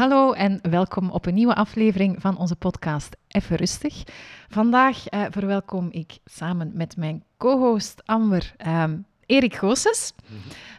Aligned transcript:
Hallo 0.00 0.32
en 0.32 0.58
welkom 0.70 1.10
op 1.10 1.26
een 1.26 1.34
nieuwe 1.34 1.54
aflevering 1.54 2.20
van 2.20 2.36
onze 2.36 2.56
podcast 2.56 3.16
Even 3.28 3.56
Rustig. 3.56 4.02
Vandaag 4.48 5.12
uh, 5.12 5.24
verwelkom 5.30 5.88
ik 5.90 6.18
samen 6.24 6.70
met 6.74 6.96
mijn 6.96 7.22
co-host 7.36 8.02
Amber 8.04 8.54
um, 8.66 9.04
Erik 9.26 9.54
Goossens, 9.54 10.12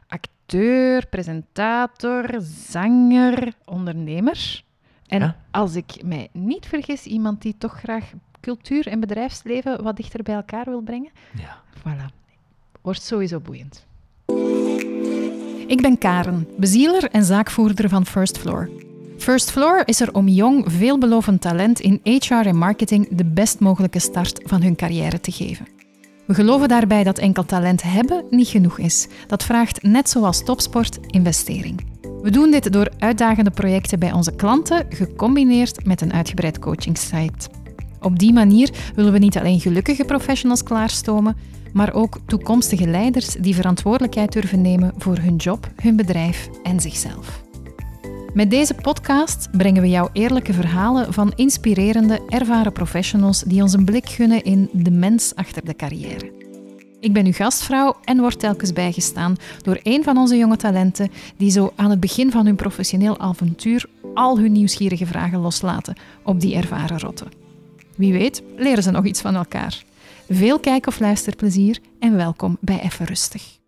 acteur, 0.07 1.07
presentator, 1.07 2.35
zanger, 2.69 3.53
ondernemer. 3.65 4.63
En 5.07 5.35
als 5.51 5.75
ik 5.75 6.03
mij 6.03 6.27
niet 6.31 6.65
vergis, 6.65 7.05
iemand 7.05 7.41
die 7.41 7.55
toch 7.57 7.79
graag 7.79 8.11
cultuur 8.39 8.87
en 8.87 8.99
bedrijfsleven 8.99 9.83
wat 9.83 9.95
dichter 9.95 10.23
bij 10.23 10.35
elkaar 10.35 10.65
wil 10.65 10.81
brengen. 10.81 11.11
Ja. 11.35 11.61
Voilà. 11.77 12.13
Wordt 12.81 13.01
sowieso 13.01 13.39
boeiend. 13.39 13.85
Ik 15.67 15.81
ben 15.81 15.97
Karen, 15.97 16.47
bezieler 16.57 17.09
en 17.11 17.23
zaakvoerder 17.23 17.89
van 17.89 18.05
First 18.05 18.37
Floor. 18.37 18.89
First 19.21 19.51
Floor 19.51 19.81
is 19.85 19.99
er 20.01 20.13
om 20.13 20.27
jong, 20.27 20.63
veelbelovend 20.67 21.41
talent 21.41 21.79
in 21.79 21.99
HR 22.03 22.33
en 22.33 22.57
marketing 22.57 23.07
de 23.11 23.25
best 23.25 23.59
mogelijke 23.59 23.99
start 23.99 24.41
van 24.43 24.61
hun 24.61 24.75
carrière 24.75 25.19
te 25.19 25.31
geven. 25.31 25.67
We 26.27 26.33
geloven 26.33 26.67
daarbij 26.67 27.03
dat 27.03 27.17
enkel 27.17 27.45
talent 27.45 27.81
hebben 27.83 28.25
niet 28.29 28.47
genoeg 28.47 28.79
is. 28.79 29.07
Dat 29.27 29.43
vraagt, 29.43 29.83
net 29.83 30.09
zoals 30.09 30.43
topsport, 30.43 30.99
investering. 31.07 31.85
We 32.21 32.31
doen 32.31 32.51
dit 32.51 32.73
door 32.73 32.91
uitdagende 32.99 33.51
projecten 33.51 33.99
bij 33.99 34.11
onze 34.11 34.35
klanten, 34.35 34.85
gecombineerd 34.89 35.85
met 35.85 36.01
een 36.01 36.13
uitgebreid 36.13 36.59
coachingsite. 36.59 37.49
Op 37.99 38.19
die 38.19 38.33
manier 38.33 38.69
willen 38.95 39.13
we 39.13 39.19
niet 39.19 39.37
alleen 39.37 39.59
gelukkige 39.59 40.05
professionals 40.05 40.63
klaarstomen, 40.63 41.35
maar 41.73 41.93
ook 41.93 42.19
toekomstige 42.25 42.87
leiders 42.87 43.33
die 43.33 43.55
verantwoordelijkheid 43.55 44.31
durven 44.31 44.61
nemen 44.61 44.93
voor 44.97 45.17
hun 45.17 45.35
job, 45.35 45.71
hun 45.75 45.95
bedrijf 45.95 46.49
en 46.63 46.79
zichzelf. 46.79 47.49
Met 48.33 48.49
deze 48.49 48.73
podcast 48.73 49.49
brengen 49.57 49.81
we 49.81 49.89
jou 49.89 50.09
eerlijke 50.13 50.53
verhalen 50.53 51.13
van 51.13 51.33
inspirerende, 51.35 52.21
ervaren 52.29 52.71
professionals 52.71 53.41
die 53.41 53.61
ons 53.61 53.73
een 53.73 53.85
blik 53.85 54.09
gunnen 54.09 54.43
in 54.43 54.69
de 54.73 54.91
mens 54.91 55.35
achter 55.35 55.65
de 55.65 55.75
carrière. 55.75 56.31
Ik 56.99 57.13
ben 57.13 57.25
uw 57.25 57.31
gastvrouw 57.31 57.95
en 58.03 58.19
word 58.19 58.39
telkens 58.39 58.73
bijgestaan 58.73 59.35
door 59.61 59.79
een 59.83 60.03
van 60.03 60.17
onze 60.17 60.37
jonge 60.37 60.55
talenten 60.55 61.11
die 61.37 61.51
zo 61.51 61.71
aan 61.75 61.89
het 61.89 61.99
begin 61.99 62.31
van 62.31 62.45
hun 62.45 62.55
professioneel 62.55 63.19
avontuur 63.19 63.85
al 64.13 64.39
hun 64.39 64.51
nieuwsgierige 64.51 65.05
vragen 65.05 65.39
loslaten 65.39 65.95
op 66.23 66.39
die 66.39 66.55
ervaren 66.55 66.99
rotten. 66.99 67.27
Wie 67.95 68.13
weet 68.13 68.41
leren 68.57 68.83
ze 68.83 68.91
nog 68.91 69.05
iets 69.05 69.21
van 69.21 69.35
elkaar. 69.35 69.83
Veel 70.29 70.59
kijk- 70.59 70.87
of 70.87 70.99
luisterplezier 70.99 71.79
en 71.99 72.15
welkom 72.15 72.57
bij 72.59 72.81
Even 72.81 73.05
Rustig. 73.05 73.60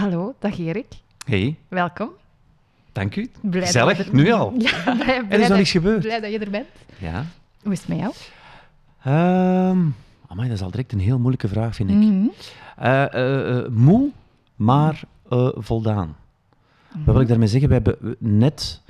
Hallo, 0.00 0.34
dag 0.38 0.58
Erik. 0.58 0.86
Hey. 1.26 1.56
Welkom. 1.68 2.08
Dank 2.92 3.16
u. 3.16 3.30
Blij 3.40 3.60
Gezellig, 3.66 3.96
dat 3.96 4.06
je 4.06 4.12
nu 4.12 4.30
al. 4.32 4.52
Ja, 4.58 4.96
blij, 4.96 5.16
er 5.16 5.26
blij 5.26 5.38
is 5.38 5.38
nog 5.38 5.48
dat- 5.48 5.56
niets 5.56 5.70
gebeurd. 5.70 6.00
Blij 6.00 6.20
dat 6.20 6.30
je 6.32 6.38
er 6.38 6.50
bent. 6.50 6.66
Ja. 6.98 7.24
Hoe 7.62 7.72
is 7.72 7.78
het 7.78 7.88
met 7.88 7.98
jou? 7.98 8.12
Um, 9.06 9.94
amai, 10.26 10.48
dat 10.48 10.56
is 10.56 10.62
al 10.62 10.70
direct 10.70 10.92
een 10.92 10.98
heel 11.00 11.18
moeilijke 11.18 11.48
vraag, 11.48 11.74
vind 11.74 11.90
ik. 11.90 11.96
Mhm. 11.96 12.26
Eh, 12.76 13.66
moe, 13.70 14.10
maar 14.56 15.00
voldaan. 15.54 16.16
Wat 17.04 17.14
wil 17.14 17.20
ik 17.20 17.28
daarmee 17.28 17.48
zeggen? 17.48 17.68
We 17.68 17.74
hebben 17.74 18.16
net 18.18 18.82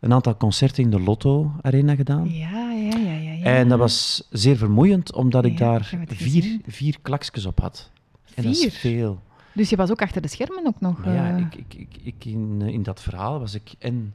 een 0.00 0.12
aantal 0.12 0.36
concerten 0.36 0.82
in 0.82 0.90
de 0.90 1.00
Lotto 1.00 1.52
Arena 1.62 1.94
gedaan. 1.94 2.28
Ja, 2.32 2.70
ja, 2.72 2.96
ja, 2.98 3.12
ja, 3.12 3.32
ja. 3.32 3.44
En 3.44 3.68
dat 3.68 3.78
was 3.78 4.26
zeer 4.30 4.56
vermoeiend, 4.56 5.12
omdat 5.12 5.44
ik 5.44 5.58
Ja, 5.58 5.70
daar 5.70 5.84
vier, 5.84 6.06
gezien. 6.16 6.62
vier 6.66 6.96
klaksjes 7.02 7.46
op 7.46 7.60
had. 7.60 7.90
En 8.34 8.42
dat 8.42 8.56
is 8.56 8.74
veel. 8.78 9.20
Dus 9.58 9.70
je 9.70 9.76
was 9.76 9.90
ook 9.90 10.02
achter 10.02 10.22
de 10.22 10.28
schermen 10.28 10.66
ook 10.66 10.80
nog? 10.80 11.04
Maar 11.04 11.14
ja, 11.14 11.36
eh, 11.36 11.38
ik, 11.38 11.54
ik, 11.54 11.74
ik, 11.74 11.96
ik 12.02 12.24
in, 12.24 12.58
eh, 12.62 12.68
in 12.68 12.82
dat 12.82 13.02
verhaal 13.02 13.38
was 13.38 13.54
ik 13.54 13.74
en 13.78 14.14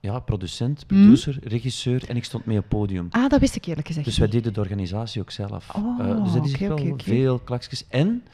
ja, 0.00 0.18
producent, 0.18 0.86
producer, 0.86 1.38
regisseur 1.42 2.08
en 2.08 2.16
ik 2.16 2.24
stond 2.24 2.44
mee 2.44 2.58
op 2.58 2.68
podium. 2.68 3.06
Ah, 3.10 3.28
dat 3.28 3.40
wist 3.40 3.56
ik 3.56 3.64
eerlijk 3.64 3.86
gezegd 3.86 4.06
Dus 4.06 4.18
wij 4.18 4.28
deden 4.28 4.52
de 4.52 4.60
organisatie 4.60 5.20
ook 5.20 5.30
zelf. 5.30 5.74
Oh, 5.74 6.00
Eh, 6.00 6.24
dus 6.24 6.32
dat 6.32 6.44
is 6.44 6.52
echt 6.52 6.60
wel 6.60 6.94
veel 6.96 7.38
klaksjes. 7.38 7.86
En, 7.88 8.24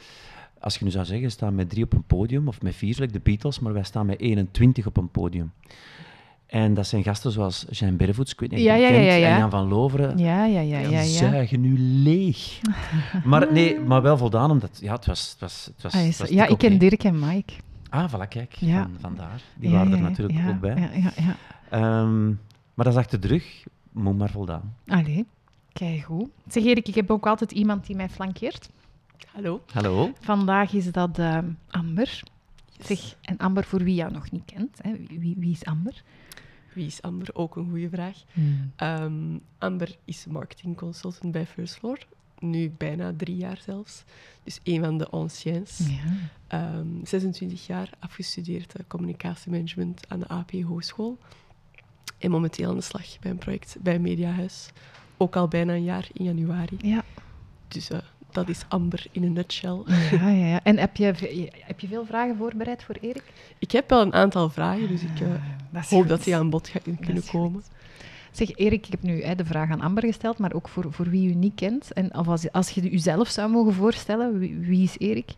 als 0.61 0.77
je 0.79 0.85
nu 0.85 0.91
zou 0.91 1.05
zeggen, 1.05 1.25
we 1.25 1.33
staan 1.33 1.55
met 1.55 1.71
drie 1.71 1.85
op 1.85 1.93
een 1.93 2.05
podium, 2.05 2.49
of 2.49 2.63
met 2.63 2.75
vier, 2.75 2.97
like 2.99 3.13
de 3.13 3.21
Beatles, 3.21 3.59
maar 3.59 3.73
wij 3.73 3.85
staan 3.85 4.07
met 4.07 4.21
21 4.21 4.87
op 4.87 4.97
een 4.97 5.11
podium. 5.11 5.53
En 6.49 6.75
dat 6.75 6.87
zijn 6.87 7.03
gasten 7.03 7.33
zoals 7.33 7.67
Jean 7.71 7.97
Bervoets, 7.97 8.33
ik 8.33 8.41
weet 8.41 8.51
niet 8.51 8.59
of 8.59 8.65
je 8.67 8.71
Ja, 8.73 8.77
ja, 8.79 8.89
ja, 8.89 8.93
kent, 8.95 9.05
ja, 9.07 9.13
ja. 9.15 9.29
en 9.33 9.39
Jan 9.39 9.51
van 9.51 9.69
Loveren. 9.69 10.19
Ja, 10.19 10.45
ja, 10.45 10.61
ja, 10.61 10.79
ja. 10.79 11.03
Zuigen 11.03 11.61
nu 11.61 11.79
leeg. 11.79 12.61
maar 13.25 13.53
nee, 13.53 13.81
maar 13.81 14.03
wel 14.03 14.17
voldaan, 14.19 14.51
omdat 14.51 14.79
ja, 14.83 14.93
het 14.95 15.07
was, 15.07 15.31
het 15.31 15.41
was, 15.41 15.65
het 15.75 15.83
was, 15.83 15.93
Ah, 15.93 16.01
het 16.01 16.09
is- 16.09 16.19
was 16.19 16.29
ja, 16.29 16.47
ik 16.47 16.59
ken. 16.59 16.79
Dirk 16.79 17.05
en 17.05 17.19
Mike. 17.19 17.53
Ah, 17.91 18.13
voilà, 18.15 18.29
kijk, 18.29 18.55
Ja. 18.55 18.83
van, 18.83 18.97
vandaar. 19.01 19.41
Die 19.57 19.71
Ja, 19.71 19.77
waren 19.77 19.93
er 19.93 20.01
natuurlijk 20.01 20.39
ja, 20.39 20.49
ook 20.49 20.61
bij. 20.61 20.75
Ja, 20.77 20.89
ja, 20.93 21.13
ja. 21.17 21.37
Ehm, 21.71 22.27
maar 22.75 22.85
dat 22.85 22.87
is 22.87 22.97
achter 22.97 23.21
de 23.21 23.29
rug, 23.29 23.65
moet 23.93 24.19
maar 24.19 24.31
voldaan. 24.31 24.75
Allee, 24.87 25.27
kijk 25.73 26.01
goed. 26.03 26.29
Zeg 26.49 26.65
Erik, 26.65 26.89
ik 26.89 26.95
heb 26.95 27.11
ook 27.11 27.27
altijd 27.27 27.53
iemand 27.53 27.87
die 27.87 27.97
mij 27.97 28.09
flankeert. 28.09 28.69
Hallo. 29.33 29.61
Hallo? 29.73 30.11
Vandaag 30.21 30.73
is 30.73 30.93
dat 30.93 31.19
eh, 31.19 31.39
Amber. 31.71 32.23
Zeg, 32.81 33.17
en 33.21 33.37
Amber, 33.37 33.65
voor 33.65 33.83
wie 33.83 33.95
jou 33.95 34.13
nog 34.13 34.31
niet 34.31 34.45
kent, 34.45 34.79
hè, 34.83 34.97
wie, 35.09 35.35
wie 35.39 35.53
is 35.53 35.65
Amber? 35.65 36.03
Wie 36.73 36.87
is 36.87 37.03
Amber? 37.03 37.29
Ook 37.33 37.57
een 37.57 37.69
goede 37.69 37.89
vraag. 37.89 38.25
Ehm, 38.77 39.39
Amber 39.59 39.97
is 40.05 40.27
marketing 40.27 40.77
consultant 40.77 41.33
bij 41.33 41.47
First 41.47 41.75
Floor. 41.75 41.99
Nu 42.39 42.71
bijna 42.77 43.13
drie 43.17 43.37
jaar 43.37 43.61
zelfs. 43.65 44.05
Dus 44.43 44.61
een 44.63 44.81
van 44.81 44.99
de 44.99 45.09
anciens. 45.09 45.79
Ja. 45.79 46.31
Ehm, 46.47 47.05
26 47.05 47.67
jaar, 47.67 47.91
afgestudeerd 47.99 48.75
eh, 48.75 48.85
communicatiemanagement 48.87 50.09
aan 50.09 50.21
de 50.21 50.29
AP 50.29 50.51
Hogeschool. 50.51 51.19
En 52.19 52.31
momenteel 52.31 52.69
aan 52.69 52.77
de 52.77 52.83
slag 52.83 53.19
bij 53.19 53.31
een 53.31 53.39
project 53.39 53.77
bij 53.81 53.99
Mediahuis. 53.99 54.71
Ook 55.17 55.37
al 55.37 55.49
bijna 55.49 55.73
een 55.75 55.85
jaar 55.85 56.09
in 56.13 56.25
januari. 56.25 56.77
Ja. 56.79 57.05
Dus 57.69 57.91
eh, 57.91 57.99
dat 58.33 58.49
is 58.49 58.65
Amber 58.69 59.07
in 59.13 59.23
een 59.23 59.33
nutshell. 59.33 59.83
Ja, 60.11 60.29
ja, 60.29 60.47
ja. 60.47 60.61
En 60.63 60.79
heb 60.79 60.97
je, 60.97 61.13
heb 61.61 61.81
je 61.81 61.87
veel 61.87 62.07
vragen 62.07 62.37
voorbereid 62.37 62.83
voor 62.83 62.97
Erik? 63.01 63.25
Ik 63.59 63.71
heb 63.71 63.91
wel 63.91 64.01
een 64.01 64.15
aantal 64.15 64.51
vragen, 64.51 64.89
dus 64.89 65.03
ik 65.03 65.21
eh, 65.21 65.29
dat 65.71 65.83
is 65.83 65.91
hoop 65.91 66.01
goed. 66.01 66.09
dat 66.09 66.25
die 66.25 66.37
aan 66.37 66.51
bod 66.51 66.69
gaan 66.69 66.97
kunnen 67.01 67.23
goed. 67.23 67.31
komen. 67.31 67.63
Zeg 68.31 68.57
Erik, 68.57 68.87
ik 68.87 68.91
heb 68.91 69.03
nu 69.03 69.23
hè, 69.23 69.35
de 69.35 69.45
vraag 69.45 69.71
aan 69.71 69.81
Amber 69.81 70.05
gesteld, 70.05 70.39
maar 70.39 70.53
ook 70.53 70.69
voor, 70.69 70.93
voor 70.93 71.11
wie 71.11 71.29
u 71.29 71.35
niet 71.35 71.55
kent. 71.55 71.93
En 71.93 72.15
of 72.15 72.29
als, 72.29 72.53
als 72.53 72.71
je 72.71 72.91
uzelf 72.91 73.29
zou 73.29 73.51
mogen 73.51 73.75
voorstellen, 73.75 74.39
wie, 74.39 74.57
wie 74.59 74.83
is 74.83 74.99
Erik? 74.99 75.31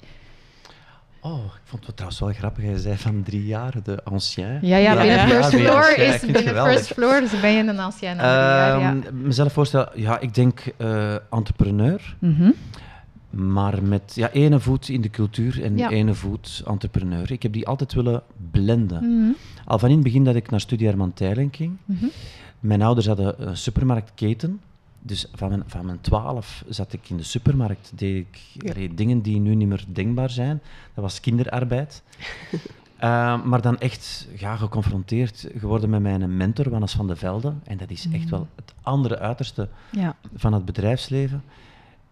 Oh, 1.23 1.45
ik 1.45 1.61
vond 1.65 1.87
het 1.87 1.97
trouwens 1.97 2.21
wel 2.21 2.33
grappig. 2.33 2.65
Hij 2.65 2.77
zei 2.79 2.97
van 2.97 3.23
drie 3.23 3.47
jaar, 3.47 3.75
de 3.83 4.05
ancien. 4.05 4.59
Ja, 4.63 4.77
ja, 4.77 4.95
binnen 4.97 5.17
ja. 5.17 5.27
First 5.27 5.49
Floor 5.55 5.97
is 5.99 6.21
binnen. 6.21 6.65
First 6.73 6.87
Floor, 6.93 7.21
dus 7.21 7.41
ben 7.41 7.51
je 7.53 7.63
een 7.63 7.79
ancien 7.79 8.09
jaar, 8.17 8.81
ja. 8.81 8.89
Ehm, 9.05 9.23
Mezelf 9.23 9.53
voorstellen, 9.53 9.89
ja, 9.95 10.19
ik 10.19 10.35
denk 10.35 10.63
eh, 10.77 11.15
entrepreneur, 11.31 12.17
Mhm. 12.19 12.51
maar 13.31 13.83
met 13.83 14.13
ja, 14.15 14.31
ene 14.31 14.61
voet 14.61 14.89
in 14.89 15.01
de 15.01 15.11
cultuur 15.11 15.63
en 15.65 15.77
Ja. 15.77 15.89
ene 15.91 16.15
voet 16.15 16.63
entrepreneur. 16.67 17.33
Ik 17.33 17.43
heb 17.43 17.53
die 17.53 17.67
altijd 17.67 17.93
willen 17.95 18.23
blenden. 18.51 19.19
Mhm. 19.19 19.31
Al 19.65 19.79
van 19.79 19.89
in 19.89 19.95
het 19.95 20.05
begin 20.05 20.25
dat 20.25 20.35
ik 20.35 20.51
naar 20.51 20.61
Studie 20.61 20.87
Herman 20.87 21.13
Teilen 21.13 21.49
ging, 21.53 21.77
Mhm. 21.85 22.05
mijn 22.61 22.83
ouders 22.83 23.07
hadden 23.07 23.49
een 23.49 23.57
supermarktketen. 23.57 24.61
Dus 25.03 25.27
van 25.35 25.49
mijn, 25.49 25.63
van 25.67 25.87
mijn 25.87 26.01
twaalf 26.01 26.65
zat 26.69 26.93
ik 26.93 27.11
in 27.11 27.17
de 27.17 27.23
supermarkt, 27.23 27.93
deed 27.95 28.27
ik 28.27 28.39
Ja. 28.53 28.89
dingen 28.95 29.21
die 29.23 29.41
nu 29.41 29.55
niet 29.55 29.69
meer 29.69 29.85
denkbaar 29.89 30.31
zijn. 30.31 30.61
Dat 30.95 31.05
was 31.05 31.21
kinderarbeid. 31.21 32.03
Eh, 33.01 33.45
maar 33.45 33.61
dan 33.61 33.79
echt 33.79 34.29
ja, 34.37 34.57
geconfronteerd 34.57 35.49
geworden 35.57 35.91
met 35.91 36.01
mijn 36.01 36.37
mentor, 36.37 36.71
Wannes 36.71 36.93
van 36.93 37.07
de 37.07 37.17
Velde. 37.17 37.55
En 37.65 37.77
dat 37.77 37.91
is 37.91 38.09
echt 38.13 38.31
wel 38.31 38.49
het 38.55 38.75
andere 38.83 39.19
uiterste 39.19 39.69
Ja. 39.91 40.17
van 40.35 40.53
het 40.53 40.65
bedrijfsleven. 40.65 41.43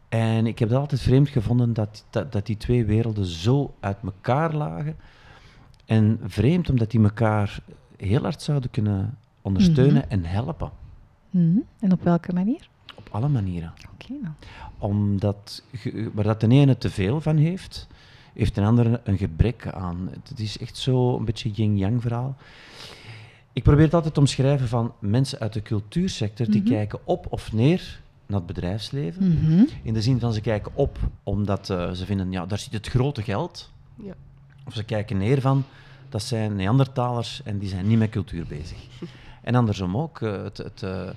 En 0.09 0.47
ik 0.47 0.59
heb 0.59 0.69
dat 0.69 0.81
altijd 0.81 1.01
vreemd 1.01 1.29
gevonden 1.29 1.73
dat, 1.73 2.05
dat, 2.11 2.33
dat 2.33 2.47
die 2.47 2.57
twee 2.57 2.85
werelden 2.85 3.25
zo 3.25 3.75
uit 3.81 3.97
elkaar 4.05 4.55
lagen. 4.55 4.97
En 5.85 6.21
vreemd 6.25 6.71
omdat 6.71 6.91
die 6.91 7.03
elkaar 7.03 7.59
heel 7.97 8.23
hard 8.23 8.43
zouden 8.43 8.71
kunnen 8.71 9.19
ondersteunen 9.43 10.11
en 10.11 10.25
helpen. 10.25 10.71
Mhm. 11.31 11.59
En 11.81 11.93
op 11.93 12.03
welke 12.03 12.33
manier? 12.33 12.69
Op 13.09 13.15
alle 13.15 13.29
manieren. 13.29 13.73
Oké, 13.93 14.13
nou. 14.23 14.35
Omdat 14.79 15.63
waar 16.13 16.25
dat 16.25 16.41
de 16.41 16.49
ene 16.49 16.79
te 16.79 16.91
veel 16.91 17.21
van 17.21 17.37
heeft, 17.37 17.87
heeft 18.35 18.57
een 18.57 18.65
andere 18.65 19.01
een 19.05 19.19
gebrek 19.19 19.67
aan. 19.67 20.09
Het 20.29 20.41
is 20.41 20.59
echt 20.59 20.77
zo 20.77 21.17
een 21.19 21.25
beetje 21.25 21.51
yin-yang 21.51 22.03
verhaal. 22.03 22.37
Ik 23.53 23.63
probeer 23.63 23.85
het 23.85 23.95
altijd 23.95 24.15
te 24.15 24.21
omschrijven 24.21 24.69
van 24.69 24.93
mensen 24.99 25.39
uit 25.39 25.53
de 25.53 25.63
cultuursector 25.63 26.47
die 26.47 26.61
Mhm. 26.61 26.71
kijken 26.71 26.99
op 27.05 27.27
of 27.31 27.53
neer 27.53 28.01
naar 28.27 28.39
het 28.39 28.47
bedrijfsleven. 28.47 29.29
Mhm. 29.29 29.65
In 29.83 29.95
de 29.95 30.03
zin 30.03 30.21
van 30.21 30.33
ze 30.33 30.41
kijken 30.41 30.73
op 30.75 30.99
omdat 31.23 31.71
eh, 31.71 31.91
ze 31.91 32.05
vinden, 32.05 32.33
ja, 32.33 32.47
daar 32.47 32.59
zit 32.59 32.73
het 32.73 32.87
grote 32.89 33.23
geld. 33.23 33.71
Ja. 33.95 34.13
Of 34.67 34.75
ze 34.75 34.85
kijken 34.85 35.17
neer 35.19 35.41
van, 35.41 35.65
dat 36.09 36.23
zijn 36.23 36.57
Neandertalers 36.57 37.43
en 37.45 37.59
die 37.59 37.69
zijn 37.69 37.87
niet 37.89 37.99
met 37.99 38.11
cultuur 38.11 38.47
bezig. 38.47 38.79
En 39.43 39.55
andersom 39.55 39.97
ook. 39.97 40.21
eh, 40.23 40.43
het, 40.43 40.57
het, 40.57 40.83
eh, 40.83 41.09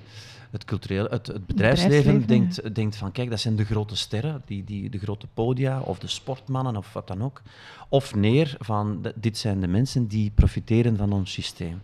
het, 0.52 0.64
cultureel, 0.64 1.04
het, 1.04 1.26
het 1.26 1.46
bedrijfsleven, 1.46 2.20
bedrijfsleven, 2.20 2.26
denkt, 2.26 2.74
denkt 2.74 2.96
van, 2.96 3.12
kijk, 3.12 3.30
dat 3.30 3.40
zijn 3.40 3.56
de 3.56 3.64
grote 3.64 3.96
sterren, 3.96 4.42
die, 4.46 4.64
die, 4.64 4.90
de 4.90 4.98
grote 4.98 5.26
podia, 5.34 5.80
of 5.80 5.98
de 5.98 6.06
sportmannen, 6.06 6.76
of 6.76 6.92
wat 6.92 7.06
dan 7.06 7.22
ook. 7.22 7.42
Of 7.88 8.14
neer 8.14 8.56
van, 8.58 9.12
dit 9.14 9.38
zijn 9.38 9.60
de 9.60 9.66
mensen 9.66 10.06
die 10.06 10.30
profiteren 10.34 10.96
van 10.96 11.12
ons 11.12 11.32
systeem. 11.32 11.82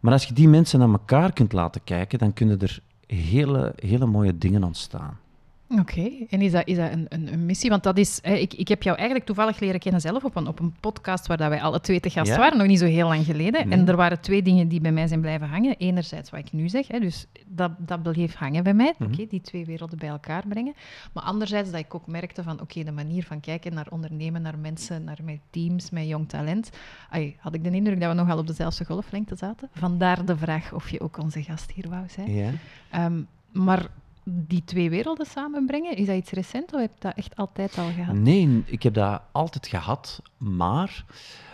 Maar 0.00 0.12
als 0.12 0.24
je 0.24 0.34
die 0.34 0.48
mensen 0.48 0.78
naar 0.78 0.88
elkaar 0.88 1.32
kunt 1.32 1.52
laten 1.52 1.84
kijken, 1.84 2.18
dan 2.18 2.32
kunnen 2.32 2.60
er 2.60 2.80
hele, 3.06 3.72
hele 3.76 4.06
mooie 4.06 4.38
dingen 4.38 4.64
ontstaan. 4.64 5.18
Oké, 5.68 6.10
en 6.30 6.40
is 6.40 6.52
dat, 6.52 6.66
is 6.66 6.76
dat 6.76 6.92
een, 6.92 7.06
een, 7.08 7.32
een 7.32 7.46
missie? 7.46 7.70
Want 7.70 7.82
dat 7.82 7.98
is, 7.98 8.18
hè, 8.22 8.34
ik, 8.34 8.54
ik 8.54 8.68
heb 8.68 8.82
jou 8.82 8.96
eigenlijk 8.96 9.26
toevallig 9.26 9.60
leren 9.60 9.80
kennen 9.80 10.00
zelf 10.00 10.24
op 10.24 10.36
een, 10.36 10.46
op 10.46 10.60
een 10.60 10.74
podcast 10.80 11.26
waar 11.26 11.36
dat 11.36 11.48
wij 11.48 11.60
alle 11.62 11.80
twee 11.80 12.00
te 12.00 12.10
gast 12.10 12.30
Ja. 12.30 12.38
waren, 12.38 12.58
nog 12.58 12.66
niet 12.66 12.78
zo 12.78 12.84
heel 12.84 13.08
lang 13.08 13.24
geleden. 13.24 13.68
Nee. 13.68 13.78
En 13.78 13.88
er 13.88 13.96
waren 13.96 14.20
twee 14.20 14.42
dingen 14.42 14.68
die 14.68 14.80
bij 14.80 14.92
mij 14.92 15.06
zijn 15.06 15.20
blijven 15.20 15.48
hangen. 15.48 15.76
Enerzijds 15.76 16.30
wat 16.30 16.40
ik 16.40 16.52
nu 16.52 16.68
zeg, 16.68 16.88
hè, 16.88 16.98
dus 17.00 17.26
dat, 17.46 17.70
dat 17.78 18.02
bleef 18.02 18.34
hangen 18.34 18.62
bij 18.64 18.74
mij, 18.74 18.94
Mhm. 18.98 19.12
oké, 19.12 19.26
die 19.26 19.40
twee 19.40 19.64
werelden 19.64 19.98
bij 19.98 20.08
elkaar 20.08 20.42
brengen. 20.48 20.74
Maar 21.12 21.22
anderzijds 21.24 21.70
dat 21.70 21.80
ik 21.80 21.94
ook 21.94 22.06
merkte 22.06 22.42
van, 22.42 22.60
oké, 22.60 22.84
de 22.84 22.92
manier 22.92 23.24
van 23.24 23.40
kijken 23.40 23.74
naar 23.74 23.86
ondernemen, 23.90 24.42
naar 24.42 24.58
mensen, 24.58 25.04
naar 25.04 25.18
mijn 25.24 25.40
teams, 25.50 25.90
mijn 25.90 26.06
jong 26.06 26.28
talent, 26.28 26.70
ai, 27.10 27.36
had 27.38 27.54
ik 27.54 27.64
de 27.64 27.70
indruk 27.70 28.00
dat 28.00 28.08
we 28.10 28.14
nogal 28.16 28.38
op 28.38 28.46
dezelfde 28.46 28.84
golflengte 28.84 29.36
zaten. 29.36 29.68
Vandaar 29.72 30.24
de 30.24 30.36
vraag 30.36 30.72
of 30.72 30.90
je 30.90 31.00
ook 31.00 31.18
onze 31.18 31.42
gast 31.42 31.72
hier 31.72 31.88
wou 31.88 32.04
zijn. 32.08 32.34
Ja. 32.34 32.50
Ehm, 32.90 33.20
maar 33.52 33.86
die 34.28 34.64
twee 34.64 34.90
werelden 34.90 35.26
samenbrengen, 35.26 35.96
is 35.96 36.06
dat 36.06 36.16
iets 36.16 36.30
recent 36.30 36.72
of 36.74 36.80
heb 36.80 36.90
je 36.94 37.00
dat 37.00 37.14
echt 37.16 37.36
altijd 37.36 37.78
al 37.78 37.90
gehad? 37.96 38.14
Nee, 38.14 38.62
ik 38.66 38.82
heb 38.82 38.94
dat 38.94 39.20
altijd 39.32 39.66
gehad, 39.66 40.22
maar... 40.36 41.04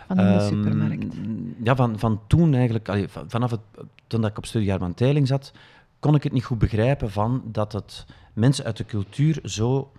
Van 0.07 0.19
in 0.19 0.25
de 0.25 0.31
Ehm, 0.31 0.47
supermarkt. 0.47 1.15
Ja, 1.63 1.75
van, 1.75 1.99
van 1.99 2.19
toen 2.27 2.53
eigenlijk, 2.53 2.89
allee, 2.89 3.07
van- 3.07 3.29
vanaf 3.29 3.51
het, 3.51 3.59
toen 4.07 4.21
dat 4.21 4.29
ik 4.29 4.37
op 4.37 4.45
studie 4.45 4.69
Herman 4.69 4.93
Teiling 4.93 5.27
zat, 5.27 5.51
kon 5.99 6.15
ik 6.15 6.23
het 6.23 6.31
niet 6.33 6.43
goed 6.45 6.57
begrijpen 6.57 7.11
van 7.11 7.41
dat 7.45 7.71
het 7.73 8.05
mensen 8.33 8.65
uit 8.65 8.77
de 8.77 8.85
cultuur 8.85 9.39
zo 9.43 9.91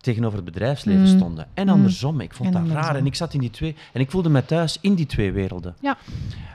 tegenover 0.00 0.36
het 0.36 0.44
bedrijfsleven 0.44 1.00
Mm. 1.00 1.06
stonden. 1.16 1.46
En 1.54 1.66
Mm. 1.66 1.72
andersom. 1.72 2.20
Ik 2.20 2.34
vond 2.34 2.48
En 2.48 2.52
dat 2.54 2.62
andersom. 2.62 2.86
raar. 2.90 2.96
En 3.00 3.06
ik 3.06 3.14
zat 3.14 3.34
in 3.34 3.40
die 3.40 3.50
twee... 3.50 3.76
En 3.92 4.00
ik 4.00 4.10
voelde 4.10 4.28
me 4.28 4.44
thuis 4.44 4.78
in 4.80 4.94
die 4.94 5.06
twee 5.06 5.32
werelden. 5.32 5.74
Ja. 5.80 5.96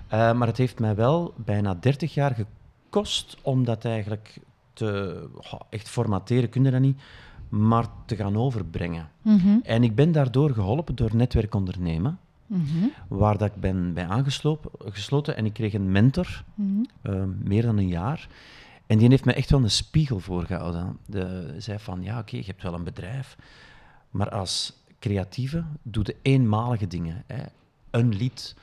Eh, 0.07 0.33
maar 0.33 0.47
het 0.47 0.57
heeft 0.57 0.79
mij 0.79 0.95
wel 0.95 1.33
bijna 1.37 1.73
30 1.79 2.13
jaar 2.13 2.35
gekost 2.85 3.37
om 3.41 3.63
dat 3.65 3.85
eigenlijk 3.85 4.37
te... 4.73 5.27
goh, 5.41 5.61
echt 5.69 5.89
formateren 5.89 6.49
kun 6.49 6.63
je 6.63 6.71
dat 6.71 6.81
niet, 6.81 7.01
maar 7.49 7.85
te 8.05 8.15
gaan 8.15 8.37
overbrengen. 8.37 9.09
Mhm, 9.21 9.57
En 9.63 9.83
ik 9.83 9.95
ben 9.95 10.11
daardoor 10.11 10.53
geholpen 10.53 10.95
door 10.95 11.15
netwerk 11.15 11.55
ondernemen 11.55 12.19
mhm, 12.47 12.87
waar 13.07 13.37
dat 13.37 13.47
ik 13.47 13.61
ben 13.61 13.93
bij 13.93 14.05
aangesloten 14.05 14.69
gesloten 14.79 15.37
en 15.37 15.45
ik 15.45 15.53
kreeg 15.53 15.73
een 15.73 15.91
mentor, 15.91 16.43
mhm. 16.55 16.83
eh, 17.01 17.23
meer 17.43 17.61
dan 17.61 17.77
een 17.77 17.87
jaar. 17.87 18.27
En 18.85 18.97
die 18.97 19.09
heeft 19.09 19.25
me 19.25 19.33
echt 19.33 19.49
wel 19.49 19.63
een 19.63 19.69
spiegel 19.69 20.19
voorgehouden. 20.19 20.97
De, 21.05 21.55
zei 21.57 21.79
van, 21.79 22.03
ja 22.03 22.19
oké, 22.19 22.35
je 22.37 22.43
hebt 22.45 22.63
wel 22.63 22.73
een 22.73 22.83
bedrijf, 22.83 23.37
maar 24.09 24.29
als 24.29 24.83
creatieve 24.99 25.63
doe 25.81 26.03
je 26.05 26.15
eenmalige 26.21 26.87
dingen. 26.87 27.23
Hè. 27.27 27.43
Een 27.91 28.15
lied, 28.15 28.55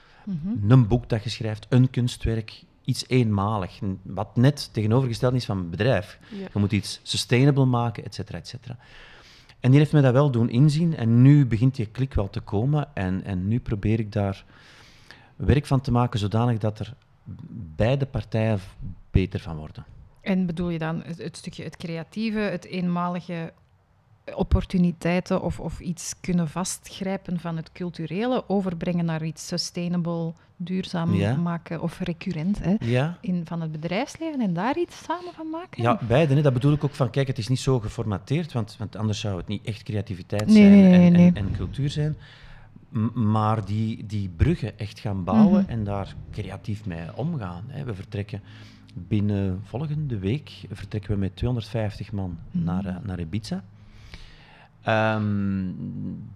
een 0.68 0.86
boek 0.86 1.08
dat 1.08 1.24
je 1.24 1.30
schrijft, 1.30 1.66
een 1.68 1.90
kunstwerk, 1.90 2.64
iets 2.84 3.04
eenmalig, 3.08 3.80
wat 4.02 4.36
net 4.36 4.72
tegenovergesteld 4.72 5.34
is 5.34 5.44
van 5.44 5.58
een 5.58 5.70
bedrijf. 5.70 6.18
Ja. 6.30 6.46
Je 6.52 6.58
moet 6.58 6.72
iets 6.72 7.00
sustainable 7.02 7.64
maken, 7.64 8.04
et 8.04 8.14
cetera, 8.14 8.38
et 8.38 8.48
cetera. 8.48 8.76
En 9.60 9.70
die 9.70 9.78
heeft 9.78 9.92
me 9.92 10.00
dat 10.00 10.12
wel 10.12 10.30
doen 10.30 10.50
inzien. 10.50 10.96
En 10.96 11.22
nu 11.22 11.46
begint 11.46 11.74
die 11.74 11.86
klik 11.86 12.14
wel 12.14 12.30
te 12.30 12.40
komen. 12.40 12.88
En, 12.94 13.24
en 13.24 13.48
nu 13.48 13.60
probeer 13.60 13.98
ik 13.98 14.12
daar 14.12 14.44
werk 15.36 15.66
van 15.66 15.80
te 15.80 15.90
maken, 15.90 16.18
zodanig 16.18 16.58
dat 16.58 16.78
er 16.78 16.94
beide 17.76 18.06
partijen 18.06 18.60
beter 19.10 19.40
van 19.40 19.56
worden. 19.56 19.84
En 20.20 20.46
bedoel 20.46 20.68
je 20.68 20.78
dan 20.78 21.02
het, 21.04 21.18
het 21.18 21.36
stukje 21.36 21.64
het 21.64 21.76
creatieve, 21.76 22.38
het 22.38 22.64
eenmalige 22.64 23.52
opportuniteiten 24.36 25.42
of, 25.42 25.60
of 25.60 25.80
iets 25.80 26.14
kunnen 26.20 26.48
vastgrijpen 26.48 27.40
van 27.40 27.56
het 27.56 27.72
culturele, 27.72 28.44
overbrengen 28.48 29.04
naar 29.04 29.24
iets 29.24 29.46
sustainable, 29.46 30.32
duurzaam 30.56 31.14
Ja. 31.14 31.36
maken 31.36 31.82
of 31.82 31.98
recurrent 32.00 32.58
hè, 32.64 32.74
Ja? 32.80 33.18
in, 33.20 33.42
van 33.46 33.60
het 33.60 33.72
bedrijfsleven 33.72 34.40
en 34.40 34.52
daar 34.54 34.78
iets 34.78 35.02
samen 35.04 35.32
van 35.34 35.50
maken? 35.50 35.82
Ja, 35.82 36.00
beide. 36.08 36.34
Hè. 36.34 36.42
Dat 36.42 36.52
bedoel 36.52 36.72
ik 36.72 36.84
ook 36.84 36.94
van, 36.94 37.10
kijk, 37.10 37.26
het 37.26 37.38
is 37.38 37.48
niet 37.48 37.58
zo 37.60 37.80
geformateerd, 37.80 38.52
want, 38.52 38.76
want 38.78 38.96
anders 38.96 39.20
zou 39.20 39.36
het 39.36 39.46
niet 39.48 39.64
echt 39.66 39.82
creativiteit 39.82 40.46
Nee, 40.46 40.54
zijn 40.56 40.70
nee, 40.70 41.06
en, 41.06 41.12
nee. 41.12 41.26
En, 41.26 41.36
en 41.36 41.52
cultuur 41.56 41.90
zijn. 41.90 42.16
M- 42.88 43.30
maar 43.30 43.64
die, 43.64 44.06
die 44.06 44.28
bruggen 44.36 44.78
echt 44.78 44.98
gaan 45.00 45.24
bouwen 45.24 45.62
Mhm. 45.62 45.70
en 45.70 45.84
daar 45.84 46.14
creatief 46.32 46.86
mee 46.86 47.16
omgaan. 47.16 47.64
Hè. 47.66 47.84
We 47.84 47.94
vertrekken 47.94 48.40
binnen 48.94 49.60
volgende 49.64 50.18
week 50.18 50.50
vertrekken 50.72 51.10
we 51.12 51.16
met 51.18 51.36
250 51.36 52.12
man 52.12 52.38
Mhm. 52.50 52.64
naar, 52.64 52.84
eh, 52.86 52.96
naar 53.02 53.20
Ibiza. 53.20 53.64
Ehm, 54.82 55.72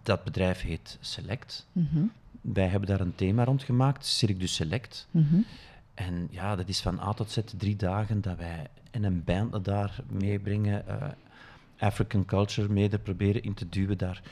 dat 0.03 0.25
bedrijf 0.25 0.61
heet 0.63 0.99
Select. 1.01 1.67
Mhm, 1.73 2.05
Wij 2.41 2.67
hebben 2.67 2.89
daar 2.89 3.01
een 3.01 3.15
thema 3.15 3.45
rond 3.45 3.63
gemaakt, 3.63 4.07
Cirque 4.07 4.37
du 4.39 4.47
Select. 4.47 5.09
mhm. 5.11 5.37
En 5.95 6.29
ja, 6.31 6.57
dat 6.57 6.69
is 6.69 6.81
van 6.81 7.01
A 7.01 7.13
tot 7.13 7.31
Z 7.31 7.39
drie 7.57 7.77
dagen 7.77 8.21
dat 8.21 8.37
wij 8.37 8.67
en 8.91 9.03
een 9.05 9.25
band 9.25 9.65
daar 9.65 9.97
meebrengen, 10.09 10.89
eh, 10.89 11.09
African 11.79 12.25
culture 12.25 12.69
mee 12.73 12.89
te 12.89 12.99
proberen 12.99 13.43
in 13.43 13.55
te 13.55 13.69
duwen 13.69 13.99
daar. 13.99 14.23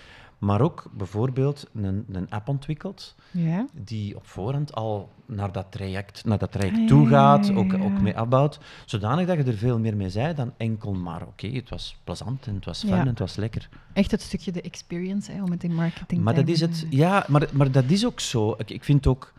Maar 0.43 0.61
ook 0.61 0.85
bijvoorbeeld 0.93 1.67
een, 1.75 2.05
een 2.13 2.31
app 2.31 2.49
ontwikkeld 2.49 3.15
Ja. 3.31 3.67
die 3.73 4.17
op 4.17 4.27
voorhand 4.27 4.75
al 4.75 5.11
naar 5.27 5.53
dat 5.53 5.67
traject, 5.71 6.25
naar 6.25 6.39
dat 6.39 6.53
traject 6.53 6.79
Ah, 6.79 6.87
toe 6.87 7.09
gaat, 7.09 7.47
ja, 7.47 7.55
ook, 7.55 7.73
ja. 7.73 7.83
ook 7.83 8.01
mee 8.01 8.17
afbouwt, 8.19 8.59
zodanig 8.87 9.27
dat 9.27 9.37
je 9.37 9.43
er 9.45 9.57
veel 9.57 9.79
meer 9.79 9.97
mee 9.97 10.11
zei 10.11 10.35
dan 10.35 10.53
enkel 10.57 10.93
maar 10.93 11.23
oké, 11.27 11.47
het 11.47 11.69
was 11.69 11.97
plezant 12.05 12.47
en 12.47 12.55
het 12.55 12.65
was 12.65 12.81
fun 12.81 12.93
en 12.93 13.07
het 13.07 13.19
was 13.19 13.37
lekker. 13.37 13.69
Echt 13.93 14.11
het 14.11 14.21
stukje 14.23 14.53
de 14.53 14.61
experience, 14.61 15.33
hè, 15.33 15.43
om 15.43 15.51
het 15.51 15.65
in 15.65 15.75
marketing 15.75 16.23
Maar 16.23 16.35
te 16.35 16.41
dat 16.41 16.49
is 16.49 16.61
het, 16.61 16.87
ja, 16.91 17.25
maar, 17.29 17.49
maar 17.53 17.71
dat 17.71 17.85
is 17.91 18.07
ook 18.07 18.21
zo. 18.21 18.55
Ik, 18.59 18.71
ik 18.71 18.85
vind 18.85 19.07
ook, 19.07 19.33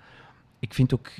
ik 0.59 0.73
vind 0.73 0.93
ook, 0.93 1.11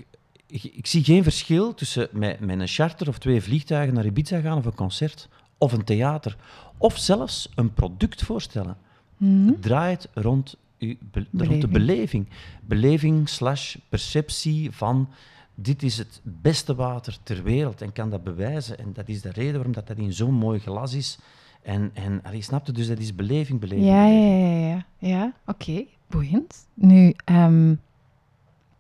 ik, 0.48 0.64
ik 0.64 0.88
zie 0.88 1.04
geen 1.04 1.24
verschil 1.24 1.74
tussen 1.74 2.08
met, 2.12 2.40
met 2.40 2.60
een 2.60 2.68
charter 2.68 3.08
of 3.08 3.18
twee 3.18 3.42
vliegtuigen 3.42 3.94
naar 3.94 4.06
Ibiza 4.06 4.40
gaan 4.40 4.58
of 4.58 4.66
een 4.66 4.76
concert 4.76 5.30
of 5.58 5.74
een 5.74 5.84
theater 5.84 6.36
of 6.78 6.98
zelfs 6.98 7.50
een 7.56 7.74
product 7.74 8.24
voorstellen. 8.24 8.78
Mhm. 9.18 9.48
Het 9.48 9.62
draait 9.62 10.10
rond, 10.14 10.58
be- 10.78 11.28
rond 11.32 11.62
de 11.62 11.68
Beleving. 11.68 12.28
beleving. 12.64 13.30
Slash 13.30 13.76
perceptie 13.90 14.72
van 14.72 15.10
dit 15.56 15.84
is 15.84 15.98
het 15.98 16.22
beste 16.24 16.76
water 16.76 17.18
ter 17.24 17.44
wereld 17.44 17.82
en 17.82 17.92
kan 17.92 18.10
dat 18.10 18.24
bewijzen. 18.24 18.78
En 18.78 18.94
dat 18.94 19.08
is 19.10 19.22
de 19.22 19.32
reden 19.32 19.54
waarom 19.54 19.72
dat, 19.74 19.88
dat 19.88 19.98
in 19.98 20.14
zo'n 20.14 20.34
mooi 20.34 20.60
glas 20.60 20.94
is. 20.94 21.20
En, 21.62 21.92
en 21.94 22.20
allee, 22.24 22.42
snap 22.42 22.66
je? 22.66 22.72
Dus 22.72 22.88
dat 22.88 23.00
is 23.00 23.16
beleving, 23.16 23.60
beleving, 23.60 23.88
Ja, 23.88 24.06
ja, 24.06 24.14
beleving. 24.20 24.84
ja, 25.00 25.08
ja. 25.08 25.18
ja. 25.18 25.34
Oké, 25.46 25.86
boeiend. 26.08 26.68
Nu, 26.74 27.14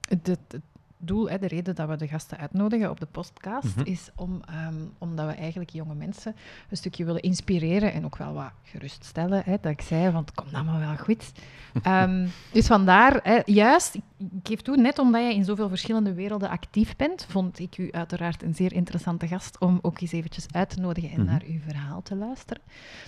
het, 0.07 0.27
het, 0.27 0.39
het 0.47 0.61
doel, 1.07 1.29
hè, 1.29 1.37
de 1.39 1.47
reden 1.47 1.75
dat 1.75 1.87
we 1.89 1.95
de 1.95 2.07
gasten 2.07 2.37
uitnodigen 2.37 2.89
op 2.89 2.99
de 2.99 3.05
podcast, 3.05 3.75
Mhm. 3.75 3.85
is 3.89 4.09
om, 4.15 4.41
ehm, 4.45 4.73
omdat 4.97 5.25
we 5.25 5.31
eigenlijk 5.33 5.69
jonge 5.69 5.95
mensen 5.95 6.35
een 6.69 6.77
stukje 6.77 7.05
willen 7.05 7.21
inspireren 7.21 7.93
en 7.93 8.05
ook 8.05 8.17
wel 8.17 8.33
wat 8.33 8.51
geruststellen. 8.63 9.41
Hè, 9.45 9.55
dat 9.61 9.71
ik 9.71 9.81
zei, 9.81 10.11
van 10.11 10.21
het 10.21 10.33
komt 10.33 10.53
allemaal 10.53 10.79
wel 10.79 10.97
goed. 10.97 11.31
Ehm, 11.83 12.27
dus 12.51 12.67
vandaar, 12.67 13.19
hè, 13.23 13.39
juist, 13.45 13.95
ik, 13.95 14.01
ik 14.17 14.27
geef 14.47 14.61
toe, 14.61 14.77
net 14.77 14.99
omdat 14.99 15.21
jij 15.21 15.35
in 15.35 15.45
zoveel 15.45 15.69
verschillende 15.69 16.13
werelden 16.13 16.49
actief 16.49 16.95
bent, 16.95 17.25
vond 17.29 17.59
ik 17.59 17.77
u 17.77 17.91
uiteraard 17.91 18.43
een 18.43 18.55
zeer 18.55 18.73
interessante 18.73 19.27
gast 19.27 19.59
om 19.59 19.79
ook 19.81 20.01
eens 20.01 20.11
eventjes 20.11 20.45
uit 20.51 20.69
te 20.69 20.79
nodigen 20.81 21.09
en 21.09 21.19
Mhm. 21.21 21.29
naar 21.31 21.41
uw 21.47 21.59
verhaal 21.67 22.01
te 22.01 22.15
luisteren. 22.15 22.61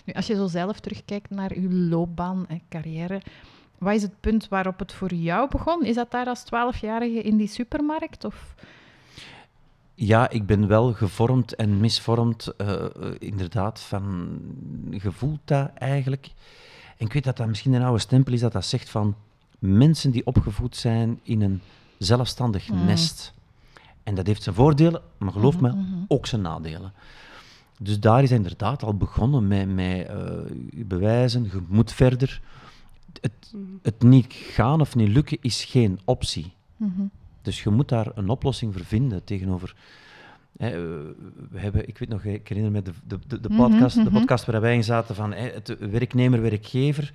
Nu, 0.05 0.13
als 0.13 0.27
je 0.27 0.35
zo 0.35 0.47
zelf 0.47 0.79
terugkijkt 0.79 1.29
naar 1.29 1.51
uw 1.55 1.71
loopbaan 1.89 2.45
en 2.47 2.61
carrière, 2.69 3.21
wat 3.77 3.93
is 3.93 4.01
het 4.01 4.19
punt 4.19 4.47
waarop 4.47 4.79
het 4.79 4.93
voor 4.93 5.13
jou 5.13 5.49
begon? 5.49 5.83
Is 5.85 5.95
dat 5.95 6.11
daar 6.11 6.25
als 6.25 6.43
twaalfjarige 6.43 7.21
in 7.21 7.37
die 7.37 7.47
supermarkt? 7.47 8.25
Of? 8.25 8.55
Ja, 9.93 10.29
ik 10.29 10.45
ben 10.45 10.67
wel 10.67 10.93
gevormd 10.93 11.55
en 11.55 11.79
misvormd, 11.79 12.47
eh, 12.57 12.73
eh, 12.85 12.89
inderdaad, 13.19 13.79
van 13.81 14.37
gevoeld 14.91 15.39
dat 15.45 15.71
eigenlijk. 15.73 16.31
En 16.97 17.05
ik 17.05 17.13
weet 17.13 17.23
dat 17.23 17.37
dat 17.37 17.47
misschien 17.47 17.73
een 17.73 17.83
oude 17.83 17.99
stempel 17.99 18.33
is 18.33 18.39
dat 18.39 18.51
dat 18.51 18.65
zegt 18.65 18.89
van 18.89 19.15
mensen 19.59 20.11
die 20.11 20.25
opgevoed 20.25 20.75
zijn 20.75 21.19
in 21.23 21.41
een 21.41 21.61
zelfstandig 21.97 22.69
Mm. 22.69 22.85
nest. 22.85 23.33
En 24.03 24.15
dat 24.15 24.27
heeft 24.27 24.43
zijn 24.43 24.55
voordelen, 24.55 25.01
maar 25.17 25.31
geloof 25.31 25.59
me, 25.59 25.69
Mhm, 25.69 25.79
mhm. 25.79 26.03
ook 26.07 26.25
zijn 26.25 26.41
nadelen. 26.41 26.93
Dus 27.79 27.99
daar 27.99 28.23
is 28.23 28.31
inderdaad 28.31 28.83
al 28.83 28.93
begonnen 28.97 29.47
met, 29.47 29.73
met 29.73 30.07
eh, 30.07 30.15
bewijzen, 30.85 31.43
je 31.43 31.61
moet 31.67 31.91
verder. 31.93 32.41
Het, 33.21 33.53
het 33.81 34.03
niet 34.03 34.33
gaan 34.33 34.81
of 34.81 34.95
niet 34.95 35.09
lukken 35.09 35.37
is 35.41 35.65
geen 35.65 35.99
optie. 36.05 36.53
Mhm. 36.77 37.01
Dus 37.41 37.63
je 37.63 37.69
moet 37.69 37.89
daar 37.89 38.11
een 38.15 38.29
oplossing 38.29 38.73
voor 38.73 38.85
vinden 38.85 39.23
tegenover. 39.23 39.75
Hè, 40.57 40.67
eh, 40.67 40.75
we 41.49 41.59
hebben, 41.59 41.87
ik 41.87 41.97
weet 41.97 42.09
nog, 42.09 42.23
ik 42.23 42.47
herinner 42.47 42.71
me 42.71 42.81
de, 42.81 42.91
de, 43.07 43.19
de, 43.27 43.39
de 43.39 43.49
Mhm, 43.49 43.61
podcast, 43.61 43.95
de 43.95 44.01
mhm. 44.01 44.13
podcast 44.13 44.45
waar 44.45 44.61
wij 44.61 44.75
in 44.75 44.83
zaten 44.83 45.15
van 45.15 45.33
hè, 45.33 45.49
het 45.49 45.77
werknemer-werkgever. 45.79 47.13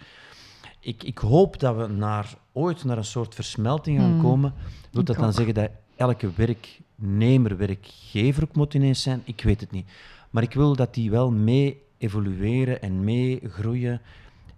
Ik, 0.80 1.02
ik 1.02 1.18
hoop 1.18 1.60
dat 1.60 1.76
we 1.76 1.86
naar, 1.86 2.34
ooit 2.52 2.84
naar 2.84 2.96
een 2.96 3.04
soort 3.04 3.34
versmelting 3.34 3.98
gaan 3.98 4.20
komen. 4.20 4.54
Wil 4.90 5.00
ik 5.00 5.06
dat 5.06 5.16
dan 5.16 5.32
zeggen 5.32 5.54
dat 5.54 5.70
elke 5.96 6.30
werknemer, 6.34 7.56
werkgever 7.56 8.42
ook 8.42 8.56
moet 8.56 8.74
ineens 8.74 9.02
zijn, 9.02 9.22
ik 9.24 9.42
weet 9.42 9.60
het 9.60 9.70
niet. 9.70 9.86
Maar 10.30 10.42
ik 10.42 10.54
wil 10.54 10.76
dat 10.76 10.94
die 10.94 11.10
wel 11.10 11.30
mee 11.30 11.82
evolueren 11.98 12.82
en 12.82 13.04
mee 13.04 13.40
groeien 13.48 14.00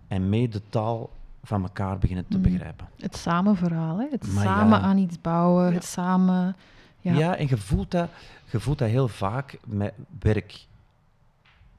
en 0.09 0.29
mee 0.29 0.49
de 0.49 0.61
taal 0.69 1.11
van 1.43 1.63
elkaar 1.63 1.99
beginnen 1.99 2.27
te 2.29 2.37
Mm. 2.37 2.43
begrijpen. 2.43 2.89
Het 3.01 3.17
samenverhaal, 3.17 3.99
hè? 3.99 4.07
het 4.11 4.33
Maar 4.33 4.45
samen 4.45 4.79
ja. 4.79 4.85
aan 4.85 4.99
iets 4.99 5.21
bouwen, 5.21 5.67
Ja. 5.69 5.73
het 5.73 5.85
samen... 5.85 6.57
Ja. 7.01 7.13
Ja, 7.15 7.37
en 7.37 7.49
je 7.49 7.57
voelt, 7.57 7.91
dat, 7.91 8.09
je 8.51 8.61
voelt 8.61 8.79
dat 8.79 8.89
heel 8.89 9.09
vaak 9.09 9.59
met 9.67 9.93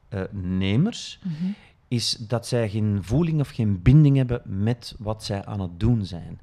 werknemers, 0.09 1.19
Mhm. 1.23 1.45
is 1.87 2.11
dat 2.11 2.47
zij 2.47 2.69
geen 2.69 2.99
voeling 3.01 3.39
of 3.39 3.49
geen 3.49 3.81
binding 3.81 4.17
hebben 4.17 4.41
met 4.43 4.95
wat 4.99 5.23
zij 5.23 5.45
aan 5.45 5.59
het 5.59 5.79
doen 5.79 6.05
zijn. 6.05 6.39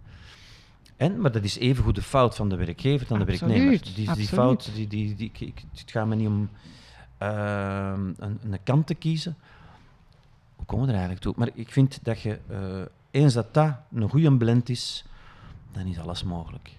En, 0.96 1.20
maar 1.20 1.32
dat 1.32 1.44
is 1.44 1.58
evengoed 1.58 1.94
de 1.94 2.02
fout 2.02 2.36
van 2.36 2.48
de 2.48 2.56
werkgever 2.56 3.06
dan 3.06 3.18
de 3.18 3.24
werknemer. 3.24 3.82
Die, 3.82 3.94
die 3.94 4.08
absoluut. 4.08 4.28
fout, 4.28 4.70
die, 4.74 4.86
die, 4.86 5.14
die, 5.14 5.32
het 5.76 5.90
gaat 5.90 6.06
me 6.06 6.14
niet 6.14 6.28
om 6.28 6.48
ehm, 7.18 8.10
een, 8.16 8.38
een 8.50 8.58
kant 8.62 8.86
te 8.86 8.94
kiezen. 8.94 9.36
Hoe 10.56 10.64
komen 10.66 10.86
we 10.86 10.92
er 10.92 10.98
eigenlijk 10.98 11.24
toe? 11.26 11.34
Maar 11.36 11.50
ik 11.54 11.72
vind 11.72 11.98
dat 12.02 12.20
je, 12.20 12.38
eh, 12.48 12.58
eens 13.10 13.34
dat 13.34 13.54
dat 13.54 13.74
een 13.94 14.08
goede 14.08 14.36
blend 14.36 14.68
is, 14.68 15.04
dan 15.72 15.86
is 15.86 15.98
alles 15.98 16.24
mogelijk. 16.24 16.70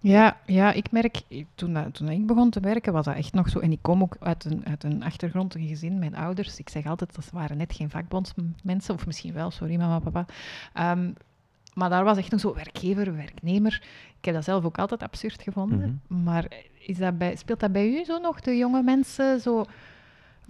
Ja, 0.00 0.36
ja, 0.46 0.72
ik 0.72 0.90
merk, 0.90 1.22
toen, 1.54 1.72
dat- 1.74 1.94
toen 1.94 2.08
ik 2.08 2.26
begon 2.26 2.50
te 2.50 2.60
werken, 2.60 2.92
was 2.92 3.04
dat 3.04 3.16
echt 3.16 3.32
nog 3.32 3.48
zo. 3.48 3.58
En 3.58 3.72
ik 3.72 3.78
kom 3.82 4.02
ook 4.02 4.16
uit 4.20 4.44
een, 4.44 4.66
uit 4.66 4.84
een 4.84 5.02
achtergrond, 5.02 5.54
een 5.54 5.66
gezin, 5.66 5.98
mijn 5.98 6.14
ouders. 6.16 6.58
Ik 6.58 6.68
zeg 6.68 6.86
altijd, 6.86 7.14
dat 7.14 7.30
waren 7.32 7.56
net 7.56 7.72
geen 7.74 7.90
vakbondsmensen, 7.90 8.94
of 8.94 9.06
misschien 9.06 9.32
wel, 9.32 9.50
sorry 9.50 9.76
mama, 9.76 9.98
papa. 9.98 10.26
Ehm, 10.72 11.10
maar 11.74 11.90
daar 11.90 12.04
was 12.04 12.16
echt 12.16 12.30
nog 12.30 12.40
zo 12.40 12.54
werkgever, 12.54 13.16
werknemer. 13.16 13.82
Ik 14.18 14.24
heb 14.24 14.34
dat 14.34 14.44
zelf 14.44 14.64
ook 14.64 14.78
altijd 14.78 15.02
absurd 15.02 15.42
gevonden. 15.42 16.00
Maar 16.24 16.46
is 16.78 16.96
dat 16.98 17.18
bij, 17.18 17.36
speelt 17.36 17.60
dat 17.60 17.72
bij 17.72 17.88
u 17.88 18.04
zo 18.04 18.18
nog, 18.18 18.40
de 18.40 18.56
jonge 18.56 18.82
mensen? 18.82 19.40
Zo 19.40 19.64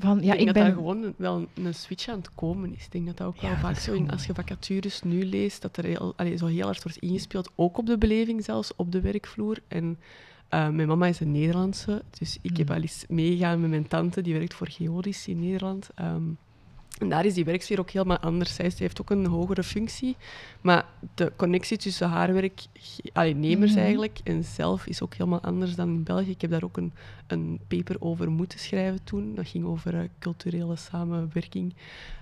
van, 0.03 0.23
ja, 0.23 0.33
ik 0.33 0.39
denk 0.39 0.39
ik 0.41 0.45
dat 0.47 0.55
ben... 0.55 0.65
daar 0.65 0.73
gewoon 0.73 1.15
wel 1.17 1.47
een, 1.55 1.75
switch 1.75 2.09
aan 2.09 2.17
het 2.19 2.35
komen 2.35 2.75
is. 2.75 2.85
Ik 2.85 2.93
denk 2.93 3.07
dat 3.07 3.17
dat 3.17 3.27
ook 3.27 3.37
Ja, 3.37 3.49
wel 3.49 3.57
vaak 3.57 3.77
is 3.77 3.83
zo 3.83 3.91
in, 3.91 3.97
gewoon- 3.97 4.11
als 4.13 4.27
je 4.27 4.35
vacatures 4.35 5.03
nu 5.03 5.25
leest, 5.25 5.63
dat 5.63 5.77
er 5.77 5.85
heel, 5.85 6.13
allee, 6.17 6.37
zo 6.37 6.47
heel 6.47 6.65
hard 6.65 6.83
wordt 6.83 6.99
ingespeeld, 6.99 7.51
ook 7.55 7.79
op 7.79 7.87
de 7.87 7.99
beleving 7.99 8.45
zelfs, 8.45 8.73
op 8.77 8.93
de 8.93 9.01
werkvloer. 9.01 9.59
En 9.69 9.99
eh, 10.49 10.69
mijn 10.69 10.89
mama 10.89 11.07
is 11.07 11.21
een 11.21 11.31
Nederlandse, 11.33 12.03
dus 12.19 12.39
ik 12.43 12.57
heb 12.57 12.69
Mm. 12.69 12.75
al 12.75 12.81
eens 12.81 13.05
meegegaan 13.09 13.61
met 13.61 13.71
mijn 13.71 13.89
tante, 13.89 14.21
die 14.23 14.35
werkt 14.35 14.55
voor 14.55 14.69
Geodis 14.71 15.29
in 15.29 15.41
Nederland. 15.41 15.91
Ehm, 15.95 16.23
en 16.99 17.09
daar 17.09 17.25
is 17.25 17.35
die 17.35 17.45
werksfeer 17.45 17.81
ook 17.81 17.91
helemaal 17.91 18.19
anders. 18.19 18.55
Zij 18.55 18.73
heeft 18.77 19.01
ook 19.01 19.11
een 19.11 19.27
hogere 19.27 19.63
functie, 19.63 20.17
maar 20.61 20.85
de 21.15 21.33
connectie 21.37 21.77
tussen 21.77 22.09
haar 22.09 22.33
werknemers 22.33 23.71
Mhm. 23.71 23.81
eigenlijk 23.81 24.19
en 24.25 24.45
zelf 24.45 24.87
is 24.87 25.03
ook 25.03 25.15
helemaal 25.15 25.41
anders 25.41 25.75
dan 25.75 25.89
in 25.89 26.03
België. 26.03 26.31
Ik 26.31 26.41
heb 26.41 26.51
daar 26.51 26.63
ook 26.65 26.77
een, 26.77 26.93
een 27.27 27.61
paper 27.69 27.97
over 27.99 28.31
moeten 28.31 28.59
schrijven 28.59 29.01
toen. 29.05 29.35
Dat 29.35 29.49
ging 29.49 29.65
over 29.65 29.95
eh, 29.95 30.09
culturele 30.19 30.77
samenwerking. 30.77 31.75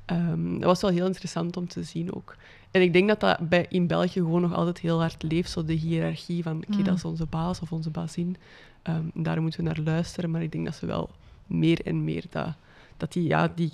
Ehm, 0.05 0.53
dat 0.53 0.65
was 0.65 0.81
wel 0.81 0.91
heel 0.91 1.07
interessant 1.07 1.57
om 1.57 1.69
te 1.69 1.83
zien 1.83 2.15
ook. 2.15 2.37
En 2.71 2.83
ik 2.83 2.93
denk 2.93 3.09
dat 3.09 3.21
dat 3.21 3.49
bij, 3.49 3.67
in 3.69 3.87
België 3.87 4.21
gewoon 4.21 4.41
nog 4.41 4.55
altijd 4.55 4.79
heel 4.79 5.01
hard 5.01 5.23
leeft, 5.23 5.51
zo 5.51 5.65
de 5.65 5.73
hiërarchie 5.73 6.43
van 6.43 6.57
oké, 6.57 6.77
Mm. 6.79 6.85
dat 6.85 6.97
is 6.97 7.05
onze 7.05 7.27
baas 7.27 7.61
of 7.61 7.73
onze 7.73 7.91
bazin. 7.91 8.37
Ehm, 8.83 9.05
daar 9.15 9.43
moeten 9.43 9.61
we 9.65 9.67
naar 9.67 9.81
luisteren, 9.85 10.31
maar 10.31 10.43
ik 10.43 10.53
denk 10.53 10.65
dat 10.65 10.75
ze 10.75 10.87
wel 10.87 11.11
meer 11.47 11.81
en 11.87 12.05
meer 12.05 12.25
dat, 12.31 12.49
dat 12.97 13.13
die, 13.13 13.23
ja, 13.27 13.53
die 13.55 13.71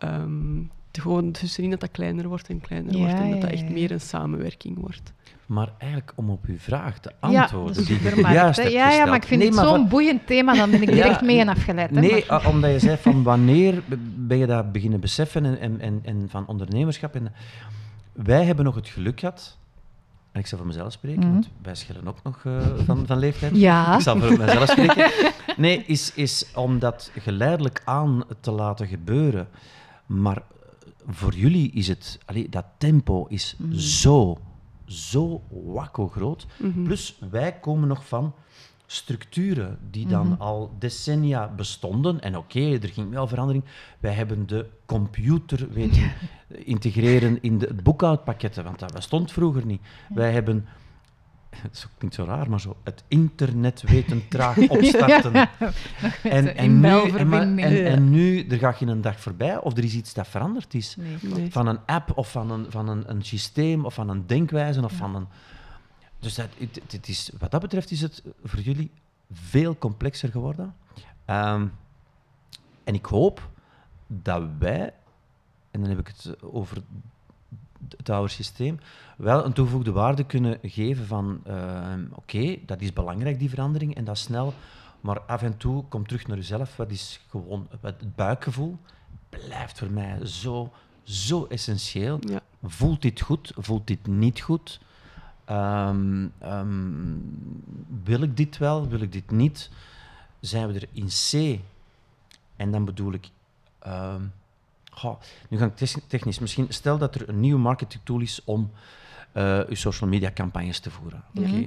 ehm, 0.00 0.56
de- 0.90 1.00
gewoon 1.00 1.32
tussenin 1.32 1.70
dat 1.70 1.80
dat 1.80 1.90
kleiner 1.90 2.28
wordt 2.28 2.48
en 2.48 2.60
kleiner 2.60 2.92
Ja, 2.92 2.98
wordt 2.98 3.14
en 3.14 3.30
dat 3.30 3.40
dat 3.40 3.50
ja, 3.50 3.56
echt 3.56 3.66
ja. 3.66 3.70
meer 3.72 3.90
een 3.90 4.00
samenwerking 4.00 4.78
wordt. 4.80 5.12
Maar 5.46 5.68
eigenlijk 5.78 6.12
om 6.16 6.30
op 6.30 6.44
uw 6.46 6.58
vraag 6.58 6.98
te 6.98 7.12
Ja, 7.20 7.40
antwoorden, 7.42 7.74
de 7.74 7.84
die 7.84 8.16
je 8.16 8.20
juist 8.32 8.58
hebt 8.58 8.72
Ja, 8.72 8.90
ja, 8.90 9.04
maar 9.04 9.14
ik 9.16 9.24
vind 9.24 9.40
Nee, 9.40 9.48
het 9.50 9.58
zo'n 9.58 9.66
van- 9.68 9.88
boeiend 9.88 10.26
thema, 10.26 10.54
dan 10.54 10.70
ben 10.70 10.82
ik 10.82 10.88
er 10.88 10.94
Ja, 11.04 11.04
echt 11.08 11.22
mee 11.22 11.38
en 11.40 11.48
afgeleid. 11.48 11.90
hè, 11.90 12.00
Nee, 12.00 12.10
maar- 12.28 12.38
ah, 12.40 12.48
omdat 12.48 12.70
je 12.70 12.78
zei 12.78 12.96
van 12.96 13.22
wanneer 13.32 13.82
ben 14.16 14.38
je 14.38 14.46
dat 14.46 14.72
beginnen 14.72 15.00
beseffen 15.00 15.44
en, 15.44 15.58
en, 15.60 15.80
en, 15.80 16.00
en 16.02 16.26
van 16.28 16.46
ondernemerschap. 16.46 17.14
En 17.14 17.32
wij 18.12 18.44
hebben 18.44 18.64
nog 18.64 18.74
het 18.74 18.88
geluk 18.88 19.20
gehad, 19.20 19.58
en 20.32 20.40
ik 20.40 20.46
zal 20.46 20.58
voor 20.58 20.66
mezelf 20.66 20.92
spreken, 20.92 21.20
Mhm. 21.22 21.32
want 21.32 21.48
wij 21.62 21.74
schillen 21.74 22.08
ook 22.08 22.22
nog 22.22 22.40
eh, 22.44 22.52
van, 22.86 23.06
van 23.06 23.18
leeftijd. 23.18 23.56
Ja. 23.56 23.94
Ik 23.94 24.00
zal 24.00 24.18
voor 24.18 24.38
mezelf 24.38 24.68
spreken. 24.70 25.10
Nee, 25.56 25.84
is, 25.86 26.14
is 26.14 26.46
om 26.54 26.78
dat 26.78 27.10
geleidelijk 27.18 27.82
aan 27.84 28.22
te 28.40 28.50
laten 28.50 28.86
gebeuren. 28.86 29.48
Maar 30.10 30.42
voor 31.08 31.34
jullie 31.34 31.70
is 31.72 31.88
het, 31.88 32.18
allee, 32.24 32.48
dat 32.48 32.64
tempo 32.78 33.26
is 33.28 33.54
Mhm. 33.58 33.78
zo, 33.78 34.38
zo 34.84 35.42
wakko 35.50 36.08
groot. 36.08 36.46
Mhm. 36.58 36.82
Plus, 36.82 37.18
wij 37.30 37.52
komen 37.52 37.88
nog 37.88 38.06
van 38.08 38.34
structuren 38.86 39.78
die 39.90 40.06
dan 40.06 40.26
Mhm. 40.28 40.40
al 40.40 40.74
decennia 40.78 41.48
bestonden. 41.48 42.20
En 42.20 42.36
oké, 42.36 42.60
er 42.78 42.88
ging 42.88 43.10
wel 43.10 43.26
verandering. 43.26 43.64
Wij 44.00 44.12
hebben 44.12 44.46
de 44.46 44.66
computer 44.86 45.68
weten 45.72 46.12
integreren 46.74 47.42
in 47.42 47.58
de 47.58 47.66
het 47.66 47.82
boekhoudpakketten, 47.82 48.64
want 48.64 48.78
dat 48.78 48.92
bestond 48.92 49.32
vroeger 49.32 49.66
niet. 49.66 49.80
Wij 50.14 50.32
hebben, 50.32 50.66
het 51.50 51.88
klinkt 51.98 52.16
zo 52.16 52.24
raar, 52.24 52.50
maar 52.50 52.60
zo, 52.60 52.76
het 52.82 53.04
internet 53.08 53.82
weten 53.82 54.28
traag 54.28 54.68
opstarten. 54.68 55.32
Ja, 55.32 55.50
En, 56.22 56.56
en, 56.56 56.80
nu, 56.80 56.88
en, 57.10 57.28
maar- 57.28 57.56
en, 57.56 58.10
nu, 58.10 58.46
er 58.46 58.58
gaat 58.58 58.76
geen 58.76 58.88
een 58.88 59.00
dag 59.00 59.20
voorbij 59.20 59.58
of 59.60 59.76
er 59.76 59.84
is 59.84 59.94
iets 59.94 60.14
dat 60.14 60.28
veranderd 60.28 60.74
is 60.74 60.96
Nee. 60.96 61.16
Nee. 61.22 61.52
van 61.52 61.66
een 61.66 61.78
app 61.86 62.16
of 62.16 62.30
van 62.30 62.50
een, 62.50 62.66
van 62.68 62.88
een, 62.88 63.10
een 63.10 63.22
systeem 63.22 63.84
of 63.84 63.94
van 63.94 64.08
een 64.08 64.26
denkwijze 64.26 64.84
of 64.84 64.92
van 64.92 65.14
een... 65.14 65.26
Dus 66.18 66.34
dat, 66.34 66.48
het, 66.58 66.80
het 66.92 67.08
is, 67.08 67.30
wat 67.38 67.50
dat 67.50 67.60
betreft 67.60 67.90
is 67.90 68.00
het 68.00 68.22
voor 68.44 68.60
jullie 68.60 68.90
veel 69.32 69.76
complexer 69.78 70.28
geworden. 70.28 70.74
Ehm, 71.24 71.66
en 72.84 72.94
ik 72.94 73.04
hoop 73.06 73.48
dat 74.06 74.42
wij, 74.58 74.92
en 75.70 75.80
dan 75.80 75.88
heb 75.88 75.98
ik 75.98 76.06
het 76.06 76.42
over 76.42 76.82
het 77.96 78.10
oude 78.10 78.32
systeem, 78.32 78.78
wel 79.16 79.44
een 79.44 79.52
toegevoegde 79.52 79.92
waarde 79.92 80.24
kunnen 80.24 80.58
geven 80.62 81.06
van 81.06 81.40
ehm, 81.44 82.04
oké, 82.12 82.56
dat 82.66 82.80
is 82.80 82.92
belangrijk 82.92 83.38
die 83.38 83.50
verandering 83.50 83.94
en 83.94 84.04
dat 84.04 84.18
snel, 84.18 84.54
maar 85.00 85.20
af 85.20 85.42
en 85.42 85.56
toe 85.56 85.84
kom 85.88 86.06
terug 86.06 86.26
naar 86.26 86.36
jezelf. 86.36 86.76
Wat 86.76 86.90
is 86.90 87.20
gewoon 87.28 87.68
het 87.80 88.14
buikgevoel 88.16 88.78
blijft 89.28 89.78
voor 89.78 89.90
mij 89.90 90.26
zo, 90.26 90.72
zo 91.02 91.44
essentieel. 91.44 92.18
Ja. 92.20 92.40
Voelt 92.62 93.02
dit 93.02 93.20
goed? 93.20 93.52
Voelt 93.56 93.86
dit 93.86 94.06
niet 94.06 94.40
goed? 94.40 94.80
Ehm, 95.44 96.28
ehm, 96.38 97.16
wil 98.04 98.22
ik 98.22 98.36
dit 98.36 98.58
wel? 98.58 98.88
Wil 98.88 99.00
ik 99.00 99.12
dit 99.12 99.30
niet? 99.30 99.70
Zijn 100.40 100.72
we 100.72 100.74
er 100.74 100.88
in 100.92 101.06
C? 101.06 101.60
En 102.56 102.70
dan 102.70 102.84
bedoel 102.84 103.12
ik. 103.12 103.30
Goh, 105.00 105.20
nu 105.48 105.58
ga 105.58 105.64
ik 105.64 105.76
technisch. 106.06 106.38
Misschien 106.38 106.66
stel 106.68 106.98
dat 106.98 107.14
er 107.14 107.28
een 107.28 107.40
nieuwe 107.40 107.60
marketing 107.60 108.02
tool 108.04 108.20
is 108.20 108.40
om 108.44 108.70
eh 109.32 109.60
uw 109.68 109.74
social 109.74 110.10
media 110.10 110.30
campagnes 110.34 110.78
te 110.80 110.90
voeren. 110.90 111.22
Oké, 111.34 111.48
Mhm. 111.48 111.64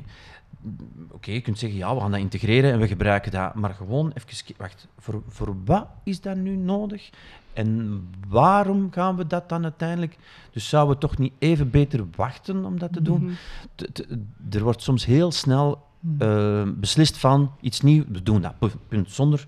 Je 1.22 1.42
kunt 1.42 1.60
zeggen, 1.60 1.80
ja, 1.80 1.96
we 1.96 2.02
gaan 2.02 2.12
dat 2.12 2.20
integreren 2.20 2.72
en 2.72 2.80
we 2.80 2.88
gebruiken 2.88 3.32
dat. 3.32 3.56
Maar 3.56 3.74
gewoon 3.74 4.12
even, 4.14 4.56
wacht, 4.58 4.88
voor, 5.00 5.22
voor 5.28 5.56
wat 5.66 5.88
is 6.04 6.22
dat 6.22 6.36
nu 6.38 6.56
nodig? 6.56 7.10
En 7.54 8.02
waarom 8.28 8.88
gaan 8.92 9.16
we 9.16 9.28
dat 9.28 9.50
dan 9.50 9.64
uiteindelijk? 9.64 10.18
Dus 10.52 10.70
zouden 10.70 10.94
we 10.96 11.02
toch 11.02 11.18
niet 11.18 11.34
even 11.40 11.70
beter 11.70 12.06
wachten 12.16 12.66
om 12.66 12.80
dat 12.80 12.94
te 12.94 13.02
doen? 13.02 13.24
Mhm. 13.24 13.34
T- 13.76 13.90
t- 13.96 14.08
er 14.56 14.64
wordt 14.64 14.82
soms 14.82 15.06
heel 15.06 15.32
snel 15.32 15.84
Hmm. 16.00 16.16
eh, 16.22 16.64
beslist 16.76 17.18
van 17.18 17.52
iets 17.62 17.82
nieuws, 17.82 18.06
we 18.12 18.24
doen 18.24 18.42
dat, 18.42 18.60
pu- 18.60 18.70
punt. 18.88 19.12
Zonder 19.12 19.46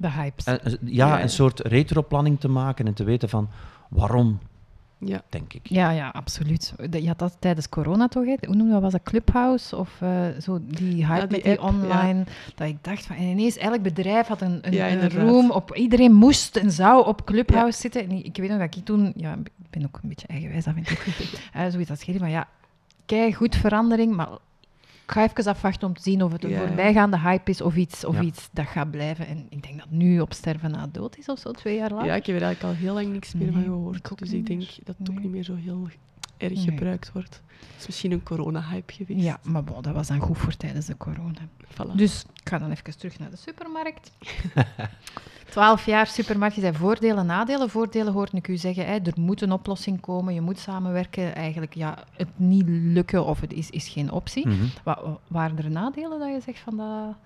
De 0.00 0.10
hypes. 0.10 0.44
eh, 0.44 0.56
ja, 0.84 1.22
een 1.22 1.30
soort 1.30 1.60
retroplanning 1.60 2.40
te 2.40 2.48
maken 2.48 2.86
en 2.86 2.94
te 2.94 3.04
weten 3.04 3.28
van 3.28 3.48
waarom, 3.88 4.38
Ja. 4.98 5.22
denk 5.28 5.52
ik. 5.52 5.60
Ja, 5.68 5.90
ja, 5.90 6.08
absoluut. 6.08 6.74
Je 6.90 7.06
had 7.06 7.18
dat 7.18 7.36
tijdens 7.38 7.68
corona 7.68 8.08
toch? 8.08 8.24
Hè? 8.24 8.34
Hoe 8.46 8.54
noemde 8.56 8.72
dat? 8.72 8.82
Was 8.82 8.92
dat 8.92 9.02
Clubhouse? 9.02 9.76
Of 9.76 9.90
eh, 10.00 10.26
zo 10.40 10.58
die 10.62 11.06
hype 11.06 11.20
Ja, 11.20 11.26
die 11.26 11.30
met 11.36 11.42
die 11.44 11.58
app, 11.60 11.60
ja. 11.60 11.68
online? 11.68 12.24
Dat 12.54 12.68
ik 12.68 12.76
dacht 12.84 13.06
van... 13.06 13.16
En 13.16 13.22
ineens, 13.22 13.56
elk 13.56 13.82
bedrijf 13.82 14.26
had 14.26 14.40
een, 14.40 14.58
een, 14.62 14.72
Ja, 14.72 14.90
een 14.90 15.10
room. 15.10 15.50
Op, 15.50 15.74
iedereen 15.74 16.12
moest 16.12 16.56
en 16.56 16.70
zou 16.72 17.06
op 17.06 17.24
Clubhouse 17.24 17.80
zitten. 17.80 18.02
En 18.02 18.24
ik 18.24 18.36
weet 18.36 18.48
nog 18.50 18.58
dat 18.58 18.74
ik 18.76 18.84
toen... 18.84 19.12
Ja, 19.16 19.32
ik 19.32 19.50
ben 19.70 19.84
ook 19.84 19.98
een 20.02 20.08
beetje 20.08 20.26
eigenwijs 20.26 20.66
af 20.66 20.76
en 20.76 20.82
toe. 20.82 20.96
Eh, 21.52 21.66
zoiets 21.70 21.90
als 21.90 22.04
van, 22.04 22.30
ja, 22.30 22.48
kei 23.06 23.34
goed 23.34 23.56
verandering, 23.56 24.14
maar 24.16 24.28
ik 25.08 25.14
ga 25.14 25.22
even 25.22 25.44
afwachten 25.52 25.88
om 25.88 25.94
te 25.94 26.02
zien 26.02 26.22
of 26.22 26.32
het 26.32 26.44
een 26.44 26.56
voorbijgaande 26.56 27.18
hype 27.18 27.50
is 27.50 27.60
of 27.60 27.76
iets, 27.76 28.04
of 28.04 28.14
Ja. 28.14 28.22
iets 28.22 28.48
dat 28.52 28.66
gaat 28.66 28.90
blijven. 28.90 29.26
En 29.26 29.46
ik 29.48 29.62
denk 29.62 29.78
dat 29.78 29.90
nu 29.90 30.20
op 30.20 30.32
sterven 30.32 30.70
na 30.70 30.86
dood 30.92 31.16
is 31.18 31.26
of 31.26 31.38
zo, 31.38 31.50
twee 31.50 31.76
jaar 31.76 31.90
later. 31.90 32.06
ja, 32.06 32.14
ik 32.14 32.26
heb 32.26 32.36
er 32.36 32.42
eigenlijk 32.42 32.74
al 32.74 32.80
heel 32.84 32.94
lang 32.94 33.12
niks 33.12 33.34
meer 33.34 33.52
van 33.52 33.62
gehoord. 33.62 34.10
ook 34.12 34.18
dus 34.18 34.32
ik 34.32 34.46
denk 34.46 34.60
dat 34.84 34.94
het 34.98 35.08
ook 35.08 35.14
Nee. 35.14 35.24
niet 35.24 35.32
meer 35.32 35.42
zo 35.42 35.54
heel 35.54 35.88
erg 36.38 36.52
Nee. 36.54 36.64
gebruikt 36.64 37.12
wordt. 37.12 37.42
Het 37.60 37.80
is 37.80 37.86
misschien 37.86 38.12
een 38.12 38.22
corona-hype 38.22 38.92
geweest. 38.92 39.24
Ja, 39.24 39.38
maar 39.42 39.64
bon, 39.64 39.82
dat 39.82 39.94
was 39.94 40.06
dan 40.06 40.20
goed 40.20 40.38
voor 40.38 40.56
tijdens 40.56 40.86
de 40.86 40.96
corona. 40.96 41.38
Voilà. 41.72 41.94
Dus 41.94 42.24
ik 42.42 42.48
ga 42.48 42.58
dan 42.58 42.70
even 42.70 42.98
terug 42.98 43.18
naar 43.18 43.30
de 43.30 43.36
supermarkt. 43.36 44.10
Twaalf 45.50 45.86
jaar 45.86 46.06
supermarkt, 46.06 46.54
je 46.54 46.60
zei 46.60 46.76
voordelen, 46.76 47.26
nadelen. 47.26 47.70
Voordelen 47.70 48.12
hoorde 48.12 48.36
ik 48.36 48.48
u 48.48 48.56
zeggen, 48.56 48.86
hè, 48.86 48.92
er 48.94 49.12
moet 49.16 49.40
een 49.42 49.52
oplossing 49.52 50.00
komen, 50.00 50.34
je 50.34 50.40
moet 50.40 50.58
samenwerken. 50.58 51.34
Eigenlijk, 51.34 51.74
ja, 51.74 51.98
het 52.16 52.28
niet 52.36 52.64
lukken 52.68 53.24
of 53.24 53.40
het 53.40 53.52
is, 53.52 53.70
is 53.70 53.88
geen 53.88 54.10
optie. 54.10 54.48
Wa- 54.84 55.18
waren 55.26 55.58
er 55.58 55.70
nadelen 55.70 56.18
dat 56.18 56.28
je 56.28 56.40
zegt 56.40 56.58
van 56.60 56.76
dat... 56.76 57.16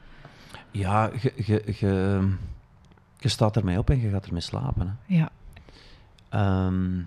Ja, 0.70 1.10
je, 1.20 1.32
je, 1.36 1.62
je, 1.78 2.28
je 3.18 3.28
staat 3.28 3.56
ermee 3.56 3.78
op 3.78 3.90
en 3.90 4.00
je 4.00 4.10
gaat 4.10 4.26
ermee 4.26 4.40
slapen. 4.40 4.98
Hè. 5.06 5.14
Ja. 5.16 5.30
Ehm, 6.28 7.00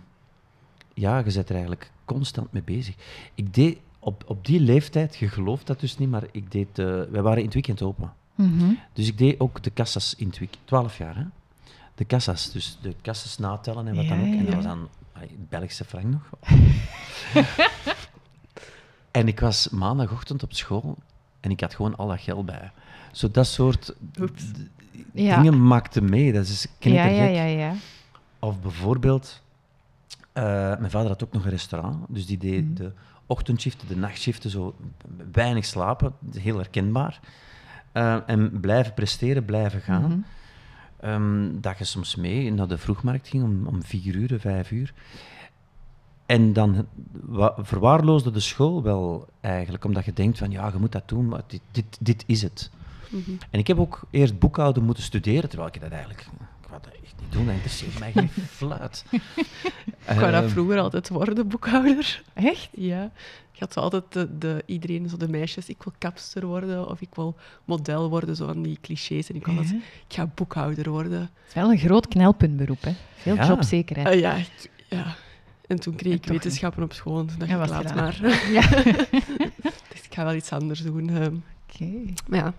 ja, 0.96 1.18
je 1.18 1.24
bent 1.24 1.36
er 1.50 1.50
eigenlijk 1.52 1.92
constant 2.06 2.52
mee 2.52 2.64
bezig. 2.64 2.96
Ik 3.36 3.54
deed 3.54 3.78
op, 4.00 4.24
op 4.28 4.46
die 4.46 4.60
leeftijd, 4.60 5.16
je 5.16 5.28
gelooft 5.30 5.68
dat 5.68 5.80
dus 5.80 5.98
niet, 5.98 6.10
maar 6.10 6.24
ik 6.32 6.52
deed, 6.52 6.80
eh, 6.80 6.86
wij 7.10 7.22
waren 7.22 7.38
in 7.40 7.44
het 7.46 7.54
weekend 7.54 7.82
open. 7.82 8.14
Mhm. 8.36 8.74
Dus 8.94 9.08
ik 9.08 9.18
deed 9.18 9.40
ook 9.40 9.64
de 9.64 9.70
kassas 9.70 10.16
in 10.18 10.28
het 10.28 10.38
weekend. 10.40 10.62
12 10.66 10.98
jaar, 10.98 11.16
hè? 11.16 11.24
De 11.96 12.06
kassas, 12.06 12.52
dus 12.52 12.78
de 12.82 12.96
kassas 13.02 13.38
natellen 13.38 13.88
en 13.88 13.96
wat 13.96 14.08
dan 14.08 14.20
Ja, 14.20 14.26
ook. 14.28 14.34
En 14.34 14.40
dat 14.46 14.48
ja. 14.50 14.56
was 14.56 14.64
dan 14.66 14.88
Belgische 15.50 15.86
frank 15.86 16.06
nog. 16.06 16.30
en 19.12 19.28
ik 19.28 19.40
was 19.40 19.70
maandagochtend 19.70 20.44
op 20.44 20.54
school 20.54 20.98
en 21.40 21.52
ik 21.52 21.60
had 21.60 21.76
gewoon 21.76 21.96
al 21.96 22.08
dat 22.08 22.20
geld 22.22 22.46
bij. 22.46 22.72
Zo 23.12 23.32
dat 23.32 23.48
soort 23.48 23.94
Ja. 25.14 25.36
dingen 25.42 25.68
maakte 25.68 26.02
mee. 26.02 26.34
Dat 26.34 26.46
is 26.48 26.62
Ja, 26.64 26.70
knettergek. 26.80 27.36
ja, 27.36 27.44
ja, 27.44 27.44
ja. 27.44 27.74
Of 28.40 28.62
bijvoorbeeld, 28.62 29.42
eh, 30.36 30.44
mijn 30.80 30.92
vader 30.92 31.08
had 31.08 31.24
ook 31.24 31.34
nog 31.34 31.44
een 31.44 31.50
restaurant, 31.50 32.06
dus 32.10 32.26
die 32.26 32.38
deed 32.38 32.64
Mhm. 32.66 32.74
de 32.74 32.92
ochtendshiften, 33.26 33.88
de 33.88 33.96
nachtshiften, 33.98 34.50
zo 34.50 34.76
weinig 35.32 35.66
slapen, 35.66 36.14
heel 36.38 36.58
herkenbaar. 36.58 37.20
Eh, 37.92 38.18
en 38.26 38.60
blijven 38.60 38.94
presteren, 38.94 39.46
blijven 39.46 39.82
gaan. 39.82 40.26
Ehm, 41.00 41.50
dat 41.62 41.78
je 41.78 41.84
soms 41.84 42.16
mee 42.16 42.52
naar 42.54 42.68
de 42.68 42.78
vroegmarkt 42.78 43.28
ging 43.28 43.44
om, 43.44 43.68
om 43.68 43.84
vier 43.84 44.16
uur, 44.16 44.40
vijf 44.40 44.72
uur. 44.72 44.94
En 46.26 46.54
dan 46.54 46.88
wa- 47.12 47.54
verwaarloosde 47.58 48.32
de 48.32 48.40
school 48.40 48.84
wel 48.84 49.28
eigenlijk, 49.42 49.84
omdat 49.86 50.06
je 50.06 50.14
denkt 50.14 50.38
van 50.38 50.52
ja, 50.52 50.68
je 50.68 50.78
moet 50.80 50.92
dat 50.92 51.08
doen, 51.10 51.28
maar 51.28 51.42
dit, 51.48 51.62
dit, 51.72 51.98
dit 52.00 52.24
is 52.28 52.42
het. 52.42 52.72
Mhm. 53.10 53.32
En 53.50 53.60
ik 53.60 53.68
heb 53.68 53.80
ook 53.80 54.02
eerst 54.10 54.40
boekhouden 54.40 54.84
moeten 54.84 55.04
studeren, 55.04 55.50
terwijl 55.50 55.70
ik 55.74 55.82
dat 55.82 55.90
eigenlijk... 55.92 56.22
Ik 56.62 56.68
wou 56.70 56.82
dat 56.82 56.94
echt 57.04 57.15
niet 57.26 57.34
doen, 57.34 57.46
dat 57.46 57.54
interesseert 57.56 58.00
mij 58.00 58.12
geen 58.16 58.30
fluit. 58.50 59.06
Ik 59.12 59.22
wou 60.06 60.32
dat 60.32 60.44
Ehm, 60.44 60.50
vroeger 60.50 60.80
altijd 60.80 61.10
worden, 61.10 61.48
boekhouder. 61.48 62.22
Echt? 62.34 62.70
Ja. 62.72 63.12
Ik 63.54 63.60
had 63.62 63.74
zo 63.74 63.80
altijd 63.80 64.04
de, 64.10 64.38
de, 64.38 64.64
iedereen, 64.66 65.10
zo 65.10 65.18
de 65.18 65.28
meisjes, 65.30 65.70
ik 65.70 65.84
wil 65.84 65.94
kapster 65.98 66.46
worden 66.46 66.90
of 66.90 67.02
ik 67.02 67.16
wil 67.16 67.36
model 67.66 68.10
worden, 68.10 68.36
zo 68.36 68.46
van 68.46 68.62
die 68.62 68.78
clichés. 68.82 69.30
En 69.30 69.36
ik 69.36 69.48
Ja. 69.48 69.56
dat, 69.56 69.66
ik 70.08 70.14
ga 70.16 70.32
boekhouder 70.36 70.90
worden. 70.90 71.20
Het 71.20 71.30
is 71.48 71.54
wel 71.54 71.72
een 71.72 71.78
groot 71.78 72.08
knelpuntberoep, 72.08 72.82
hè. 72.84 72.92
Veel 73.16 73.36
Ja. 73.36 73.48
jobzekerheid. 73.48 74.08
Ah, 74.08 74.20
ja, 74.20 74.34
ik- 74.36 74.70
ja. 74.90 75.16
En 75.68 75.80
toen 75.80 75.96
kreeg 75.96 76.12
En 76.12 76.18
ik 76.18 76.24
niet. 76.24 76.32
wetenschappen 76.44 76.84
op 76.84 76.94
school 76.94 77.20
en 77.20 77.26
toen 77.26 77.40
dacht 77.40 77.52
En 77.52 77.62
ik, 77.62 77.68
was 77.68 77.70
laat 77.84 77.96
maar. 77.96 78.50
Ja. 78.52 78.68
dus 79.92 80.02
ik 80.04 80.14
ga 80.14 80.24
wel 80.24 80.34
iets 80.36 80.52
anders 80.52 80.80
doen. 80.82 81.10
ehm. 81.10 81.36
Oké. 81.74 81.86
maar 82.28 82.40
ja, 82.40 82.54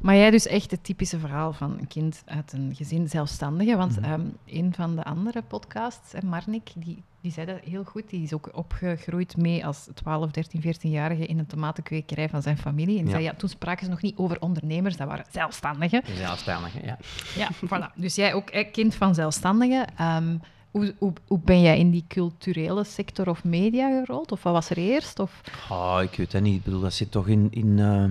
Maar 0.00 0.16
jij 0.16 0.30
dus 0.30 0.46
echt 0.46 0.70
het 0.70 0.84
typische 0.84 1.18
verhaal 1.18 1.52
van 1.52 1.76
een 1.78 1.86
kind 1.88 2.22
uit 2.26 2.52
een 2.52 2.72
gezin 2.74 3.08
zelfstandige. 3.08 3.76
Want 3.76 4.00
Mhm. 4.00 4.04
ehm, 4.12 4.26
een 4.46 4.74
van 4.74 4.96
de 4.96 5.04
andere 5.04 5.42
podcasts, 5.42 6.12
hè, 6.12 6.18
Marnik, 6.26 6.70
die, 6.76 7.02
die 7.20 7.32
zei 7.32 7.46
dat 7.46 7.58
heel 7.64 7.84
goed. 7.84 8.10
Die 8.10 8.22
is 8.22 8.32
ook 8.32 8.50
opgegroeid 8.52 9.36
mee 9.36 9.66
als 9.66 9.88
12, 9.94 10.30
13, 10.30 10.60
14-jarige 10.60 11.26
in 11.26 11.38
een 11.38 11.46
tomatenkwekerij 11.46 12.28
van 12.28 12.42
zijn 12.42 12.58
familie. 12.58 12.98
En 12.98 13.04
Ja. 13.04 13.10
zei, 13.10 13.22
ja, 13.22 13.34
toen 13.36 13.48
spraken 13.48 13.84
ze 13.84 13.90
nog 13.90 14.02
niet 14.02 14.16
over 14.16 14.40
ondernemers, 14.40 14.96
dat 14.96 15.08
waren 15.08 15.24
zelfstandigen. 15.30 16.02
Zelfstandig, 16.16 16.84
ja. 16.84 16.98
Ja, 17.36 17.48
voilà. 17.66 17.94
Dus 17.94 18.14
jij 18.14 18.34
ook 18.34 18.52
hè, 18.52 18.62
kind 18.62 18.94
van 18.94 19.14
zelfstandigen. 19.14 19.86
Ehm, 19.96 20.36
hoe, 20.70 20.94
hoe, 20.98 21.12
hoe 21.26 21.40
ben 21.44 21.60
jij 21.60 21.78
in 21.78 21.90
die 21.90 22.04
culturele 22.08 22.84
sector 22.84 23.28
of 23.28 23.44
media 23.44 23.88
gerold? 24.04 24.32
Of 24.32 24.42
wat 24.42 24.52
was 24.52 24.70
er 24.70 24.76
eerst? 24.76 25.18
Of... 25.18 25.40
Oh, 25.70 25.98
ik 26.02 26.14
weet 26.16 26.32
het 26.32 26.42
niet. 26.42 26.56
Ik 26.56 26.64
bedoel, 26.64 26.80
dat 26.80 26.92
zit 26.92 27.10
toch 27.10 27.28
in, 27.28 27.48
in, 27.50 27.78
eh, 27.78 28.04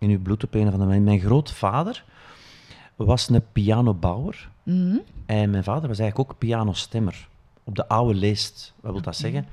in 0.00 0.10
uw 0.10 0.20
bloed 0.20 0.44
op 0.44 0.54
een 0.54 0.66
of 0.66 0.72
andere 0.72 0.90
manier. 0.90 1.02
Mijn 1.02 1.20
grootvader 1.20 2.04
was 2.96 3.28
een 3.28 3.44
pianobouwer. 3.52 4.50
Mhm. 4.62 4.96
En 5.26 5.50
mijn 5.50 5.64
vader 5.64 5.88
was 5.88 5.98
eigenlijk 5.98 6.30
ook 6.30 6.38
pianostemmer. 6.38 7.28
Op 7.64 7.74
de 7.74 7.88
oude 7.88 8.14
leest. 8.14 8.74
Wat 8.80 8.92
wil 8.92 9.02
dat 9.02 9.16
zeggen? 9.16 9.46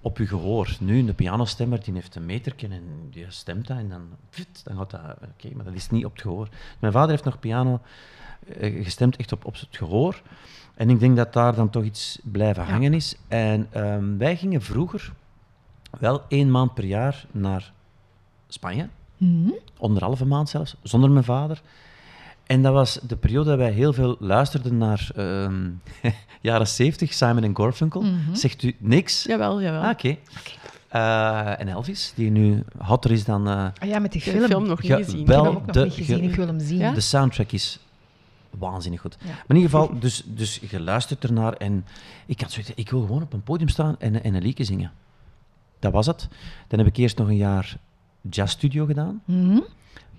Op 0.00 0.16
uw 0.16 0.26
gehoor. 0.26 0.76
Nu, 0.80 0.98
een 0.98 1.14
pianostemmer 1.14 1.84
die 1.84 1.94
heeft 1.94 2.14
een 2.14 2.26
meterken 2.26 2.72
en 2.72 2.82
die 3.10 3.26
stemt 3.28 3.66
dat 3.66 3.76
en 3.76 3.88
dan, 3.88 4.02
pfft, 4.30 4.60
dan 4.64 4.76
gaat 4.76 4.90
dat... 4.90 5.00
Oké, 5.00 5.54
maar 5.54 5.64
dat 5.64 5.74
is 5.74 5.90
niet 5.90 6.04
op 6.04 6.12
het 6.12 6.22
gehoor. 6.22 6.48
Mijn 6.78 6.92
vader 6.92 7.10
heeft 7.10 7.24
nog 7.24 7.38
piano 7.38 7.80
eh, 8.46 8.84
gestemd 8.84 9.16
echt 9.16 9.32
op, 9.32 9.44
op 9.44 9.54
het 9.54 9.76
gehoor. 9.76 10.22
En 10.74 10.90
ik 10.90 11.00
denk 11.00 11.16
dat 11.16 11.32
daar 11.32 11.54
dan 11.54 11.70
toch 11.70 11.84
iets 11.84 12.18
blijven 12.22 12.64
hangen 12.64 12.94
is. 12.94 13.16
En 13.28 13.66
ehm, 13.70 14.16
wij 14.16 14.36
gingen 14.36 14.62
vroeger 14.62 15.12
wel 15.98 16.22
één 16.28 16.50
maand 16.50 16.74
per 16.74 16.84
jaar 16.84 17.26
naar 17.30 17.72
Spanje. 18.48 18.88
Mhm. 19.18 19.50
Anderhalve 19.78 20.24
maand 20.24 20.48
zelfs, 20.48 20.74
zonder 20.82 21.10
mijn 21.10 21.24
vader. 21.24 21.62
En 22.46 22.62
dat 22.62 22.72
was 22.72 22.98
de 23.02 23.16
periode 23.16 23.48
dat 23.48 23.58
wij 23.58 23.70
heel 23.72 23.92
veel 23.92 24.16
luisterden 24.20 24.78
naar 24.78 25.08
ehm, 25.16 25.68
jaren 26.40 26.66
70, 26.68 27.12
Simon 27.12 27.56
Garfunkel. 27.56 28.02
Mhm. 28.02 28.34
Zegt 28.34 28.62
u 28.62 28.74
niks? 28.78 29.24
jawel, 29.24 29.62
jawel. 29.62 29.82
Ah, 29.82 29.90
Oké. 29.90 30.16
Eh, 30.88 31.60
en 31.60 31.68
Elvis, 31.68 32.12
die 32.16 32.30
nu 32.30 32.62
hotter 32.78 33.10
is 33.10 33.24
dan... 33.24 33.48
eh, 33.48 33.54
Ah 33.54 33.88
ja, 33.88 33.98
met 33.98 34.12
die 34.12 34.20
Ik 34.20 34.26
heb 34.26 34.34
film. 34.36 34.46
de 34.48 34.54
film 34.54 34.66
nog 34.68 34.82
niet 34.82 34.92
Ge- 34.92 34.96
gezien. 35.04 35.20
Ik 35.20 35.26
heb 35.26 35.36
hem 35.36 35.46
ook 35.46 35.66
nog 35.66 35.74
de 35.74 35.84
niet 35.84 35.92
gezien, 35.92 36.18
ge- 36.18 36.22
ik 36.24 36.34
wil 36.34 36.46
hem 36.46 36.60
zien. 36.60 36.78
Ja? 36.78 36.92
De 36.92 37.00
soundtrack 37.00 37.52
is 37.52 37.78
waanzinnig 38.50 39.00
goed. 39.00 39.16
Ja. 39.20 39.26
Maar 39.26 39.44
in 39.48 39.56
ieder 39.56 39.70
geval, 39.70 39.98
dus, 39.98 40.22
dus 40.26 40.60
je 40.70 40.80
luistert 40.80 41.24
ernaar 41.24 41.52
en 41.52 41.84
ik 42.26 42.40
had 42.40 42.52
zoiets, 42.52 42.72
ik 42.74 42.90
wil 42.90 43.00
gewoon 43.00 43.22
op 43.22 43.32
een 43.32 43.42
podium 43.42 43.68
staan 43.68 43.96
en, 43.98 44.22
en 44.24 44.34
een 44.34 44.42
liedje 44.42 44.64
zingen. 44.64 44.92
Dat 45.78 45.92
was 45.92 46.06
het. 46.06 46.28
Dan 46.68 46.78
heb 46.78 46.88
ik 46.88 46.96
eerst 46.96 47.18
nog 47.18 47.28
een 47.28 47.36
jaar 47.36 47.76
jazzstudio 48.30 48.86
gedaan. 48.86 49.22
Mhm. 49.24 49.60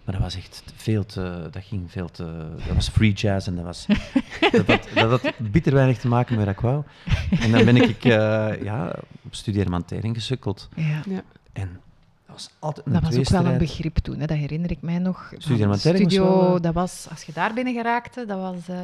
Maar 0.03 0.17
dat 0.17 0.27
was 0.27 0.35
echt 0.35 0.63
veel 0.75 1.05
te... 1.05 1.47
Dat 1.51 1.63
ging 1.63 1.91
veel 1.91 2.09
te... 2.11 2.23
Dat 2.65 2.75
was 2.75 2.89
free 2.89 3.11
jazz 3.13 3.47
en 3.47 3.55
dat 3.55 3.65
was... 3.65 3.85
Dat 4.51 4.67
had, 4.67 4.87
dat 4.93 5.21
had 5.21 5.33
bitter 5.37 5.73
weinig 5.73 5.97
te 5.97 6.07
maken 6.07 6.35
met 6.35 6.45
wat 6.45 6.53
ik 6.53 6.59
wou. 6.59 6.83
En 7.39 7.51
dan 7.51 7.65
ben 7.65 7.75
ik 7.75 8.05
eh, 8.05 8.63
ja, 8.63 8.95
op 9.25 9.35
studieermantering 9.35 10.15
gesukkeld. 10.15 10.69
Ja. 10.75 11.01
Ja. 11.05 11.21
En 11.53 11.69
dat 12.25 12.35
was 12.35 12.49
altijd 12.59 12.85
een 12.85 12.93
Dat 12.93 13.01
was 13.01 13.17
ook 13.17 13.29
wel 13.29 13.45
een 13.45 13.57
begrip 13.57 13.97
toen, 13.97 14.19
hè. 14.19 14.25
dat 14.25 14.37
herinner 14.37 14.71
ik 14.71 14.81
mij 14.81 14.97
nog. 14.99 15.27
Van 15.29 15.41
Studio 15.41 15.67
was 15.67 15.83
wel, 15.83 16.55
eh, 16.55 16.61
dat 16.61 16.73
was, 16.73 17.07
als 17.09 17.23
je 17.23 17.33
daar 17.33 17.53
binnen 17.53 17.73
geraakte, 17.73 18.25
dat 18.25 18.39
was... 18.39 18.67
eh, 18.67 18.77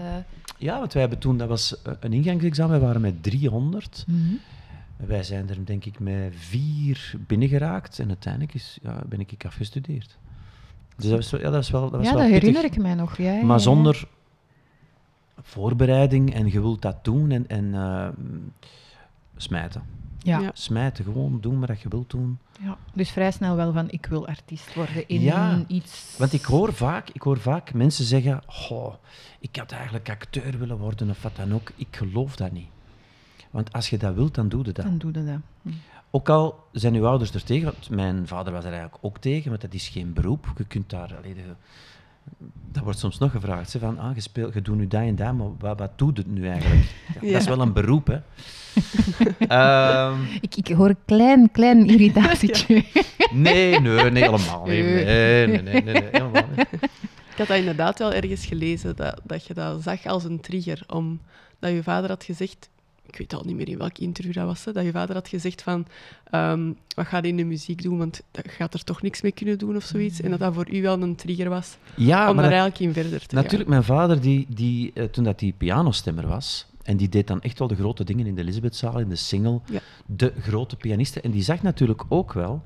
Ja, 0.58 0.80
want 0.80 0.94
wij 0.94 1.02
hebben 1.02 1.20
toen... 1.20 1.38
Dat 1.38 1.48
was 1.48 1.76
een 2.00 2.14
ingangsexamen. 2.14 2.80
We 2.80 2.86
waren 2.86 3.02
met 3.02 3.24
300. 3.24 4.04
mhm. 4.08 4.34
Wij 4.98 5.24
zijn 5.24 5.50
er 5.50 5.66
denk 5.66 5.86
ik 5.86 6.00
met 6.00 6.34
vier 6.36 7.14
binnengeraakt. 7.28 8.00
En 8.00 8.08
uiteindelijk 8.08 8.54
is, 8.54 8.78
ja, 8.82 9.02
ben 9.06 9.20
ik 9.20 9.46
afgestudeerd. 9.46 10.18
Dus 10.96 11.06
dat 11.10 11.16
was, 11.16 11.32
wel- 11.32 11.40
ja, 11.42 11.46
dat 11.46 11.56
was 11.56 11.70
wel 11.70 11.82
dat 11.82 11.92
was 11.92 12.06
Ja, 12.06 12.14
wel 12.14 12.22
dat 12.22 12.32
pittig. 12.32 12.48
herinner 12.48 12.72
ik 12.72 12.82
mij 12.82 12.94
nog. 12.94 13.18
Ja, 13.18 13.32
ja, 13.34 13.44
Maar 13.46 13.58
ja. 13.58 13.64
zonder 13.64 14.08
voorbereiding 15.42 16.34
en 16.34 16.48
je 16.52 16.62
wilt 16.62 16.82
dat 16.82 17.04
doen 17.04 17.32
en, 17.32 17.48
en 17.48 17.74
eh, 17.74 18.08
smijten. 19.38 19.84
Ja. 20.20 20.40
Ja. 20.40 20.50
Smijten, 20.54 21.04
gewoon 21.04 21.38
doen 21.42 21.66
wat 21.66 21.82
je 21.82 21.90
wilt 21.90 22.10
doen. 22.10 22.38
Ja. 22.62 22.78
Dus 22.94 23.10
vrij 23.10 23.32
snel 23.32 23.56
wel 23.56 23.74
van, 23.74 23.90
ik 23.92 24.06
wil 24.06 24.28
artiest 24.28 24.74
worden 24.74 25.08
in 25.08 25.22
Ja, 25.22 25.64
iets... 25.68 26.16
Want 26.18 26.34
ik 26.34 26.44
hoor 26.44 26.74
vaak, 26.74 27.10
ik 27.10 27.22
hoor 27.22 27.40
vaak 27.40 27.74
mensen 27.74 28.06
zeggen, 28.06 28.42
"Goh, 28.46 28.94
ik 29.40 29.56
had 29.56 29.72
eigenlijk 29.72 30.10
acteur 30.10 30.58
willen 30.58 30.78
worden 30.78 31.10
of 31.10 31.22
wat 31.22 31.36
dan 31.36 31.54
ook. 31.54 31.72
Ik 31.76 31.88
geloof 31.96 32.36
dat 32.36 32.52
niet. 32.52 32.68
Want 33.56 33.74
als 33.74 33.90
je 33.90 33.98
dat 33.98 34.16
wilt, 34.16 34.36
dan 34.36 34.50
doe 34.50 34.66
je 34.66 34.72
dat. 34.72 34.86
Dan 34.86 34.98
doe 34.98 35.12
je 35.14 35.24
dat. 35.26 35.40
Hm. 35.62 35.70
Ook 36.12 36.30
al 36.30 36.64
zijn 36.72 36.94
uw 36.96 37.06
ouders 37.08 37.32
er 37.34 37.44
tegen, 37.44 37.66
want 37.66 37.90
mijn 37.90 38.28
vader 38.28 38.54
was 38.54 38.64
er 38.64 38.72
eigenlijk 38.72 38.98
ook 39.06 39.18
tegen, 39.18 39.50
want 39.50 39.62
dat 39.62 39.74
is 39.74 39.88
geen 39.88 40.14
beroep. 40.14 40.46
Je 40.58 40.64
kunt 40.66 40.90
daar... 40.90 41.16
allee, 41.18 41.34
de- 41.34 41.42
dat 42.72 42.84
wordt 42.84 43.00
soms 43.00 43.18
nog 43.18 43.32
gevraagd, 43.32 43.74
hè, 43.74 43.80
van, 43.80 44.00
ah, 44.00 44.16
je, 44.16 44.22
speelt, 44.22 44.54
je 44.54 44.62
doet 44.62 44.78
nu 44.78 44.88
dat 44.88 45.02
en 45.02 45.16
dat, 45.16 45.34
maar 45.34 45.48
wat, 45.60 45.80
wat 45.80 45.92
doet 45.98 46.18
het 46.18 46.28
nu 46.28 46.48
eigenlijk? 46.48 46.84
Ja, 47.14 47.20
Ja. 47.22 47.32
Dat 47.32 47.42
is 47.42 47.48
wel 47.48 47.62
een 47.62 47.74
beroep, 47.74 48.08
hè. 48.08 48.20
Ehm, 49.48 50.20
Ik, 50.42 50.56
ik 50.56 50.68
hoor 50.68 50.90
een 50.90 50.98
klein, 51.06 51.52
klein 51.52 51.86
irritatietje. 51.94 52.84
nee, 53.34 53.80
nee, 53.80 54.12
nee, 54.12 54.24
helemaal 54.24 54.66
niet. 54.66 54.68
Nee. 54.86 55.06
Nee, 55.06 55.48
nee, 55.48 55.62
nee, 55.62 55.82
nee, 55.84 55.94
nee, 55.94 56.08
helemaal 56.12 56.44
niet. 56.56 56.68
Ik 57.32 57.38
had 57.38 57.48
dat 57.48 57.58
inderdaad 57.58 58.00
wel 58.00 58.14
ergens 58.14 58.46
gelezen, 58.46 58.96
dat, 58.96 59.22
dat 59.24 59.46
je 59.48 59.54
dat 59.54 59.84
zag 59.84 60.06
als 60.06 60.24
een 60.24 60.40
trigger. 60.40 60.84
Om, 60.88 61.20
dat 61.60 61.72
je 61.72 61.84
vader 61.84 62.10
had 62.10 62.24
gezegd, 62.24 62.70
ik 63.16 63.22
weet 63.30 63.40
al 63.40 63.46
niet 63.46 63.56
meer 63.56 63.70
in 63.70 63.78
welk 63.78 63.98
interview 63.98 64.34
dat 64.34 64.46
was, 64.46 64.66
hè, 64.66 64.72
dat 64.72 64.84
je 64.86 64.92
vader 64.92 65.16
had 65.16 65.28
gezegd 65.28 65.62
van, 65.62 65.86
ehm, 66.32 66.72
wat 66.96 67.06
ga 67.08 67.18
je 67.18 67.28
in 67.28 67.38
de 67.38 67.44
muziek 67.44 67.82
doen, 67.84 67.98
want 67.98 68.22
je 68.32 68.42
gaat 68.50 68.74
er 68.74 68.84
toch 68.84 69.02
niks 69.02 69.22
mee 69.22 69.32
kunnen 69.32 69.58
doen 69.58 69.76
of 69.76 69.84
zoiets. 69.84 70.22
En 70.22 70.30
dat 70.30 70.40
dat 70.40 70.54
voor 70.54 70.72
u 70.74 70.82
wel 70.82 71.02
een 71.02 71.16
trigger 71.16 71.50
was 71.50 71.78
Ja, 71.96 72.20
om 72.30 72.36
maar 72.36 72.44
daar 72.44 72.52
dat- 72.54 72.62
eigenlijk 72.62 72.80
in 72.80 72.94
verder 73.04 73.28
te 73.28 73.36
Natuurlijk, 73.36 73.70
mijn 73.70 73.84
vader, 73.84 74.22
die, 74.22 74.46
die, 74.50 74.92
eh, 74.94 75.04
toen 75.04 75.24
dat 75.24 75.40
hij 75.40 75.54
pianostemmer 75.58 76.28
was, 76.28 76.66
en 76.84 76.98
die 76.98 77.10
deed 77.10 77.28
dan 77.28 77.42
echt 77.42 77.60
wel 77.60 77.68
de 77.68 77.76
grote 77.76 78.04
dingen 78.04 78.26
in 78.26 78.36
de 78.36 78.42
Elisabethzaal, 78.42 79.00
in 79.00 79.10
de 79.10 79.16
single, 79.16 79.60
Ja. 79.72 79.80
de 80.06 80.34
grote 80.40 80.76
pianisten. 80.76 81.24
En 81.24 81.32
die 81.32 81.44
zag 81.44 81.62
natuurlijk 81.62 82.04
ook 82.10 82.34
wel, 82.34 82.64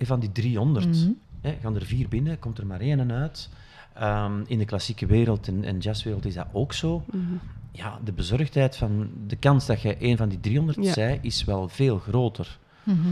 van- 0.00 0.20
die 0.20 0.32
300, 0.32 0.86
Mhm. 0.86 1.10
hè, 1.40 1.54
gaan 1.62 1.74
er 1.74 1.84
vier 1.86 2.08
binnen, 2.08 2.38
komt 2.38 2.58
er 2.58 2.66
maar 2.66 2.80
één 2.80 3.00
en 3.00 3.12
uit. 3.12 3.48
Ehm, 3.94 4.32
in 4.46 4.58
de 4.58 4.64
klassieke 4.64 5.06
wereld 5.06 5.48
en, 5.48 5.64
en 5.64 5.78
jazzwereld 5.78 6.24
is 6.24 6.34
dat 6.34 6.46
ook 6.52 6.72
zo. 6.72 7.02
gaan. 7.10 7.20
Mhm. 7.20 7.34
Ja, 7.78 7.98
de 8.04 8.12
bezorgdheid 8.12 8.76
van 8.76 9.10
de 9.26 9.36
kans 9.36 9.66
dat 9.66 9.80
je 9.82 9.96
één 9.96 10.16
van 10.16 10.28
die 10.28 10.40
300 10.40 10.84
Ja. 10.84 10.92
zij, 10.92 11.18
is 11.22 11.44
wel 11.44 11.68
veel 11.68 11.98
groter. 11.98 12.58
Mhm. 12.82 13.08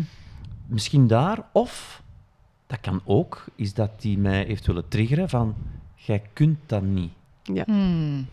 Misschien 0.67 1.07
daar, 1.07 1.39
of 1.53 2.03
Dat 2.67 2.81
kan 2.81 3.01
ook, 3.05 3.45
is 3.55 3.75
dat 3.75 3.91
die 4.01 4.19
mij 4.19 4.45
heeft 4.45 4.67
willen 4.67 4.89
triggeren 4.89 5.29
van, 5.29 5.55
jij 5.95 6.23
kunt 6.33 6.59
dat 6.67 6.83
niet. 6.83 7.11
Ja. 7.43 7.63
Hmm. 7.67 8.27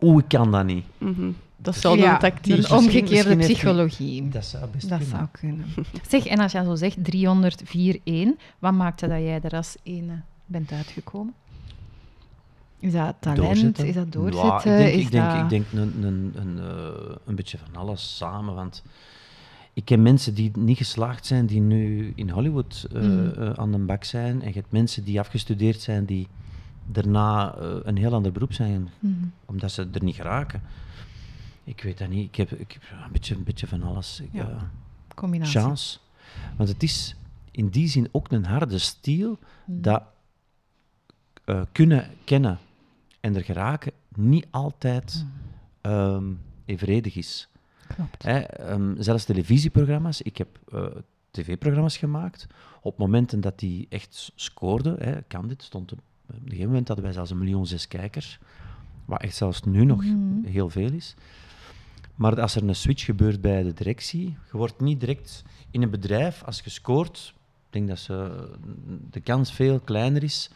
Oeh, 0.00 0.22
ik 0.22 0.28
kan 0.28 0.50
dat 0.52 0.64
niet. 0.64 0.84
Mhm. 0.98 1.30
Dat 1.56 1.76
is 1.76 1.82
wel 1.82 1.96
Ja, 1.96 2.12
een 2.12 2.18
tactiek. 2.18 2.56
Een 2.56 2.70
omgekeerde 2.70 3.36
psychologie. 3.36 4.28
Dat 4.28 4.44
zou 4.44 4.66
best 4.72 4.88
Dat 4.88 4.98
kunnen. 4.98 5.16
zou 5.16 5.28
kunnen. 5.32 5.66
Zeg, 6.08 6.26
en 6.26 6.38
als 6.38 6.52
je 6.52 6.64
zo 6.64 6.74
zegt 6.74 6.96
304-1, 7.02 8.38
wat 8.58 8.72
maakte 8.72 9.08
dat 9.08 9.18
jij 9.18 9.40
er 9.42 9.52
als 9.56 9.76
ene 9.82 10.20
bent 10.46 10.72
uitgekomen? 10.72 11.34
Is 12.80 12.92
dat 12.92 13.14
talent? 13.20 13.42
Doorzetten? 13.44 13.86
Is 13.86 13.94
dat 13.94 14.04
Ja, 14.04 14.10
doorzetten? 14.10 14.78
ik 14.78 14.92
denk, 14.92 15.02
ik 15.02 15.10
denk, 15.10 15.24
dat... 15.32 15.42
ik 15.42 15.48
denk 15.48 15.66
een, 15.72 16.04
een, 16.04 16.32
een, 16.34 16.58
eh, 16.58 17.14
een 17.24 17.34
beetje 17.34 17.58
van 17.58 17.76
alles 17.76 18.16
samen. 18.16 18.54
Want 18.54 18.82
ik 19.72 19.84
ken 19.84 20.02
mensen 20.02 20.34
die 20.34 20.50
niet 20.56 20.76
geslaagd 20.76 21.26
zijn, 21.26 21.46
die 21.46 21.60
nu 21.60 22.12
in 22.14 22.30
Hollywood 22.30 22.86
eh, 22.92 23.02
Mm. 23.02 23.26
eh, 23.30 23.50
aan 23.52 23.72
de 23.72 23.78
bak 23.78 24.04
zijn. 24.04 24.42
En 24.42 24.48
je 24.48 24.54
hebt 24.54 24.72
mensen 24.72 25.04
die 25.04 25.20
afgestudeerd 25.20 25.80
zijn, 25.80 26.04
die 26.04 26.28
daarna 26.86 27.54
een 27.58 27.96
heel 27.96 28.14
ander 28.14 28.32
beroep 28.32 28.52
zijn, 28.52 28.88
Mhm. 28.98 29.12
omdat 29.44 29.72
ze 29.72 29.88
er 29.92 30.02
niet 30.04 30.14
geraken. 30.14 30.62
Ik 31.64 31.82
weet 31.82 31.98
dat 31.98 32.08
niet. 32.08 32.28
Ik 32.28 32.34
heb, 32.36 32.50
ik 32.52 32.72
heb 32.72 32.82
ja, 32.90 33.04
een, 33.04 33.12
beetje, 33.12 33.34
een 33.34 33.44
beetje 33.44 33.66
van 33.66 33.82
alles. 33.82 34.20
Ik, 34.20 34.28
Ja, 34.32 34.70
Combinatie. 35.14 35.60
chance. 35.60 35.98
Want 36.56 36.68
het 36.68 36.82
is 36.82 37.16
in 37.50 37.68
die 37.68 37.88
zin 37.88 38.08
ook 38.12 38.32
een 38.32 38.44
harde 38.44 38.78
stiel 38.78 39.38
Mhm. 39.66 39.80
dat 39.80 40.02
kunnen 41.72 42.06
kennen 42.24 42.58
en 43.28 43.36
er 43.36 43.44
geraken 43.44 43.92
niet 44.14 44.46
altijd 44.50 45.24
ehm, 45.80 46.32
evenredig 46.64 47.16
is. 47.16 47.48
Klopt. 47.94 48.22
Hè, 48.22 48.38
ehm, 48.38 48.94
zelfs 49.02 49.24
televisieprogramma's. 49.24 50.22
Ik 50.22 50.36
heb 50.36 50.48
eh, 50.72 50.86
tv-programma's 51.30 51.96
gemaakt. 51.96 52.46
Op 52.82 52.98
momenten 52.98 53.40
dat 53.40 53.58
die 53.58 53.86
echt 53.88 54.32
scoorden, 54.34 54.96
hè, 54.98 55.22
kan 55.22 55.48
dit, 55.48 55.62
stond 55.62 55.92
op 55.92 55.98
een 56.26 56.40
gegeven 56.44 56.66
moment 56.66 56.86
hadden 56.86 57.04
wij 57.04 57.14
zelfs 57.14 57.30
een 57.30 57.38
miljoen 57.38 57.66
zes 57.66 57.88
kijkers. 57.88 58.38
Wat 59.04 59.22
echt 59.22 59.36
zelfs 59.36 59.62
nu 59.62 59.84
nog 59.84 60.04
Mhm. 60.04 60.44
heel 60.44 60.70
veel 60.70 60.92
is. 60.92 61.14
Maar 62.14 62.40
als 62.40 62.54
er 62.54 62.68
een 62.68 62.74
switch 62.74 63.04
gebeurt 63.04 63.40
bij 63.40 63.62
de 63.62 63.72
directie, 63.72 64.36
je 64.50 64.56
wordt 64.56 64.80
niet 64.80 65.00
direct 65.00 65.42
in 65.70 65.82
een 65.82 65.90
bedrijf, 65.90 66.42
als 66.44 66.60
je 66.60 66.70
scoort, 66.70 67.34
ik 67.66 67.72
denk 67.72 67.88
dat 67.88 67.98
ze, 67.98 68.48
de 69.10 69.20
kans 69.20 69.52
veel 69.52 69.80
kleiner 69.80 70.22
is 70.22 70.50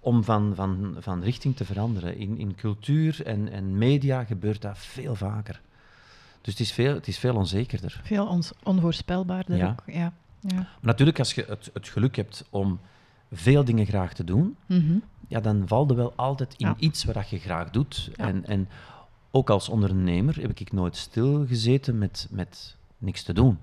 om 0.00 0.24
van, 0.24 0.52
van, 0.54 0.96
van 0.98 1.22
richting 1.22 1.56
te 1.56 1.64
veranderen. 1.64 2.16
In, 2.16 2.38
in 2.38 2.54
cultuur 2.54 3.26
en, 3.26 3.48
en 3.52 3.78
media 3.78 4.24
gebeurt 4.24 4.62
dat 4.62 4.78
veel 4.78 5.14
vaker. 5.14 5.60
Dus 6.40 6.52
het 6.52 6.60
is 6.62 6.72
veel, 6.72 6.94
het 6.94 7.08
is 7.08 7.18
veel 7.18 7.34
onzekerder. 7.36 8.00
Veel 8.04 8.40
onvoorspelbaarder 8.62 9.56
Ja. 9.56 9.68
ook. 9.70 9.82
Ja. 9.86 10.12
Ja. 10.40 10.54
Maar 10.56 10.66
natuurlijk, 10.80 11.18
als 11.18 11.34
je 11.34 11.44
het, 11.48 11.70
het 11.72 11.88
geluk 11.88 12.16
hebt 12.16 12.44
om 12.50 12.80
veel 13.32 13.64
dingen 13.64 13.86
graag 13.86 14.14
te 14.14 14.24
doen, 14.24 14.56
Mhm. 14.66 14.96
ja, 15.28 15.40
dan 15.40 15.62
valt 15.68 15.90
er 15.90 15.96
wel 15.96 16.12
altijd 16.16 16.54
in 16.56 16.66
Ja. 16.66 16.74
iets 16.78 17.04
wat 17.04 17.28
je 17.28 17.38
graag 17.38 17.70
doet. 17.70 18.10
En, 18.16 18.46
en 18.46 18.68
ook 19.30 19.50
als 19.50 19.68
ondernemer 19.68 20.40
heb 20.40 20.50
ik 20.58 20.72
nooit 20.72 20.96
stilgezeten 20.96 21.98
met, 21.98 22.28
met 22.30 22.76
niks 22.98 23.22
te 23.22 23.32
doen. 23.32 23.58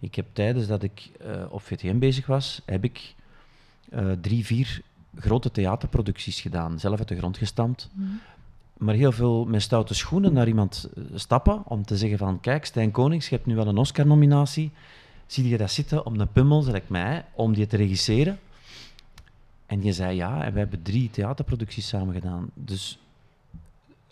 Ik 0.00 0.14
heb 0.14 0.26
tijdens 0.32 0.66
dat 0.66 0.82
ik 0.82 1.10
eh, 1.20 1.44
op 1.48 1.62
VTM 1.62 1.98
bezig 1.98 2.26
was, 2.26 2.60
heb 2.64 2.84
ik 2.84 3.14
eh, 3.90 4.12
drie, 4.20 4.44
vier 4.44 4.80
grote 5.18 5.50
theaterproducties 5.50 6.40
gedaan, 6.40 6.78
zelf 6.78 6.98
uit 6.98 7.08
de 7.08 7.16
grond 7.16 7.36
gestampt. 7.38 7.90
Mhm. 7.92 8.06
Maar 8.78 8.94
heel 8.94 9.12
veel 9.12 9.44
met 9.44 9.62
stoute 9.62 9.94
schoenen 9.94 10.32
naar 10.32 10.46
iemand 10.48 10.88
eh, 10.96 11.02
stappen 11.14 11.62
om 11.66 11.84
te 11.84 11.96
zeggen 11.96 12.18
van, 12.18 12.40
kijk, 12.40 12.64
Stijn 12.64 12.90
Konings, 12.90 13.28
je 13.28 13.34
hebt 13.34 13.46
nu 13.46 13.54
wel 13.54 13.66
een 13.66 13.76
Oscar-nominatie. 13.78 14.70
Zie 15.26 15.48
je 15.48 15.56
dat 15.56 15.70
zitten 15.70 16.06
om 16.06 16.20
een 16.20 16.32
pummel, 16.32 16.62
zeg 16.62 16.74
ik 16.74 16.88
mij, 16.88 17.24
om 17.32 17.54
die 17.54 17.66
te 17.66 17.76
regisseren? 17.76 18.38
En 19.66 19.82
je 19.82 19.92
zei 19.92 20.16
ja, 20.16 20.42
en 20.44 20.52
we 20.52 20.58
hebben 20.58 20.82
drie 20.82 21.10
theaterproducties 21.10 21.88
samen 21.88 22.14
gedaan. 22.14 22.50
Dus 22.54 22.98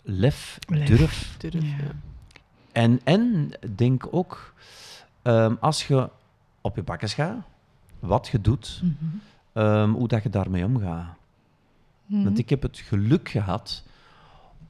lef, 0.01 0.59
Lef. 0.67 0.87
durf. 0.87 1.35
Durf, 1.37 1.63
Ja. 1.63 1.91
En, 2.71 2.99
en 3.03 3.51
denk 3.75 4.07
ook, 4.11 4.53
ehm, 5.21 5.55
als 5.59 5.87
je 5.87 6.09
op 6.61 6.75
je 6.75 6.83
bakkes 6.83 7.13
gaat, 7.13 7.37
wat 7.99 8.27
je 8.27 8.41
doet, 8.41 8.79
Mhm. 8.83 9.15
Ehm, 9.53 9.89
hoe 9.89 10.07
dat 10.07 10.23
je 10.23 10.29
daarmee 10.29 10.65
omgaat. 10.65 11.15
Mhm. 12.05 12.23
Want 12.23 12.37
ik 12.39 12.49
heb 12.49 12.61
het 12.61 12.77
geluk 12.77 13.29
gehad 13.29 13.83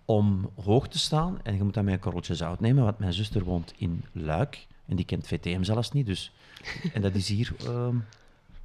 om 0.05 0.49
hoog 0.63 0.87
te 0.87 0.99
staan. 0.99 1.37
En 1.43 1.55
je 1.55 1.63
moet 1.63 1.73
dat 1.73 1.83
met 1.83 1.93
een 1.93 1.99
korreltje 1.99 2.35
zout 2.35 2.59
nemen, 2.59 2.83
want 2.83 2.99
mijn 2.99 3.13
zuster 3.13 3.43
woont 3.43 3.73
in 3.77 4.03
Luik. 4.11 4.67
En 4.85 4.95
die 4.95 5.05
kent 5.05 5.27
VTM 5.27 5.63
zelfs 5.63 5.91
niet. 5.91 6.05
Dus, 6.05 6.31
en 6.93 7.01
dat 7.01 7.15
is 7.15 7.29
hier... 7.29 7.53
ehm, 7.65 7.95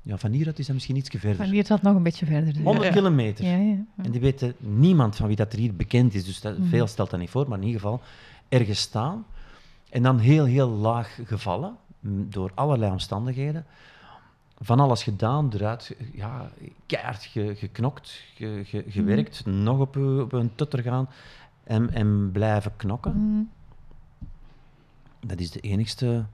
ja, 0.02 0.16
van 0.18 0.30
hieruit 0.32 0.58
is 0.58 0.66
dat 0.66 0.74
misschien 0.74 0.96
iets 0.96 1.08
verder. 1.10 1.34
Van 1.36 1.46
hier 1.46 1.66
zat 1.66 1.82
nog 1.82 1.96
een 1.96 2.02
beetje 2.02 2.26
verder. 2.26 2.52
dus. 2.52 2.62
100 2.62 2.86
Ja. 2.86 2.92
kilometer. 2.92 3.44
Ja, 3.44 3.56
ja. 3.56 3.58
ja. 3.96 4.04
En 4.04 4.10
die 4.10 4.20
weten 4.20 4.54
niemand 4.58 5.16
van 5.16 5.26
wie 5.26 5.36
dat 5.36 5.52
er 5.52 5.58
hier 5.58 5.74
bekend 5.76 6.14
is. 6.14 6.24
Dus 6.24 6.40
dat, 6.40 6.58
Mhm. 6.58 6.68
veel 6.68 6.86
stelt 6.86 7.10
dat 7.10 7.20
niet 7.20 7.30
voor. 7.30 7.48
Maar 7.48 7.58
in 7.58 7.64
ieder 7.64 7.80
geval 7.80 8.00
ergens 8.48 8.80
staan. 8.80 9.24
En 9.90 10.02
dan 10.02 10.18
heel, 10.18 10.44
heel 10.44 10.68
laag 10.68 11.18
gevallen. 11.24 11.76
m, 12.00 12.08
Door 12.30 12.50
allerlei 12.54 12.92
omstandigheden. 12.92 13.64
Van 14.60 14.80
alles 14.80 15.02
gedaan, 15.02 15.50
eruit, 15.54 15.96
ja, 16.12 16.50
keihard 16.86 17.24
ge- 17.24 17.54
geknokt, 17.56 18.22
ge- 18.34 18.62
ge- 18.64 18.84
gewerkt, 18.88 19.46
nog 19.46 19.78
op, 19.78 19.96
op 19.96 20.32
een 20.32 20.54
tutter 20.54 20.82
gaan 20.82 21.08
en, 21.64 21.90
en 21.92 22.30
blijven 22.32 22.76
knokken. 22.76 23.16
Mhm. 23.32 23.42
Dat 25.20 25.40
is 25.40 25.50
de 25.50 25.60
enigste 25.60 26.24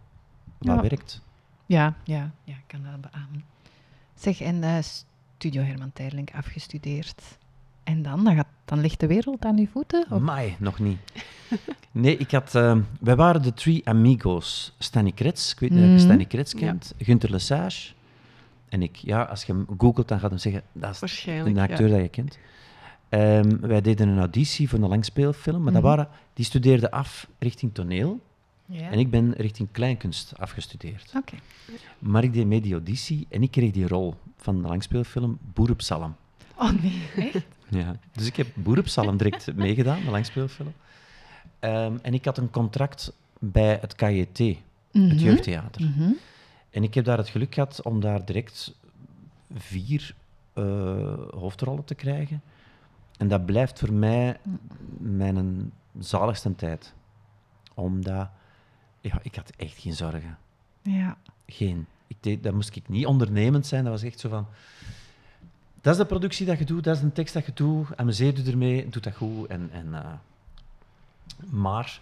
wat 0.59 0.77
Ja. 0.77 0.81
werkt. 0.83 1.23
Ja, 1.67 1.95
ja, 2.05 2.31
ja, 2.45 2.53
ik 2.55 2.65
kan 2.67 2.83
dat 2.83 3.01
beamen. 3.11 3.45
Zeg, 4.15 4.41
en 4.41 4.63
eh, 4.63 4.77
Studio 4.83 5.63
Herman 5.63 5.93
Terlink 5.93 6.31
afgestudeerd. 6.35 7.23
En 7.83 8.03
dan? 8.03 8.25
Dan, 8.25 8.35
gaat, 8.35 8.47
dan 8.65 8.81
ligt 8.81 9.01
de 9.01 9.07
wereld 9.07 9.45
aan 9.45 9.59
uw 9.59 9.67
voeten? 9.67 10.07
Of? 10.11 10.21
Mai, 10.21 10.57
nog 10.59 10.79
niet. 10.79 10.99
Nee, 11.91 12.17
ik 12.17 12.31
had... 12.31 12.55
eh, 12.55 12.77
wij 13.01 13.17
waren 13.17 13.43
de 13.43 13.53
Three 13.53 13.89
Amigos. 13.89 14.75
Stanny 14.79 15.13
Krets, 15.13 15.53
ik 15.53 15.59
weet 15.59 15.71
niet 15.71 15.79
of 15.79 15.85
Mhm. 15.85 15.95
je 15.95 16.01
Stanny 16.01 16.25
Krets 16.25 16.53
Ja. 16.53 16.59
kent. 16.59 16.95
Gunther 16.99 17.31
Lesage. 17.31 17.93
En 18.75 18.83
ik, 18.83 18.97
ja, 18.97 19.23
als 19.23 19.45
je 19.45 19.53
hem 19.53 19.67
googelt, 19.79 20.09
dan 20.09 20.21
gaat 20.21 20.31
hij 20.31 20.39
zeggen, 20.39 20.63
dat 20.73 21.03
is 21.03 21.27
een 21.27 21.59
acteur 21.59 21.89
dat 21.89 22.01
je 22.01 22.09
kent. 22.09 22.39
Ehm, 23.09 23.57
wij 23.61 23.81
deden 23.81 24.09
een 24.09 24.19
auditie 24.19 24.69
voor 24.69 24.79
een 24.79 24.89
langspeelfilm, 24.89 25.63
maar 25.63 25.73
dat 25.73 25.83
Mhm. 25.83 25.91
waren, 25.91 26.09
die 26.35 26.45
studeerden 26.45 26.91
af 26.91 27.29
richting 27.39 27.75
toneel. 27.75 28.21
En 28.73 28.99
ik 28.99 29.11
ben 29.11 29.33
richting 29.33 29.69
kleinkunst 29.73 30.33
afgestudeerd. 30.39 31.13
Oké. 31.17 31.35
Maar 31.99 32.23
ik 32.25 32.33
deed 32.33 32.47
mee 32.47 32.61
die 32.61 32.73
auditie 32.73 33.27
en 33.31 33.43
ik 33.43 33.51
kreeg 33.51 33.71
die 33.73 33.89
rol 33.89 34.15
van 34.37 34.63
de 34.63 34.69
langspeelfilm 34.69 35.39
Boer 35.55 35.71
op 35.71 35.83
Salm. 35.83 36.15
Oh 36.59 36.71
nee, 36.83 37.03
echt? 37.17 37.45
Ja. 37.69 37.97
Dus 38.13 38.27
ik 38.27 38.37
heb 38.37 38.47
Boer 38.55 38.79
op 38.79 38.89
Salm 38.89 39.17
direct 39.17 39.55
meegedaan, 39.67 40.05
de 40.05 40.11
langspeelfilm. 40.11 40.73
Ehm, 41.59 41.93
en 42.03 42.15
ik 42.15 42.25
had 42.25 42.39
een 42.39 42.51
contract 42.51 43.13
bij 43.39 43.79
het 43.81 43.95
KJT, 43.95 44.39
het 44.39 44.57
Mhm. 44.93 45.15
jeugdtheater. 45.17 45.83
Mhm. 45.83 46.11
En 46.75 46.83
ik 46.83 46.95
heb 46.95 47.05
daar 47.05 47.19
het 47.19 47.29
geluk 47.29 47.55
gehad 47.55 47.83
om 47.83 48.01
daar 48.01 48.25
direct 48.25 48.75
vier 49.55 50.15
eh, 50.53 51.19
hoofdrollen 51.31 51.85
te 51.85 51.95
krijgen. 51.95 52.43
En 53.19 53.29
dat 53.29 53.47
blijft 53.47 53.79
voor 53.79 53.93
mij 53.93 54.41
mijn 54.99 55.73
zaligste 55.99 56.55
tijd. 56.55 56.95
Omdat, 57.75 58.29
ja, 59.01 59.19
ik 59.23 59.35
had 59.35 59.51
echt 59.57 59.79
geen 59.79 59.93
zorgen. 59.93 60.39
Ja. 60.83 61.17
Geen. 61.47 61.87
Ik 62.07 62.17
deed, 62.21 62.43
dat 62.43 62.55
moest 62.55 62.77
ik 62.77 62.89
niet 62.89 63.07
ondernemend 63.07 63.67
zijn. 63.67 63.85
Dat 63.85 63.93
was 63.93 64.03
echt 64.03 64.21
zo 64.21 64.29
van... 64.29 64.47
Dat 65.81 65.93
is 65.93 65.99
de 65.99 66.07
productie 66.07 66.47
dat 66.47 66.59
je 66.59 66.65
doet, 66.65 66.85
dat 66.85 66.97
is 66.97 67.03
de 67.03 67.13
tekst 67.13 67.35
dat 67.35 67.47
je 67.47 67.53
doet. 67.55 67.97
Amuseer 67.97 68.37
je 68.37 68.51
ermee, 68.51 68.89
doe 68.89 69.03
dat 69.03 69.15
goed. 69.15 69.47
En, 69.47 69.69
en, 69.73 69.95
eh, 69.95 70.13
maar 71.51 72.01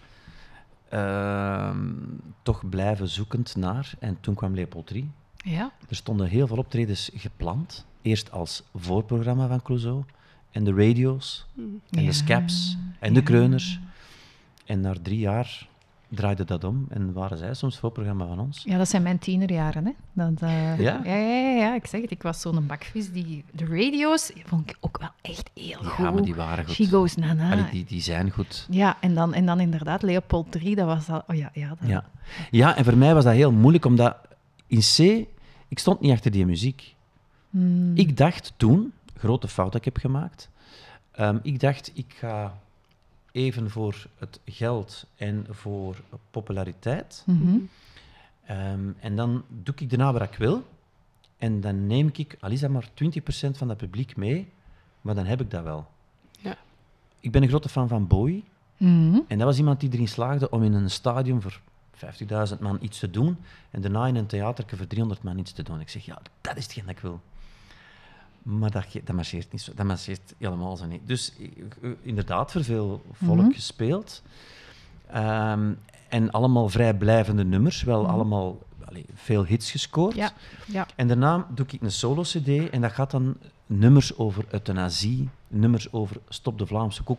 ehm, 0.93 1.87
toch 2.41 2.69
blijven 2.69 3.07
zoekend 3.07 3.55
naar. 3.55 3.93
En 3.99 4.17
toen 4.19 4.35
kwam 4.35 4.53
Leopold 4.55 4.87
3. 4.87 5.11
Ja. 5.37 5.71
Er 5.89 5.95
stonden 5.95 6.27
heel 6.27 6.47
veel 6.47 6.57
optredens 6.57 7.11
gepland. 7.15 7.85
Eerst 8.01 8.31
als 8.31 8.63
voorprogramma 8.75 9.47
van 9.47 9.61
Clouseau. 9.61 10.03
En 10.51 10.63
de 10.63 10.73
radio's. 10.73 11.45
En 11.57 11.81
Ja. 11.89 12.01
de 12.05 12.11
scaps. 12.11 12.77
En 12.99 13.13
de 13.13 13.23
kreuners. 13.23 13.79
En 14.65 14.79
na 14.81 14.93
drie 15.01 15.19
jaar 15.19 15.67
draaide 16.15 16.45
dat 16.45 16.63
om. 16.63 16.85
En 16.89 17.13
waren 17.13 17.37
zij 17.37 17.53
soms 17.53 17.77
voorprogramma 17.77 18.27
van 18.27 18.39
ons. 18.39 18.63
Ja, 18.65 18.77
dat 18.77 18.89
zijn 18.89 19.03
mijn 19.03 19.19
tienerjaren, 19.19 19.85
hè. 19.85 19.91
Dat, 20.13 20.41
eh, 20.41 20.79
Ja? 20.79 21.01
Ja, 21.03 21.15
ja, 21.57 21.75
ik 21.75 21.85
zeg 21.85 22.01
het. 22.01 22.11
Ik 22.11 22.21
was 22.21 22.41
zo'n 22.41 22.67
bakvis 22.67 23.11
die... 23.11 23.43
De 23.51 23.65
radio's 23.65 24.31
vond 24.45 24.69
ik 24.69 24.77
ook 24.79 24.97
wel 24.99 25.09
echt 25.21 25.49
heel 25.53 25.83
goed. 25.83 26.05
Ja, 26.05 26.11
maar 26.11 26.23
die 26.23 26.35
waren 26.35 26.65
goed. 26.65 26.73
She 26.73 26.87
Goes 26.87 27.15
Nana. 27.15 27.51
Allee, 27.51 27.69
die, 27.71 27.85
die 27.85 28.01
zijn 28.01 28.31
goed. 28.31 28.67
Ja, 28.69 28.97
en 28.99 29.13
dan, 29.13 29.33
en 29.33 29.45
dan 29.45 29.59
inderdaad 29.59 30.01
Leopold 30.01 30.51
3, 30.51 30.75
dat 30.75 30.85
was 30.85 31.09
al... 31.09 31.23
Oh 31.27 31.35
ja, 31.35 31.49
ja. 31.53 31.67
Dat, 31.79 31.89
Ja. 31.89 32.03
ja, 32.51 32.75
en 32.75 32.83
voor 32.83 32.97
mij 32.97 33.13
was 33.13 33.23
dat 33.23 33.33
heel 33.33 33.51
moeilijk, 33.51 33.85
omdat 33.85 34.17
in 34.67 34.79
C, 34.79 35.27
ik 35.67 35.79
stond 35.79 35.99
niet 35.99 36.11
achter 36.11 36.31
die 36.31 36.45
muziek. 36.45 36.95
Hmm. 37.49 37.91
Ik 37.95 38.17
dacht 38.17 38.53
toen, 38.57 38.93
grote 39.17 39.47
fout 39.47 39.71
dat 39.71 39.85
ik 39.85 39.93
heb 39.93 39.97
gemaakt, 39.97 40.49
ehm, 41.11 41.37
ik 41.41 41.59
dacht, 41.59 41.91
ik 41.93 42.15
ga 42.19 42.53
even 43.33 43.69
voor 43.69 44.07
het 44.17 44.39
geld 44.45 45.05
en 45.15 45.45
voor 45.49 45.95
populariteit, 46.31 47.23
Mhm. 47.25 47.57
ehm, 48.45 48.89
en 48.99 49.15
dan 49.15 49.43
doe 49.47 49.75
ik 49.77 49.89
daarna 49.89 50.13
wat 50.13 50.21
ik 50.21 50.35
wil, 50.35 50.63
En 51.37 51.61
dan 51.61 51.87
neem 51.87 52.09
ik, 52.13 52.37
al 52.39 52.51
is 52.51 52.59
dat 52.59 52.69
maar 52.69 52.89
20% 52.93 53.57
van 53.57 53.67
dat 53.67 53.77
publiek 53.77 54.15
mee, 54.15 54.47
maar 55.01 55.15
dan 55.15 55.25
heb 55.25 55.41
ik 55.41 55.51
dat 55.51 55.63
wel. 55.63 55.87
Ja. 56.39 56.57
Ik 57.19 57.31
ben 57.31 57.41
een 57.43 57.47
grote 57.49 57.69
fan 57.69 57.87
van 57.87 58.07
Bowie. 58.07 58.43
Mhm. 58.77 59.19
En 59.27 59.37
dat 59.37 59.47
was 59.47 59.57
iemand 59.57 59.79
die 59.79 59.89
erin 59.93 60.07
slaagde 60.07 60.49
om 60.49 60.63
in 60.63 60.73
een 60.73 60.89
stadion 60.89 61.41
voor 61.41 61.59
50.000 61.91 62.59
man 62.59 62.77
iets 62.81 62.99
te 62.99 63.09
doen 63.09 63.37
en 63.71 63.81
daarna 63.81 64.07
in 64.07 64.15
een 64.15 64.25
theater 64.25 64.77
voor 64.77 64.87
300 64.87 65.23
man 65.23 65.37
iets 65.37 65.51
te 65.51 65.63
doen. 65.63 65.79
Ik 65.79 65.89
zeg, 65.89 66.05
ja, 66.05 66.21
dat 66.41 66.57
is 66.57 66.63
hetgeen 66.63 66.85
dat 66.85 66.95
ik 66.95 67.01
wil. 67.01 67.21
Maar 68.43 68.71
dat, 68.71 68.85
dat 69.03 69.15
marcheert 69.15 69.51
niet 69.51 69.61
zo. 69.61 69.71
Dat 69.75 69.85
marcheert 69.85 70.33
helemaal 70.37 70.77
zo 70.77 70.85
niet. 70.85 71.01
Dus 71.07 71.33
eh, 71.39 71.45
eh, 71.81 71.91
inderdaad, 72.01 72.51
voor 72.51 72.63
veel 72.63 73.01
volk 73.11 73.37
Mhm. 73.39 73.51
gespeeld. 73.51 74.21
Ehm, 75.11 75.71
en 76.09 76.31
allemaal 76.31 76.69
vrijblijvende 76.69 77.43
nummers. 77.45 77.83
Wel 77.83 78.07
allemaal 78.07 78.57
allee, 78.85 79.05
veel 79.13 79.45
hits 79.45 79.71
gescoord. 79.71 80.15
Ja, 80.15 80.31
ja. 80.67 80.87
En 80.95 81.07
daarna 81.07 81.47
doe 81.55 81.65
ik 81.69 81.81
een 81.81 81.91
solo-cd 81.91 82.69
en 82.69 82.81
dat 82.81 82.91
gaat 82.91 83.11
dan 83.11 83.35
nummers 83.65 84.17
over 84.17 84.45
euthanasie, 84.49 85.29
nummers 85.47 85.93
over 85.93 86.15
Stop 86.29 86.57
de 86.57 86.65
Vlaamse 86.65 87.03
Ku 87.03 87.15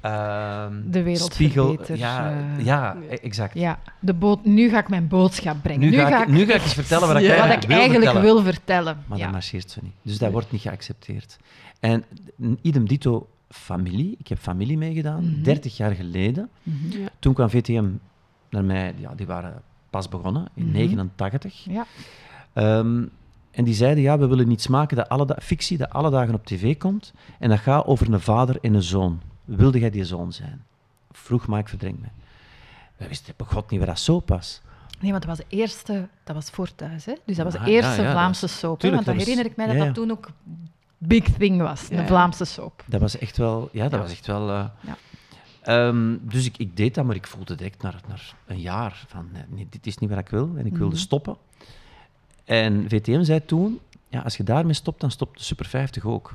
Ehm, 0.00 0.72
De 0.90 1.02
wereld 1.02 1.32
Spiegel, 1.32 1.78
Ja, 1.94 2.30
eh. 2.30 2.64
ja, 2.64 2.96
Ja. 3.08 3.16
exact. 3.22 3.54
Ja, 3.54 3.78
de 4.00 4.14
boot, 4.14 4.44
nu 4.44 4.68
ga 4.68 4.78
ik 4.78 4.88
mijn 4.88 5.08
boodschap 5.08 5.56
brengen. 5.62 5.90
Nu, 5.90 5.96
ga 5.98 6.22
ik, 6.22 6.28
nu 6.28 6.44
ga 6.46 6.54
ik 6.54 6.62
eens 6.62 6.74
vertellen 6.74 7.08
wat 7.08 7.16
ik 7.16 7.22
wat 7.22 7.30
eigenlijk 7.30 7.62
ik 7.62 7.68
wil 7.68 7.78
eigenlijk 7.78 8.10
vertellen. 8.10 8.34
wil 8.34 8.52
vertellen. 8.52 8.98
Maar 9.06 9.18
ja. 9.18 9.24
dat 9.24 9.32
marcheert 9.32 9.70
zo 9.70 9.80
niet. 9.82 9.92
Dus 10.02 10.18
dat 10.18 10.32
wordt 10.32 10.50
niet 10.52 10.60
geaccepteerd. 10.60 11.36
En 11.80 12.04
idem 12.62 12.88
dito 12.88 13.28
familie. 13.48 14.14
Ik 14.18 14.28
heb 14.28 14.38
familie 14.38 14.78
meegedaan, 14.78 15.24
Mhm. 15.30 15.42
30 15.42 15.76
jaar 15.76 15.92
geleden. 15.94 16.48
Mhm. 16.62 16.98
Ja. 17.00 17.08
Toen 17.18 17.34
kwam 17.34 17.50
VTM 17.50 17.84
naar 18.50 18.64
mij, 18.64 18.94
ja, 18.98 19.12
die 19.14 19.26
waren 19.26 19.62
pas 19.90 20.08
begonnen, 20.08 20.46
in 20.54 20.64
Mhm. 20.64 20.72
89. 20.72 21.64
Ja. 21.64 21.86
Ehm, 22.52 23.02
en 23.50 23.64
die 23.64 23.74
zeiden, 23.74 24.02
ja, 24.02 24.18
we 24.18 24.26
willen 24.26 24.50
iets 24.50 24.68
maken, 24.68 24.96
dat 24.96 25.08
alle 25.08 25.36
fictie 25.42 25.78
dat 25.78 25.90
alle 25.90 26.10
dagen 26.10 26.34
op 26.34 26.46
tv 26.46 26.76
komt. 26.76 27.12
En 27.38 27.48
dat 27.48 27.58
gaat 27.58 27.86
over 27.86 28.12
een 28.12 28.20
vader 28.20 28.56
en 28.60 28.74
een 28.74 28.82
zoon. 28.82 29.20
Wilde 29.56 29.78
jij 29.78 29.90
die 29.90 30.04
zoon 30.04 30.32
zijn? 30.32 30.64
Vroeg 31.10 31.48
Mike 31.48 31.68
Verdreng 31.68 32.00
mij. 32.00 32.10
Wij 32.96 33.08
wisten 33.08 33.34
bij 33.36 33.46
God 33.46 33.70
niet 33.70 33.78
waar 33.78 33.88
dat 33.88 33.98
zo 34.00 34.22
was. 34.26 34.60
Nee, 35.00 35.10
want 35.10 35.26
dat 35.26 35.36
was 35.36 35.46
de 35.48 35.56
eerste, 35.56 36.08
dat 36.24 36.34
was 36.34 36.50
voor 36.50 36.74
thuis, 36.74 37.04
hè? 37.04 37.12
Dus 37.24 37.36
dat 37.36 37.44
was 37.44 37.54
de 37.54 37.60
Ah, 37.60 37.66
eerste 37.66 38.00
ja, 38.00 38.06
ja, 38.06 38.10
Vlaamse 38.12 38.46
soap. 38.46 38.80
tuurlijk, 38.80 39.04
Want 39.04 39.04
dan 39.04 39.04
dat 39.04 39.14
was- 39.14 39.24
herinner 39.24 39.50
ik 39.50 39.56
mij 39.56 39.66
dat 39.66 39.76
ja, 39.76 39.84
dat 39.84 39.94
toen 39.94 40.10
ook 40.10 40.30
big 40.98 41.24
thing 41.24 41.60
was, 41.60 41.88
de. 41.88 42.06
Vlaamse 42.06 42.44
soap. 42.44 42.82
Dat 42.86 43.00
was 43.00 43.18
echt 43.18 43.36
wel... 43.36 43.68
Ja, 43.72 43.88
dat 43.88 44.00
was 44.00 44.10
echt 44.10 44.26
wel... 44.26 44.48
Ja. 44.48 44.72
ehm, 45.62 46.16
dus 46.20 46.46
ik, 46.46 46.56
ik 46.58 46.76
deed 46.76 46.94
dat, 46.94 47.04
maar 47.04 47.14
ik 47.16 47.26
voelde 47.26 47.54
direct 47.54 47.82
naar, 47.82 48.00
naar 48.08 48.34
een 48.46 48.60
jaar 48.60 49.04
van... 49.08 49.28
nee, 49.32 49.42
nee, 49.48 49.66
dit 49.70 49.86
is 49.86 49.98
niet 49.98 50.10
wat 50.10 50.18
ik 50.18 50.28
wil. 50.28 50.50
En 50.56 50.66
ik 50.66 50.76
wilde 50.76 50.94
Mhm. 50.94 51.02
stoppen. 51.04 51.36
En 52.44 52.84
VTM 52.88 53.22
zei 53.22 53.44
toen... 53.44 53.80
Ja, 54.08 54.20
als 54.20 54.36
je 54.36 54.42
daarmee 54.42 54.72
stopt, 54.74 55.00
dan 55.00 55.10
stopt 55.10 55.38
de 55.38 55.44
Super 55.44 55.66
50 55.66 56.04
ook. 56.04 56.34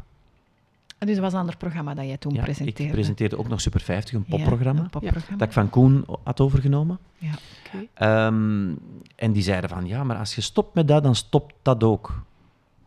Dus 1.06 1.14
dat 1.16 1.24
was 1.24 1.34
een 1.34 1.40
ander 1.40 1.58
programma 1.58 1.94
dat 1.94 2.06
jij 2.06 2.18
toen 2.18 2.34
Ja, 2.34 2.42
presenteerde. 2.44 2.84
ik 2.84 2.92
presenteerde 2.92 3.38
ook 3.38 3.48
nog 3.48 3.62
Super 3.62 3.82
50, 3.82 4.14
een 4.14 4.24
Ja, 4.28 4.36
popprogramma. 4.38 4.82
een 4.82 4.90
popprogramma. 4.90 5.38
Dat 5.38 5.48
ik 5.48 5.54
van 5.54 5.70
Koen 5.70 6.06
had 6.24 6.40
overgenomen. 6.40 6.98
Ja. 7.18 7.32
Oké. 7.68 7.86
Ehm, 7.94 8.72
en 9.16 9.32
die 9.32 9.42
zeiden 9.44 9.70
van, 9.70 9.88
ja, 9.88 10.04
maar 10.04 10.18
als 10.18 10.36
je 10.36 10.42
stopt 10.42 10.74
met 10.76 10.88
dat, 10.88 11.04
dan 11.04 11.16
stopt 11.16 11.54
dat 11.62 11.84
ook. 11.84 12.24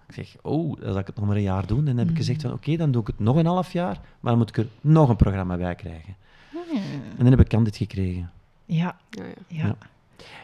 Ik 0.08 0.14
zeg, 0.14 0.36
oh, 0.42 0.80
dan 0.80 0.92
zal 0.92 0.98
ik 1.00 1.06
het 1.06 1.16
nog 1.16 1.26
maar 1.26 1.36
een 1.36 1.42
jaar 1.42 1.66
doen. 1.66 1.78
En 1.78 1.84
dan 1.84 1.96
heb 1.96 2.04
ik 2.06 2.10
Mhm. 2.10 2.20
gezegd 2.20 2.42
van, 2.42 2.52
oké, 2.52 2.76
dan 2.76 2.90
doe 2.90 3.00
ik 3.00 3.06
het 3.06 3.18
nog 3.18 3.36
een 3.36 3.46
half 3.46 3.72
jaar, 3.72 4.00
maar 4.20 4.30
dan 4.32 4.38
moet 4.38 4.48
ik 4.48 4.56
er 4.56 4.66
nog 4.80 5.08
een 5.08 5.16
programma 5.16 5.56
bij 5.56 5.74
krijgen. 5.74 6.14
Hmm. 6.50 6.60
En 7.10 7.16
dan 7.18 7.26
heb 7.26 7.40
ik 7.40 7.48
Candid 7.48 7.76
gekregen. 7.76 8.30
Ja, 8.64 8.96
Ja, 9.10 9.24
ja. 9.24 9.32
ja. 9.48 9.66
Ja. 9.66 9.76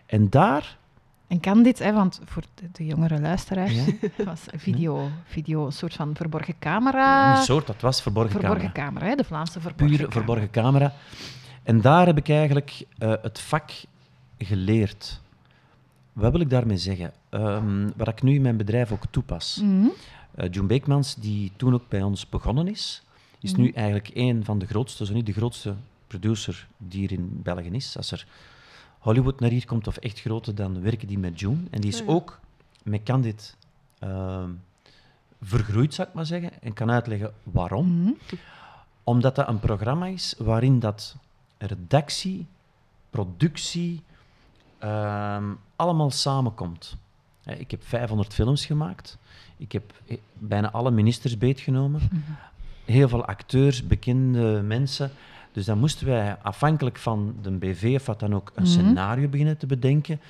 En 0.06 0.30
daar, 0.30 0.76
En 1.32 1.40
kan 1.40 1.62
dit, 1.62 1.78
hè, 1.78 1.92
want 1.92 2.20
voor 2.24 2.42
de, 2.54 2.68
de 2.72 2.86
jongere 2.86 3.20
luisteraars, 3.20 3.72
Ja. 3.74 3.84
was 4.24 4.40
video, 4.56 5.08
video 5.24 5.66
een 5.66 5.72
soort 5.72 5.94
van 5.94 6.14
verborgen 6.16 6.54
camera. 6.58 7.36
een 7.36 7.42
soort, 7.42 7.66
dat 7.66 7.80
was 7.80 8.02
verborgen, 8.02 8.32
verborgen 8.32 8.72
camera. 8.72 8.88
camera, 8.88 9.06
hè, 9.06 9.14
de 9.16 9.24
Vlaamse 9.24 9.60
verborgen 9.60 9.96
Pure 9.96 10.10
verborgen 10.12 10.50
camera. 10.50 10.92
En 11.62 11.80
daar 11.80 12.06
heb 12.06 12.16
ik 12.16 12.28
eigenlijk 12.28 12.84
eh, 12.98 13.12
het 13.22 13.40
vak 13.40 13.70
geleerd. 14.38 15.20
Wat 16.12 16.32
wil 16.32 16.40
ik 16.40 16.50
daarmee 16.50 16.76
zeggen? 16.76 17.12
Ehm, 17.28 17.90
wat 17.96 18.08
ik 18.08 18.22
nu 18.22 18.34
in 18.34 18.42
mijn 18.42 18.56
bedrijf 18.56 18.92
ook 18.92 19.04
toepas. 19.10 19.62
June 20.50 20.66
Beekmans, 20.66 21.14
die 21.14 21.52
toen 21.56 21.74
ook 21.74 21.88
bij 21.88 22.02
ons 22.02 22.28
begonnen 22.28 22.68
is, 22.68 23.02
is 23.40 23.52
Mhm. 23.52 23.60
nu 23.60 23.70
eigenlijk 23.70 24.10
een 24.14 24.44
van 24.44 24.58
de 24.58 24.66
grootste, 24.66 25.06
zo 25.06 25.12
niet 25.14 25.26
de 25.26 25.32
grootste 25.32 25.74
producer 26.06 26.66
die 26.76 27.00
hier 27.00 27.12
in 27.12 27.40
België 27.42 27.68
is. 27.70 27.96
Als 27.96 28.10
er 28.12 28.26
Hollywood 29.02 29.40
naar 29.40 29.50
hier 29.50 29.66
komt 29.66 29.86
of 29.86 29.96
echt 29.96 30.20
grote, 30.20 30.54
dan 30.54 30.80
werken 30.82 31.08
die 31.08 31.18
met 31.18 31.40
June. 31.40 31.62
En 31.70 31.80
die 31.80 31.90
is 31.90 32.02
Ah, 32.02 32.08
ook 32.08 32.40
met 32.82 33.02
Candid 33.02 33.56
ehm, 33.98 34.50
vergroeid, 35.42 35.94
zou 35.94 36.08
ik 36.08 36.14
maar 36.14 36.26
zeggen. 36.26 36.50
En 36.62 36.72
kan 36.72 36.90
uitleggen 36.90 37.32
waarom. 37.42 38.02
Mhm. 38.02 38.12
Omdat 39.04 39.34
dat 39.34 39.48
een 39.48 39.60
programma 39.60 40.06
is 40.06 40.34
waarin 40.38 40.78
dat 40.78 41.16
redactie, 41.58 42.46
productie, 43.10 44.02
ehm, 44.78 45.44
allemaal 45.76 46.10
samenkomt. 46.10 46.96
Ik 47.44 47.70
heb 47.70 47.86
500 47.86 48.34
films 48.34 48.66
gemaakt. 48.66 49.18
Ik 49.56 49.72
heb 49.72 49.92
bijna 50.32 50.70
alle 50.70 50.90
ministers 50.90 51.38
beetgenomen. 51.38 52.00
Heel 52.84 53.08
veel 53.08 53.24
acteurs, 53.24 53.86
bekende 53.86 54.62
mensen. 54.62 55.10
Dus 55.52 55.64
dan 55.64 55.78
moesten 55.78 56.06
wij 56.06 56.36
afhankelijk 56.42 56.98
van 56.98 57.34
de 57.42 57.50
BV 57.50 57.92
of 57.96 58.06
wat 58.06 58.20
dan 58.20 58.34
ook 58.34 58.52
een 58.54 58.62
Mhm. 58.62 58.72
scenario 58.72 59.28
beginnen 59.28 59.58
te 59.58 59.66
bedenken. 59.66 60.20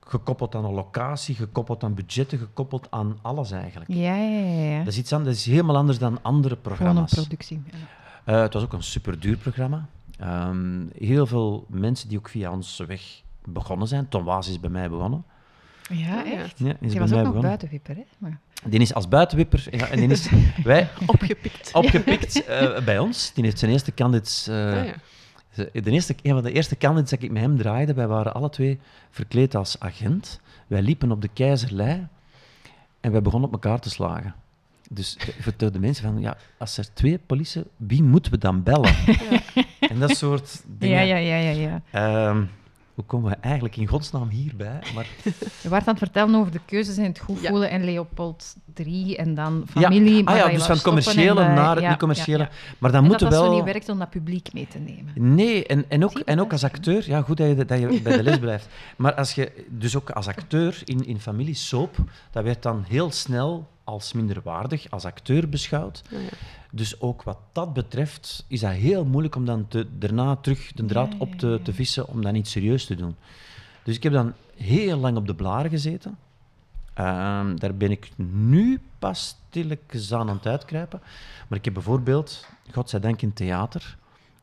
Gekoppeld 0.00 0.54
aan 0.54 0.64
een 0.64 0.72
locatie, 0.74 1.34
gekoppeld 1.34 1.84
aan 1.84 1.94
budgetten, 1.94 2.38
gekoppeld 2.38 2.86
aan 2.90 3.18
alles 3.22 3.50
eigenlijk. 3.50 3.90
Ja, 3.92 4.14
ja, 4.16 4.38
ja. 4.40 4.70
ja. 4.70 4.78
Dat 4.78 4.86
is 4.92 4.98
iets 4.98 5.12
anders, 5.12 5.36
dat 5.36 5.46
is 5.46 5.52
helemaal 5.52 5.76
anders 5.76 5.98
dan 5.98 6.18
andere 6.22 6.56
Gewoon 6.62 6.72
een 6.72 6.78
programma's. 6.78 7.14
productie. 7.14 7.62
ja. 7.66 7.78
Eh, 8.34 8.40
het 8.42 8.52
was 8.54 8.62
ook 8.62 8.72
een 8.72 8.82
super 8.82 9.20
duur 9.20 9.36
programma. 9.36 9.86
Ehm, 10.18 10.80
heel 10.98 11.26
veel 11.26 11.66
mensen 11.68 12.08
die 12.08 12.18
ook 12.18 12.28
via 12.28 12.52
onze 12.52 12.86
weg 12.86 13.22
begonnen 13.44 13.88
zijn. 13.88 14.08
Tom 14.08 14.24
Waas 14.24 14.48
is 14.48 14.60
bij 14.60 14.70
mij 14.70 14.90
begonnen. 14.90 15.24
Ja, 15.88 15.96
ja. 16.22 16.24
echt. 16.24 16.58
Ja, 16.58 16.68
is 16.68 16.76
Die 16.80 16.88
bij 16.90 17.00
was 17.00 17.10
mij 17.10 17.18
ook 17.18 17.24
nog 17.24 17.32
begonnen. 17.34 17.42
buitenwipper, 17.42 17.94
hè? 17.96 18.02
Maar... 18.18 18.38
Die 18.64 18.80
is 18.80 18.94
als 18.94 19.08
buitenwipper. 19.08 19.64
Ja, 19.70 19.88
en 19.88 20.00
die 20.00 20.08
is 20.08 20.28
wij 20.64 20.88
Opgepikt. 21.06 21.70
opgepikt 21.72 22.44
eh, 22.46 22.78
bij 22.84 22.98
ons. 22.98 23.32
Die 23.34 23.44
heeft 23.44 23.58
zijn 23.58 23.70
eerste 23.70 23.94
candidates. 23.94 24.46
eh, 24.48 24.56
Ah, 24.78 24.84
ja. 24.86 25.80
de 25.80 25.90
eerste, 25.90 26.14
een 26.22 26.32
van 26.32 26.42
de 26.42 26.52
eerste 26.52 26.76
candidates 26.76 27.10
dat 27.10 27.22
ik 27.22 27.30
met 27.30 27.42
hem 27.42 27.56
draaide, 27.58 27.94
wij 27.94 28.06
waren 28.06 28.34
alle 28.34 28.50
twee 28.50 28.78
verkleed 29.10 29.54
als 29.54 29.76
agent. 29.80 30.40
Wij 30.66 30.82
liepen 30.82 31.10
op 31.12 31.20
de 31.22 31.28
keizerlei 31.32 32.06
en 33.00 33.12
wij 33.12 33.22
begonnen 33.22 33.48
op 33.48 33.54
elkaar 33.54 33.78
te 33.80 33.90
slagen. 33.90 34.34
Dus 34.90 35.16
ik 35.16 35.34
vertelde 35.40 35.72
de 35.74 35.80
mensen 35.80 36.04
van, 36.04 36.20
ja, 36.20 36.36
als 36.58 36.78
er 36.78 36.86
twee 36.94 37.18
politie, 37.18 37.62
wie 37.76 38.02
moeten 38.02 38.32
we 38.32 38.38
dan 38.38 38.62
bellen? 38.62 38.94
En 39.80 39.98
dat 39.98 40.16
soort 40.16 40.62
dingen. 40.78 41.06
Ja, 41.06 41.16
ja, 41.16 41.36
ja, 41.36 41.50
ja, 41.50 41.60
ja. 41.60 41.82
Ehm, 42.30 42.42
hoe 42.94 43.04
komen 43.04 43.30
we 43.30 43.36
eigenlijk 43.40 43.76
in 43.76 43.86
godsnaam 43.86 44.28
hierbij? 44.28 44.82
Maar, 44.94 45.06
Je 45.62 45.68
werd 45.68 45.82
aan 45.86 45.94
het 45.94 45.98
vertellen 45.98 46.34
over 46.34 46.52
de 46.52 46.60
keuzes 46.66 46.96
in 46.96 47.04
het 47.04 47.18
goed 47.18 47.40
Ja. 47.40 47.48
voelen 47.48 47.70
en 47.70 47.84
Leopold 47.84 48.54
3 48.74 49.16
en 49.16 49.34
dan 49.34 49.64
familie. 49.70 50.16
ja, 50.16 50.22
maar 50.22 50.32
ah, 50.34 50.38
ja 50.38 50.48
dus 50.48 50.66
wou 50.66 50.66
van 50.66 50.74
het 50.74 50.80
stoppen 50.80 50.82
commerciële 50.82 51.40
en, 51.40 51.48
eh, 51.48 51.54
naar 51.54 51.74
het 51.74 51.84
ja, 51.84 51.88
niet-commerciële. 51.90 52.38
ja, 52.38 52.44
ja. 52.44 52.74
Maar 52.78 52.92
dan 52.92 53.02
En 53.02 53.08
moeten 53.08 53.28
dat 53.28 53.36
dat 53.38 53.44
wel... 53.46 53.50
zo 53.52 53.56
niet 53.56 53.72
werkt 53.72 53.88
om 53.88 53.98
dat 53.98 54.10
publiek 54.10 54.52
mee 54.52 54.66
te 54.66 54.78
nemen. 54.78 55.34
Nee, 55.34 55.66
en, 55.66 55.84
en, 55.88 56.04
ook, 56.04 56.18
en 56.18 56.40
ook 56.40 56.52
als 56.52 56.64
acteur. 56.64 57.04
Ja, 57.08 57.22
goed 57.22 57.36
dat 57.36 57.48
je, 57.48 57.64
dat 57.64 57.78
je 57.78 58.00
bij 58.02 58.16
de 58.16 58.22
les 58.22 58.38
blijft. 58.38 58.68
Maar 58.96 59.14
als 59.14 59.32
je 59.34 59.64
dus 59.68 59.96
ook 59.96 60.10
als 60.10 60.26
acteur 60.28 60.82
in, 60.84 61.06
in 61.06 61.20
familie 61.20 61.54
soap, 61.54 61.96
dat 62.30 62.44
werd 62.44 62.62
dan 62.62 62.84
heel 62.88 63.10
snel 63.10 63.68
als 63.84 64.12
minderwaardig 64.12 64.90
als 64.90 65.04
acteur 65.04 65.48
beschouwd. 65.48 66.02
Ja, 66.10 66.18
ja. 66.18 66.28
Dus 66.70 67.00
ook 67.00 67.22
wat 67.22 67.38
dat 67.52 67.72
betreft 67.72 68.44
is 68.48 68.60
dat 68.60 68.70
heel 68.70 69.04
moeilijk 69.04 69.34
om 69.34 69.44
dan 69.44 69.68
te, 69.68 69.86
daarna 69.98 70.36
terug 70.36 70.72
de 70.72 70.84
draad 70.84 71.12
Ja, 71.12 71.18
op 71.18 71.34
te, 71.34 71.60
te 71.62 71.72
vissen, 71.72 72.08
om 72.08 72.22
dat 72.22 72.32
niet 72.32 72.48
serieus 72.48 72.86
te 72.86 72.94
doen. 72.94 73.16
Dus 73.82 73.96
ik 73.96 74.02
heb 74.02 74.12
dan 74.12 74.32
heel 74.56 74.98
lang 74.98 75.16
op 75.16 75.26
de 75.26 75.34
blaren 75.34 75.70
gezeten. 75.70 76.18
Ehm, 76.94 77.56
daar 77.56 77.74
ben 77.74 77.90
ik 77.90 78.10
nu 78.16 78.80
pas 78.98 79.36
stilletjes 79.48 80.12
aan 80.12 80.28
aan 80.28 80.36
het 80.36 80.46
uitkruipen. 80.46 81.00
Maar 81.48 81.58
ik 81.58 81.64
heb 81.64 81.74
bijvoorbeeld, 81.74 82.46
godzijdank 82.70 83.22
in 83.22 83.32
theater, 83.32 83.96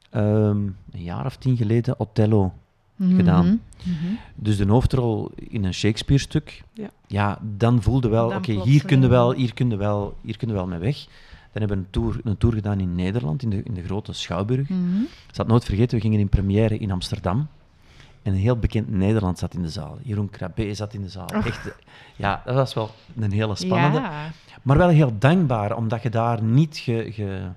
ehm, 0.09 0.57
een 0.91 1.03
jaar 1.03 1.25
of 1.25 1.35
tien 1.37 1.57
geleden 1.57 1.99
Othello 1.99 2.53
gedaan. 2.99 3.45
Mhm, 3.45 3.89
mhm. 3.95 4.13
Dus 4.35 4.57
de 4.57 4.65
hoofdrol 4.67 5.31
in 5.35 5.63
een 5.63 5.73
Shakespeare-stuk. 5.73 6.63
Ja. 6.73 6.89
Ja, 7.07 7.39
dan 7.57 7.81
voelde 7.81 8.07
wel, 8.09 8.25
oké, 8.25 8.35
hier 8.51 8.53
plotseling. 8.53 8.85
kun 8.85 9.01
je 9.01 9.07
wel, 9.07 9.31
hier 9.33 9.53
kun 9.53 9.69
je 9.69 9.77
wel, 9.77 10.15
hier 10.21 10.37
kun 10.37 10.47
je 10.47 10.53
wel 10.53 10.67
mee 10.67 10.79
weg. 10.79 11.05
Dan 11.51 11.61
hebben 11.61 11.77
we 11.77 11.83
een 11.83 11.89
tour, 11.89 12.19
een 12.23 12.37
tour 12.37 12.55
gedaan 12.55 12.79
in 12.79 12.95
Nederland, 12.95 13.43
in 13.43 13.49
de, 13.49 13.63
in 13.63 13.73
de 13.73 13.83
grote 13.83 14.13
Schouwburg. 14.13 14.69
Mhm. 14.69 15.01
Ik 15.01 15.07
zal 15.35 15.43
het 15.43 15.47
nooit 15.47 15.65
vergeten, 15.65 15.95
we 15.97 16.03
gingen 16.03 16.19
in 16.19 16.29
première 16.29 16.77
in 16.77 16.91
Amsterdam. 16.91 17.47
En 18.23 18.33
een 18.33 18.39
heel 18.39 18.57
bekend 18.57 18.89
Nederland 18.89 19.39
zat 19.39 19.53
in 19.53 19.61
de 19.61 19.69
zaal. 19.69 19.97
Jeroen 20.03 20.29
Krabbe 20.29 20.73
zat 20.73 20.93
in 20.93 21.01
de 21.01 21.09
zaal. 21.09 21.25
Och. 21.35 21.45
Echt, 21.47 21.71
ja, 22.15 22.41
dat 22.45 22.55
was 22.55 22.73
wel 22.73 22.91
een 23.19 23.31
hele 23.31 23.55
spannende. 23.55 23.99
Ja. 23.99 24.31
Maar 24.61 24.77
wel 24.77 24.89
heel 24.89 25.11
dankbaar, 25.19 25.75
omdat 25.75 26.03
je 26.03 26.09
daar 26.09 26.43
niet 26.43 26.77
ge, 26.77 27.07
ge- 27.11 27.47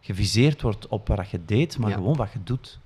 geviseerd 0.00 0.62
wordt 0.62 0.88
op 0.88 1.08
wat 1.08 1.30
je 1.30 1.40
deed, 1.44 1.78
maar 1.78 1.90
Ja. 1.90 1.96
gewoon 1.96 2.16
wat 2.16 2.32
je 2.32 2.38
doet. 2.44 2.78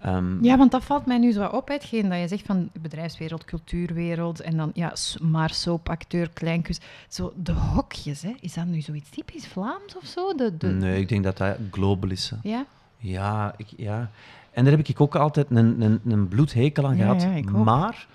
Ehm, 0.00 0.44
Ja, 0.44 0.56
want 0.56 0.70
dat 0.70 0.84
valt 0.84 1.06
mij 1.06 1.18
nu 1.18 1.32
zo 1.32 1.44
op, 1.46 1.68
hè, 1.68 1.74
hetgeen 1.74 2.08
dat 2.08 2.18
je 2.20 2.28
zegt 2.28 2.46
van 2.46 2.70
bedrijfswereld, 2.80 3.44
cultuurwereld 3.44 4.40
en 4.40 4.56
dan 4.56 4.70
ja, 4.74 4.92
maar 5.22 5.50
soapacteur, 5.50 6.30
kleinkus. 6.30 6.78
Zo 7.08 7.32
de 7.36 7.52
hokjes, 7.52 8.22
hè. 8.22 8.32
is 8.40 8.54
dat 8.54 8.66
nu 8.66 8.80
zoiets 8.80 9.10
typisch 9.10 9.46
Vlaams 9.46 9.96
of 9.96 10.04
zo? 10.06 10.34
De, 10.34 10.56
de... 10.56 10.66
Nee, 10.68 11.00
ik 11.00 11.08
denk 11.08 11.24
dat 11.24 11.36
dat 11.36 11.56
global 11.70 12.10
is. 12.10 12.30
hè. 12.30 12.36
Ja? 12.50 12.64
Ja, 12.96 13.54
ik, 13.56 13.66
ja. 13.76 14.10
En 14.50 14.64
daar 14.64 14.76
heb 14.76 14.86
ik 14.88 15.00
ook 15.00 15.14
altijd 15.16 15.46
een, 15.50 15.80
een, 15.82 16.00
een 16.06 16.28
bloedhekel 16.28 16.86
aan 16.86 16.96
Ja, 16.96 17.02
gehad. 17.02 17.22
ja, 17.22 17.30
ik 17.32 17.50
ook. 17.56 17.64
maar, 17.64 18.06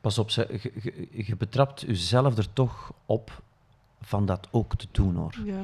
pas 0.00 0.18
op, 0.18 0.30
ze- 0.30 0.58
je, 0.62 0.72
je, 0.82 1.08
je 1.26 1.36
betrapt 1.36 1.80
jezelf 1.80 2.36
er 2.38 2.52
toch 2.52 2.92
op 3.06 3.42
van 4.00 4.26
dat 4.26 4.48
ook 4.50 4.76
te 4.76 4.86
doen, 4.92 5.14
hoor. 5.14 5.34
Ja. 5.44 5.58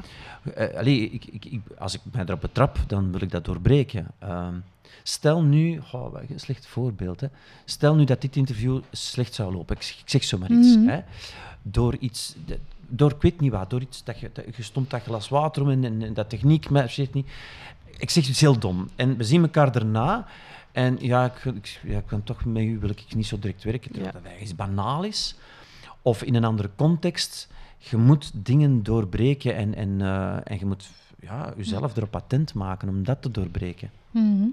Eh, 0.55 0.77
allee, 0.79 1.11
ik, 1.11 1.25
ik, 1.25 1.45
ik, 1.45 1.61
als 1.79 1.95
ik 1.95 2.01
mij 2.13 2.25
erop 2.25 2.41
betrap, 2.41 2.79
dan 2.87 3.13
wil 3.13 3.21
ik 3.21 3.31
dat 3.31 3.45
doorbreken. 3.45 4.07
Ehm, 4.19 4.55
stel 5.03 5.43
nu, 5.43 5.81
oh, 5.93 6.15
een 6.29 6.41
slecht 6.41 6.67
voorbeeld, 6.67 7.21
hè. 7.21 7.27
stel 7.65 7.95
nu 7.95 8.05
dat 8.05 8.21
dit 8.21 8.37
interview 8.37 8.81
slecht 8.91 9.35
zou 9.35 9.53
lopen, 9.55 9.77
ik, 9.77 9.83
ik 10.01 10.09
zeg 10.11 10.25
zomaar 10.25 10.51
iets, 10.51 10.77
Mhm. 10.77 10.89
hè. 10.89 11.01
door 11.63 11.97
iets, 11.97 12.35
door 12.89 13.11
ik 13.11 13.23
weet 13.23 13.41
niet 13.41 13.53
wat, 13.53 13.71
door 13.71 13.81
iets 13.81 14.05
dat 14.05 14.19
je, 14.21 14.31
dat, 14.33 14.57
je 14.57 14.63
stond 14.63 14.91
dat 14.91 15.03
glas 15.03 15.29
water 15.29 15.63
om 15.63 15.71
en, 15.71 15.85
en, 15.85 16.03
en 16.03 16.15
dat 16.15 16.29
techniek 16.31 16.71
marcheert 16.71 17.15
niet. 17.15 17.27
Ik 17.99 18.11
zeg 18.11 18.29
iets 18.29 18.41
heel 18.41 18.59
dom. 18.59 18.89
En 18.97 19.17
we 19.17 19.25
zien 19.25 19.43
elkaar 19.43 19.73
daarna. 19.73 20.27
En 20.73 20.97
ja, 21.01 21.25
ik, 21.25 21.45
ik, 21.55 21.81
ja, 21.85 21.99
ik 21.99 22.07
kan 22.07 22.23
toch 22.23 22.45
met 22.45 22.63
u 22.63 22.79
wil 22.79 22.91
ik 22.91 23.15
niet 23.15 23.27
zo 23.27 23.39
direct 23.39 23.63
werken, 23.65 23.91
terwijl 23.93 24.13
Ja. 24.15 24.21
dat 24.21 24.29
eigenlijk 24.31 24.57
banaal 24.57 25.03
is. 25.05 25.35
Of 26.03 26.23
in 26.23 26.35
een 26.35 26.45
andere 26.45 26.71
context. 26.77 27.49
Je 27.79 27.97
moet 27.97 28.31
dingen 28.35 28.83
doorbreken 28.83 29.57
en, 29.57 29.75
en, 29.75 30.01
eh, 30.01 30.37
en 30.45 30.59
je 30.59 30.67
moet 30.67 30.89
ja, 31.21 31.53
jezelf 31.57 31.97
erop 31.97 32.17
attent 32.17 32.55
maken 32.55 32.89
om 32.89 33.05
dat 33.05 33.23
te 33.23 33.31
doorbreken. 33.31 33.91
Mhm. 34.11 34.47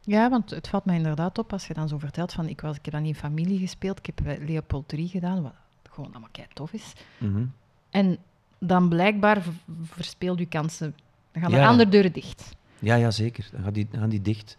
Ja, 0.00 0.30
want 0.30 0.50
het 0.50 0.68
valt 0.68 0.84
mij 0.84 0.96
inderdaad 0.96 1.38
op 1.38 1.52
als 1.52 1.66
je 1.66 1.74
dan 1.74 1.88
zo 1.88 1.98
vertelt 1.98 2.32
van 2.32 2.48
ik, 2.48 2.60
was, 2.60 2.76
ik 2.76 2.84
heb 2.84 2.94
dan 2.94 3.04
in 3.04 3.14
familie 3.14 3.58
gespeeld, 3.58 3.98
ik 3.98 4.06
heb 4.06 4.26
eh, 4.26 4.46
Leopold 4.48 4.88
3 4.88 5.08
gedaan, 5.08 5.42
wat 5.42 5.52
gewoon 5.90 6.10
allemaal 6.10 6.28
kei 6.32 6.46
tof 6.52 6.72
is. 6.72 6.92
Mhm. 7.18 7.44
En 7.90 8.18
dan 8.58 8.88
blijkbaar 8.88 9.42
verspeelt 9.82 10.38
je 10.38 10.46
kansen. 10.46 10.94
Dan 11.32 11.42
gaan 11.42 11.50
ja. 11.50 11.66
andere 11.68 11.88
deuren 11.90 12.12
dicht. 12.12 12.56
Ja, 12.78 12.94
ja, 12.94 13.10
zeker. 13.10 13.48
Dan 13.52 13.62
gaan 13.62 13.72
die, 13.72 13.88
dan 13.90 14.00
gaan 14.00 14.08
die 14.08 14.22
dicht. 14.22 14.56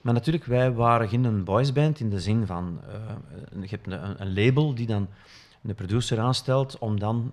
Maar 0.00 0.14
natuurlijk, 0.14 0.44
wij 0.44 0.72
waren 0.72 1.08
geen 1.08 1.44
boysband 1.44 2.00
in 2.00 2.10
de 2.10 2.20
zin 2.20 2.46
van... 2.46 2.80
eh, 2.88 3.62
je 3.62 3.68
hebt 3.68 3.86
een, 3.86 4.20
een 4.22 4.34
label 4.34 4.74
die 4.74 4.86
dan 4.86 5.08
een 5.62 5.74
producer 5.74 6.20
aanstelt 6.20 6.78
om 6.78 6.98
dan 6.98 7.32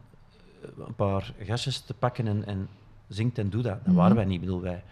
eh, 0.62 0.70
een 0.88 0.96
paar 0.96 1.34
gastjes 1.44 1.80
te 1.80 1.94
pakken 1.94 2.28
en, 2.28 2.46
en 2.46 2.68
zingt 3.08 3.38
en 3.38 3.50
doe 3.50 3.62
dat. 3.62 3.78
Dat 3.78 3.86
Mhm. 3.88 3.96
waren 3.96 4.16
wij 4.16 4.26
niet. 4.26 4.34
Ik 4.34 4.40
bedoel, 4.42 4.62
wij, 4.62 4.84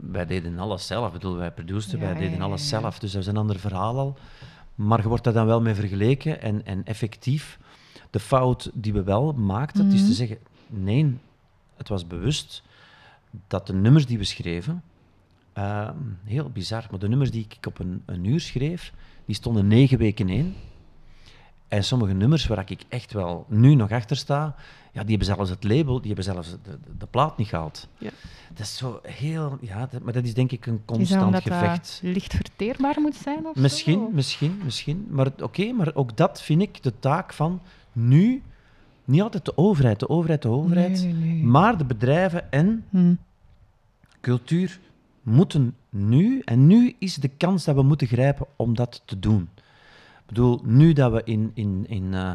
wij 0.00 0.26
deden 0.26 0.58
alles 0.58 0.86
zelf. 0.86 1.06
Ik 1.06 1.12
bedoel, 1.12 1.36
wij 1.36 1.50
produceerden, 1.50 2.00
Ja, 2.08 2.12
wij 2.14 2.22
deden 2.22 2.38
ja, 2.38 2.44
alles 2.44 2.68
zelf. 2.68 2.98
Dus 2.98 3.12
dat 3.12 3.20
is 3.22 3.26
een 3.26 3.36
ander 3.36 3.58
verhaal 3.58 3.98
al. 3.98 4.16
Maar 4.74 5.02
je 5.02 5.08
wordt 5.08 5.24
daar 5.24 5.32
dan 5.32 5.46
wel 5.46 5.60
mee 5.60 5.74
vergeleken 5.74 6.42
en, 6.42 6.66
en 6.66 6.84
effectief... 6.84 7.58
De 8.10 8.20
fout 8.20 8.70
die 8.74 8.92
we 8.92 9.02
wel 9.02 9.32
maakten, 9.32 9.86
is 9.86 10.00
Mhm. 10.00 10.08
te 10.08 10.14
zeggen... 10.14 10.38
Nee, 10.66 11.16
het 11.76 11.88
was 11.88 12.06
bewust 12.06 12.62
dat 13.46 13.66
de 13.66 13.72
nummers 13.72 14.06
die 14.06 14.18
we 14.18 14.24
schreven, 14.24 14.82
ehm, 15.52 15.96
heel 16.24 16.50
bizar, 16.50 16.86
maar 16.90 16.98
de 16.98 17.08
nummers 17.08 17.30
die 17.30 17.46
ik 17.48 17.66
op 17.66 17.78
een, 17.78 18.02
een 18.06 18.24
uur 18.24 18.40
schreef, 18.40 18.92
die 19.24 19.34
stonden 19.34 19.66
negen 19.66 19.98
weken 19.98 20.28
in. 20.28 20.54
En 21.68 21.84
sommige 21.84 22.12
nummers 22.12 22.46
waar 22.46 22.70
ik 22.70 22.82
echt 22.88 23.12
wel 23.12 23.46
nu 23.48 23.74
nog 23.74 23.90
achter 23.92 24.16
sta, 24.16 24.54
ja, 24.92 25.00
die 25.04 25.16
hebben 25.16 25.34
zelfs 25.36 25.50
het 25.50 25.64
label, 25.64 25.96
die 26.00 26.06
hebben 26.06 26.24
zelfs 26.24 26.50
de, 26.50 26.58
de, 26.62 26.78
de 26.98 27.06
plaat 27.06 27.36
niet 27.38 27.48
gehaald. 27.48 27.88
Ja. 27.98 28.10
Dat 28.48 28.66
is 28.66 28.76
zo 28.76 29.00
heel, 29.02 29.58
ja, 29.60 29.86
dat- 29.90 30.02
maar 30.02 30.12
dat 30.12 30.24
is 30.24 30.34
denk 30.34 30.52
ik 30.52 30.66
een 30.66 30.74
Is 30.74 30.80
dat 30.86 30.96
constant 30.96 31.36
gevecht. 31.42 31.98
dat 32.02 32.12
licht 32.14 32.34
verteerbaar 32.34 33.00
moet 33.00 33.14
zijn? 33.14 33.46
Of 33.46 33.54
Misschien, 33.56 33.98
zo? 33.98 34.10
misschien, 34.12 34.60
misschien. 34.64 35.06
Maar 35.10 35.30
oké, 35.42 35.72
maar 35.72 35.94
ook 35.94 36.16
dat 36.16 36.42
vind 36.42 36.62
ik 36.62 36.82
de 36.82 36.92
taak 36.98 37.32
van 37.32 37.60
nu, 37.92 38.42
niet 39.04 39.22
altijd 39.22 39.44
de 39.44 39.56
overheid, 39.56 40.00
de 40.00 40.08
overheid, 40.08 40.42
de 40.42 40.48
overheid, 40.48 41.02
Nee, 41.02 41.12
nee, 41.12 41.32
nee. 41.34 41.42
maar 41.42 41.78
de 41.78 41.84
bedrijven 41.84 42.52
en 42.52 42.84
Hm. 42.90 43.14
cultuur 44.20 44.80
moeten 45.22 45.74
nu, 45.90 46.40
en 46.44 46.66
nu 46.66 46.94
is 46.98 47.14
de 47.14 47.28
kans 47.28 47.64
dat 47.64 47.74
we 47.74 47.82
moeten 47.82 48.06
grijpen 48.06 48.46
om 48.56 48.74
dat 48.74 49.02
te 49.04 49.18
doen. 49.18 49.48
Ik 50.28 50.34
bedoel, 50.34 50.60
nu 50.64 50.92
dat 50.92 51.12
we 51.12 51.22
in, 51.24 51.50
in, 51.54 51.84
in, 51.88 52.14
eh, 52.14 52.30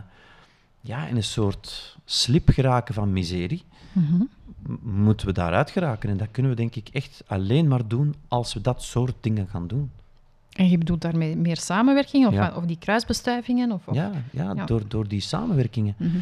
ja, 0.82 1.08
in 1.08 1.15
een 1.15 1.23
soort 1.23 1.97
slip 2.06 2.49
geraken 2.49 2.93
van 2.93 3.13
miserie, 3.13 3.63
Mhm. 3.91 4.21
moeten 4.82 5.27
we 5.27 5.34
daaruit 5.34 5.71
geraken. 5.71 6.10
En 6.10 6.17
dat 6.17 6.27
kunnen 6.32 6.51
we 6.51 6.58
denk 6.58 6.75
ik 6.75 6.89
echt 6.91 7.23
alleen 7.27 7.67
maar 7.67 7.88
doen 7.88 8.15
als 8.27 8.53
we 8.53 8.62
dat 8.62 8.84
soort 8.84 9.15
dingen 9.19 9.47
gaan 9.47 9.67
doen. 9.67 9.91
En 10.53 10.69
je 10.69 10.77
bedoelt 10.77 11.01
daarmee 11.01 11.36
meer 11.36 11.58
samenwerking 11.58 12.27
of, 12.27 12.34
Ja. 12.34 12.53
of 12.56 12.65
die 12.65 12.77
kruisbestuivingen? 12.77 13.71
Of, 13.71 13.88
of- 13.88 13.95
Ja, 13.95 14.12
ja, 14.32 14.53
Ja. 14.56 14.65
Door, 14.65 14.82
door 14.88 15.08
die 15.08 15.19
samenwerkingen. 15.21 15.95
Mhm. 15.97 16.17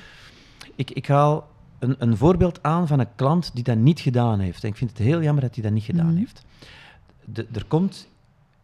Ik, 0.76 0.92
ik 0.92 1.08
haal 1.08 1.48
een, 1.80 1.96
een 2.00 2.18
voorbeeld 2.18 2.64
aan 2.64 2.88
van 2.88 3.00
een 3.00 3.16
klant 3.16 3.52
die 3.54 3.64
dat 3.64 3.78
niet 3.78 4.00
gedaan 4.00 4.40
heeft. 4.40 4.64
En 4.64 4.70
ik 4.70 4.76
vind 4.76 4.90
het 4.90 5.00
heel 5.00 5.22
jammer 5.22 5.44
dat 5.44 5.54
hij 5.56 5.64
dat 5.64 5.74
niet 5.74 5.84
gedaan 5.84 6.06
Mhm. 6.08 6.18
heeft. 6.18 6.46
De, 7.26 7.48
er 7.52 7.66
komt 7.66 8.08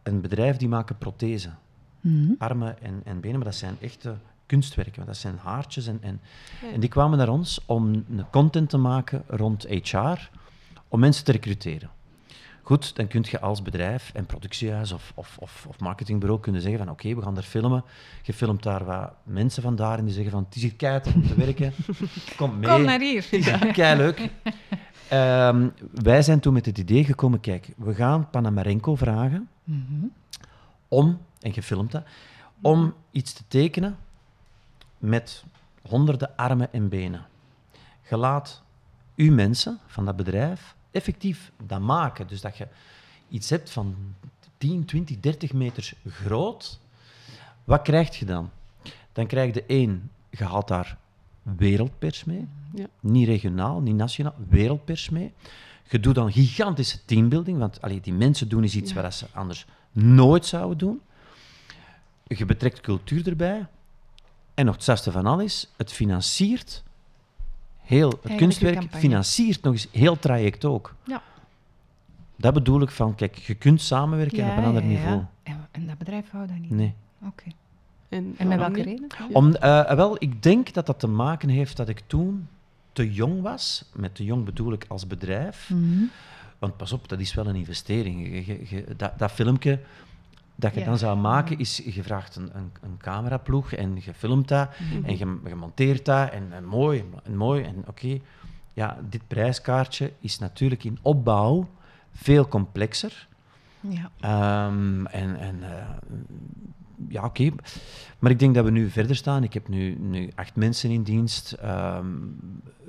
een 0.03 0.21
bedrijf 0.21 0.57
die 0.57 0.67
maken 0.67 0.97
prothesen. 0.97 1.57
Mhm. 2.01 2.31
Armen 2.37 2.81
en, 2.81 3.01
en 3.05 3.19
benen, 3.19 3.35
maar 3.37 3.45
dat 3.47 3.55
zijn 3.55 3.77
echte 3.81 4.15
kunstwerken. 4.45 4.95
want 4.95 5.07
Dat 5.07 5.17
zijn 5.17 5.37
haartjes. 5.41 5.87
En, 5.87 5.97
en, 6.01 6.19
Ja. 6.61 6.71
en 6.73 6.79
die 6.79 6.89
kwamen 6.89 7.17
naar 7.17 7.29
ons 7.29 7.61
om 7.65 7.85
een 7.93 8.25
content 8.31 8.69
te 8.69 8.77
maken 8.77 9.23
rond 9.27 9.65
HR, 9.69 10.29
om 10.87 10.99
mensen 10.99 11.25
te 11.25 11.31
recruteren. 11.31 11.89
Goed, 12.61 12.95
dan 12.95 13.07
kun 13.07 13.25
je 13.29 13.39
als 13.39 13.61
bedrijf 13.61 14.11
en 14.13 14.25
productiehuis 14.25 14.91
of, 14.91 15.11
of, 15.15 15.37
of, 15.39 15.65
of 15.69 15.79
marketingbureau 15.79 16.39
kunnen 16.41 16.61
zeggen 16.61 16.79
van 16.79 16.89
oké, 16.89 17.15
we 17.15 17.21
gaan 17.21 17.33
daar 17.33 17.43
filmen. 17.43 17.83
Je 18.23 18.33
filmt 18.33 18.63
daar 18.63 18.85
wat 18.85 19.13
mensen 19.23 19.63
vandaar 19.63 19.97
en 19.97 20.05
die 20.05 20.13
zeggen 20.13 20.31
van 20.31 20.43
het 20.43 20.55
is 20.55 20.61
hier 20.61 20.75
keihard 20.75 21.13
om 21.13 21.27
te 21.27 21.35
werken. 21.35 21.73
Kom 22.37 22.59
mee. 22.59 22.69
Kom 22.69 22.81
naar 22.83 22.99
hier. 22.99 23.27
Ja, 23.75 23.93
leuk. 24.03 24.29
Ehm, 25.07 25.69
wij 25.93 26.21
zijn 26.21 26.39
toen 26.39 26.53
met 26.53 26.65
het 26.65 26.77
idee 26.77 27.03
gekomen, 27.03 27.39
kijk, 27.39 27.67
we 27.77 27.93
gaan 27.95 28.29
Panamarenko 28.29 28.95
vragen 28.95 29.47
Mhm. 29.63 30.05
om, 30.87 31.19
en 31.47 31.53
je 31.53 31.63
filmt 31.63 31.91
dat, 31.91 32.03
om 32.61 32.93
iets 33.11 33.33
te 33.33 33.43
tekenen 33.47 33.97
met 34.97 35.43
honderden 35.81 36.35
armen 36.35 36.73
en 36.73 36.89
benen. 36.89 37.25
Je 38.09 38.17
laat 38.17 38.63
uw 39.15 39.33
mensen 39.33 39.79
van 39.87 40.05
dat 40.05 40.15
bedrijf 40.15 40.75
effectief 40.91 41.51
dat 41.65 41.79
maken. 41.79 42.27
Dus 42.27 42.41
dat 42.41 42.57
je 42.57 42.67
iets 43.29 43.49
hebt 43.49 43.69
van 43.69 43.95
10, 44.57 44.85
20, 44.85 45.19
30 45.19 45.53
meter 45.53 45.93
groot. 46.07 46.79
Wat 47.63 47.81
krijg 47.81 48.19
je 48.19 48.25
dan? 48.25 48.49
Dan 49.11 49.27
krijg 49.27 49.53
je 49.53 49.63
één, 49.65 50.11
je 50.29 50.43
haalt 50.43 50.67
daar 50.67 50.97
wereldpers 51.41 52.23
mee. 52.23 52.47
Ja. 52.73 52.85
Niet 52.99 53.27
regionaal, 53.27 53.79
niet 53.79 53.95
nationaal, 53.95 54.35
wereldpers 54.49 55.09
mee. 55.09 55.33
Je 55.89 55.99
doet 55.99 56.15
dan 56.15 56.31
gigantische 56.31 57.05
teambuilding, 57.05 57.57
want 57.57 57.81
allee, 57.81 58.01
die 58.01 58.13
mensen 58.13 58.49
doen 58.49 58.63
is 58.63 58.75
iets 58.75 58.93
Ja. 58.93 59.01
wat 59.01 59.13
ze 59.13 59.25
anders 59.33 59.65
nooit 59.91 60.45
zouden 60.45 60.77
doen. 60.77 61.01
Je 62.27 62.45
betrekt 62.45 62.81
cultuur 62.81 63.27
erbij. 63.27 63.65
En 64.53 64.65
nog 64.65 64.75
het 64.75 64.83
zesde 64.83 65.11
van 65.11 65.25
alles, 65.25 65.73
het 65.77 65.91
financiert 65.93 66.83
heel 67.81 68.19
het 68.21 68.35
kunstwerk, 68.35 68.95
financiert 68.95 69.61
nog 69.61 69.73
eens 69.73 69.87
heel 69.91 70.11
het 70.11 70.21
traject 70.21 70.65
ook. 70.65 70.95
Ja. 71.03 71.21
Dat 72.35 72.53
bedoel 72.53 72.81
ik 72.81 72.89
van, 72.91 73.15
kijk, 73.15 73.35
je 73.35 73.55
kunt 73.55 73.81
samenwerken 73.81 74.37
Ja, 74.37 74.51
op 74.51 74.57
een 74.57 74.63
ander 74.63 74.83
ja, 74.83 74.89
ja. 74.89 74.95
niveau. 74.95 75.23
En, 75.43 75.67
en 75.71 75.87
dat 75.87 75.97
bedrijf 75.97 76.31
wou 76.31 76.47
dat 76.47 76.57
niet? 76.57 76.69
Nee. 76.71 76.93
Oké. 77.25 77.43
En, 78.09 78.35
En 78.37 78.47
met 78.47 78.57
welke 78.57 78.75
niet? 78.81 78.85
reden? 78.85 79.35
Om, 79.35 79.55
eh, 79.55 79.91
wel, 79.93 80.15
ik 80.19 80.43
denk 80.43 80.73
dat 80.73 80.85
dat 80.85 80.99
te 80.99 81.07
maken 81.07 81.49
heeft 81.49 81.77
dat 81.77 81.89
ik 81.89 82.01
toen 82.07 82.47
te 82.93 83.13
jong 83.13 83.41
was. 83.41 83.85
Met 83.93 84.15
te 84.15 84.23
jong 84.23 84.45
bedoel 84.45 84.73
ik 84.73 84.85
als 84.87 85.07
bedrijf. 85.07 85.69
Mhm. 85.69 86.03
Want 86.59 86.77
pas 86.77 86.91
op, 86.91 87.07
dat 87.07 87.19
is 87.19 87.33
wel 87.33 87.47
een 87.47 87.55
investering. 87.55 88.27
Je- 88.27 88.45
je- 88.45 88.65
je- 88.69 88.95
dat, 88.97 89.19
dat 89.19 89.31
filmpje 89.31 89.79
dat 90.59 90.73
je 90.73 90.79
Ja. 90.79 90.85
dan 90.85 90.97
zou 90.97 91.17
maken, 91.17 91.59
is 91.59 91.77
je 91.85 92.03
vraagt 92.03 92.35
een, 92.35 92.49
een, 92.53 92.71
een 92.81 92.97
cameraploeg 92.97 93.71
en 93.73 93.95
je 94.01 94.13
filmt 94.13 94.47
dat 94.47 94.69
Mhm. 94.79 95.05
en 95.05 95.17
je, 95.17 95.39
je 95.47 95.55
monteert 95.55 96.05
dat 96.05 96.29
en, 96.31 96.47
en 96.53 96.65
mooi 96.65 97.03
en 97.23 97.35
mooi. 97.37 97.63
En 97.63 97.83
oké, 97.87 98.19
ja, 98.73 98.97
dit 99.09 99.27
prijskaartje 99.27 100.11
is 100.19 100.39
natuurlijk 100.39 100.83
in 100.83 100.99
opbouw 101.01 101.67
veel 102.11 102.47
complexer. 102.47 103.27
Ja. 103.79 104.11
Ehm, 104.19 105.05
en 105.05 105.39
en 105.39 105.63
eh, 105.63 105.87
ja, 107.09 107.23
oké. 107.25 107.49
Maar 108.19 108.31
ik 108.31 108.39
denk 108.39 108.55
dat 108.55 108.65
we 108.65 108.71
nu 108.71 108.89
verder 108.89 109.15
staan. 109.15 109.43
Ik 109.43 109.53
heb 109.53 109.67
nu, 109.67 109.95
nu 109.99 110.29
acht 110.35 110.55
mensen 110.55 110.89
in 110.91 111.03
dienst. 111.03 111.51
ehm, 111.51 112.07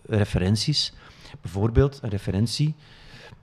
referenties. 0.07 0.93
Bijvoorbeeld 1.40 1.99
een 2.03 2.09
referentie. 2.11 2.74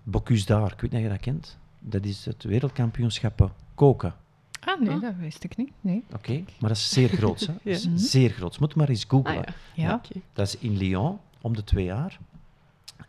Bocuse 0.03 0.45
d'Art, 0.45 0.71
ik 0.73 0.81
weet 0.81 0.91
niet 0.91 0.99
of 0.99 1.05
je 1.05 1.11
dat 1.13 1.19
kent. 1.23 1.57
Dat 1.79 2.05
is 2.05 2.25
het 2.25 2.43
wereldkampioenschap 2.43 3.51
koken. 3.75 4.13
Ah, 4.59 4.79
nee, 4.81 4.89
Ah. 4.95 5.01
dat 5.01 5.13
wist 5.19 5.43
ik 5.43 5.57
niet. 5.57 5.71
Nee. 5.81 6.03
Oké, 6.13 6.33
maar 6.59 6.69
dat 6.69 6.77
is 6.77 6.89
zeer 6.89 7.09
groot. 7.09 7.39
Hè? 7.39 7.45
Dat 7.53 7.59
is 7.63 7.83
Ja. 7.83 7.97
Zeer 7.97 8.29
groot. 8.29 8.59
Moet 8.59 8.75
maar 8.75 8.89
eens 8.89 9.03
googlen. 9.07 9.45
Ah, 9.45 9.53
ja. 9.73 10.01
Dat 10.33 10.47
is 10.47 10.57
in 10.57 10.77
Lyon, 10.77 11.19
om 11.41 11.55
de 11.55 11.63
twee 11.63 11.85
jaar. 11.85 12.19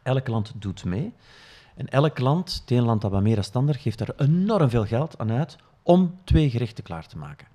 Elk 0.02 0.28
land 0.28 0.52
doet 0.56 0.84
mee. 0.84 1.12
En 1.76 1.88
elk 1.88 2.18
land, 2.18 2.54
het 2.60 2.70
ene 2.70 2.82
land 2.82 3.00
dat 3.00 3.10
wat 3.10 3.22
meer 3.22 3.34
dan 3.34 3.44
standaard, 3.44 3.80
geeft 3.80 4.00
er 4.00 4.14
enorm 4.16 4.70
veel 4.70 4.86
geld 4.86 5.18
aan 5.18 5.30
uit 5.32 5.56
om 5.82 6.14
twee 6.24 6.50
gerechten 6.50 6.84
klaar 6.84 7.06
te 7.06 7.18
maken. 7.18 7.46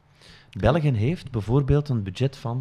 België 0.59 0.91
heeft 0.91 1.31
bijvoorbeeld 1.31 1.89
een 1.89 2.03
budget 2.03 2.37
van, 2.37 2.57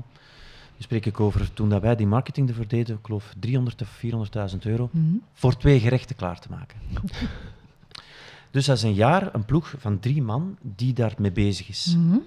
nu 0.77 0.83
spreek 0.83 1.07
ik 1.07 1.21
over 1.21 1.53
toen 1.53 1.69
dat 1.69 1.83
wij 1.83 1.97
die 1.97 2.07
marketing 2.07 2.49
ervoor 2.49 2.69
deden, 2.69 2.97
ik 2.97 3.05
geloof 3.07 3.35
300 3.41 3.83
of 3.83 3.89
400.000 4.53 4.59
euro, 4.67 4.89
Mhm. 4.93 5.15
voor 5.33 5.57
twee 5.57 5.81
gerechten 5.81 6.17
klaar 6.17 6.41
te 6.41 6.49
maken. 6.51 6.79
dus 8.51 8.67
dat 8.67 8.77
is 8.77 8.83
een 8.83 8.95
jaar 8.95 9.35
een 9.35 9.45
ploeg 9.45 9.75
van 9.79 9.99
drie 9.99 10.23
man 10.23 10.57
die 10.63 10.93
daarmee 10.93 11.33
bezig 11.33 11.69
is. 11.69 11.95
Mhm. 11.99 12.19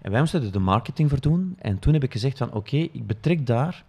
En 0.00 0.10
wij 0.10 0.20
moesten 0.20 0.42
er 0.42 0.52
de 0.52 0.58
marketing 0.58 1.08
voor 1.08 1.20
doen. 1.20 1.56
En 1.58 1.78
toen 1.78 1.92
heb 1.92 2.02
ik 2.02 2.12
gezegd 2.12 2.38
van 2.38 2.52
oké, 2.52 2.76
ik 2.76 3.06
betrek 3.06 3.46
daar 3.46 3.84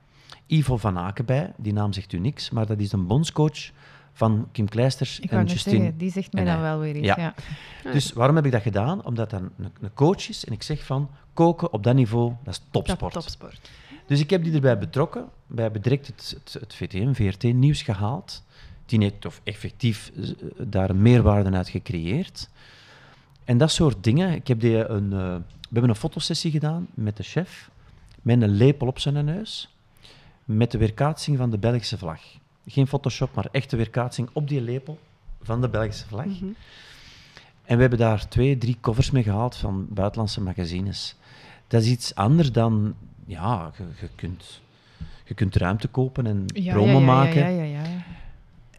Ivo 0.48 0.78
van 0.78 0.98
Aken 0.98 1.26
bij. 1.26 1.54
Die 1.58 1.74
naam 1.74 1.94
zegt 1.94 2.14
u 2.14 2.20
niks, 2.20 2.50
maar 2.50 2.66
dat 2.66 2.80
is 2.80 2.91
een 2.91 3.08
bondscoach 3.08 3.72
van 4.14 4.48
Kim 4.52 4.70
Kleisters 4.70 5.20
Ik 5.20 5.32
en 5.32 5.46
Justine. 5.46 5.76
zeggen, 5.78 5.98
die 5.98 6.12
zegt 6.12 6.34
mij 6.34 6.44
dan 6.44 6.62
wel 6.62 6.80
weer 6.80 6.96
iets. 6.96 7.06
Ja. 7.06 7.16
Ja. 7.18 7.34
Dus 7.91 8.14
waarom 8.14 8.36
heb 8.36 8.46
ik 8.46 8.52
dat 8.52 8.62
gedaan? 8.62 9.06
Omdat 9.06 9.30
dat 9.30 9.41
een, 9.41 9.72
een 9.82 9.94
coach 9.94 10.30
is 10.30 10.46
en 10.46 10.54
ik 10.54 10.64
zeg 10.64 10.86
van 10.86 11.10
koken 11.34 11.74
op 11.74 11.84
dat 11.84 11.96
niveau, 11.96 12.34
dat 12.44 12.54
is 12.54 12.62
topsport. 12.72 13.14
Topsport. 13.14 13.72
Dus 14.08 14.20
ik 14.20 14.30
heb 14.30 14.44
die 14.44 14.54
erbij 14.54 14.78
betrokken. 14.78 15.26
Wij 15.48 15.64
hebben 15.64 15.82
direct 15.82 16.08
het, 16.08 16.38
het, 16.44 16.58
het 16.60 16.76
VTM, 16.76 17.14
VRT-nieuws 17.14 17.82
gehaald. 17.82 18.44
Die 18.86 18.99
heeft 18.99 19.25
of 19.25 19.41
effectief 19.43 20.11
eh, 20.15 20.29
daar 20.57 20.89
een 20.89 21.01
meerwaarde 21.01 21.51
uit 21.51 21.69
gecreëerd. 21.69 22.49
En 23.43 23.57
dat 23.57 23.71
soort 23.71 24.03
dingen. 24.03 24.31
Ik 24.34 24.47
heb 24.47 24.59
die 24.59 24.88
een, 24.88 25.13
eh, 25.13 25.36
we 25.73 25.79
hebben 25.79 25.89
een 25.89 25.95
fotosessie 25.95 26.51
gedaan 26.51 26.88
met 26.93 27.17
de 27.17 27.23
chef, 27.23 27.69
met 28.21 28.41
een 28.41 28.49
lepel 28.49 28.88
op 28.88 28.99
zijn 28.99 29.25
neus, 29.25 29.75
met 30.45 30.71
de 30.71 30.77
weerkaatsing 30.77 31.38
van 31.38 31.49
de 31.49 31.57
Belgische 31.57 31.97
vlag. 31.97 32.21
Geen 32.67 32.88
Photoshop, 32.88 33.36
maar 33.36 33.47
echte 33.51 33.75
weerkaatsing 33.75 34.29
op 34.34 34.47
die 34.47 34.61
lepel 34.61 34.99
van 35.41 35.61
de 35.61 35.69
Belgische 35.69 36.07
vlag. 36.07 36.25
Mhm. 36.25 36.45
En 37.63 37.75
we 37.75 37.81
hebben 37.81 37.99
daar 37.99 38.27
twee, 38.27 38.57
drie 38.57 38.77
covers 38.81 39.11
mee 39.11 39.23
gehaald 39.23 39.55
van 39.55 39.88
buitenlandse 39.89 40.41
magazines. 40.41 41.15
Dat 41.67 41.81
is 41.81 41.89
iets 41.89 42.15
anders 42.15 42.51
dan, 42.51 42.95
ja, 43.25 43.71
je, 43.77 43.84
je 44.01 44.09
kunt, 44.15 44.61
je 45.25 45.34
kunt 45.34 45.55
ruimte 45.55 45.88
kopen 45.88 46.25
en 46.25 46.45
Ja, 46.47 46.73
promo 46.73 46.91
ja, 46.91 46.99
ja, 46.99 47.05
maken. 47.05 48.03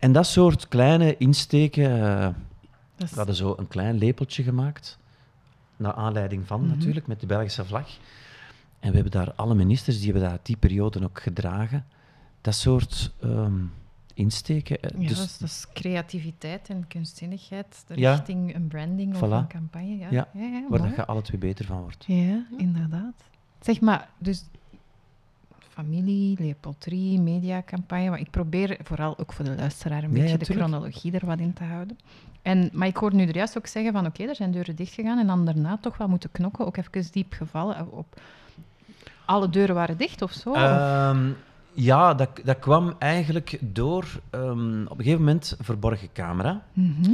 En 0.05 0.13
dat 0.13 0.27
soort 0.27 0.69
kleine 0.69 1.17
insteken. 1.17 1.91
Dat 2.97 3.05
is- 3.07 3.11
we 3.11 3.17
hadden 3.17 3.35
zo 3.35 3.55
een 3.59 3.69
klein 3.69 3.99
lepeltje 3.99 4.43
gemaakt, 4.43 4.99
naar 5.77 5.93
aanleiding 5.93 6.47
van 6.47 6.61
Mhm. 6.61 6.69
natuurlijk, 6.69 7.07
met 7.07 7.21
de 7.21 7.27
Belgische 7.27 7.65
vlag. 7.65 7.89
En 8.81 8.89
we 8.89 8.95
hebben 8.95 9.13
daar 9.13 9.33
alle 9.35 9.55
ministers, 9.55 10.01
die 10.01 10.13
hebben 10.13 10.31
dat 10.31 10.47
die 10.47 10.57
periode 10.57 11.05
ook 11.05 11.21
gedragen. 11.23 11.85
Dat 12.41 12.55
soort 12.55 13.13
ehm, 13.21 13.53
insteken. 14.15 14.81
eh, 14.83 14.91
Ja, 15.01 15.09
dus, 15.09 15.17
dat, 15.19 15.27
is, 15.27 15.39
dat 15.39 15.49
is 15.49 15.67
creativiteit 15.73 16.69
en 16.69 16.85
kunstzinnigheid 16.89 17.85
Ja. 17.95 18.11
richting 18.15 18.55
een 18.55 18.67
branding 18.69 19.15
of 19.15 19.21
een 19.21 19.47
campagne. 19.49 19.97
Ja, 19.97 20.09
Ja, 20.11 20.29
ja, 20.35 20.43
ja, 20.47 20.67
waar 20.69 20.83
dat 20.83 20.95
je 20.97 21.05
alle 21.07 21.23
twee 21.23 21.41
beter 21.41 21.65
van 21.65 21.81
wordt. 21.81 22.05
Ja, 22.07 22.45
inderdaad. 22.57 23.15
Zeg 23.61 23.81
maar, 23.81 24.09
dus 24.19 24.45
familie, 25.75 26.37
Leopoldrie, 26.41 27.21
mediacampagne. 27.21 28.11
Maar 28.11 28.21
ik 28.21 28.31
probeer 28.31 28.79
vooral 28.83 29.19
ook 29.19 29.33
voor 29.33 29.45
de 29.45 29.55
luisteraar 29.57 30.03
een 30.03 30.09
Ja, 30.11 30.15
beetje 30.15 30.29
ja, 30.29 30.37
de 30.37 30.45
chronologie 30.45 31.13
er 31.13 31.27
wat 31.27 31.39
in 31.39 31.53
te 31.53 31.65
houden. 31.65 31.99
En, 32.43 32.71
maar 32.73 32.87
ik 32.89 32.97
hoor 32.97 33.15
nu 33.15 33.27
er 33.27 33.37
juist 33.37 33.57
ook 33.59 33.67
zeggen 33.67 33.93
van 33.93 34.07
oké, 34.07 34.23
er 34.25 34.35
zijn 34.35 34.51
deuren 34.51 34.77
dichtgegaan 34.77 35.19
en 35.19 35.27
dan 35.27 35.45
daarna 35.45 35.79
toch 35.81 35.97
wel 35.97 36.09
moeten 36.09 36.31
knokken, 36.33 36.67
ook 36.67 36.77
even 36.77 37.13
diep 37.13 37.33
gevallen. 37.33 37.77
eh, 37.77 37.83
Op, 37.93 38.21
alle 39.25 39.49
deuren 39.51 39.75
waren 39.75 39.97
dicht 39.97 40.23
of 40.23 40.33
zo? 40.33 40.53
Ehm, 40.55 41.31
ja, 41.73 42.15
dat, 42.15 42.31
dat 42.45 42.59
kwam 42.59 42.95
eigenlijk 42.99 43.59
door 43.61 44.21
ehm, 44.31 44.83
op 44.85 44.99
een 44.99 45.05
gegeven 45.05 45.19
moment 45.25 45.57
verborgen 45.61 46.09
camera. 46.13 46.63
Mhm. 46.73 47.11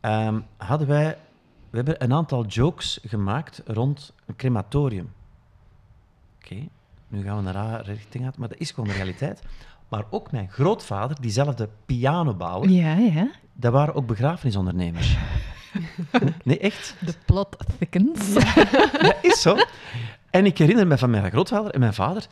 ehm, 0.00 0.40
hadden 0.56 0.86
wij, 0.86 1.16
we 1.70 1.76
hebben 1.76 2.02
een 2.04 2.12
aantal 2.12 2.44
jokes 2.46 2.98
gemaakt 3.06 3.62
rond 3.66 4.12
een 4.26 4.36
crematorium. 4.36 5.12
Oké, 6.44 6.56
nu 7.10 7.22
gaan 7.22 7.36
we 7.36 7.42
naar 7.42 7.54
haar 7.54 7.84
richting 7.84 8.24
uit, 8.24 8.36
maar 8.36 8.48
dat 8.48 8.58
is 8.58 8.70
gewoon 8.70 8.88
de 8.88 8.94
realiteit. 8.94 9.42
Maar 9.88 10.04
ook 10.10 10.32
mijn 10.32 10.48
grootvader, 10.50 11.16
diezelfde 11.20 11.68
pianobouwer, 11.86 12.70
Ja, 12.70 12.94
ja. 12.94 13.30
dat 13.52 13.72
waren 13.72 13.94
ook 13.94 14.06
begrafenisondernemers. 14.06 15.16
nee, 16.44 16.58
echt? 16.58 16.94
De 17.00 17.14
plot 17.26 17.56
thickens. 17.78 18.34
Dat 19.02 19.16
is 19.22 19.40
zo. 19.40 19.56
En 20.30 20.46
ik 20.46 20.58
herinner 20.58 20.86
me 20.86 20.98
van 20.98 21.10
mijn 21.10 21.30
grootvader 21.30 21.72
en 21.72 21.80
mijn 21.80 21.94
vader, 21.94 22.26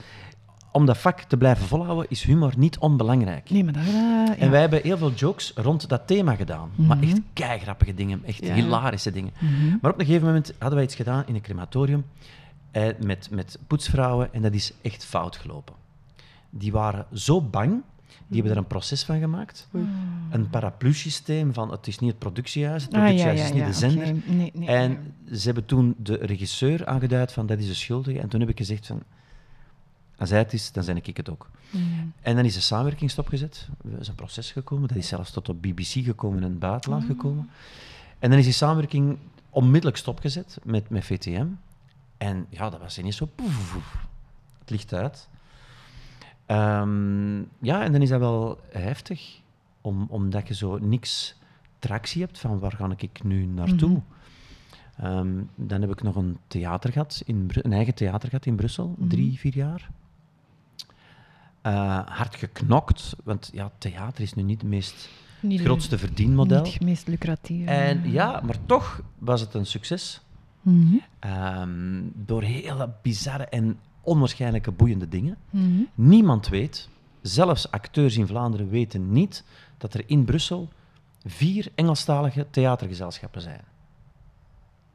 om 0.72 0.86
dat 0.86 0.98
vak 0.98 1.20
te 1.20 1.36
blijven 1.36 1.66
volhouden, 1.66 2.06
is 2.08 2.22
humor 2.22 2.52
niet 2.56 2.78
onbelangrijk. 2.78 3.50
Nee, 3.50 3.64
maar 3.64 3.72
dat... 3.72 3.82
eh, 3.82 3.92
ja. 3.92 4.36
En 4.38 4.50
wij 4.50 4.60
hebben 4.60 4.80
heel 4.82 4.98
veel 4.98 5.12
jokes 5.12 5.52
rond 5.54 5.88
dat 5.88 6.06
thema 6.06 6.34
gedaan. 6.34 6.70
Maar 6.74 6.96
Mhm. 6.96 7.06
echt 7.08 7.20
keigrappige 7.32 7.94
dingen, 7.94 8.22
echt 8.24 8.44
Ja. 8.46 8.54
hilarische 8.54 9.10
dingen. 9.10 9.32
Mhm. 9.38 9.76
Maar 9.82 9.90
op 9.92 9.98
een 10.00 10.06
gegeven 10.06 10.26
moment 10.26 10.52
hadden 10.58 10.74
wij 10.76 10.84
iets 10.86 10.94
gedaan 10.94 11.22
in 11.26 11.34
een 11.34 11.40
crematorium 11.40 12.04
eh, 12.70 12.88
met, 13.00 13.28
met 13.30 13.58
poetsvrouwen 13.66 14.32
en 14.34 14.42
dat 14.42 14.52
is 14.54 14.72
echt 14.82 15.04
fout 15.04 15.36
gelopen. 15.36 15.74
Die 16.50 16.72
waren 16.72 17.06
zo 17.12 17.40
bang, 17.42 17.82
die 18.26 18.36
hebben 18.36 18.52
er 18.52 18.58
een 18.58 18.66
proces 18.66 19.04
van 19.04 19.18
gemaakt. 19.18 19.68
Oei. 19.74 19.86
Een 20.30 20.50
paraplu-systeem 20.50 21.52
van 21.54 21.70
het 21.70 21.86
is 21.86 21.98
niet 21.98 22.10
het 22.10 22.18
productiehuis, 22.18 22.82
het 22.84 22.94
Ah, 22.94 22.98
ja, 22.98 23.04
productiehuis 23.04 23.38
ja, 23.40 23.44
is 23.46 23.52
niet 23.52 23.60
ja, 23.60 23.66
de 23.66 23.72
zender. 23.72 24.06
oké. 24.08 24.30
Nee, 24.32 24.52
nee, 24.54 24.68
En 24.68 25.12
nee. 25.24 25.38
ze 25.38 25.44
hebben 25.46 25.64
toen 25.66 25.94
de 25.98 26.14
regisseur 26.16 26.86
aangeduid 26.86 27.32
van 27.32 27.46
dat 27.46 27.58
is 27.58 27.66
de 27.66 27.74
schuldige. 27.74 28.20
En 28.20 28.28
toen 28.28 28.40
heb 28.40 28.48
ik 28.48 28.56
gezegd 28.56 28.86
van, 28.86 29.02
als 30.18 30.30
hij 30.30 30.38
het 30.38 30.52
is, 30.52 30.72
dan 30.72 30.84
ben 30.84 30.96
ik 30.96 31.16
het 31.16 31.30
ook. 31.30 31.50
Mhm. 31.70 31.82
En 32.20 32.36
dan 32.36 32.44
is 32.44 32.54
de 32.54 32.60
samenwerking 32.60 33.10
stopgezet. 33.10 33.68
Er 33.92 34.00
is 34.00 34.08
een 34.08 34.14
proces 34.14 34.52
gekomen. 34.52 34.88
Dat 34.88 34.96
is 34.96 35.08
zelfs 35.08 35.30
tot 35.30 35.48
op 35.48 35.62
BBC 35.62 35.84
gekomen 36.04 36.38
en 36.38 36.44
in 36.44 36.50
het 36.50 36.58
buitenland 36.58 37.02
Ah. 37.02 37.08
gekomen. 37.08 37.50
En 38.18 38.30
dan 38.30 38.38
is 38.38 38.44
die 38.44 38.54
samenwerking 38.54 39.18
onmiddellijk 39.50 39.96
stopgezet 39.96 40.58
met, 40.64 40.90
met 40.90 41.04
VTM. 41.04 41.46
En 42.18 42.46
ja, 42.50 42.70
dat 42.70 42.80
was 42.80 42.98
ineens 42.98 43.16
zo... 43.16 43.28
Het 44.58 44.70
licht 44.70 44.92
uit. 44.92 45.28
Ehm, 46.46 47.38
ja, 47.40 47.82
en 47.84 47.92
dan 47.92 48.02
is 48.02 48.08
dat 48.08 48.20
wel 48.20 48.60
heftig. 48.70 49.40
Om, 49.80 50.06
omdat 50.08 50.48
je 50.48 50.54
zo 50.54 50.78
niks 50.78 51.34
tractie 51.78 52.22
hebt 52.22 52.38
van 52.38 52.58
waar 52.58 52.72
ga 52.72 52.90
ik 52.96 53.22
nu 53.22 53.46
naartoe. 53.46 54.00
Ehm, 54.96 55.28
dan 55.54 55.80
heb 55.80 55.90
ik 55.90 56.02
nog 56.02 56.16
een 56.16 56.38
theater 56.46 56.92
gehad, 56.92 57.22
in 57.24 57.46
Bru- 57.46 57.60
een 57.64 57.72
eigen 57.72 57.94
theater 57.94 58.28
gehad 58.28 58.46
in 58.46 58.56
Brussel, 58.56 58.94
Mhm. 58.98 59.08
drie, 59.08 59.38
vier 59.38 59.54
jaar. 59.54 59.90
Eh, 61.60 61.98
hard 62.06 62.34
geknokt, 62.36 63.16
want 63.24 63.50
ja, 63.52 63.70
theater 63.78 64.22
is 64.22 64.34
nu 64.34 64.42
niet 64.42 64.60
het 64.60 64.70
meest 64.70 65.08
Niet 65.40 65.60
grootste 65.60 65.98
verdienmodel. 65.98 66.62
Niet 66.62 66.72
het 66.72 66.82
meest 66.82 67.06
lucratieve. 67.06 67.70
En 67.70 68.10
ja, 68.10 68.40
maar 68.44 68.56
toch 68.66 69.02
was 69.18 69.40
het 69.40 69.54
een 69.54 69.66
succes. 69.66 70.20
Mhm. 70.70 70.96
Ehm, 71.18 72.00
door 72.14 72.42
hele 72.42 72.90
bizarre 73.02 73.44
en 73.44 73.78
onwaarschijnlijke 74.00 74.70
boeiende 74.70 75.08
dingen. 75.08 75.36
Mhm. 75.50 75.82
Niemand 75.94 76.48
weet, 76.48 76.88
zelfs 77.22 77.70
acteurs 77.70 78.16
in 78.16 78.26
Vlaanderen 78.26 78.68
weten 78.68 79.12
niet, 79.12 79.44
dat 79.78 79.94
er 79.94 80.02
in 80.06 80.24
Brussel 80.24 80.68
vier 81.26 81.66
Engelstalige 81.74 82.46
theatergezelschappen 82.50 83.40
zijn. 83.40 83.60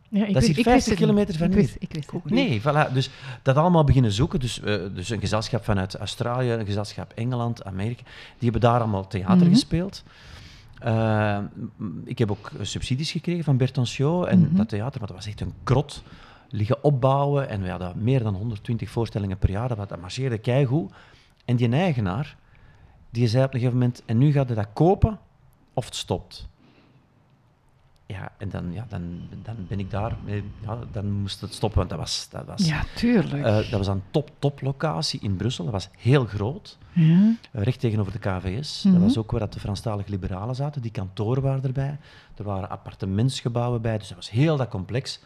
Ja, 0.10 0.26
ik 0.26 0.34
Dat 0.34 0.42
is 0.42 0.48
hier 0.48 0.58
ik 0.58 0.66
wist 0.66 0.70
50 0.70 0.92
het 0.94 1.02
kilometer 1.02 1.36
van 1.38 1.48
ik 1.48 1.54
hier. 1.54 1.62
wist, 1.62 1.76
ik 1.80 1.94
wist 1.94 2.12
het 2.12 2.24
niet. 2.26 2.34
Nee, 2.34 2.62
voilà. 2.62 2.94
Dus 2.94 3.10
dat 3.42 3.56
allemaal 3.56 3.84
beginnen 3.84 4.12
zoeken. 4.12 4.40
Dus, 4.40 4.60
eh, 4.62 4.76
dus 4.94 5.10
een 5.10 5.20
gezelschap 5.20 5.64
vanuit 5.64 5.96
Australië, 5.96 6.52
een 6.52 6.66
gezelschap 6.66 7.12
Engeland, 7.16 7.64
Amerika, 7.64 8.04
die 8.38 8.50
hebben 8.52 8.62
daar 8.62 8.80
allemaal 8.80 9.08
theater 9.08 9.46
Mhm. 9.46 9.50
gespeeld. 9.50 10.04
Eh, 10.84 11.40
m- 11.78 12.02
ik 12.06 12.18
heb 12.18 12.32
ook 12.32 12.52
subsidies 12.62 13.12
gekregen 13.12 13.44
van 13.44 13.58
Bertoncio 13.58 14.24
en 14.24 14.40
Mhm. 14.40 14.56
dat 14.56 14.70
theater, 14.70 15.00
maar 15.00 15.08
dat 15.08 15.18
was 15.18 15.28
echt 15.28 15.42
een 15.42 15.54
krot. 15.64 16.04
Liggen 16.50 16.84
opbouwen 16.84 17.50
en 17.50 17.62
we 17.62 17.70
hadden 17.70 17.94
meer 18.04 18.24
dan 18.24 18.34
120 18.36 18.90
voorstellingen 18.90 19.38
per 19.38 19.50
jaar. 19.50 19.76
Dat 19.76 20.00
marcheerde 20.00 20.38
keigoed. 20.38 20.92
En 21.46 21.56
die 21.56 21.70
eigenaar, 21.72 22.36
die 23.10 23.28
zei 23.28 23.44
op 23.44 23.54
een 23.54 23.60
gegeven 23.60 23.80
moment, 23.80 24.04
en 24.06 24.18
nu 24.18 24.32
gaat 24.32 24.48
hij 24.48 24.56
dat 24.56 24.68
kopen 24.74 25.20
of 25.74 25.86
het 25.86 25.96
stopt. 25.96 26.48
Ja, 28.20 28.32
en 28.38 28.50
dan, 28.50 28.74
ja, 28.74 28.86
dan, 28.90 29.20
dan 29.44 29.56
ben 29.68 29.80
ik 29.80 29.92
daar. 29.92 30.16
eh, 30.26 30.36
Ja, 30.62 30.78
dan 30.92 31.12
moest 31.12 31.42
het 31.42 31.54
stoppen, 31.54 31.78
want 31.80 31.90
dat 31.90 32.00
was, 32.00 32.28
dat 32.30 32.46
was, 32.46 32.66
Ja, 32.68 32.84
tuurlijk. 32.96 33.46
eh, 33.46 33.56
dat 33.56 33.72
was 33.72 33.88
een 33.88 34.02
top-top 34.12 34.62
locatie 34.62 35.20
in 35.20 35.36
Brussel. 35.36 35.64
Dat 35.64 35.74
was 35.74 35.90
heel 35.98 36.26
groot. 36.26 36.78
ja. 36.94 37.36
Eh, 37.52 37.62
recht 37.64 37.80
tegenover 37.80 38.12
de 38.12 38.20
KVS. 38.20 38.84
Mhm. 38.84 38.94
Dat 38.94 39.04
was 39.04 39.18
ook 39.18 39.32
waar 39.32 39.40
dat 39.40 39.54
de 39.54 39.60
Franstalige 39.60 40.10
liberalen 40.10 40.56
zaten. 40.56 40.82
Die 40.82 40.92
kantoren 40.92 41.44
waren 41.44 41.64
erbij. 41.64 41.98
Er 42.36 42.44
waren 42.44 42.70
appartementsgebouwen 42.70 43.82
bij. 43.82 43.98
Dus 43.98 44.08
dat 44.08 44.18
was 44.18 44.30
heel 44.30 44.58
dat 44.58 44.70
complex. 44.70 45.20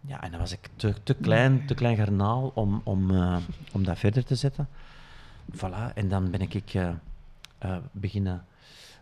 Ja, 0.00 0.22
en 0.22 0.30
dan 0.30 0.40
was 0.40 0.52
ik 0.52 0.68
te, 0.76 0.94
te 1.02 1.14
klein, 1.14 1.66
te 1.66 1.74
klein 1.74 1.96
garnaal 1.96 2.50
om, 2.54 2.80
om, 2.84 3.10
om 3.72 3.84
dat 3.84 3.98
verder 3.98 4.24
te 4.24 4.34
zetten. 4.34 4.68
Voilà, 5.56 5.94
en 5.94 6.08
dan 6.08 6.30
ben 6.30 6.40
ik 6.40 6.74
eh, 6.74 7.76
beginnen... 7.92 8.44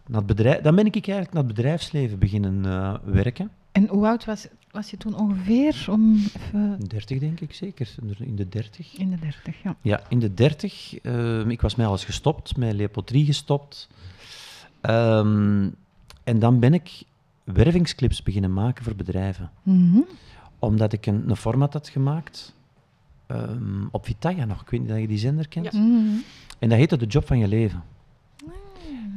Naar 0.09 0.25
bedrijf, 0.25 0.61
dan 0.61 0.75
ben 0.75 0.87
ik 0.87 0.95
eigenlijk 0.95 1.33
naar 1.33 1.45
het 1.45 1.55
bedrijfsleven 1.55 2.19
beginnen 2.19 2.65
eh, 2.65 2.95
werken. 3.05 3.51
En 3.73 3.87
hoe 3.89 4.07
oud 4.07 4.25
was, 4.25 4.47
was 4.71 4.91
je 4.91 4.97
toen 4.97 5.15
ongeveer? 5.19 5.87
Om 5.91 6.15
even 6.37 6.79
30 6.89 7.19
denk 7.19 7.41
ik 7.41 7.55
zeker, 7.55 7.95
in 8.19 8.37
de 8.37 8.49
30. 8.49 8.97
in 8.97 9.11
de 9.11 9.19
dertig, 9.19 9.63
ja. 9.63 9.77
Ja, 9.83 10.01
in 10.09 10.19
de 10.19 10.35
30. 10.35 10.99
ehm, 11.03 11.51
ik 11.51 11.61
was 11.61 11.75
mij 11.75 11.87
alles 11.87 12.05
gestopt, 12.05 12.57
met 12.57 12.73
Leopold 12.75 13.07
3 13.07 13.25
gestopt. 13.25 13.89
Ehm, 14.81 15.69
En 16.25 16.39
dan 16.39 16.59
ben 16.59 16.75
ik 16.75 17.03
wervingsclips 17.45 18.23
beginnen 18.23 18.53
maken 18.53 18.85
voor 18.85 18.95
bedrijven. 18.95 19.51
Mhm. 19.63 19.99
Omdat 20.59 20.93
ik 20.93 21.07
een, 21.07 21.31
een 21.31 21.37
format 21.37 21.73
had 21.73 21.89
gemaakt 21.89 22.55
ehm, 23.27 23.87
op 23.91 24.05
Vitaya 24.05 24.45
nog. 24.45 24.63
Ik 24.63 24.71
weet 24.71 24.81
niet 24.81 24.91
of 24.91 24.99
je 24.99 25.07
die 25.09 25.19
zender 25.19 25.49
kent. 25.49 25.73
Ja. 25.73 25.79
Mhm. 25.81 26.17
En 26.59 26.69
dat 26.69 26.79
heette 26.79 26.97
De 26.97 27.07
Job 27.07 27.27
van 27.27 27.39
je 27.39 27.49
leven. 27.49 27.83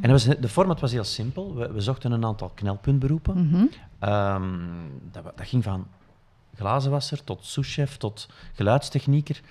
En 0.02 0.12
was, 0.12 0.24
de 0.24 0.50
format 0.50 0.80
was 0.80 0.92
heel 0.92 1.04
simpel. 1.04 1.56
We, 1.56 1.72
we 1.72 1.82
zochten 1.82 2.12
een 2.12 2.26
aantal 2.26 2.50
knelpuntberoepen. 2.50 3.48
Mhm. 3.48 3.66
Ehm, 4.00 4.44
dat, 5.12 5.24
dat 5.24 5.48
ging 5.48 5.64
van 5.64 5.88
glazenwasser 6.56 7.24
tot 7.24 7.46
souschef 7.46 7.98
tot 7.98 8.30
geluidstechnieker. 8.54 9.42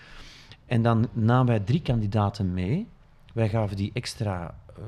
En 0.67 0.83
dan 0.83 1.09
namen 1.13 1.47
wij 1.47 1.61
drie 1.61 1.83
kandidaten 1.83 2.53
mee. 2.53 2.89
Wij 3.33 3.49
gaven 3.49 3.77
die 3.77 3.91
extra 3.95 4.55
eh, 4.77 4.85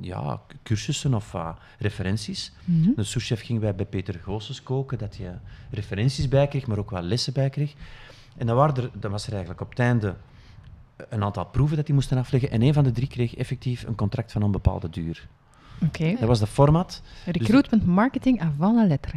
ja, 0.00 0.40
cursussen 0.62 1.14
of 1.14 1.34
ah, 1.34 1.56
referenties. 1.78 2.52
Mhm. 2.64 2.90
De 2.96 3.04
souschef 3.04 3.42
ging 3.44 3.60
wij 3.60 3.74
bij 3.74 3.86
Peter 3.86 4.14
Goossens 4.14 4.62
koken, 4.62 4.98
dat 4.98 5.16
je 5.16 5.32
referenties 5.70 6.28
bij 6.28 6.48
kreeg, 6.48 6.66
maar 6.66 6.78
ook 6.78 6.90
wel 6.90 7.02
lessen 7.02 7.32
bij 7.32 7.50
kreeg. 7.50 7.74
En 8.36 8.46
dan, 8.46 8.56
waren 8.56 8.76
er, 8.76 8.90
dan 8.94 9.10
was 9.10 9.26
er 9.26 9.32
eigenlijk 9.32 9.60
op 9.60 9.70
het 9.70 9.78
einde 9.78 10.14
een 11.08 11.22
aantal 11.24 11.44
proeven 11.44 11.76
dat 11.76 11.86
die 11.86 11.94
moesten 11.94 12.18
afleggen. 12.18 12.50
En 12.50 12.62
een 12.62 12.72
van 12.74 12.84
de 12.84 12.90
drie 12.92 13.08
kreeg 13.08 13.34
effectief 13.36 13.82
een 13.86 13.94
contract 13.94 14.32
van 14.32 14.42
onbepaalde 14.42 14.90
duur. 14.90 15.28
Oké. 15.84 16.10
Dat 16.18 16.28
was 16.28 16.38
de 16.38 16.46
format. 16.46 17.02
Recruitment 17.26 17.86
marketing 17.86 18.40
avant 18.40 18.76
la 18.76 18.86
lettre. 18.86 19.16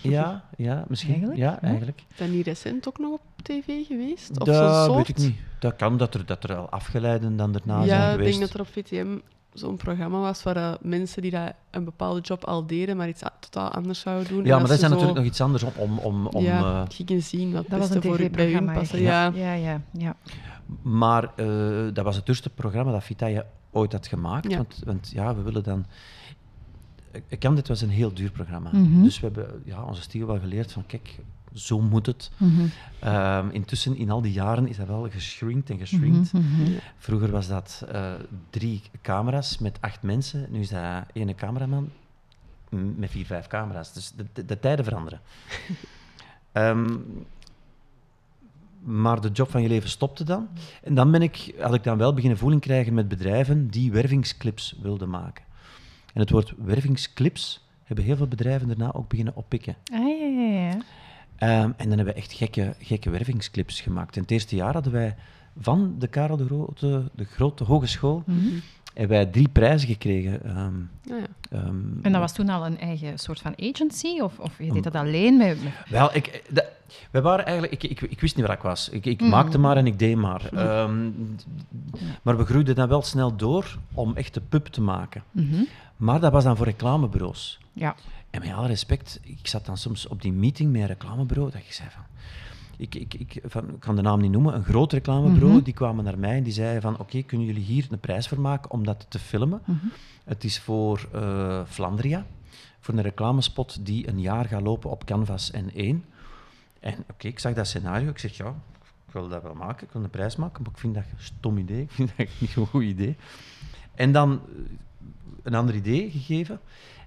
Ja, 0.00 0.44
ja 0.56 0.84
misschien. 0.88 1.10
Eigenlijk, 1.12 1.40
Ja, 1.40 1.50
ja. 1.50 1.60
eigenlijk. 1.60 2.02
Is 2.10 2.16
dat 2.16 2.28
niet 2.28 2.46
recent 2.46 2.88
ook 2.88 2.98
nog 2.98 3.12
op 3.12 3.20
tv 3.42 3.86
geweest? 3.86 4.30
Of 4.40 4.46
dat 4.46 4.84
soort? 4.84 4.96
weet 4.96 5.08
ik 5.08 5.16
niet. 5.16 5.36
Dat 5.58 5.76
kan 5.76 5.96
dat 5.96 6.14
er, 6.14 6.26
dat 6.26 6.44
er 6.44 6.56
al 6.56 6.68
afgeleiden 6.70 7.36
dan 7.36 7.52
daarna 7.52 7.84
zijn 7.84 8.00
ja, 8.00 8.06
ik 8.06 8.10
geweest. 8.12 8.38
denk 8.38 8.50
dat 8.50 8.54
er 8.54 8.60
op 8.60 8.66
VTM 8.72 9.18
zo'n 9.52 9.76
programma 9.76 10.20
was 10.20 10.42
waar 10.42 10.56
eh, 10.56 10.72
mensen 10.80 11.22
die 11.22 11.30
dat 11.30 11.52
een 11.70 11.84
bepaalde 11.84 12.20
job 12.20 12.44
al 12.44 12.66
deden, 12.66 12.96
maar 12.96 13.08
iets 13.08 13.22
totaal 13.40 13.70
anders 13.70 14.00
zouden 14.00 14.28
doen. 14.28 14.44
Ja, 14.44 14.58
maar 14.58 14.66
dat 14.66 14.76
is 14.76 14.82
natuurlijk 14.82 15.14
nog 15.14 15.24
iets 15.24 15.40
anders 15.40 15.62
om... 15.62 15.72
om, 15.76 15.98
om, 15.98 16.26
om 16.26 16.42
ja, 16.44 16.82
eh, 16.82 16.88
gingen 16.88 17.22
zien 17.22 17.52
wat 17.52 17.64
Dat 17.68 17.78
was 17.78 17.88
beste 17.88 18.08
een 18.08 18.16
voor 18.16 18.30
bij 18.30 18.52
hun 18.52 18.72
passen. 18.72 19.00
Ja. 19.00 19.32
ja, 19.34 19.52
ja. 19.52 19.80
ja. 19.92 20.16
Maar 20.82 21.32
eh, 21.36 21.46
dat 21.92 22.04
was 22.04 22.16
het 22.16 22.28
eerste 22.28 22.50
programma 22.50 22.92
dat 22.92 23.04
Vitaya 23.04 23.46
ooit 23.70 23.92
had 23.92 24.06
gemaakt. 24.06 24.50
Ja. 24.50 24.56
Want, 24.56 24.82
want 24.84 25.10
ja, 25.10 25.34
we 25.34 25.42
willen 25.42 25.62
dan... 25.62 25.86
Ik 27.28 27.38
kan 27.38 27.54
dit 27.54 27.68
was 27.68 27.80
een 27.80 27.90
heel 27.90 28.14
duur 28.14 28.30
programma. 28.30 28.70
Mhm. 28.72 29.02
Dus 29.02 29.20
we 29.20 29.26
hebben 29.26 29.62
ja, 29.64 29.84
onze 29.84 30.02
stiel 30.02 30.26
wel 30.26 30.38
geleerd 30.38 30.72
van, 30.72 30.86
kijk, 30.86 31.18
zo 31.54 31.80
moet 31.80 32.06
het. 32.06 32.30
Mhm. 32.36 32.66
Ehm, 32.98 33.48
intussen, 33.50 33.96
in 33.96 34.10
al 34.10 34.22
die 34.22 34.32
jaren, 34.32 34.68
is 34.68 34.76
dat 34.76 34.86
wel 34.86 35.10
geschrinkt 35.10 35.70
en 35.70 35.78
geschrinkt. 35.78 36.32
Mhm, 36.32 36.62
mhm. 36.62 36.72
Vroeger 36.98 37.30
was 37.30 37.48
dat 37.48 37.84
eh, 37.88 38.12
drie 38.50 38.82
camera's 39.02 39.58
met 39.58 39.78
acht 39.80 40.02
mensen. 40.02 40.46
Nu 40.50 40.60
is 40.60 40.68
dat 40.68 41.04
ene 41.12 41.34
cameraman 41.34 41.90
met 42.96 43.10
vier, 43.10 43.26
vijf 43.26 43.46
camera's. 43.46 43.92
Dus 43.92 44.12
de, 44.16 44.26
de, 44.32 44.44
de 44.44 44.58
tijden 44.58 44.84
veranderen. 44.84 45.20
Ehm, 46.52 46.96
maar 48.82 49.20
de 49.20 49.30
job 49.30 49.50
van 49.50 49.62
je 49.62 49.68
leven 49.68 49.88
stopte 49.88 50.24
dan. 50.24 50.48
En 50.82 50.94
dan 50.94 51.10
ben 51.10 51.22
ik, 51.22 51.54
had 51.58 51.74
ik 51.74 51.84
dan 51.84 51.98
wel 51.98 52.14
beginnen 52.14 52.38
voeling 52.38 52.60
krijgen 52.60 52.94
met 52.94 53.08
bedrijven 53.08 53.68
die 53.68 53.92
wervingsclips 53.92 54.76
wilden 54.82 55.10
maken. 55.10 55.44
En 56.12 56.20
het 56.20 56.30
woord 56.30 56.52
wervingsclips 56.56 57.66
hebben 57.84 58.04
heel 58.04 58.16
veel 58.16 58.26
bedrijven 58.26 58.68
daarna 58.68 58.92
ook 58.92 59.08
beginnen 59.08 59.36
oppikken. 59.36 59.76
Ah, 59.92 59.98
ja, 59.98 60.26
ja, 60.26 60.68
ja. 60.68 60.76
Ehm, 61.36 61.50
en 61.76 61.88
dan 61.88 61.96
hebben 61.96 62.04
we 62.06 62.12
echt 62.20 62.32
gekke, 62.32 62.74
gekke 62.78 63.10
wervingsclips 63.10 63.80
gemaakt. 63.80 64.16
In 64.16 64.22
het 64.22 64.30
eerste 64.30 64.56
jaar 64.56 64.72
hadden 64.72 64.92
wij 64.92 65.14
van 65.60 65.94
de 65.98 66.06
Karel 66.06 66.36
de 66.36 66.46
Grote, 66.46 67.02
de 67.14 67.24
Grote 67.24 67.64
Hogeschool, 67.64 68.24
hebben 68.94 69.16
wij 69.16 69.26
drie 69.26 69.48
prijzen 69.48 69.88
gekregen. 69.88 70.44
ehm, 70.44 70.74
Ja, 71.02 71.16
ja. 71.16 71.26
ehm, 71.58 71.76
En 72.02 72.12
dat 72.12 72.20
was 72.20 72.32
toen 72.34 72.48
al 72.48 72.66
een 72.66 72.78
eigen 72.78 73.18
soort 73.18 73.40
van 73.40 73.54
agency? 73.60 74.20
Of, 74.20 74.38
of 74.38 74.58
je 74.58 74.72
deed 74.72 74.82
dat 74.84 74.94
alleen? 74.94 75.36
Met, 75.36 75.62
met- 75.62 75.72
Wel, 75.88 76.14
ik, 76.14 76.26
eh, 76.26 76.40
dat- 76.54 76.66
wij 77.10 77.22
waren 77.22 77.44
eigenlijk... 77.46 77.82
Ik, 77.82 77.90
ik, 77.90 78.00
ik 78.10 78.20
wist 78.20 78.36
niet 78.36 78.46
waar 78.46 78.56
ik 78.56 78.62
was. 78.62 78.88
Ik, 78.88 79.06
ik 79.06 79.20
Mhm. 79.20 79.30
maakte 79.30 79.58
maar 79.58 79.76
en 79.76 79.86
ik 79.86 79.98
deed 79.98 80.16
maar. 80.16 80.48
Ehm, 80.52 81.08
maar 82.22 82.36
we 82.36 82.44
groeiden 82.44 82.74
dan 82.74 82.88
wel 82.88 83.02
snel 83.02 83.36
door 83.36 83.78
om 83.94 84.16
echt 84.16 84.34
de 84.34 84.40
pub 84.40 84.66
te 84.66 84.80
maken. 84.80 85.22
Mhm. 85.30 85.62
Maar 85.96 86.20
dat 86.20 86.32
was 86.32 86.44
dan 86.44 86.56
voor 86.56 86.66
reclamebureaus. 86.66 87.58
Ja. 87.72 87.94
En 88.32 88.40
met 88.40 88.52
alle 88.52 88.66
respect, 88.66 89.20
ik 89.22 89.46
zat 89.46 89.66
dan 89.66 89.76
soms 89.76 90.06
op 90.08 90.22
die 90.22 90.32
meeting 90.32 90.72
met 90.72 90.80
een 90.80 90.86
reclamebureau, 90.86 91.50
dat 91.50 91.60
ik 91.60 91.72
zei 91.72 91.88
van... 91.90 92.02
Ik, 92.76 92.94
ik, 92.94 93.14
ik, 93.14 93.42
van, 93.44 93.68
ik 93.68 93.80
kan 93.80 93.96
de 93.96 94.02
naam 94.02 94.20
niet 94.20 94.30
noemen, 94.30 94.54
een 94.54 94.64
groot 94.64 94.92
reclamebureau, 94.92 95.54
Mhm. 95.54 95.62
die 95.64 95.74
kwamen 95.74 96.04
naar 96.04 96.18
mij 96.18 96.36
en 96.36 96.42
die 96.42 96.52
zeiden 96.52 96.82
van, 96.82 96.98
oké, 96.98 97.22
kunnen 97.22 97.46
jullie 97.46 97.62
hier 97.62 97.86
een 97.90 97.98
prijs 98.00 98.28
voor 98.28 98.40
maken 98.40 98.70
om 98.70 98.84
dat 98.84 99.06
te 99.08 99.18
filmen? 99.18 99.62
Mhm. 99.64 99.86
Het 100.24 100.44
is 100.44 100.58
voor 100.60 101.08
eh 101.12 101.60
Flandria, 101.66 102.26
voor 102.80 102.94
een 102.94 103.02
reclamespot 103.02 103.86
die 103.86 104.08
een 104.08 104.20
jaar 104.20 104.44
gaat 104.44 104.62
lopen 104.62 104.90
op 104.90 105.04
Canvas 105.04 105.50
en 105.50 105.70
1. 105.74 106.04
En 106.80 106.94
oké, 107.10 107.26
ik 107.26 107.38
zag 107.38 107.54
dat 107.54 107.66
scenario, 107.66 108.08
ik 108.10 108.18
zeg, 108.18 108.36
ja, 108.36 108.54
ik 109.06 109.12
wil 109.12 109.28
dat 109.28 109.42
wel 109.42 109.54
maken, 109.54 109.86
ik 109.86 109.92
wil 109.92 110.02
een 110.02 110.10
prijs 110.10 110.36
maken, 110.36 110.62
maar 110.62 110.72
ik 110.72 110.78
vind 110.78 110.94
dat 110.94 111.04
een 111.04 111.22
stom 111.24 111.58
idee, 111.58 111.82
ik 111.82 111.90
vind 111.90 112.10
dat 112.16 112.26
niet 112.38 112.56
een 112.56 112.66
goed 112.66 112.82
idee. 112.82 113.16
En 113.94 114.12
dan 114.12 114.32
eh, 114.32 114.62
een 115.42 115.54
ander 115.54 115.74
idee 115.74 116.10
gegeven. 116.10 116.60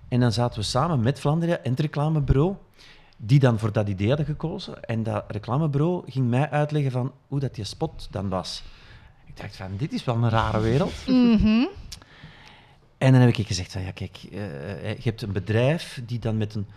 En 0.07 0.19
dan 0.19 0.31
zaten 0.31 0.59
we 0.59 0.65
samen 0.65 0.99
met 0.99 1.19
Flandria 1.19 1.57
en 1.57 1.71
het 1.71 1.79
reclamebureau, 1.79 2.55
die 3.17 3.39
dan 3.39 3.59
voor 3.59 3.71
dat 3.71 3.87
idee 3.89 4.07
hadden 4.07 4.25
gekozen. 4.25 4.83
En 4.83 5.03
dat 5.03 5.23
reclamebureau 5.27 6.03
ging 6.11 6.29
mij 6.29 6.49
uitleggen 6.49 6.91
van 6.91 7.11
hoe 7.27 7.39
dat 7.39 7.55
die 7.55 7.63
spot 7.63 8.07
dan 8.11 8.29
was. 8.29 8.63
Ik 9.25 9.37
dacht 9.37 9.55
van, 9.55 9.67
dit 9.77 9.93
is 9.93 10.03
wel 10.03 10.15
een 10.15 10.29
rare 10.29 10.59
wereld. 10.59 10.93
Mhm. 11.07 11.65
En 12.97 13.11
dan 13.11 13.21
heb 13.21 13.37
ik 13.37 13.47
gezegd 13.47 13.71
van, 13.71 13.81
ja 13.81 13.91
kijk, 13.91 14.17
eh, 14.31 14.93
je 14.93 15.01
hebt 15.03 15.21
een 15.21 15.31
bedrijf 15.31 16.01
die 16.05 16.19
dan 16.19 16.37
met 16.37 16.55
een 16.55 16.67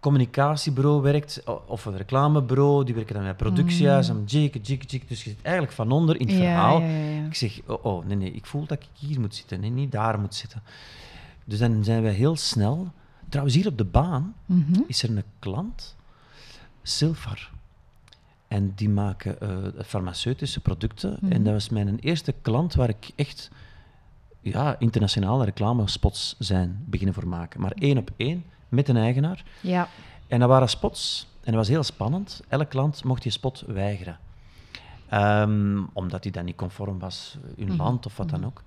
communicatiebureau 0.00 1.02
werkt, 1.02 1.42
of 1.66 1.84
een 1.84 1.96
reclamebureau, 1.96 2.84
die 2.84 2.94
werken 2.94 3.14
dan 3.14 3.24
met 3.24 3.36
productiehuis, 3.36 4.08
en 4.08 4.22
jikke, 4.26 4.58
jikke, 4.58 4.86
jikke. 4.86 5.06
Dus 5.06 5.24
je 5.24 5.30
zit 5.30 5.42
eigenlijk 5.42 5.74
van 5.74 5.90
onder 5.90 6.20
in 6.20 6.26
het 6.26 6.36
Ja, 6.36 6.42
verhaal. 6.42 6.80
ja, 6.80 6.86
ja, 6.86 7.20
ja. 7.20 7.26
Ik 7.26 7.34
zeg, 7.34 7.60
oh, 7.66 7.84
oh, 7.84 8.04
nee, 8.06 8.16
nee, 8.16 8.30
ik 8.30 8.46
voel 8.46 8.66
dat 8.66 8.78
ik 8.82 8.86
hier 8.92 9.20
moet 9.20 9.34
zitten, 9.34 9.60
nee, 9.60 9.70
niet 9.70 9.92
daar 9.92 10.20
moet 10.20 10.34
zitten. 10.34 10.62
Dus 11.46 11.58
dan 11.58 11.84
zijn 11.84 12.02
we 12.02 12.08
heel 12.08 12.36
snel... 12.36 12.92
Trouwens, 13.28 13.56
hier 13.56 13.66
op 13.66 13.78
de 13.78 13.84
baan 13.84 14.34
Mhm. 14.46 14.80
is 14.86 15.02
er 15.02 15.10
een 15.16 15.22
klant, 15.38 15.96
Silfar. 16.82 17.50
En 18.48 18.72
die 18.74 18.88
maken 18.88 19.40
eh, 19.40 19.82
farmaceutische 19.84 20.60
producten. 20.60 21.16
Mhm. 21.20 21.32
En 21.32 21.42
dat 21.42 21.52
was 21.52 21.68
mijn 21.68 21.98
eerste 21.98 22.34
klant 22.42 22.74
waar 22.74 22.88
ik 22.88 23.10
echt 23.16 23.50
ja, 24.40 24.78
internationale 24.78 25.44
reclamespots 25.44 26.34
zijn 26.38 26.84
beginnen 26.86 27.14
voor 27.14 27.26
maken. 27.28 27.60
Maar 27.60 27.72
één 27.72 27.98
op 27.98 28.10
één, 28.16 28.44
met 28.68 28.88
een 28.88 28.96
eigenaar. 28.96 29.44
Ja. 29.60 29.88
En 30.28 30.40
dat 30.40 30.48
waren 30.48 30.68
spots. 30.68 31.28
En 31.36 31.44
dat 31.52 31.54
was 31.54 31.68
heel 31.68 31.82
spannend. 31.82 32.42
Elke 32.48 32.66
klant 32.66 33.04
mocht 33.04 33.22
die 33.22 33.32
spot 33.32 33.64
weigeren. 33.66 34.18
Ehm, 35.08 35.82
omdat 35.92 36.22
die 36.22 36.32
dan 36.32 36.44
niet 36.44 36.56
conform 36.56 36.98
was 36.98 37.36
in 37.56 37.66
Mhm. 37.68 37.76
land 37.76 38.06
of 38.06 38.16
wat 38.16 38.28
dan 38.30 38.46
ook. 38.46 38.62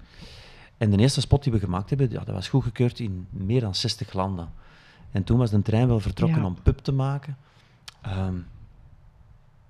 En 0.79 0.89
de 0.89 0.97
eerste 0.97 1.21
spot 1.21 1.43
die 1.43 1.51
we 1.53 1.59
gemaakt 1.59 1.89
hebben, 1.89 2.11
ja, 2.11 2.19
dat 2.23 2.35
was 2.35 2.47
goedgekeurd 2.49 2.99
in 2.99 3.27
meer 3.29 3.61
dan 3.61 3.75
60 3.75 4.13
landen. 4.13 4.49
En 5.11 5.23
toen 5.23 5.37
was 5.37 5.49
de 5.49 5.61
trein 5.61 5.87
wel 5.87 5.99
vertrokken 5.99 6.39
Ja. 6.39 6.45
om 6.45 6.57
pub 6.63 6.77
te 6.77 6.91
maken. 6.91 7.37
Ehm 8.01 8.35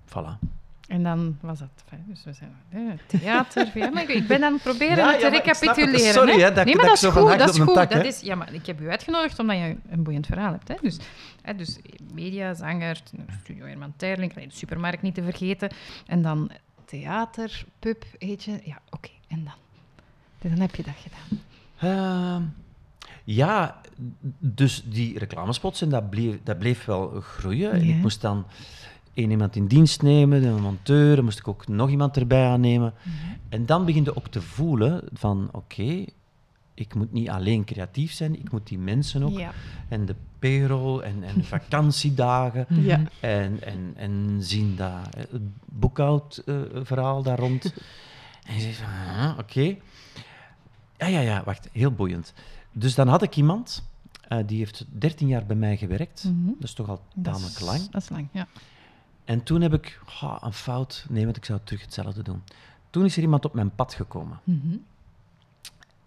voilà. 0.06 0.40
En 0.88 1.04
dan 1.04 1.38
was 1.42 1.60
dat. 1.60 1.70
fijn. 1.86 2.04
Dus 2.08 2.24
we 2.24 2.34
zijn 2.34 2.52
eh, 2.70 2.80
theater. 3.08 3.72
ja, 3.78 3.90
maar 3.90 4.10
ik- 4.10 4.28
ben 4.28 4.44
aan 4.44 4.54
het 4.54 4.62
proberen 4.64 4.98
Ja, 4.98 5.12
te 5.12 5.20
ja, 5.20 5.32
het. 5.32 5.34
recapituleren. 5.46 6.14
Sorry, 6.14 6.34
hè. 6.40 6.44
hè, 6.46 6.52
dat 6.54 6.66
nee, 6.66 6.76
maar 6.76 6.84
ik 6.84 6.90
dat 6.90 6.98
is 6.98 7.00
zo 7.04 7.12
van 7.12 7.22
goed. 7.22 7.30
hak 7.30 7.40
Dat 7.40 7.50
op 7.50 7.56
is 7.56 7.62
goed. 7.62 7.74
tak, 7.74 7.92
dat 7.92 8.06
is, 8.06 8.20
ja, 8.20 8.36
maar 8.36 8.54
ik 8.54 8.66
heb 8.66 8.82
u 8.82 8.90
uitgenodigd 8.90 9.40
omdat 9.40 9.58
je 9.58 9.76
een 9.90 10.04
boeiend 10.04 10.26
verhaal 10.26 10.52
hebt. 10.52 10.68
Hè. 10.68 10.76
Dus, 10.82 10.98
hè, 11.42 11.56
dus 11.56 11.80
media, 12.14 12.54
zanger, 12.54 13.02
Studio 13.42 13.66
Herman 13.66 13.94
Terling, 13.96 14.34
de 14.34 14.46
supermarkt 14.48 15.02
niet 15.02 15.16
te 15.16 15.24
vergeten. 15.24 15.70
En 16.08 16.22
dan 16.22 16.52
theater, 16.86 17.66
pub, 17.80 18.06
eetje. 18.18 18.62
Ja, 18.64 18.80
oké. 18.90 19.10
En 19.28 19.44
dan? 19.44 19.54
Dus 20.40 20.52
dan 20.52 20.60
heb 20.60 20.76
je 20.76 20.84
dat 20.84 20.94
gedaan. 20.98 21.40
Ehm, 21.80 22.44
ja, 23.24 23.82
dus 24.40 24.84
die 24.86 25.20
reclamespots, 25.20 25.82
en 25.82 25.90
dat 25.90 26.10
bleef, 26.10 26.38
dat 26.44 26.60
bleef 26.60 26.86
wel 26.86 27.22
groeien. 27.22 27.72
En 27.72 27.82
ik 27.84 27.96
moest 27.96 28.22
dan 28.22 28.46
één 29.14 29.30
iemand 29.32 29.56
in 29.56 29.68
dienst 29.68 30.02
nemen, 30.02 30.44
een 30.44 30.62
monteur, 30.62 31.16
dan 31.16 31.24
moest 31.26 31.40
ik 31.40 31.48
ook 31.48 31.68
nog 31.68 31.90
iemand 31.90 32.18
erbij 32.18 32.48
aannemen. 32.48 32.94
En 33.50 33.66
dan 33.66 33.86
begin 33.86 34.04
je 34.04 34.16
ook 34.16 34.28
te 34.28 34.42
voelen 34.42 35.02
van, 35.14 35.50
oké, 35.52 36.06
ik 36.74 36.96
moet 36.96 37.12
niet 37.12 37.30
alleen 37.30 37.64
creatief 37.66 38.12
zijn, 38.12 38.40
ik 38.40 38.52
moet 38.52 38.68
die 38.68 38.78
mensen 38.78 39.24
ook, 39.24 39.38
Ja. 39.38 39.52
en 39.90 40.06
de 40.06 40.16
payroll 40.40 41.00
en, 41.02 41.24
en 41.24 41.44
vakantiedagen, 41.46 42.66
Ja. 42.86 43.02
en, 43.20 43.64
en, 43.64 43.94
en 43.96 44.38
zien 44.40 44.76
dat 44.76 45.16
eh, 45.16 45.24
het 45.32 45.42
boekhoudverhaal 45.66 47.24
daar 47.24 47.40
rond. 47.40 47.74
en 48.48 48.56
je 48.56 48.62
zegt 48.62 48.78
van, 48.78 48.88
ah, 49.18 49.38
oké. 49.40 49.76
Ja, 51.00 51.08
ja, 51.08 51.20
ja, 51.20 51.44
wacht, 51.44 51.70
heel 51.72 51.92
boeiend. 51.92 52.34
Dus 52.72 52.96
dan 52.96 53.08
had 53.08 53.22
ik 53.22 53.36
iemand, 53.36 53.84
eh, 54.28 54.38
die 54.46 54.58
heeft 54.58 54.86
13 54.90 55.28
jaar 55.28 55.46
bij 55.46 55.56
mij 55.56 55.78
gewerkt. 55.78 56.24
Mhm. 56.24 56.46
Dat 56.46 56.64
is 56.64 56.74
toch 56.74 56.90
al 56.90 57.02
Dat 57.14 57.24
tamelijk 57.34 57.56
is- 57.56 57.62
lang. 57.66 57.90
Dat 57.90 58.02
is 58.02 58.10
lang, 58.10 58.28
ja. 58.32 58.48
En 59.26 59.44
toen 59.44 59.62
heb 59.62 59.74
ik 59.74 60.02
een 60.42 60.54
fout, 60.54 61.06
nee, 61.10 61.24
want 61.26 61.38
ik 61.38 61.46
zou 61.46 61.60
terug 61.64 61.82
hetzelfde 61.82 62.24
doen. 62.24 62.44
Toen 62.90 63.06
is 63.06 63.16
er 63.18 63.22
iemand 63.22 63.46
op 63.46 63.54
mijn 63.54 63.76
pad 63.76 63.94
gekomen, 63.94 64.40
Mhm. 64.44 64.76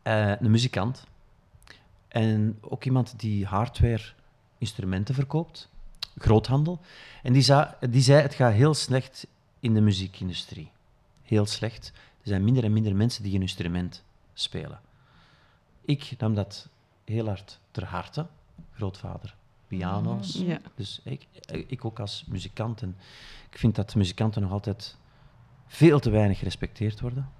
Eh, 0.02 0.40
een 0.40 0.50
muzikant. 0.50 1.04
En 2.08 2.58
ook 2.60 2.84
iemand 2.84 3.14
die 3.16 3.46
hardware 3.46 4.02
instrumenten 4.58 5.14
verkoopt, 5.14 5.68
groothandel. 6.18 6.80
En 7.22 7.32
die, 7.32 7.46
die 7.90 8.02
zei, 8.02 8.22
het 8.22 8.34
gaat 8.34 8.52
heel 8.52 8.74
slecht 8.74 9.26
in 9.60 9.74
de 9.74 9.80
muziekindustrie. 9.80 10.70
Heel 11.22 11.46
slecht. 11.46 11.92
Er 11.94 12.28
zijn 12.28 12.44
minder 12.44 12.64
en 12.64 12.72
minder 12.72 12.96
mensen 12.96 13.22
die 13.22 13.34
een 13.34 13.40
instrument 13.40 14.02
spelen. 14.34 14.80
Ik 15.84 16.14
nam 16.18 16.34
dat 16.34 16.68
heel 17.04 17.26
hard 17.26 17.60
ter 17.70 17.84
harte. 17.84 18.26
Grootvader, 18.72 19.34
piano's. 19.66 20.32
Ja. 20.32 20.60
Dus 20.74 21.00
ik, 21.04 21.26
ik 21.66 21.84
ook 21.84 22.00
als 22.00 22.24
muzikant. 22.28 22.82
En 22.82 22.96
ik 23.50 23.58
vind 23.58 23.74
dat 23.74 23.94
muzikanten 23.94 24.42
nog 24.42 24.50
altijd 24.50 24.96
veel 25.66 26.00
te 26.00 26.10
weinig 26.10 26.38
gerespecteerd 26.38 27.00
worden. 27.00 27.30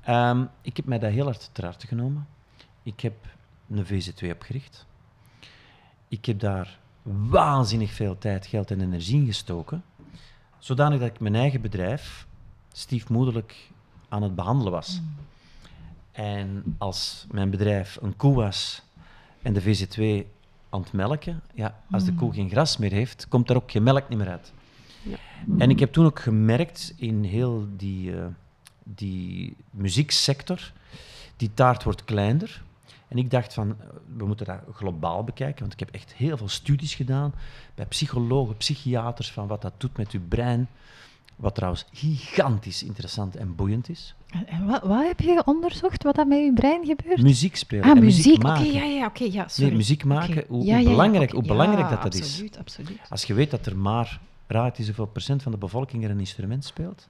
Ehm, 0.00 0.44
ik 0.60 0.76
heb 0.76 0.86
mij 0.86 0.98
dat 0.98 1.12
heel 1.12 1.24
hard 1.24 1.50
ter 1.52 1.64
harte 1.64 1.86
genomen. 1.86 2.28
Ik 2.82 3.00
heb 3.00 3.14
een 3.70 3.86
VZ2 3.86 4.30
opgericht. 4.30 4.86
Ik 6.08 6.24
heb 6.24 6.40
daar 6.40 6.78
waanzinnig 7.02 7.92
veel 7.92 8.18
tijd, 8.18 8.46
geld 8.46 8.70
en 8.70 8.80
energie 8.80 9.20
in 9.20 9.26
gestoken. 9.26 9.84
Zodanig 10.58 10.98
dat 11.00 11.08
ik 11.08 11.20
mijn 11.20 11.34
eigen 11.34 11.60
bedrijf 11.60 12.26
stiefmoederlijk 12.72 13.70
aan 14.08 14.22
het 14.22 14.34
behandelen 14.34 14.72
was. 14.72 15.00
En 16.18 16.74
als 16.78 17.26
mijn 17.30 17.50
bedrijf 17.50 17.98
een 18.00 18.16
koe 18.16 18.34
was 18.34 18.82
en 19.42 19.52
de 19.52 19.62
VZ2 19.62 20.26
aan 20.68 20.80
het 20.80 20.92
melken, 20.92 21.40
ja, 21.54 21.82
als 21.90 22.04
de 22.04 22.14
koe 22.14 22.32
geen 22.32 22.50
gras 22.50 22.76
meer 22.76 22.92
heeft, 22.92 23.28
komt 23.28 23.50
er 23.50 23.56
ook 23.56 23.70
geen 23.70 23.82
melk 23.82 24.08
niet 24.08 24.18
meer 24.18 24.28
uit. 24.28 24.52
Ja. 25.02 25.16
En 25.58 25.70
ik 25.70 25.78
heb 25.78 25.92
toen 25.92 26.04
ook 26.04 26.20
gemerkt 26.20 26.94
in 26.96 27.24
heel 27.24 27.66
die, 27.76 28.16
eh, 28.16 28.26
die 28.84 29.56
muzieksector, 29.70 30.72
die 31.36 31.54
taart 31.54 31.82
wordt 31.82 32.04
kleiner. 32.04 32.62
En 33.08 33.18
ik 33.18 33.30
dacht 33.30 33.54
van, 33.54 33.70
eh, 33.80 33.86
we 34.16 34.26
moeten 34.26 34.46
dat 34.46 34.60
globaal 34.72 35.24
bekijken, 35.24 35.60
want 35.60 35.72
ik 35.72 35.78
heb 35.78 35.90
echt 35.90 36.14
heel 36.14 36.36
veel 36.36 36.48
studies 36.48 36.94
gedaan 36.94 37.34
bij 37.74 37.86
psychologen, 37.86 38.56
psychiaters, 38.56 39.32
van 39.32 39.46
wat 39.46 39.62
dat 39.62 39.74
doet 39.76 39.96
met 39.96 40.10
uw 40.10 40.28
brein. 40.28 40.68
Wat 41.36 41.54
trouwens 41.54 41.86
gigantisch 41.92 42.82
interessant 42.82 43.36
en 43.36 43.54
boeiend 43.54 43.88
is. 43.88 44.14
En, 44.28 44.66
wat, 44.66 44.82
wat 44.82 45.06
heb 45.06 45.20
je 45.20 45.42
onderzocht, 45.44 46.02
wat 46.02 46.14
dat 46.14 46.26
met 46.26 46.38
je 46.38 46.52
brein 46.52 46.84
gebeurt? 46.86 47.22
Muziek 47.22 47.56
spelen 47.56 47.84
ah, 47.84 47.90
en 47.90 47.98
muziek. 48.04 48.24
muziek 48.24 48.38
Oké, 48.44 48.46
maken. 48.48 48.72
ja, 48.72 48.84
ja, 48.84 49.06
oké, 49.06 49.24
ja, 49.24 49.48
sorry. 49.48 49.68
Nee, 49.68 49.76
muziek 49.76 50.04
maken, 50.04 50.34
hoe, 50.34 50.44
Ja, 50.46 50.48
hoe 50.48 50.64
ja, 50.64 50.76
ja, 50.78 50.88
belangrijk, 50.90 51.30
hoe 51.32 51.42
belangrijk 51.42 51.88
Ja, 51.88 51.94
dat 51.94 52.02
dat 52.02 52.14
is. 52.14 52.20
Absoluut, 52.20 52.58
absoluut. 52.58 52.98
Als 53.08 53.24
je 53.24 53.34
weet 53.34 53.50
dat 53.50 53.66
er 53.66 53.76
maar, 53.76 54.20
raad 54.46 54.78
is 54.78 54.86
hoeveel 54.86 55.06
procent 55.06 55.42
van 55.42 55.52
de 55.52 55.58
bevolking 55.58 56.04
er 56.04 56.10
een 56.10 56.18
instrument 56.18 56.64
speelt? 56.64 57.08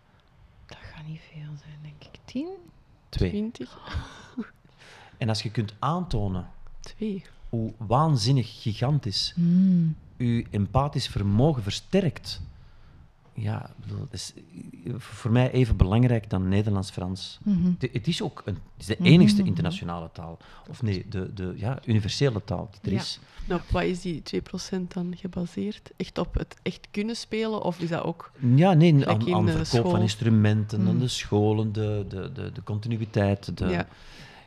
Dat 0.66 0.78
gaat 0.94 1.06
niet 1.06 1.20
veel 1.32 1.50
zijn, 1.60 1.78
denk 1.82 1.94
ik. 2.14 2.20
Tien? 2.24 2.48
Twee. 3.08 3.30
20? 3.30 3.78
En 5.18 5.28
als 5.28 5.42
je 5.42 5.50
kunt 5.50 5.74
aantonen 5.78 6.48
Twee. 6.80 7.22
hoe 7.48 7.72
waanzinnig 7.76 8.62
gigantisch 8.62 9.32
Hmm. 9.34 9.96
uw 10.18 10.44
empathisch 10.50 11.06
vermogen 11.08 11.62
versterkt, 11.62 12.40
ja, 13.40 13.66
ik 13.68 13.74
bedoel, 13.86 13.98
dat 13.98 14.12
is 14.12 14.32
eh, 14.86 14.92
voor 14.98 15.30
mij 15.30 15.50
even 15.50 15.76
belangrijk 15.76 16.30
dan 16.30 16.48
Nederlands-Frans. 16.48 17.38
Mhm. 17.44 17.70
Het 17.92 18.06
is 18.08 18.22
ook 18.22 18.42
een, 18.44 18.54
het 18.54 18.62
is 18.80 18.86
de 18.86 18.96
Mhm, 18.98 19.08
enigste 19.08 19.38
mhm. 19.40 19.48
internationale 19.48 20.10
taal. 20.12 20.38
Of 20.68 20.82
nee, 20.82 21.06
de, 21.08 21.34
de 21.34 21.52
ja, 21.56 21.78
universele 21.84 22.44
taal 22.44 22.68
die 22.70 22.80
er 22.82 22.96
Ja. 22.96 23.02
is. 23.02 23.20
Nou, 23.44 23.60
op 23.60 23.68
wat 23.70 23.82
is 23.82 24.00
die 24.00 24.22
2% 24.22 24.92
dan 24.94 25.14
gebaseerd? 25.16 25.90
Echt 25.96 26.18
op 26.18 26.34
het 26.34 26.56
echt 26.62 26.88
kunnen 26.90 27.16
spelen? 27.16 27.62
Of 27.62 27.80
is 27.80 27.88
dat 27.88 28.02
ook... 28.02 28.30
Ja, 28.54 28.72
nee, 28.72 29.06
aan, 29.08 29.34
aan 29.34 29.46
de 29.46 29.52
verkoop 29.52 29.54
van 29.54 29.64
school. 29.66 29.96
instrumenten, 30.00 30.86
aan 30.88 30.98
de 30.98 31.08
scholen, 31.08 31.72
de, 31.72 32.04
de, 32.08 32.32
de, 32.32 32.52
de 32.52 32.62
continuïteit. 32.62 33.58
De, 33.58 33.66
ja. 33.66 33.88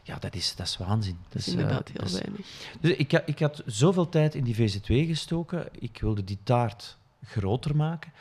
ja, 0.04 0.18
dat, 0.20 0.36
is, 0.36 0.56
dat 0.56 0.68
is 0.68 0.78
waanzin. 0.78 1.18
dat 1.24 1.32
Dat 1.32 1.42
is 1.42 1.48
is, 1.48 1.54
eh, 1.54 1.60
inderdaad 1.60 1.88
heel 1.88 1.98
dat 1.98 2.08
is- 2.10 2.14
weinig. 2.22 2.46
Dus 2.80 2.92
ik, 2.96 3.14
ik 3.26 3.40
had 3.40 3.64
zoveel 3.66 4.10
tijd 4.10 4.36
in 4.36 4.44
die 4.44 4.56
VZ2 4.56 4.86
gestoken. 5.08 5.68
Ik 5.80 5.98
wilde 6.02 6.24
die 6.24 6.38
taart 6.44 6.98
groter 7.24 7.76
maken. 7.76 8.12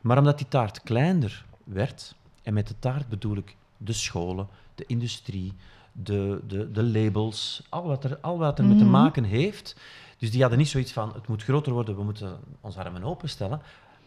Maar 0.00 0.18
omdat 0.18 0.38
die 0.38 0.48
taart 0.48 0.82
kleiner 0.82 1.44
werd, 1.64 2.14
en 2.42 2.54
met 2.54 2.68
de 2.68 2.74
taart 2.78 3.08
bedoel 3.08 3.36
ik 3.36 3.56
de 3.76 3.92
scholen, 3.92 4.46
de 4.74 4.84
industrie, 4.86 5.52
de, 5.92 6.40
de, 6.46 6.70
de 6.70 6.82
labels, 6.82 7.62
al 7.68 7.82
wat 7.82 8.04
er, 8.04 8.18
al 8.20 8.38
wat 8.38 8.58
er 8.58 8.64
mee 8.64 8.76
te 8.76 8.82
Mhm. 8.82 8.92
maken 8.92 9.24
heeft. 9.24 9.76
Dus 10.18 10.30
die 10.30 10.40
hadden 10.40 10.58
niet 10.58 10.68
zoiets 10.68 10.92
van, 10.92 11.12
het 11.14 11.28
moet 11.28 11.42
groter 11.42 11.72
worden, 11.72 11.96
we 11.96 12.02
moeten 12.02 12.36
ons 12.60 12.76
armen 12.76 13.02
openstellen. 13.04 13.60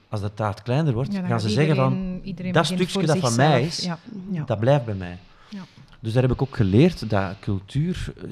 Als 0.10 0.22
de 0.22 0.34
taart 0.34 0.62
kleiner 0.62 0.94
wordt, 0.94 1.14
Ja, 1.14 1.26
gaan 1.26 1.39
ze 1.39 1.50
zeggen 1.50 1.76
van, 1.76 2.20
iedereen- 2.24 2.52
dat 2.52 2.66
stukje 2.66 3.06
dat 3.06 3.18
van 3.18 3.36
mij 3.36 3.64
is, 3.64 3.78
Ja. 3.84 3.98
Ja. 4.32 4.44
dat 4.44 4.60
blijft 4.60 4.86
bij 4.86 4.96
mij. 4.96 5.18
Ja. 5.50 5.62
Dus 6.00 6.14
daar 6.14 6.22
heb 6.22 6.32
ik 6.32 6.41
ook 6.41 6.56
geleerd 6.56 7.10
dat 7.10 7.39
cultuur, 7.39 8.14
eh, 8.18 8.24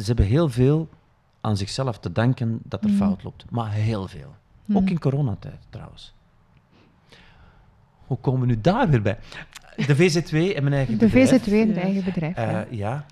ze 0.00 0.04
hebben 0.04 0.24
heel 0.24 0.48
veel 0.48 0.88
aan 1.40 1.56
zichzelf 1.56 1.98
te 1.98 2.12
danken 2.12 2.60
dat 2.64 2.82
er 2.84 2.88
Mhm. 2.88 2.98
fout 2.98 3.22
loopt. 3.22 3.44
Maar 3.50 3.70
heel 3.72 4.08
veel. 4.08 4.34
Mhm. 4.64 4.78
Ook 4.78 4.90
in 4.90 4.98
coronatijd 4.98 5.58
trouwens. 5.70 6.12
Hoe 8.08 8.18
komen 8.18 8.40
we 8.40 8.46
nu 8.46 8.60
daar 8.60 8.88
weer 8.90 9.02
bij? 9.02 9.18
De 9.76 9.96
VZ2 9.96 10.54
en 10.56 10.62
mijn 10.62 10.72
eigen 10.74 10.98
De 10.98 11.06
bedrijf. 11.06 11.30
VZ2 11.42 11.52
in 11.52 11.66
het 11.68 11.76
Ja. 11.76 11.82
eigen 11.82 12.04
bedrijf. 12.04 12.36
Eh, 12.36 12.46
ja. 12.52 12.66
ja, 12.70 13.06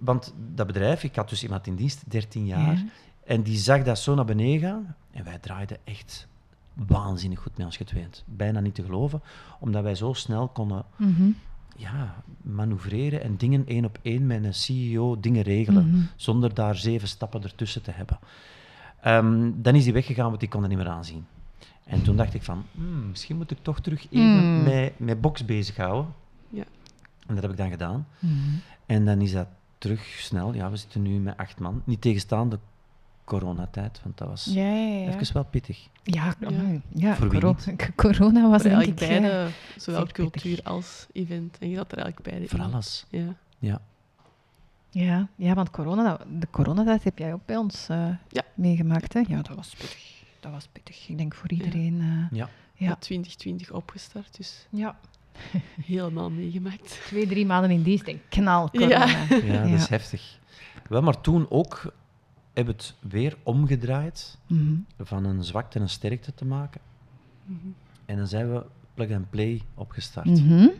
want 0.00 0.34
dat 0.54 0.66
bedrijf, 0.66 1.04
ik 1.04 1.16
had 1.16 1.28
dus 1.28 1.42
iemand 1.42 1.66
in 1.66 1.74
dienst, 1.74 2.10
13 2.10 2.46
jaar, 2.46 2.74
Ja. 2.76 2.84
en 3.26 3.42
die 3.42 3.56
zag 3.58 3.82
dat 3.82 3.98
zo 3.98 4.14
naar 4.14 4.24
beneden 4.24 4.60
gaan. 4.70 4.94
En 5.12 5.24
wij 5.24 5.38
draaiden 5.38 5.76
echt 5.84 6.26
waanzinnig 6.74 7.38
goed 7.40 7.56
met 7.56 7.66
ons 7.66 7.76
getweend. 7.76 8.24
Bijna 8.26 8.60
niet 8.60 8.74
te 8.74 8.82
geloven, 8.82 9.20
omdat 9.60 9.82
wij 9.82 9.94
zo 9.94 10.12
snel 10.12 10.48
konden 10.48 10.84
Mhm. 10.96 11.28
ja, 11.76 12.14
manoeuvreren 12.42 13.22
en 13.22 13.36
dingen 13.36 13.66
één 13.66 13.84
op 13.84 13.98
één 14.02 14.26
met 14.26 14.44
een 14.44 14.54
CEO 14.54 15.20
dingen 15.20 15.42
regelen, 15.42 15.88
Mhm. 15.88 16.00
zonder 16.16 16.54
daar 16.54 16.74
zeven 16.76 17.08
stappen 17.08 17.42
ertussen 17.42 17.82
te 17.82 17.90
hebben. 17.90 18.18
Ehm, 19.00 19.50
dan 19.54 19.74
is 19.74 19.84
hij 19.84 19.92
weggegaan, 19.92 20.26
want 20.28 20.40
die 20.40 20.48
kon 20.48 20.62
er 20.62 20.68
niet 20.68 20.78
meer 20.78 20.88
aanzien. 20.88 21.26
En 21.86 22.02
toen 22.02 22.16
dacht 22.16 22.34
ik 22.34 22.42
van, 22.42 22.64
hmm, 22.72 23.08
misschien 23.08 23.36
moet 23.36 23.50
ik 23.50 23.58
toch 23.62 23.80
terug 23.80 24.06
even 24.10 24.38
Hmm. 24.38 24.62
met, 24.62 24.98
met 24.98 25.20
box 25.20 25.44
bezighouden. 25.44 26.12
Ja. 26.48 26.64
En 27.26 27.34
dat 27.34 27.42
heb 27.42 27.50
ik 27.50 27.56
dan 27.56 27.70
gedaan. 27.70 28.06
Mhm. 28.18 28.32
En 28.86 29.04
dan 29.04 29.20
is 29.20 29.32
dat 29.32 29.46
terug 29.78 30.00
snel. 30.04 30.54
Ja, 30.54 30.70
we 30.70 30.76
zitten 30.76 31.02
nu 31.02 31.18
met 31.18 31.36
acht 31.36 31.58
man. 31.60 31.82
Niet 31.84 32.00
tegenstaande 32.00 32.58
coronatijd, 33.24 34.00
want 34.02 34.18
dat 34.18 34.28
was 34.28 34.44
Ja, 34.44 34.62
ja, 34.62 34.98
ja. 34.98 35.08
even 35.14 35.32
wel 35.34 35.44
pittig. 35.44 35.88
Ja, 36.02 36.34
Ja. 36.92 37.14
Voor 37.14 37.28
wie 37.28 37.40
coro- 37.40 37.56
corona 37.96 38.50
was 38.50 38.62
ik... 38.64 38.72
eigenlijk 38.72 38.98
beide, 38.98 39.48
zowel 39.76 40.06
cultuur 40.06 40.60
als 40.64 41.06
event. 41.12 41.58
En 41.58 41.68
je 41.70 41.76
had 41.76 41.92
er 41.92 41.98
eigenlijk 41.98 42.28
beide 42.30 42.48
Voor 42.48 42.58
in. 42.58 42.64
alles. 42.72 43.06
Ja. 43.10 43.34
Ja. 43.58 43.80
Ja, 44.90 45.28
ja, 45.36 45.54
want 45.54 45.70
corona, 45.70 46.18
de 46.38 46.46
coronatijd 46.50 47.04
heb 47.04 47.18
jij 47.18 47.32
ook 47.32 47.46
bij 47.46 47.56
ons 47.56 47.88
eh, 47.88 48.08
Ja. 48.28 48.42
meegemaakt, 48.54 49.12
hè? 49.12 49.22
Ja, 49.28 49.36
dat 49.42 49.56
was 49.56 49.74
pittig. 49.78 50.15
Dat 50.46 50.54
was 50.54 50.68
pittig. 50.72 51.08
Ik 51.08 51.18
denk 51.18 51.34
voor 51.34 51.50
iedereen. 51.52 52.00
eh, 52.00 52.06
Ja. 52.38 52.48
Ja. 52.74 52.86
Ja. 52.88 52.96
2020 52.96 53.70
opgestart, 53.72 54.36
dus 54.36 54.66
ja, 54.70 54.98
helemaal 55.84 56.30
meegemaakt. 56.30 57.00
twee, 57.06 57.26
drie 57.26 57.46
maanden 57.46 57.70
in 57.70 57.82
dienst 57.82 58.04
en 58.04 58.20
knal 58.28 58.68
Ja. 58.72 58.78
corona. 58.78 59.06
Ja, 59.54 59.62
dat 59.70 59.80
is 59.80 59.88
heftig. 59.88 60.38
Wel, 60.88 61.02
maar 61.02 61.20
toen 61.20 61.50
ook 61.50 61.92
hebben 62.52 62.74
we 62.76 62.82
het 62.82 62.94
weer 63.12 63.36
omgedraaid 63.42 64.38
Mhm. 64.46 64.74
van 64.98 65.24
een 65.24 65.44
zwakte 65.44 65.78
een 65.80 65.88
sterkte 65.88 66.34
te 66.34 66.44
maken. 66.44 66.80
Mhm. 67.44 67.66
En 68.04 68.16
dan 68.16 68.26
zijn 68.26 68.52
we 68.52 68.64
plug 68.94 69.10
and 69.10 69.30
play 69.30 69.62
opgestart. 69.74 70.26
Mhm. 70.26 70.60
En 70.60 70.72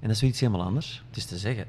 dat 0.00 0.10
is 0.10 0.18
zoiets 0.18 0.40
helemaal 0.40 0.62
anders. 0.66 1.02
Het 1.08 1.16
is 1.16 1.24
te 1.24 1.38
zeggen, 1.38 1.66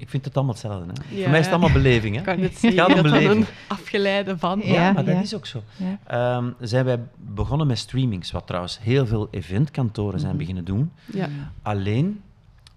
ik 0.00 0.08
vind 0.08 0.24
het 0.24 0.34
allemaal 0.36 0.54
hetzelfde. 0.54 0.92
Hè? 0.92 1.14
Ja. 1.16 1.20
Voor 1.22 1.30
mij 1.30 1.38
is 1.40 1.46
het 1.46 1.54
allemaal 1.54 1.72
beleving. 1.82 2.12
Hè? 2.14 2.20
Ik 2.20 2.26
kan 2.26 2.38
het 2.38 2.50
Het 2.50 2.58
zeggen, 2.58 2.80
gaat 2.80 2.96
om 2.96 3.02
beleving. 3.02 3.46
afgeleide 3.68 4.38
van. 4.38 4.60
Ja. 4.64 4.72
Ja, 4.72 4.92
maar 4.92 5.04
dat 5.04 5.22
is 5.22 5.34
ook 5.34 5.46
zo. 5.46 5.62
Ja. 5.76 5.98
Ehm, 6.06 6.50
zijn 6.60 6.84
wij 6.84 7.00
begonnen 7.16 7.66
met 7.66 7.78
streamings, 7.78 8.30
wat 8.30 8.46
trouwens 8.46 8.78
heel 8.80 9.06
veel 9.06 9.28
eventkantoren 9.30 10.18
zijn 10.20 10.30
Mhm. 10.30 10.38
beginnen 10.40 10.64
doen. 10.64 10.92
Ja. 11.12 11.28
Alleen 11.62 12.22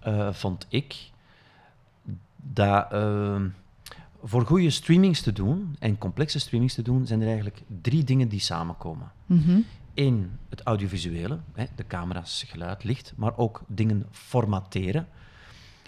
eh, 0.00 0.32
vond 0.32 0.66
ik 0.68 0.96
dat 2.36 2.92
ehm, 2.92 3.46
voor 4.22 4.46
goede 4.46 4.70
streamings 4.70 5.20
te 5.20 5.32
doen 5.32 5.76
en 5.78 5.98
complexe 5.98 6.38
streamings 6.38 6.74
te 6.74 6.82
doen, 6.82 7.06
zijn 7.06 7.20
er 7.20 7.26
eigenlijk 7.26 7.62
drie 7.82 8.04
dingen 8.04 8.28
die 8.28 8.40
samenkomen. 8.40 9.10
Mhm. 9.26 9.58
Eén, 9.94 10.38
het 10.48 10.62
audiovisuele, 10.62 11.38
hè, 11.54 11.64
de 11.76 11.86
camera's, 11.86 12.44
geluid, 12.48 12.84
licht, 12.84 13.12
maar 13.16 13.36
ook 13.36 13.62
dingen 13.68 14.06
formateren. 14.10 15.06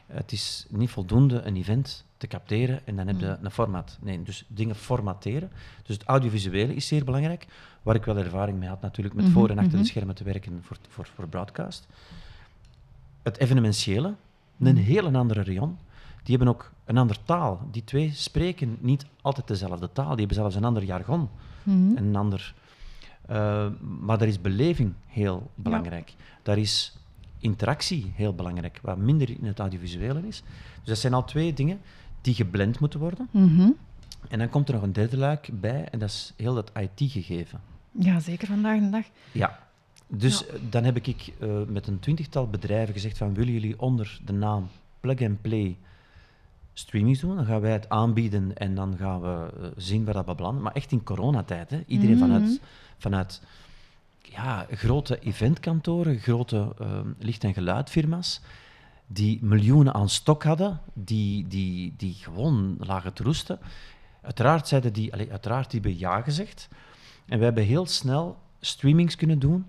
Het 0.06 0.32
is 0.32 0.66
niet 0.68 0.90
voldoende 0.90 1.42
een 1.42 1.56
event 1.56 2.04
te 2.16 2.26
capteren 2.26 2.80
en 2.84 2.96
dan 2.96 3.06
heb 3.06 3.20
je 3.20 3.36
een 3.42 3.50
format. 3.50 3.98
Nee, 4.00 4.22
dus 4.22 4.44
dingen 4.48 4.74
formateren. 4.74 5.50
Dus 5.82 5.96
het 5.96 6.04
audiovisuele 6.04 6.74
is 6.74 6.86
zeer 6.86 7.04
belangrijk, 7.04 7.46
waar 7.82 7.94
ik 7.94 8.04
wel 8.04 8.16
ervaring 8.16 8.58
mee 8.58 8.68
had 8.68 8.80
natuurlijk 8.80 9.14
met 9.14 9.24
Mhm, 9.24 9.34
voor 9.34 9.50
en 9.50 9.58
achter 9.58 9.72
mhm. 9.72 9.82
de 9.82 9.88
schermen 9.88 10.14
te 10.14 10.24
werken 10.24 10.58
voor, 10.62 10.76
voor, 10.88 11.08
voor 11.14 11.28
broadcast. 11.28 11.86
Het 13.22 13.38
evenementiële, 13.38 14.14
een 14.60 14.76
heel 14.76 15.14
andere 15.14 15.42
rayon. 15.42 15.78
Die 16.22 16.36
hebben 16.36 16.54
ook 16.54 16.72
een 16.84 16.98
andere 16.98 17.20
taal. 17.24 17.68
Die 17.70 17.84
twee 17.84 18.12
spreken 18.14 18.76
niet 18.80 19.06
altijd 19.22 19.46
dezelfde 19.46 19.92
taal. 19.92 20.08
Die 20.08 20.18
hebben 20.18 20.36
zelfs 20.36 20.54
een 20.54 20.64
ander 20.64 20.84
jargon. 20.84 21.28
Mhm. 21.62 21.96
En 21.96 22.04
een 22.04 22.16
ander... 22.16 22.54
eh, 23.26 23.66
maar 23.80 24.18
daar 24.18 24.28
is 24.28 24.40
beleving 24.40 24.92
heel 25.06 25.50
belangrijk. 25.54 26.14
Daar 26.42 26.58
is 26.58 26.96
interactie 27.38 28.12
heel 28.14 28.34
belangrijk, 28.34 28.78
wat 28.82 28.96
minder 28.96 29.30
in 29.30 29.44
het 29.46 29.58
audiovisuele 29.58 30.26
is. 30.26 30.42
Dus 30.78 30.84
dat 30.88 30.98
zijn 30.98 31.14
al 31.14 31.24
twee 31.24 31.52
dingen 31.52 31.80
die 32.20 32.34
geblend 32.34 32.78
moeten 32.80 33.00
worden. 33.00 33.28
Mhm. 33.30 33.70
En 34.28 34.38
dan 34.38 34.48
komt 34.48 34.68
er 34.68 34.74
nog 34.74 34.82
een 34.82 34.92
derde 34.92 35.16
luik 35.16 35.48
bij, 35.52 35.88
en 35.90 35.98
dat 35.98 36.08
is 36.08 36.32
heel 36.36 36.54
dat 36.54 36.70
IT-gegeven. 36.80 37.60
Ja, 37.90 38.20
zeker 38.20 38.46
vandaag 38.46 38.80
de 38.80 38.90
dag. 38.90 39.04
Ja. 39.32 39.58
Dus 40.06 40.38
Ja. 40.38 40.58
dan 40.70 40.84
heb 40.84 40.96
ik 40.96 41.32
eh, 41.40 41.48
met 41.68 41.86
een 41.86 41.98
twintigtal 41.98 42.46
bedrijven 42.48 42.94
gezegd 42.94 43.18
van 43.18 43.34
willen 43.34 43.52
jullie 43.52 43.80
onder 43.80 44.20
de 44.24 44.32
naam 44.32 44.68
Plug 45.00 45.22
and 45.22 45.40
Play 45.40 45.76
streamings 46.72 47.20
doen? 47.20 47.36
Dan 47.36 47.44
gaan 47.44 47.60
wij 47.60 47.72
het 47.72 47.88
aanbieden 47.88 48.56
en 48.56 48.74
dan 48.74 48.96
gaan 48.96 49.20
we 49.20 49.52
eh, 49.60 49.68
zien 49.76 50.04
waar 50.04 50.14
dat 50.14 50.26
we 50.26 50.34
belanden. 50.34 50.62
Maar 50.62 50.72
echt 50.72 50.92
in 50.92 51.02
coronatijd, 51.02 51.70
hè? 51.70 51.82
Iedereen 51.86 52.16
Mhm. 52.16 52.24
vanuit, 52.24 52.60
vanuit 52.98 53.42
ja, 54.32 54.66
grote 54.70 55.18
eventkantoren, 55.18 56.18
grote 56.18 56.74
eh, 56.78 57.00
licht- 57.18 57.44
en 57.44 57.52
geluidfirma's, 57.54 58.40
die 59.06 59.38
miljoenen 59.42 59.94
aan 59.94 60.08
stok 60.08 60.44
hadden, 60.44 60.80
die, 60.92 61.46
die, 61.46 61.94
die 61.96 62.14
gewoon 62.14 62.76
lagen 62.78 63.12
te 63.12 63.22
roesten. 63.22 63.58
Uiteraard 64.22 64.68
zeiden 64.68 64.92
die, 64.92 65.12
allee, 65.12 65.30
uiteraard 65.30 65.70
die 65.70 65.80
hebben 65.80 65.98
ja 65.98 66.20
gezegd. 66.20 66.68
En 67.26 67.38
we 67.38 67.44
hebben 67.44 67.64
heel 67.64 67.86
snel 67.86 68.36
streamings 68.60 69.16
kunnen 69.16 69.38
doen, 69.38 69.66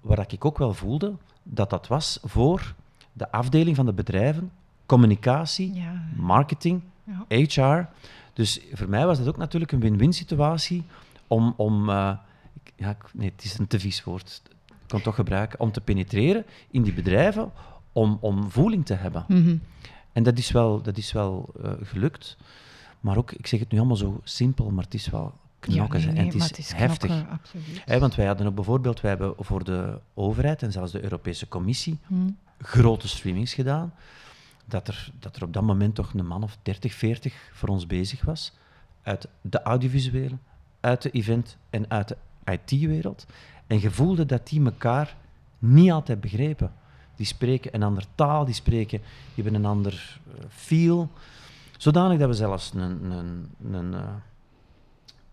waar 0.00 0.24
ik 0.28 0.44
ook 0.44 0.58
wel 0.58 0.74
voelde 0.74 1.16
dat 1.42 1.70
dat 1.70 1.86
was 1.86 2.18
voor 2.22 2.74
de 3.12 3.32
afdeling 3.32 3.76
van 3.76 3.86
de 3.86 3.92
bedrijven, 3.92 4.52
communicatie, 4.86 5.74
Ja. 5.74 6.02
marketing, 6.16 6.82
Ja. 7.04 7.24
HR. 7.44 7.88
Dus 8.32 8.60
voor 8.72 8.88
mij 8.88 9.06
was 9.06 9.18
dat 9.18 9.28
ook 9.28 9.36
natuurlijk 9.36 9.72
een 9.72 9.80
win-win 9.80 10.12
situatie 10.12 10.84
om, 11.26 11.54
om 11.56 11.88
eh, 11.88 12.12
ja, 12.76 12.96
nee, 13.12 13.30
het 13.34 13.44
is 13.44 13.58
een 13.58 13.66
te 13.66 13.80
vies 13.80 14.04
woord, 14.04 14.42
ik 14.66 14.76
kan 14.86 14.96
het 14.96 15.02
toch 15.02 15.14
gebruiken, 15.14 15.60
om 15.60 15.72
te 15.72 15.80
penetreren 15.80 16.44
in 16.70 16.82
die 16.82 16.92
bedrijven, 16.92 17.52
om, 17.92 18.18
om 18.20 18.50
voeling 18.50 18.86
te 18.86 18.94
hebben. 18.94 19.24
Mhm. 19.28 19.56
En 20.12 20.22
dat 20.22 20.38
is 20.38 20.50
wel, 20.50 20.82
dat 20.82 20.96
is 20.96 21.12
wel 21.12 21.54
eh, 21.62 21.72
gelukt. 21.82 22.36
Maar 23.00 23.16
ook, 23.16 23.32
ik 23.32 23.46
zeg 23.46 23.60
het 23.60 23.70
nu 23.70 23.78
allemaal 23.78 23.96
zo 23.96 24.20
simpel, 24.24 24.70
maar 24.70 24.84
het 24.84 24.94
is 24.94 25.08
wel 25.08 25.34
knokken. 25.58 26.00
Ja, 26.00 26.06
hè. 26.06 26.12
nee, 26.12 26.20
en 26.20 26.26
het 26.26 26.34
is, 26.34 26.44
het 26.44 26.58
is 26.58 26.72
heftig. 26.72 27.10
knokken, 27.10 28.00
want 28.00 28.14
wij 28.14 28.26
hadden 28.26 28.46
ook 28.46 28.54
bijvoorbeeld, 28.54 29.00
wij 29.00 29.10
hebben 29.10 29.34
voor 29.38 29.64
de 29.64 30.00
overheid 30.14 30.62
en 30.62 30.72
zelfs 30.72 30.92
de 30.92 31.02
Europese 31.02 31.48
Commissie 31.48 31.98
Mhm. 32.06 32.30
grote 32.58 33.08
streamings 33.08 33.54
gedaan. 33.54 33.94
Dat 34.66 34.88
er, 34.88 35.10
dat 35.18 35.36
er 35.36 35.42
op 35.42 35.52
dat 35.52 35.62
moment 35.62 35.94
toch 35.94 36.14
een 36.14 36.26
man 36.26 36.42
of 36.42 36.58
30, 36.62 36.94
40 36.94 37.50
voor 37.52 37.68
ons 37.68 37.86
bezig 37.86 38.22
was. 38.22 38.52
Uit 39.02 39.28
de 39.40 39.62
audiovisuele, 39.62 40.38
uit 40.80 41.02
de 41.02 41.10
event 41.10 41.56
en 41.70 41.90
uit 41.90 42.08
de 42.08 42.16
IT-wereld. 42.44 43.26
En 43.66 43.80
je 43.80 43.90
voelde 43.90 44.26
dat 44.26 44.48
die 44.48 44.64
elkaar 44.64 45.16
niet 45.58 45.90
altijd 45.90 46.20
begrepen. 46.20 46.72
Die 47.16 47.26
spreken 47.26 47.74
een 47.74 47.82
andere 47.82 48.06
taal, 48.14 48.44
die, 48.44 48.54
spreken, 48.54 48.98
die 49.34 49.44
hebben 49.44 49.54
een 49.54 49.66
ander 49.70 50.20
eh, 50.38 50.44
feel. 50.48 51.10
Zodanig 51.76 52.18
dat 52.18 52.28
we 52.28 52.34
zelfs 52.34 52.72
een, 52.74 53.12
een, 53.12 53.48
een, 53.72 53.94
eh, 53.94 54.00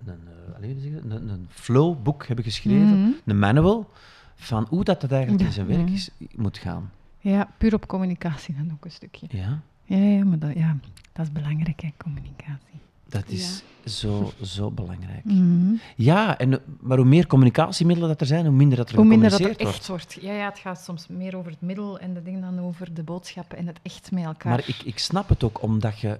een, 0.05 0.19
eh, 0.61 0.93
een, 1.11 1.29
een 1.29 1.47
flowboek 1.49 2.27
hebben 2.27 2.45
geschreven, 2.45 2.99
Mhm. 3.01 3.09
een 3.25 3.39
manual, 3.39 3.89
van 4.35 4.65
hoe 4.69 4.83
dat, 4.83 5.01
dat 5.01 5.11
eigenlijk 5.11 5.43
in 5.43 5.51
zijn 5.51 5.67
werk 5.67 5.81
Mhm. 5.85 5.93
is, 5.93 6.09
moet 6.35 6.57
gaan. 6.57 6.91
Ja, 7.19 7.49
puur 7.57 7.73
op 7.73 7.87
communicatie 7.87 8.55
dan 8.55 8.71
ook 8.71 8.85
een 8.85 8.91
stukje. 8.91 9.25
Ja, 9.29 9.61
Ja, 9.83 9.97
ja 9.97 10.23
maar 10.25 10.39
dat, 10.39 10.53
ja, 10.53 10.77
dat 11.13 11.25
is 11.25 11.31
belangrijk, 11.31 11.81
hè, 11.81 11.89
communicatie. 11.97 12.79
Dat 13.09 13.23
is 13.27 13.63
zo, 13.85 14.31
zo 14.41 14.71
belangrijk. 14.71 15.23
Mhm. 15.23 15.73
Ja, 15.95 16.37
en, 16.37 16.61
maar 16.79 16.97
hoe 16.97 17.05
meer 17.05 17.27
communicatiemiddelen 17.27 18.09
dat 18.09 18.21
er 18.21 18.27
zijn, 18.27 18.45
hoe 18.45 18.55
minder 18.55 18.77
dat 18.77 18.89
er 18.89 18.95
Hoe 18.95 19.05
minder 19.05 19.29
dat 19.29 19.39
er 19.39 19.45
wordt. 19.45 19.61
echt 19.61 19.87
wordt. 19.87 20.17
Ja, 20.21 20.33
ja, 20.33 20.45
het 20.45 20.59
gaat 20.59 20.81
soms 20.83 21.07
meer 21.07 21.35
over 21.37 21.51
het 21.51 21.61
middel 21.61 21.99
en 21.99 22.13
de 22.13 22.23
dingen 22.23 22.41
dan 22.41 22.59
over 22.59 22.93
de 22.93 23.03
boodschappen 23.03 23.57
en 23.57 23.67
het 23.67 23.79
echt 23.81 24.11
met 24.11 24.23
elkaar. 24.23 24.51
Maar 24.51 24.67
ik, 24.67 24.81
ik 24.83 24.99
snap 24.99 25.29
het 25.29 25.43
ook, 25.43 25.61
omdat, 25.61 25.99
je, 25.99 26.19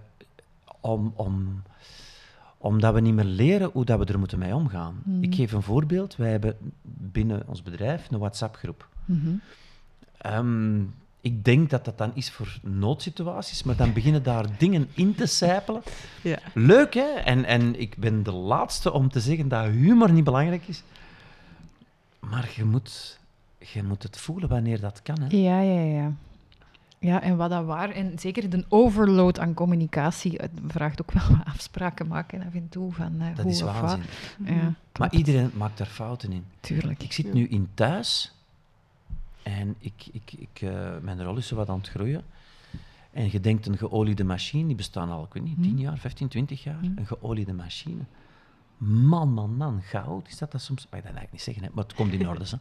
om, 0.80 1.14
om, 1.16 1.62
omdat 2.58 2.94
we 2.94 3.00
niet 3.00 3.14
meer 3.14 3.26
leren 3.26 3.70
hoe 3.74 3.86
dat 3.86 4.00
we 4.00 4.06
er 4.06 4.20
moeten 4.20 4.40
mee 4.40 4.56
omgaan. 4.56 5.02
Mhm. 5.04 5.24
Ik 5.24 5.36
geef 5.36 5.52
een 5.52 5.62
voorbeeld. 5.62 6.16
Wij 6.16 6.32
hebben 6.32 6.56
binnen 6.84 7.44
ons 7.46 7.64
bedrijf 7.64 8.12
een 8.12 8.20
WhatsApp-groep. 8.20 8.88
Mhm. 9.06 9.30
Ehm, 10.18 10.80
ik 11.22 11.44
denk 11.46 11.70
dat 11.70 11.86
dat 11.86 11.98
dan 11.98 12.12
is 12.14 12.32
voor 12.32 12.58
noodsituaties, 12.62 13.64
maar 13.64 13.76
dan 13.76 13.94
beginnen 13.94 14.24
daar 14.24 14.46
dingen 14.58 14.90
in 14.94 15.16
te 15.16 15.26
sijpelen. 15.26 15.82
Ja. 16.22 16.40
Leuk, 16.54 16.94
hè? 16.94 17.02
En, 17.14 17.46
en 17.46 17.80
ik 17.80 17.98
ben 17.98 18.24
de 18.24 18.32
laatste 18.32 18.92
om 18.94 19.10
te 19.10 19.20
zeggen 19.20 19.48
dat 19.48 19.66
humor 19.66 20.12
niet 20.12 20.24
belangrijk 20.24 20.68
is. 20.68 20.84
Maar 22.20 22.50
je 22.56 22.64
moet, 22.66 23.20
je 23.74 23.84
moet 23.84 24.04
het 24.04 24.18
voelen 24.18 24.50
wanneer 24.50 24.80
dat 24.80 25.02
kan. 25.04 25.22
Hè? 25.22 25.38
Ja, 25.38 25.62
ja, 25.62 25.82
ja. 25.82 26.12
Ja, 27.00 27.22
en 27.22 27.38
wat 27.38 27.50
dat 27.50 27.66
waar. 27.66 27.90
En 27.90 28.20
zeker 28.20 28.50
de 28.50 28.66
overload 28.70 29.40
aan 29.40 29.54
communicatie 29.54 30.32
het 30.38 30.52
vraagt 30.68 31.02
ook 31.02 31.12
wel 31.12 31.38
afspraken 31.54 32.08
maken 32.08 32.40
af 32.46 32.54
en 32.54 32.70
toe 32.70 32.94
van 32.94 33.22
eh, 33.22 33.36
Dat 33.36 33.44
hoe 33.44 33.52
is 33.54 33.62
of 33.62 33.80
waanzin. 33.80 34.00
wat. 34.38 34.48
Ja, 34.48 34.54
Maar 34.56 34.74
klopt. 34.92 35.14
iedereen 35.14 35.52
maakt 35.54 35.78
daar 35.78 35.88
fouten 35.88 36.32
in. 36.32 36.44
Tuurlijk. 36.60 37.04
Ik 37.04 37.12
zit 37.14 37.26
Ja. 37.26 37.34
nu 37.34 37.48
in 37.48 37.68
thuis 37.74 38.32
en 39.48 39.76
ik, 39.80 40.08
ik, 40.12 40.32
ik, 40.38 40.62
eh, 40.62 40.98
mijn 41.02 41.24
rol 41.24 41.38
is 41.38 41.48
zo 41.48 41.56
wat 41.56 41.70
aan 41.70 41.78
het 41.78 41.90
groeien. 41.90 42.24
En 43.12 43.32
je 43.32 43.40
denkt 43.40 43.66
een 43.68 43.78
geoliede 43.78 44.24
machine, 44.24 44.68
die 44.68 44.76
bestaan 44.76 45.10
al, 45.10 45.24
ik 45.24 45.34
weet 45.34 45.44
niet, 45.44 45.64
10 45.64 45.72
Hm. 45.72 45.78
jaar, 45.78 45.98
15, 45.98 46.28
20 46.28 46.64
jaar. 46.64 46.80
Hm. 46.80 46.92
Een 46.96 47.06
geoliede 47.08 47.54
machine. 47.54 48.02
Man, 48.78 49.34
man, 49.34 49.56
man, 49.56 49.82
goud 49.82 50.28
is 50.28 50.38
dat 50.38 50.52
dat 50.52 50.62
soms. 50.62 50.82
Maar 50.90 51.02
dat 51.02 51.04
eigenlijk 51.04 51.32
niet 51.32 51.42
zeggen, 51.42 51.64
hè, 51.64 51.70
maar 51.74 51.84
het 51.84 51.94
komt 51.94 52.14
in 52.14 52.28
orde. 52.28 52.46
Hè. 52.46 52.58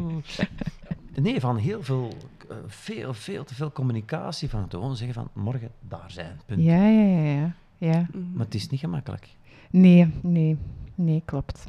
Nee, 1.22 1.40
van 1.40 1.56
heel 1.56 1.82
veel, 1.82 2.12
eh, 2.48 2.56
veel, 2.66 3.14
veel 3.14 3.44
te 3.44 3.54
veel 3.54 3.72
communicatie. 3.72 4.48
Van 4.48 4.62
het 4.62 4.70
gewoon 4.74 4.96
zeggen 4.96 5.14
van 5.14 5.42
morgen 5.42 5.70
daar 5.88 6.10
zijn. 6.10 6.40
Punt. 6.46 6.62
Ja, 6.62 6.86
ja, 6.88 7.06
ja, 7.06 7.30
ja. 7.30 7.54
ja. 7.78 8.06
Maar 8.34 8.44
het 8.44 8.54
is 8.54 8.68
niet 8.68 8.80
gemakkelijk. 8.80 9.28
Nee, 9.70 10.12
nee, 10.22 10.56
nee, 10.94 11.22
klopt. 11.24 11.64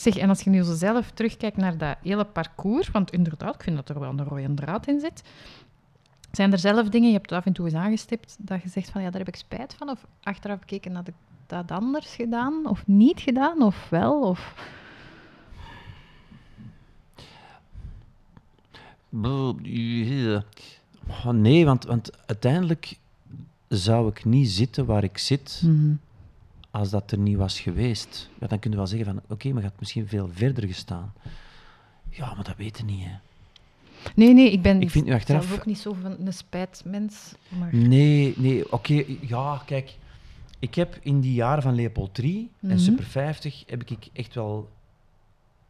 Zeg, 0.00 0.16
en 0.16 0.28
als 0.28 0.40
je 0.40 0.50
nu 0.50 0.62
zo 0.62 0.74
zelf 0.74 1.10
terugkijkt 1.10 1.56
naar 1.56 1.78
dat 1.78 1.96
hele 2.02 2.24
parcours, 2.24 2.90
want 2.90 3.10
inderdaad, 3.12 3.54
ik 3.54 3.62
vind 3.62 3.76
dat 3.76 3.88
er 3.88 4.00
wel 4.00 4.10
een 4.10 4.24
rode 4.24 4.54
draad 4.54 4.86
in 4.86 5.00
zit. 5.00 5.22
Zijn 6.32 6.52
er 6.52 6.58
zelf 6.58 6.88
dingen, 6.88 7.08
je 7.08 7.14
hebt 7.14 7.30
het 7.30 7.38
af 7.38 7.46
en 7.46 7.52
toe 7.52 7.64
eens 7.64 7.74
aangestipt, 7.74 8.36
dat 8.38 8.62
je 8.62 8.68
zegt 8.68 8.90
van 8.90 9.02
ja, 9.02 9.10
daar 9.10 9.18
heb 9.18 9.28
ik 9.28 9.36
spijt 9.36 9.74
van? 9.74 9.88
Of 9.90 10.06
achteraf 10.22 10.58
gekeken, 10.60 10.94
had 10.94 11.08
ik 11.08 11.14
dat 11.46 11.70
anders 11.70 12.14
gedaan? 12.14 12.66
Of 12.68 12.86
niet 12.86 13.20
gedaan? 13.20 13.62
Of 13.62 13.88
wel? 13.88 14.20
Of... 14.20 14.54
Oh, 21.24 21.32
Nee, 21.32 21.64
want, 21.64 21.84
want 21.84 22.26
uiteindelijk 22.26 22.98
zou 23.68 24.08
ik 24.08 24.24
niet 24.24 24.50
zitten 24.50 24.86
waar 24.86 25.04
ik 25.04 25.18
zit 25.18 25.62
Mhm. 25.64 25.94
Als 26.76 26.90
dat 26.90 27.10
er 27.10 27.18
niet 27.18 27.36
was 27.36 27.60
geweest. 27.60 28.28
Ja, 28.40 28.46
dan 28.46 28.58
kun 28.58 28.70
je 28.70 28.76
wel 28.76 28.86
zeggen 28.86 29.06
van 29.06 29.20
oké, 29.28 29.48
maar 29.52 29.62
je 29.62 29.68
had 29.68 29.78
misschien 29.80 30.08
veel 30.08 30.28
verder 30.32 30.66
gestaan. 30.66 31.12
Ja, 32.10 32.34
maar 32.34 32.44
dat 32.44 32.56
weten 32.56 32.86
niet. 32.86 33.04
Hè. 33.04 33.10
Nee, 34.14 34.34
nee, 34.34 34.50
ik 34.52 34.62
ben 34.62 34.80
Ik 34.80 34.90
vind 34.90 35.10
achteraf- 35.10 35.44
zelf 35.46 35.58
ook 35.58 35.66
niet 35.66 35.78
zo 35.78 35.96
van 36.02 36.16
een 36.26 36.32
spijtmens. 36.32 37.32
Maar... 37.48 37.74
Nee, 37.76 38.34
nee, 38.36 38.72
oké, 38.72 39.04
ja, 39.20 39.62
kijk. 39.66 39.94
Ik 40.58 40.74
heb 40.74 40.98
in 41.02 41.20
die 41.20 41.34
jaren 41.34 41.62
van 41.62 41.74
Leopold 41.74 42.18
III 42.18 42.48
Mhm. 42.60 42.72
en 42.72 42.80
Super 42.80 43.04
50 43.04 43.62
heb 43.66 43.82
ik 43.90 44.08
echt 44.12 44.34
wel 44.34 44.68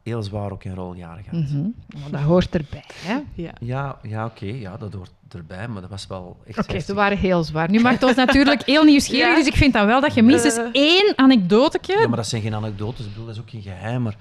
heel 0.07 0.23
zwaar 0.23 0.51
ook 0.53 0.65
een 0.65 0.75
roljaren 0.75 1.25
gehad. 1.25 1.41
Mhm. 1.49 1.63
Maar 2.01 2.11
dat 2.11 2.21
hoort 2.21 2.55
erbij, 2.55 2.85
hè? 2.95 3.19
Ja. 3.35 3.51
Ja, 3.61 3.99
ja 4.03 4.25
oké, 4.25 4.45
ja, 4.47 4.77
dat 4.77 4.93
hoort 4.93 5.11
erbij, 5.29 5.69
maar 5.69 5.81
dat 5.81 5.91
was 5.91 6.07
wel 6.07 6.37
echt 6.47 6.59
Oké, 6.59 6.81
ze 6.81 6.95
waren 6.95 7.19
heel 7.19 7.45
zwaar. 7.45 7.71
Nu 7.71 7.81
maakt 7.81 8.03
ons 8.03 8.15
natuurlijk 8.15 8.63
heel 8.63 8.85
nieuwsgierig, 8.85 9.27
Ja. 9.29 9.35
dus 9.37 9.47
ik 9.47 9.55
vind 9.57 9.73
dan 9.73 9.87
wel 9.87 10.01
dat 10.01 10.15
je 10.15 10.23
minstens 10.23 10.57
Eh. 10.57 10.65
één 10.73 11.13
anekdotetje... 11.19 11.99
Ja, 11.99 12.07
maar 12.09 12.17
dat 12.17 12.27
zijn 12.27 12.43
geen 12.43 12.55
anekdotes, 12.55 13.05
ik 13.05 13.11
bedoel, 13.11 13.27
dat 13.27 13.35
is 13.35 13.41
ook 13.41 13.51
geen 13.51 13.63
geheim. 13.63 14.03
Maar... 14.03 14.17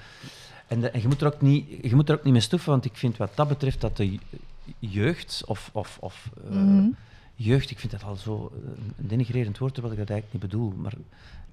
En, 0.68 0.80
de- 0.82 0.90
en 0.90 1.02
je, 1.02 1.08
moet 1.08 1.22
er 1.22 1.28
ook 1.28 1.42
niet, 1.42 1.66
je 1.82 1.96
moet 1.96 2.10
er 2.10 2.16
ook 2.18 2.24
niet 2.24 2.34
mee 2.34 2.42
stoeven, 2.42 2.70
want 2.72 2.86
ik 2.86 2.96
vind 2.96 3.18
wat 3.18 3.32
dat 3.36 3.48
betreft 3.48 3.82
dat 3.82 3.98
de 3.98 4.12
je- 4.12 4.20
jeugd, 4.80 5.44
of, 5.46 5.70
of, 5.74 5.98
of 6.02 6.30
eh, 6.50 6.56
Mhm. 6.58 6.88
jeugd, 7.36 7.72
ik 7.72 7.80
vind 7.80 7.92
dat 7.92 8.04
al 8.04 8.16
zo 8.16 8.52
eh, 8.54 8.70
een 8.98 9.08
denigrerend 9.08 9.58
woord, 9.58 9.74
terwijl 9.74 9.94
ik 9.94 10.00
dat 10.00 10.10
eigenlijk 10.10 10.42
niet 10.44 10.52
bedoel, 10.52 10.74
maar 10.78 10.94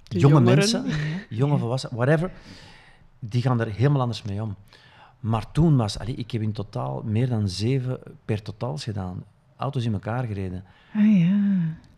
De 0.03 0.19
jonge 0.19 0.33
jongeren. 0.33 0.57
mensen, 0.57 0.85
jonge 1.29 1.57
volwassenen, 1.57 1.95
whatever, 1.95 2.31
die 3.29 3.41
gaan 3.41 3.59
er 3.59 3.71
helemaal 3.71 4.01
anders 4.01 4.23
mee 4.23 4.41
om. 4.41 4.55
Maar 5.19 5.51
toen 5.51 5.77
was, 5.77 5.99
allee, 5.99 6.15
ik 6.15 6.31
heb 6.31 6.41
in 6.41 6.51
totaal 6.51 7.01
meer 7.05 7.29
dan 7.29 7.49
zeven 7.49 7.99
per 8.25 8.41
totaals 8.41 8.83
gedaan, 8.83 9.23
auto's 9.55 9.85
in 9.85 9.93
elkaar 9.93 10.23
gereden. 10.25 10.63
Ah 10.95 11.17
ja. 11.19 11.37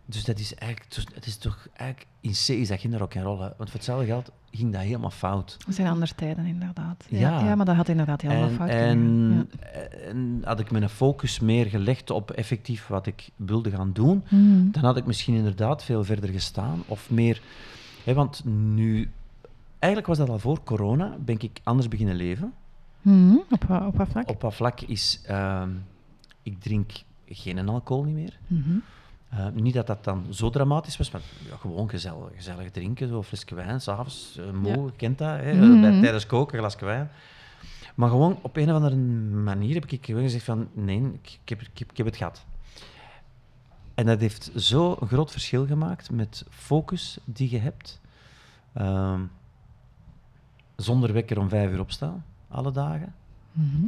Dus 0.05 0.23
dat 0.25 0.39
is 0.39 0.55
eigenlijk, 0.55 0.93
dus 0.95 1.05
het 1.13 1.25
is 1.25 1.37
toch 1.37 1.67
eigenlijk 1.73 2.09
in 2.21 2.31
C 2.31 2.47
is 2.49 2.67
dat 2.67 2.79
geen 2.79 2.97
rock 2.97 3.15
and 3.15 3.25
roll, 3.25 3.39
hè. 3.39 3.47
want 3.57 3.69
voor 3.69 3.73
hetzelfde 3.73 4.05
geld 4.05 4.31
ging 4.51 4.73
dat 4.73 4.81
helemaal 4.81 5.09
fout. 5.11 5.57
Dat 5.65 5.75
zijn 5.75 5.87
andere 5.87 6.15
tijden, 6.15 6.45
inderdaad. 6.45 7.05
Ja, 7.09 7.19
Ja. 7.19 7.45
ja 7.45 7.55
maar 7.55 7.65
dat 7.65 7.75
had 7.75 7.87
inderdaad 7.87 8.21
helemaal 8.21 8.49
En, 8.49 8.55
fout 8.55 8.69
en, 8.69 8.97
kunnen 8.97 9.49
en 10.05 10.41
had 10.43 10.59
ik 10.59 10.71
mijn 10.71 10.89
focus 10.89 11.39
meer 11.39 11.65
gelegd 11.65 12.09
op 12.09 12.31
effectief 12.31 12.87
wat 12.87 13.07
ik 13.07 13.29
wilde 13.35 13.69
gaan 13.69 13.93
doen. 13.93 14.23
Mhm. 14.29 14.71
dan 14.71 14.83
had 14.83 14.97
ik 14.97 15.05
misschien 15.05 15.35
inderdaad 15.35 15.83
veel 15.83 16.03
verder 16.03 16.29
gestaan. 16.29 16.83
Of 16.87 17.09
meer, 17.09 17.41
hè, 18.03 18.13
want 18.13 18.41
nu, 18.45 19.11
eigenlijk 19.85 20.07
was 20.07 20.17
dat 20.17 20.29
al 20.29 20.39
voor 20.39 20.63
corona, 20.63 21.15
ben 21.19 21.39
ik 21.39 21.59
anders 21.63 21.87
beginnen 21.87 22.15
leven. 22.15 22.53
Mhm. 23.01 23.35
Op, 23.49 23.69
op 23.69 23.97
wat 23.97 24.07
vlak? 24.09 24.29
Op 24.29 24.41
wat 24.41 24.55
vlak 24.55 24.81
is, 24.81 25.21
ehm, 25.25 25.69
ik 26.43 26.61
drink 26.61 26.91
geen 27.27 27.69
alcohol 27.69 28.03
niet 28.03 28.15
meer. 28.15 28.39
Mhm. 28.47 28.77
Eh, 29.29 29.47
niet 29.53 29.73
dat 29.73 29.87
dat 29.87 30.03
dan 30.03 30.25
zo 30.29 30.49
dramatisch 30.49 30.97
was, 30.97 31.11
maar 31.11 31.21
ja, 31.49 31.55
gewoon 31.55 31.89
gezellig, 31.89 32.29
gezellig 32.35 32.71
drinken, 32.71 33.07
zo 33.07 33.17
een 33.17 33.23
flesje 33.23 33.55
wijn, 33.55 33.81
s'avonds, 33.81 34.37
uh, 34.39 34.51
moe, 34.51 34.85
Ja. 34.85 34.91
kent 34.95 35.17
dat, 35.17 35.39
hè, 35.39 35.53
Mhm. 35.53 35.81
bij, 35.81 36.01
tijdens 36.01 36.25
koken, 36.25 36.53
een 36.53 36.59
glasje 36.63 36.85
wijn. 36.85 37.09
Maar 37.95 38.09
gewoon 38.09 38.37
op 38.41 38.57
een 38.57 38.69
of 38.69 38.75
andere 38.75 38.95
manier 39.43 39.73
heb 39.73 39.85
ik 39.85 40.05
gezegd 40.05 40.43
van, 40.45 40.67
nee, 40.73 40.97
ik, 41.01 41.39
ik 41.43 41.49
heb, 41.49 41.61
ik, 41.61 41.77
heb, 41.79 41.91
ik 41.91 41.97
heb 41.97 42.05
het 42.05 42.17
gehad. 42.17 42.45
En 43.95 44.05
dat 44.05 44.19
heeft 44.19 44.51
zo 44.55 44.97
een 44.99 45.07
groot 45.07 45.31
verschil 45.31 45.65
gemaakt 45.65 46.11
met 46.11 46.45
focus 46.49 47.17
die 47.25 47.51
je 47.51 47.59
hebt. 47.59 48.01
Ehm, 48.73 49.21
zonder 50.75 51.13
wekker 51.13 51.39
om 51.39 51.49
vijf 51.49 51.71
uur 51.71 51.79
opstaan, 51.79 52.25
alle 52.47 52.71
dagen. 52.71 53.13
Mhm. 53.51 53.85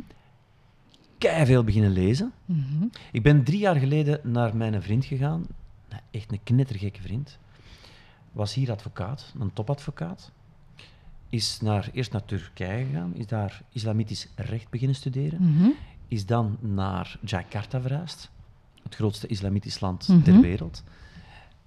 veel 1.45 1.63
beginnen 1.63 1.91
lezen. 1.91 2.31
Mhm. 2.45 2.85
Ik 3.11 3.23
ben 3.23 3.43
drie 3.43 3.59
jaar 3.59 3.75
geleden 3.75 4.19
naar 4.23 4.55
mijn 4.55 4.81
vriend 4.81 5.05
gegaan. 5.05 5.45
Nou, 5.89 6.01
Echt 6.11 6.31
een 6.31 6.43
knettergekke 6.43 7.01
vriend. 7.01 7.37
Was 8.31 8.53
hier 8.53 8.71
advocaat, 8.71 9.33
een 9.39 9.53
topadvocaat. 9.53 10.31
Is 11.29 11.61
naar, 11.61 11.89
eerst 11.93 12.11
naar 12.11 12.25
Turkije 12.25 12.85
gegaan, 12.85 13.15
is 13.15 13.27
daar 13.27 13.61
islamitisch 13.71 14.27
recht 14.35 14.69
beginnen 14.69 14.95
studeren. 14.95 15.41
Mhm. 15.51 15.69
Is 16.07 16.25
dan 16.25 16.57
naar 16.59 17.19
Jakarta 17.21 17.81
verhuisd, 17.81 18.29
het 18.83 18.95
grootste 18.95 19.27
islamitisch 19.27 19.79
land 19.79 20.07
Mhm. 20.07 20.21
ter 20.21 20.41
wereld. 20.41 20.83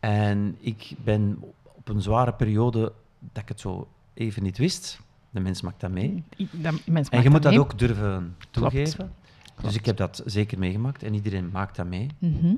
En 0.00 0.56
ik 0.60 0.92
ben 1.04 1.38
op 1.62 1.88
een 1.88 2.02
zware 2.02 2.32
periode 2.32 2.92
dat 3.18 3.42
ik 3.42 3.48
het 3.48 3.60
zo 3.60 3.88
even 4.14 4.42
niet 4.42 4.58
wist. 4.58 5.00
De 5.30 5.40
mens 5.40 5.60
maakt 5.60 5.80
dat 5.80 5.90
mee. 5.90 6.24
En 7.10 7.22
je 7.22 7.30
moet 7.30 7.42
dat 7.42 7.56
ook 7.56 7.78
durven 7.78 8.34
Klopt. 8.50 8.70
toegeven. 8.72 9.12
Dus 9.62 9.74
ik 9.74 9.86
heb 9.86 9.96
dat 9.96 10.22
zeker 10.26 10.58
meegemaakt 10.58 11.02
en 11.02 11.14
iedereen 11.14 11.50
maakt 11.50 11.76
dat 11.76 11.86
mee. 11.86 12.06
Mhm. 12.18 12.54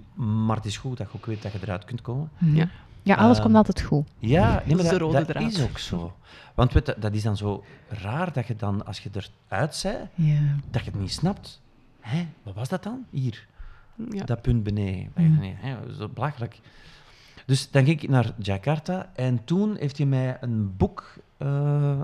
Maar 0.47 0.57
het 0.57 0.64
is 0.64 0.77
goed 0.77 0.97
dat 0.99 1.07
je 1.12 1.16
ook 1.18 1.27
weet 1.27 1.43
dat 1.43 1.53
je 1.53 1.59
eruit 1.62 1.85
kunt 1.85 2.03
komen. 2.03 2.31
Mhm. 2.39 2.55
Ja. 2.57 2.68
Ja, 3.03 3.14
alles 3.14 3.37
Ehm, 3.37 3.43
komt 3.45 3.57
altijd 3.57 3.81
goed. 3.83 4.09
Ja, 4.18 4.49
nee, 4.51 4.75
Dat 4.75 4.83
maar 4.83 4.91
dat, 4.93 5.01
rode 5.01 5.12
dat 5.18 5.27
draad. 5.29 5.53
is 5.53 5.62
ook 5.62 5.79
zo. 5.79 6.16
Want 6.55 6.73
weet 6.73 6.95
dat 6.99 7.14
is 7.14 7.23
dan 7.23 7.37
zo 7.37 7.64
raar 7.89 8.33
dat 8.33 8.47
je 8.47 8.57
dan, 8.57 8.87
als 8.87 9.01
je 9.01 9.11
eruit 9.49 9.75
zei, 9.75 9.97
Ja. 10.14 10.41
dat 10.70 10.85
je 10.85 10.91
het 10.91 11.01
niet 11.01 11.12
snapt. 11.12 11.61
Hé, 12.01 12.27
wat 12.43 12.55
was 12.55 12.68
dat 12.68 12.83
dan? 12.83 13.05
Hier, 13.11 13.47
Ja. 14.11 14.25
dat 14.25 14.43
punt 14.43 14.62
beneden. 14.62 15.12
Mm. 15.16 15.39
Nee, 15.39 15.55
hè, 15.59 15.81
dat 15.81 15.91
is 15.91 15.97
zo 15.97 16.09
belachelijk. 16.09 16.61
Dus 17.47 17.70
dan 17.70 17.85
ging 17.85 18.03
ik 18.03 18.09
naar 18.09 18.33
Jakarta 18.39 19.11
en 19.14 19.45
toen 19.45 19.77
heeft 19.77 19.97
hij 19.99 20.07
mij 20.07 20.37
een 20.41 20.77
boek 20.77 21.14
eh, 21.37 22.03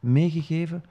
meegegeven. 0.00 0.84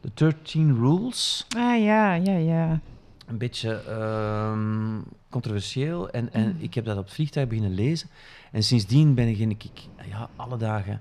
The 0.00 0.10
13 0.14 0.74
Rules. 0.74 1.46
Ah 1.56 1.82
ja, 1.82 2.14
ja, 2.14 2.36
ja. 2.36 2.80
een 3.26 3.38
beetje 3.38 3.74
ehm, 3.82 5.00
controversieel. 5.28 6.10
En, 6.10 6.32
en 6.32 6.48
Mm. 6.48 6.56
ik 6.58 6.74
heb 6.74 6.84
dat 6.84 6.98
op 6.98 7.04
het 7.04 7.14
vliegtuig 7.14 7.48
beginnen 7.48 7.74
lezen. 7.74 8.08
En 8.52 8.62
sindsdien 8.62 9.14
ben 9.14 9.28
ik, 9.28 9.38
ik 9.38 9.88
ja, 10.08 10.28
alle 10.36 10.56
dagen 10.56 11.00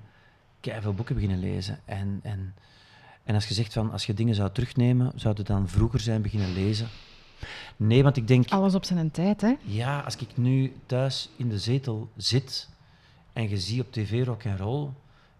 veel 0.61 0.93
boeken 0.93 1.15
beginnen 1.15 1.39
lezen. 1.39 1.79
En, 1.85 2.19
en, 2.23 2.55
en 3.23 3.35
als 3.35 3.47
je 3.47 3.53
zegt 3.53 3.73
van, 3.73 3.91
als 3.91 4.05
je 4.05 4.13
dingen 4.13 4.35
zou 4.35 4.51
terugnemen, 4.51 5.11
zou 5.15 5.35
het 5.37 5.47
dan 5.47 5.69
vroeger 5.69 5.99
zijn 5.99 6.21
beginnen 6.21 6.53
lezen? 6.53 6.87
Nee, 7.77 8.03
want 8.03 8.17
ik 8.17 8.27
denk, 8.27 8.49
Alles 8.49 8.75
op 8.75 8.85
zijn 8.85 9.11
tijd, 9.11 9.41
hè? 9.41 9.53
ja, 9.63 9.99
als 9.99 10.15
ik 10.15 10.37
nu 10.37 10.73
thuis 10.85 11.29
in 11.35 11.49
de 11.49 11.59
zetel 11.59 12.09
zit 12.15 12.69
en 13.33 13.49
je 13.49 13.57
ziet 13.57 13.81
op 13.81 13.91
tv 13.91 14.25
rock 14.25 14.43
en 14.43 14.57
roll, 14.57 14.89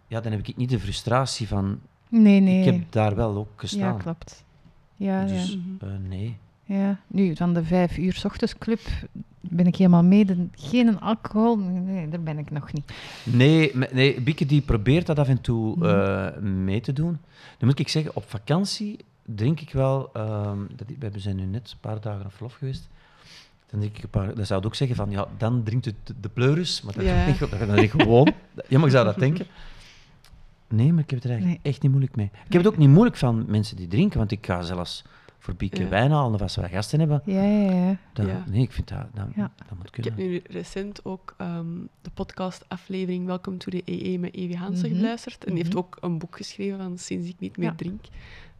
ja, 0.09 0.19
dan 0.21 0.31
heb 0.31 0.47
ik 0.47 0.55
niet 0.57 0.69
de 0.69 0.79
frustratie 0.79 1.47
van, 1.47 1.79
Nee, 2.09 2.39
nee. 2.39 2.59
ik 2.59 2.65
heb 2.65 2.91
daar 2.91 3.15
wel 3.15 3.35
ook 3.35 3.47
Ja, 3.47 3.53
gestaan. 3.55 3.97
klopt. 3.97 4.43
Ja, 4.95 5.25
dus 5.25 5.57
ja. 5.79 5.87
Eh, 5.87 5.93
nee. 6.09 6.37
ja. 6.63 6.99
Nu, 7.07 7.35
van 7.35 7.53
de 7.53 7.63
vijf 7.63 7.97
uur 7.97 8.13
's 8.13 8.25
ochtends 8.25 8.57
club 8.57 8.79
ben 9.41 9.67
ik 9.67 9.75
helemaal 9.75 10.03
mee. 10.03 10.25
De- 10.25 10.47
Geen 10.55 10.99
alcohol, 10.99 11.57
nee, 11.57 12.09
daar 12.09 12.21
ben 12.21 12.37
ik 12.37 12.51
nog 12.51 12.73
niet. 12.73 12.91
Nee, 13.23 13.71
nee, 13.91 14.21
Bieke 14.21 14.45
die 14.45 14.61
probeert 14.61 15.05
dat 15.05 15.19
af 15.19 15.27
en 15.27 15.41
toe 15.41 15.75
Mhm. 15.75 15.85
eh, 15.85 16.41
mee 16.41 16.81
te 16.81 16.93
doen. 16.93 17.17
Dan 17.57 17.67
moet 17.69 17.79
ik 17.79 17.87
zeggen, 17.87 18.15
op 18.15 18.29
vakantie 18.29 18.99
drink 19.25 19.59
ik 19.59 19.71
wel... 19.71 20.09
ehm, 20.13 20.57
dat, 20.99 21.11
we 21.13 21.19
zijn 21.19 21.35
nu 21.35 21.45
net 21.45 21.71
een 21.71 21.77
paar 21.79 22.01
dagen 22.01 22.25
op 22.25 22.33
verlof 22.33 22.53
geweest. 22.53 22.87
Dan, 23.69 23.79
denk 23.79 23.97
ik 23.97 24.03
een 24.03 24.09
paar, 24.09 24.35
dan 24.35 24.45
zou 24.45 24.65
ook 24.65 24.75
zeggen 24.75 24.95
van, 24.95 25.11
ja, 25.11 25.27
dan 25.37 25.63
drinkt 25.63 25.85
het 25.85 25.95
de- 26.03 26.13
de. 26.21 26.81
Maar 26.83 26.93
dat 26.93 27.03
Ja. 27.03 27.25
denk 27.25 27.39
ik, 27.39 27.49
dat 27.49 27.89
gewoon. 27.89 28.33
Ja, 28.67 28.77
maar 28.77 28.87
ik 28.87 28.93
zou 28.93 29.05
dat 29.05 29.19
denken. 29.19 29.45
Nee, 30.69 30.93
maar 30.93 31.03
ik 31.03 31.09
heb 31.09 31.19
het 31.19 31.23
er 31.23 31.29
eigenlijk 31.35 31.63
Nee. 31.63 31.73
echt 31.73 31.81
niet 31.81 31.91
moeilijk 31.91 32.15
mee. 32.15 32.25
Ik 32.45 32.53
heb 32.53 32.63
het 32.63 32.71
ook 32.73 32.77
niet 32.77 32.89
moeilijk 32.89 33.17
van 33.17 33.45
mensen 33.47 33.75
die 33.75 33.87
drinken, 33.87 34.17
want 34.17 34.31
ik 34.31 34.45
ga 34.45 34.61
zelfs 34.61 35.03
voor 35.39 35.55
Bieke 35.55 35.81
Ja. 35.81 35.87
wijn 35.89 36.11
halen 36.11 36.33
of 36.33 36.41
als 36.41 36.55
wij 36.55 36.69
gasten 36.69 36.99
hebben. 36.99 37.21
Ja, 37.25 37.43
ja, 37.43 37.71
ja. 37.71 37.97
Dat, 38.13 38.25
Ja. 38.25 38.43
Nee, 38.47 38.61
ik 38.61 38.71
vind 38.71 38.87
dat, 38.87 39.05
dat, 39.13 39.25
Ja. 39.35 39.51
dat 39.67 39.77
moet 39.77 39.85
Ik 39.85 39.91
kunnen. 39.91 40.11
heb 40.13 40.19
nu 40.21 40.41
recent 40.49 41.05
ook 41.05 41.33
ehm, 41.37 41.67
de 42.01 42.09
podcast-aflevering 42.13 43.25
Welcome 43.25 43.57
to 43.57 43.71
the 43.71 43.81
EE 43.85 44.19
met 44.19 44.33
Evi 44.35 44.55
Hansen 44.55 44.89
Mhm. 44.89 44.97
geluisterd. 44.99 45.43
En 45.45 45.49
die 45.53 45.57
heeft 45.63 45.69
Mhm. 45.75 45.83
ook 45.83 45.97
een 46.01 46.17
boek 46.17 46.35
geschreven 46.37 46.77
van 46.77 46.97
Sinds 46.97 47.27
ik 47.29 47.39
niet 47.39 47.57
meer 47.57 47.69
Ja. 47.69 47.75
drink. 47.75 48.01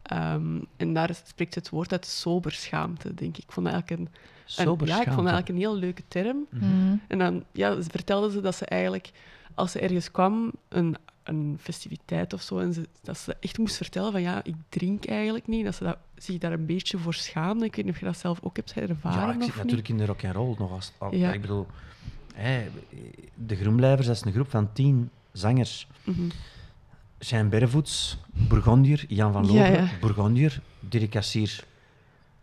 Ehm, 0.02 0.58
en 0.76 0.92
daar 0.94 1.14
spreekt 1.24 1.54
het 1.54 1.68
woord 1.68 1.92
uit 1.92 2.06
soberschaamte, 2.06 3.14
denk 3.14 3.36
ik. 3.36 3.42
Ik 3.44 3.52
vond 3.52 3.66
eigenlijk 3.66 4.00
een, 4.00 4.06
een, 4.06 4.20
Sober 4.44 4.86
ja, 4.86 4.96
ik 5.00 5.04
vond 5.06 5.16
eigenlijk 5.16 5.48
een 5.48 5.56
heel 5.56 5.76
leuke 5.76 6.02
term. 6.08 6.46
Mhm. 6.50 6.64
En 7.08 7.18
dan 7.18 7.44
ja, 7.52 7.80
ze 7.80 7.90
vertelde 7.90 8.30
ze 8.30 8.40
dat 8.40 8.54
ze 8.54 8.64
eigenlijk, 8.64 9.10
als 9.54 9.72
ze 9.72 9.80
ergens 9.80 10.10
kwam, 10.10 10.52
een, 10.68 10.96
een 11.22 11.58
festiviteit 11.60 12.32
of 12.32 12.42
zo, 12.42 12.58
en 12.58 12.72
ze, 12.72 12.88
dat 13.02 13.18
ze 13.18 13.36
echt 13.40 13.58
moest 13.58 13.76
vertellen 13.76 14.12
van 14.12 14.22
ja, 14.22 14.44
ik 14.44 14.54
drink 14.68 15.06
eigenlijk 15.06 15.46
niet. 15.46 15.64
Dat 15.64 15.74
ze 15.74 15.84
dat, 15.84 15.98
zich 16.16 16.38
daar 16.38 16.52
een 16.52 16.66
beetje 16.66 16.98
voor 16.98 17.14
schaamde. 17.14 17.64
Ik 17.64 17.76
weet 17.76 17.84
niet 17.84 17.94
of 17.94 18.00
je 18.00 18.06
dat 18.06 18.18
zelf 18.18 18.38
ook 18.42 18.56
hebt 18.56 18.72
ervaren. 18.72 19.28
Ja, 19.28 19.34
ik 19.34 19.42
zit 19.42 19.56
natuurlijk 19.56 19.88
in 19.88 19.96
de 19.96 20.06
rock 20.06 20.24
and 20.24 20.34
roll 20.34 20.54
nog 20.58 20.70
als. 20.70 20.92
al- 20.98 21.14
Ja. 21.14 21.32
Ik 21.32 21.40
bedoel, 21.40 21.66
de 23.34 23.56
Groenblijvers, 23.56 24.06
dat 24.06 24.16
is 24.16 24.22
een 24.24 24.32
groep 24.32 24.50
van 24.50 24.72
tien 24.72 25.10
zangers. 25.32 25.86
Mhm. 26.04 26.20
Zijn 27.18 27.48
Berrevoets, 27.48 28.16
Bourgondier, 28.48 29.04
Jan 29.08 29.32
van 29.32 29.44
Ja, 29.44 29.52
Loveren, 29.52 29.82
ja. 29.84 29.90
Bourgondier, 30.00 30.60
Dirk 30.80 31.10
Cassier, 31.10 31.64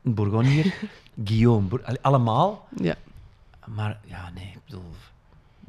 Bourgondier, 0.01 0.73
Guillaume, 1.25 1.67
Bour- 1.67 1.97
allemaal. 2.01 2.67
Ja. 2.81 2.95
Maar 3.65 3.99
ja, 4.05 4.29
nee, 4.35 4.51
ik 4.53 4.59
bedoel, 4.65 4.83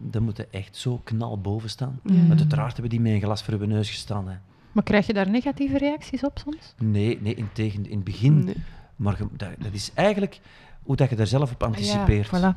daar 0.01 0.23
moeten 0.23 0.53
echt 0.53 0.77
zo 0.77 1.01
knal 1.05 1.41
boven 1.41 1.71
staan. 1.71 2.01
Ja. 2.03 2.27
Want 2.27 2.41
uiteraard 2.41 2.73
hebben 2.73 2.91
die 2.91 3.01
met 3.01 3.13
een 3.13 3.21
glas 3.21 3.43
voor 3.43 3.55
hun 3.55 3.69
neus 3.69 3.91
gestaan. 3.91 4.29
Hè. 4.29 4.37
Maar 4.73 4.85
krijg 4.85 5.07
je 5.07 5.13
daar 5.13 5.31
negatieve 5.31 5.79
reacties 5.79 6.25
op 6.25 6.39
soms? 6.45 6.75
Nee, 6.79 7.19
nee, 7.21 7.35
in, 7.35 7.49
tegen, 7.53 7.87
in 7.87 7.95
het 7.97 8.05
begin. 8.05 8.45
Nee. 8.45 8.55
Maar 8.97 9.19
dat, 9.37 9.49
dat 9.59 9.73
is 9.73 9.91
eigenlijk 9.95 10.41
hoe 10.83 10.97
dat 10.97 11.11
je 11.11 11.17
daar 11.17 11.27
zelf 11.27 11.53
op 11.53 11.63
anticipeert. 11.63 12.31
Ja, 12.31 12.55
voilà. 12.55 12.57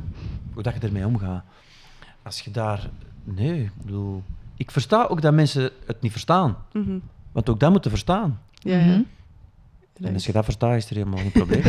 hoe 0.54 0.64
dat 0.64 0.74
je 0.74 0.80
ermee 0.80 1.06
omgaat. 1.06 1.44
Als 2.24 2.42
je 2.42 2.52
daar... 2.52 2.90
Nee, 3.24 3.64
ik 3.64 3.72
bedoel... 3.86 4.24
Ik 4.58 4.72
versta 4.72 5.06
ook 5.06 5.22
dat 5.22 5.34
mensen 5.34 5.72
het 5.86 6.02
niet 6.02 6.12
verstaan. 6.12 6.58
Mhm. 6.74 6.98
Want 7.32 7.50
ook 7.50 7.60
dat 7.60 7.72
moeten 7.72 7.92
verstaan. 7.92 8.42
Ja, 8.54 8.78
ja. 8.78 8.86
Mhm. 8.86 9.02
En 10.02 10.14
als 10.14 10.26
je 10.26 10.32
dat 10.32 10.44
verstaat, 10.44 10.76
is 10.76 10.90
er 10.90 10.96
helemaal 10.96 11.20
geen 11.20 11.32
probleem. 11.42 11.64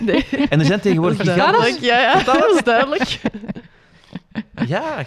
Nee. 0.00 0.24
en 0.48 0.60
er 0.60 0.66
zijn 0.66 0.80
tegenwoordig 0.80 1.18
Dat 1.18 1.26
is 1.26 1.32
gigantisch... 1.32 1.60
duidelijk. 1.60 1.84
Ja, 1.84 2.00
ja, 2.00 2.22
dat 2.24 2.54
is 2.54 2.64
duidelijk. 2.64 3.20
Ja, 4.66 5.04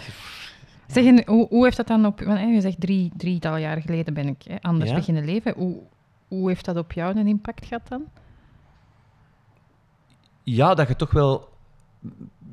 Zeg, 0.86 1.04
en 1.04 1.22
hoe, 1.26 1.48
hoe 1.48 1.64
heeft 1.64 1.76
dat 1.76 1.86
dan 1.86 2.06
op... 2.06 2.20
Want, 2.20 2.40
je 2.40 2.60
zegt 2.60 2.80
drie, 2.80 3.12
drietal 3.16 3.56
jaar 3.56 3.80
geleden 3.80 4.14
ben 4.14 4.26
ik 4.28 4.42
hè, 4.42 4.56
anders 4.60 4.90
Ja. 4.90 4.96
beginnen 4.96 5.24
leven. 5.24 5.54
Hoe, 5.56 5.82
hoe 6.28 6.48
heeft 6.48 6.64
dat 6.64 6.76
op 6.76 6.92
jou 6.92 7.18
een 7.18 7.26
impact 7.26 7.66
gehad 7.66 7.88
dan? 7.88 8.04
ja, 10.44 10.74
dat 10.74 10.88
je 10.88 10.96
toch 10.96 11.10
wel 11.10 11.48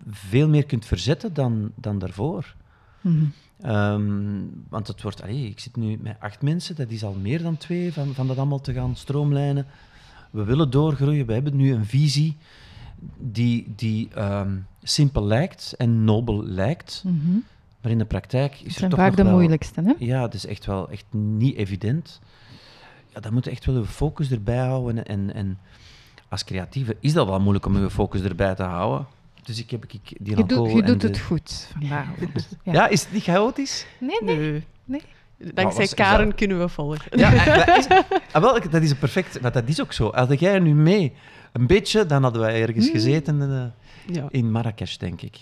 veel 0.10 0.50
meer 0.50 0.66
kunt 0.66 0.86
verzetten 0.86 1.34
dan, 1.34 1.72
dan 1.76 2.00
daarvoor. 2.00 2.56
Mhm. 3.02 3.26
Ehm, 3.62 4.40
want 4.70 4.88
het 4.88 5.02
wordt, 5.02 5.22
allee, 5.22 5.46
ik 5.46 5.60
zit 5.60 5.76
nu 5.76 5.98
met 6.02 6.16
acht 6.20 6.42
mensen, 6.42 6.76
dat 6.76 6.90
is 6.90 7.04
al 7.04 7.14
meer 7.14 7.42
dan 7.42 7.58
twee, 7.58 7.94
van, 7.94 8.14
van 8.14 8.28
dat 8.28 8.38
allemaal 8.38 8.62
te 8.62 8.74
gaan 8.74 8.96
stroomlijnen. 8.96 9.66
We 10.32 10.44
willen 10.44 10.70
doorgroeien, 10.70 11.26
we 11.26 11.34
hebben 11.34 11.56
nu 11.56 11.74
een 11.74 11.86
visie 11.86 12.38
die, 13.18 13.74
die 13.76 14.10
ehm, 14.16 14.56
simpel 14.84 15.26
lijkt 15.26 15.74
en 15.78 16.04
nobel 16.04 16.44
lijkt, 16.44 17.04
Mhm. 17.06 17.38
maar 17.82 17.92
in 17.92 17.98
de 17.98 18.06
praktijk 18.06 18.54
is 18.60 18.66
er 18.66 18.72
zijn 18.72 18.90
toch 18.90 19.00
vaak 19.00 19.08
nog 19.08 19.18
de 19.18 19.24
wel- 19.24 19.34
moeilijkste, 19.34 19.82
hè? 19.82 19.94
Ja, 19.98 20.22
het 20.22 20.34
is 20.34 20.46
echt 20.46 20.66
wel 20.66 20.90
echt 20.90 21.06
niet 21.12 21.56
evident. 21.56 22.20
Ja, 23.14 23.20
dan 23.20 23.34
moet 23.34 23.46
je 23.46 23.52
echt 23.52 23.66
wel 23.66 23.76
je 23.78 23.86
focus 23.86 24.32
erbij 24.32 24.58
houden. 24.66 25.06
En, 25.06 25.34
en 25.34 25.58
als 26.30 26.44
creatieve 26.44 26.98
is 27.00 27.14
dat 27.14 27.28
wel 27.28 27.40
moeilijk 27.40 27.66
om 27.66 27.78
je 27.82 27.90
focus 27.90 28.22
erbij 28.22 28.56
te 28.56 28.64
houden. 28.64 29.08
Dus 29.44 29.60
ik 29.60 29.70
heb 29.72 29.84
ik, 29.86 29.92
die 29.92 30.38
Je, 30.38 30.46
doet- 30.46 30.72
je 30.72 30.80
en 30.82 30.86
doet 30.88 31.02
de- 31.02 31.08
het 31.08 31.20
goed 31.20 31.68
vandaag. 31.72 32.08
Ja. 32.64 32.74
Ja. 32.74 32.88
is 32.88 33.04
het 33.04 33.12
niet 33.14 33.24
chaotisch? 33.24 33.86
Nee, 34.00 34.18
nee. 34.24 34.38
Nee. 34.38 34.64
Nee. 34.86 35.02
Dankzij 35.54 35.82
was- 35.82 35.94
Karen 35.94 36.26
dat- 36.26 36.36
kunnen 36.36 36.60
we 36.60 36.68
volgen. 36.70 37.20
Ja, 37.20 37.32
dat 37.66 37.78
is, 37.78 37.88
ah, 38.32 38.42
wel, 38.42 38.60
dat 38.70 38.82
is 38.82 38.92
een 38.92 38.98
perfect... 38.98 39.42
Maar 39.42 39.52
dat 39.52 39.68
is 39.68 39.82
ook 39.82 39.94
zo. 39.94 40.12
Had 40.14 40.40
jij 40.40 40.54
er 40.54 40.62
nu 40.62 40.74
mee 40.74 41.14
een 41.52 41.68
beetje, 41.68 42.06
dan 42.06 42.24
hadden 42.24 42.42
wij 42.42 42.62
ergens 42.62 42.86
Mm. 42.86 42.92
gezeten 42.92 43.42
eh, 43.42 44.16
Ja. 44.16 44.28
in 44.30 44.52
Marrakesh, 44.52 44.96
denk 44.98 45.22
ik. 45.22 45.38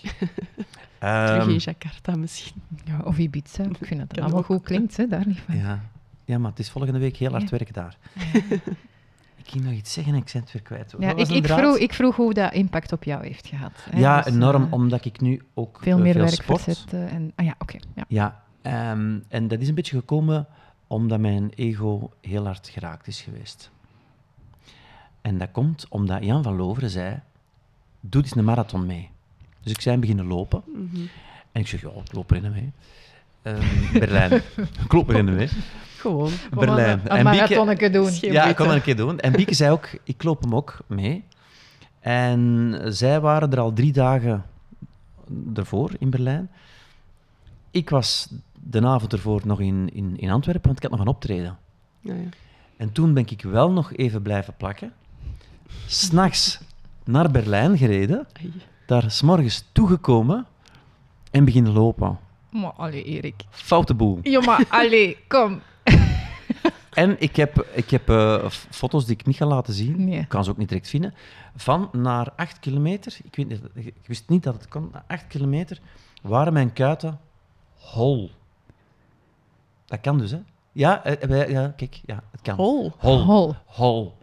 Terug 0.98 1.40
Ehm, 1.42 1.48
in 1.50 1.56
Jakarta 1.56 2.16
misschien. 2.16 2.62
Ja, 2.84 3.00
of 3.04 3.18
Ibiza. 3.18 3.62
Ik 3.62 3.76
vind 3.80 4.00
dat 4.00 4.10
het 4.10 4.20
allemaal 4.20 4.38
ook. 4.38 4.44
goed 4.44 4.62
klinkt, 4.62 4.96
hè? 4.96 5.06
daar 5.06 5.26
niet 5.26 5.38
van. 5.40 5.56
ja. 5.56 5.80
ja, 6.24 6.38
maar 6.38 6.50
het 6.50 6.58
is 6.58 6.70
volgende 6.70 6.98
week 6.98 7.16
heel 7.16 7.30
hard 7.30 7.42
Ja. 7.42 7.48
werk 7.50 7.74
daar. 7.74 7.96
Ik 9.44 9.56
ging 9.56 9.64
nog 9.64 9.74
iets 9.74 9.92
zeggen 9.92 10.12
en 10.12 10.18
ik 10.18 10.30
ben 10.32 10.42
het 10.42 10.52
weer 10.52 10.62
kwijt. 10.62 10.94
Ja, 10.98 11.16
ik, 11.16 11.46
vroeg, 11.46 11.76
ik 11.78 11.94
vroeg 11.94 12.16
hoe 12.16 12.34
dat 12.34 12.52
impact 12.52 12.92
op 12.92 13.04
jou 13.04 13.26
heeft 13.26 13.46
gehad. 13.46 13.72
hè. 13.90 13.98
Ja, 13.98 14.20
Dus, 14.22 14.34
enorm, 14.34 14.62
eh, 14.64 14.72
omdat 14.72 15.04
ik 15.04 15.20
nu 15.20 15.42
ook 15.54 15.78
Veel 15.82 15.96
eh, 15.96 16.02
meer 16.02 16.12
veel 16.12 16.22
werk 16.22 16.34
sport. 16.42 16.60
verzetten. 16.62 17.08
En, 17.08 17.32
ah 17.36 17.44
ja, 17.46 17.54
oké. 17.58 17.78
ja. 17.94 18.04
Ja, 18.08 18.42
ehm, 18.62 19.18
en 19.28 19.48
dat 19.48 19.60
is 19.60 19.68
een 19.68 19.74
beetje 19.74 19.96
gekomen 19.98 20.46
omdat 20.86 21.20
mijn 21.20 21.50
ego 21.54 22.10
heel 22.20 22.44
hard 22.44 22.68
geraakt 22.68 23.06
is 23.06 23.20
geweest. 23.20 23.70
En 25.20 25.38
dat 25.38 25.50
komt 25.52 25.86
omdat 25.88 26.24
Jan 26.24 26.42
van 26.42 26.56
Loveren 26.56 26.90
zei, 26.90 27.20
doe 28.00 28.22
eens 28.22 28.36
een 28.36 28.44
marathon 28.44 28.86
mee. 28.86 29.10
Dus 29.62 29.72
ik 29.72 29.80
zijn 29.80 30.00
beginnen 30.00 30.26
lopen. 30.26 30.62
Mhm. 30.66 31.00
En 31.52 31.60
ik 31.60 31.66
zeg, 31.66 31.80
ja, 31.80 31.88
ik 31.88 32.12
loop 32.12 32.30
erin 32.30 32.52
mee. 32.52 32.72
Ehm, 33.42 33.92
Berlijn. 33.92 34.32
ik 34.84 34.92
loop 34.92 35.08
erin 35.08 35.34
mee. 35.34 35.48
Gewoon. 35.96 36.32
Berlijn. 36.50 37.00
Een, 37.00 37.08
En 37.08 37.18
een 37.18 37.24
marathonneke 37.24 37.90
doen. 37.90 38.10
Ja, 38.20 38.44
ik 38.44 38.56
kon 38.56 38.66
dat 38.66 38.74
een 38.74 38.82
keer 38.82 38.96
doen. 38.96 39.20
En 39.20 39.32
Bieke 39.32 39.54
zei 39.54 39.70
ook, 39.70 39.88
ik 40.04 40.22
loop 40.22 40.42
hem 40.42 40.54
ook 40.54 40.78
mee. 40.86 41.24
En 42.00 42.78
zij 42.84 43.20
waren 43.20 43.52
er 43.52 43.60
al 43.60 43.72
drie 43.72 43.92
dagen 43.92 44.44
ervoor 45.54 45.90
in 45.98 46.10
Berlijn. 46.10 46.50
Ik 47.70 47.90
was 47.90 48.28
de 48.60 48.86
avond 48.86 49.12
ervoor 49.12 49.40
nog 49.44 49.60
in, 49.60 49.90
in, 49.92 50.18
in 50.18 50.30
Antwerpen, 50.30 50.64
want 50.64 50.76
ik 50.76 50.82
had 50.82 50.92
nog 50.92 51.00
een 51.00 51.14
optreden. 51.14 51.58
Ja, 52.00 52.14
ja. 52.14 52.28
En 52.76 52.92
toen 52.92 53.14
ben 53.14 53.26
ik 53.28 53.42
wel 53.42 53.70
nog 53.70 53.92
even 53.92 54.22
blijven 54.22 54.54
plakken. 54.56 54.92
S'nachts 55.86 56.60
naar 57.04 57.30
Berlijn 57.30 57.78
gereden, 57.78 58.26
daar 58.86 59.10
s'morgens 59.10 59.64
toegekomen 59.72 60.46
en 61.30 61.44
beginnen 61.44 61.72
lopen. 61.72 62.18
Maar 62.50 62.72
allee, 62.72 63.02
Erik. 63.04 63.34
Foute 63.50 63.94
boel. 63.94 64.18
Ja, 64.22 64.40
maar 64.40 64.64
allee, 64.68 65.16
kom. 65.28 65.60
En 66.90 67.16
ik 67.20 67.36
heb, 67.36 67.66
ik 67.74 67.90
heb 67.90 68.08
eh, 68.08 68.48
foto's 68.50 69.04
die 69.06 69.14
ik 69.14 69.26
niet 69.26 69.36
ga 69.36 69.46
laten 69.46 69.74
zien. 69.74 70.04
Nee. 70.04 70.18
Ik 70.18 70.28
kan 70.28 70.44
ze 70.44 70.50
ook 70.50 70.56
niet 70.56 70.68
direct 70.68 70.88
vinden. 70.88 71.14
Van 71.56 71.88
naar 71.92 72.32
8 72.36 72.58
kilometer. 72.58 73.16
Ik, 73.24 73.36
weet, 73.36 73.48
niet- 73.48 73.84
ik 73.84 74.06
wist 74.06 74.28
niet 74.28 74.42
dat 74.42 74.54
het 74.54 74.68
kon. 74.68 74.88
Na 74.92 75.04
8 75.08 75.26
kilometer 75.26 75.80
waren 76.22 76.52
mijn 76.52 76.72
kuiten 76.72 77.20
hol. 77.74 78.30
Dat 79.86 80.00
kan 80.00 80.18
dus, 80.18 80.30
hè? 80.30 80.38
Ja, 80.72 81.04
eh, 81.04 81.48
ja 81.50 81.72
kijk, 81.76 82.00
ja, 82.06 82.22
het 82.30 82.40
kan. 82.42 82.56
Hol. 82.56 82.92
Hol. 82.98 83.22
Hol. 83.24 83.54
Hol. 83.66 84.16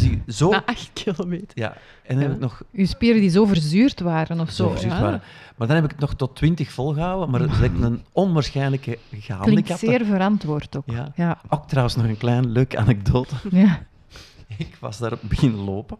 Dus 0.00 0.08
die, 0.08 0.22
zo. 0.26 0.50
Na 0.50 0.64
acht 0.64 0.90
kilometer. 0.92 1.48
Ja. 1.54 1.76
En 2.02 2.14
dan 2.14 2.22
heb 2.24 2.32
ik 2.32 2.38
nog 2.40 2.62
Uw 2.72 2.86
spieren 2.86 3.20
die 3.20 3.30
zo 3.30 3.44
verzuurd 3.44 4.00
waren 4.00 4.40
of 4.40 4.50
zo 4.50 4.64
zo. 4.64 4.70
verzuurd 4.70 4.92
ja. 4.92 5.00
waren. 5.00 5.22
Maar 5.56 5.66
dan 5.66 5.76
heb 5.76 5.84
ik 5.84 5.90
het 5.90 6.00
nog 6.00 6.14
tot 6.14 6.36
20 6.36 6.70
volgehouden. 6.72 7.30
Maar 7.30 7.40
dat 7.40 7.50
is 7.50 7.58
een 7.80 8.02
onwaarschijnlijke 8.12 8.98
Klinkt 9.08 9.26
gehandicapte. 9.26 9.86
zeer 9.86 10.04
verantwoord 10.04 10.76
ook. 10.76 10.84
Ja. 10.86 11.12
Ja. 11.16 11.40
Ook 11.48 11.68
trouwens 11.68 11.96
nog 11.96 12.06
een 12.06 12.16
klein 12.16 12.50
leuke 12.52 12.78
anekdote. 12.78 13.34
ja. 13.50 13.82
Ik 14.56 14.76
was 14.80 14.98
daar 14.98 15.12
beginnen 15.20 15.60
lopen. 15.60 15.98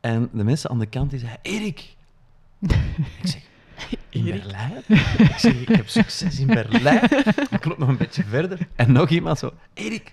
En 0.00 0.28
de 0.32 0.44
mensen 0.44 0.70
aan 0.70 0.78
de 0.78 0.86
kant 0.86 1.10
die 1.10 1.18
zeiden, 1.18 1.40
Erik. 1.42 1.94
Ik 3.22 3.28
zeg, 3.28 3.40
in 4.08 4.26
Erik? 4.26 4.42
Berlijn? 4.42 4.82
Ik 5.18 5.34
zeg, 5.36 5.60
ik 5.60 5.68
heb 5.68 5.88
succes 5.88 6.38
in 6.40 6.46
Berlijn. 6.46 7.04
Ik 7.50 7.64
loop 7.64 7.78
nog 7.78 7.88
een 7.88 7.96
beetje 7.96 8.24
verder. 8.24 8.58
En 8.76 8.92
nog 8.92 9.08
iemand 9.08 9.38
zo, 9.38 9.52
Erik. 9.74 10.10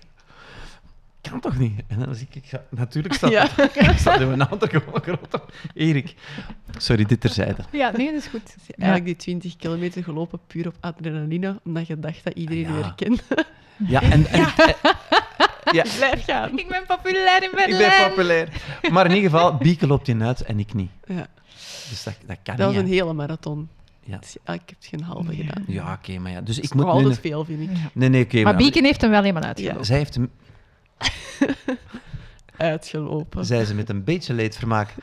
Kan 1.30 1.40
toch 1.40 1.58
niet? 1.58 1.80
En 1.86 1.98
dan 1.98 2.14
zie 2.14 2.26
ik, 2.30 2.34
ik 2.34 2.46
ga- 2.48 2.62
natuurlijk 2.70 3.14
staat, 3.14 3.30
Ja. 3.30 3.48
staat 3.96 4.20
in 4.20 4.28
mijn 4.28 4.42
auto 4.48 4.66
gewoon 4.66 5.02
groot 5.02 5.34
op. 5.34 5.52
Erik. 5.74 6.14
Sorry, 6.78 7.04
dit 7.04 7.20
terzijde. 7.20 7.62
ja, 7.72 7.90
nee, 7.96 8.06
dat 8.06 8.14
is 8.20 8.26
goed. 8.26 8.44
Dus 8.44 8.74
eigenlijk 8.76 9.04
die 9.04 9.16
20 9.16 9.56
kilometer 9.56 10.04
gelopen 10.04 10.38
puur 10.46 10.66
op 10.66 10.74
adrenaline, 10.80 11.60
omdat 11.64 11.86
je 11.86 11.98
dacht 11.98 12.24
dat 12.24 12.34
iedereen 12.34 12.62
Ja. 12.62 12.76
je 12.76 12.82
herkende. 12.82 13.22
Ja, 13.86 14.02
en, 14.02 14.26
en, 14.26 14.40
en- 14.56 14.74
ja, 15.76 15.84
Blijf 15.96 16.24
gaan. 16.24 16.58
Ik 16.58 16.68
ben 16.68 16.82
populair 16.86 17.42
in 17.42 17.48
ik 17.50 17.54
Berlijn. 17.56 17.98
ben 18.00 18.08
populair. 18.08 18.48
Maar 18.90 19.06
in 19.06 19.14
ieder 19.14 19.30
geval, 19.30 19.54
Bieke 19.56 19.86
loopt 19.86 20.08
in 20.08 20.22
uit 20.22 20.40
en 20.40 20.58
ik 20.58 20.74
niet. 20.74 20.90
Ja. 21.06 21.26
Dus 21.88 22.02
dat, 22.02 22.14
dat 22.26 22.36
kan 22.42 22.56
Dat 22.56 22.66
was 22.66 22.74
niet. 22.74 22.84
een 22.84 22.90
hele 22.92 23.12
marathon. 23.12 23.68
Ja. 24.04 24.18
Dus 24.18 24.36
ja, 24.46 24.52
ik 24.52 24.60
heb 24.66 24.76
het 24.78 24.86
geen 24.86 25.02
halve 25.02 25.36
Ja. 25.36 25.44
gedaan. 25.44 25.64
Ja, 25.66 25.92
oké, 25.92 26.18
maar 26.18 26.30
ja. 26.30 26.40
Dus 26.40 26.46
Dat 26.56 26.64
ik 26.64 26.70
is 26.70 26.76
nog 26.76 26.86
moet 26.86 26.94
nu... 26.94 27.00
altijd 27.02 27.20
veel, 27.20 27.44
vind 27.44 27.60
ik. 27.70 27.76
Ja. 27.76 27.90
Nee, 27.92 28.08
nee, 28.08 28.24
oké. 28.24 28.42
Maar 28.42 28.56
Beacon 28.56 28.84
heeft 28.84 29.00
hem 29.00 29.10
wel 29.10 29.20
helemaal 29.20 29.42
Ja. 29.42 29.48
uitgelopen. 29.48 29.84
Zij 29.86 29.96
heeft 29.96 30.14
hem 30.14 30.30
Uitgelopen. 32.56 33.44
zei 33.46 33.64
ze 33.64 33.74
met 33.74 33.88
een 33.88 34.04
beetje 34.04 34.34
leedvermaak. 34.34 34.94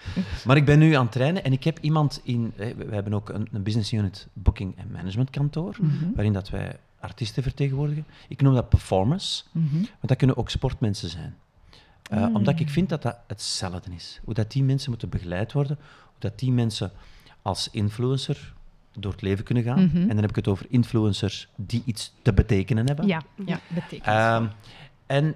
Maar 0.46 0.58
ik 0.58 0.66
ben 0.66 0.80
nu 0.80 0.94
aan 0.94 1.04
het 1.04 1.12
trainen 1.12 1.44
en 1.44 1.52
ik 1.54 1.64
heb 1.64 1.78
iemand 1.82 2.22
in... 2.24 2.54
hè, 2.56 2.76
We 2.76 2.94
hebben 2.94 3.14
ook 3.14 3.30
een, 3.30 3.48
een 3.52 3.64
business 3.64 3.94
unit 3.94 4.28
booking 4.34 4.78
en 4.78 4.92
management 4.92 5.30
kantoor, 5.30 5.76
Mhm. 5.82 6.06
waarin 6.16 6.34
dat 6.34 6.50
wij 6.50 6.76
artiesten 7.00 7.44
vertegenwoordigen. 7.44 8.06
Ik 8.28 8.42
noem 8.42 8.54
dat 8.54 8.70
performers, 8.70 9.46
Mhm. 9.52 9.74
want 9.76 10.08
dat 10.08 10.18
kunnen 10.18 10.38
ook 10.38 10.50
sportmensen 10.50 11.10
zijn. 11.10 11.36
Eh, 12.10 12.28
Mm. 12.28 12.36
Omdat 12.36 12.60
ik 12.60 12.70
vind 12.70 12.90
dat 12.90 13.02
dat 13.02 13.18
hetzelfde 13.28 13.92
is. 13.96 14.20
Hoe 14.24 14.34
dat 14.34 14.52
die 14.52 14.64
mensen 14.64 14.90
moeten 14.90 15.10
begeleid 15.10 15.54
worden, 15.54 15.78
hoe 16.04 16.16
dat 16.20 16.40
die 16.40 16.52
mensen 16.52 16.92
als 17.42 17.70
influencer 17.72 18.54
door 19.00 19.12
het 19.12 19.22
leven 19.22 19.44
kunnen 19.44 19.64
gaan. 19.64 19.84
Mhm. 19.86 19.98
En 19.98 20.08
dan 20.08 20.18
heb 20.18 20.30
ik 20.30 20.36
het 20.36 20.48
over 20.48 20.66
influencers 20.70 21.48
die 21.56 21.82
iets 21.86 22.14
te 22.22 22.34
betekenen 22.34 22.86
hebben. 22.88 23.08
Ja, 23.08 23.22
ja, 23.46 23.60
betekent. 23.68 24.04
Ehm, 24.06 24.46
en 25.06 25.36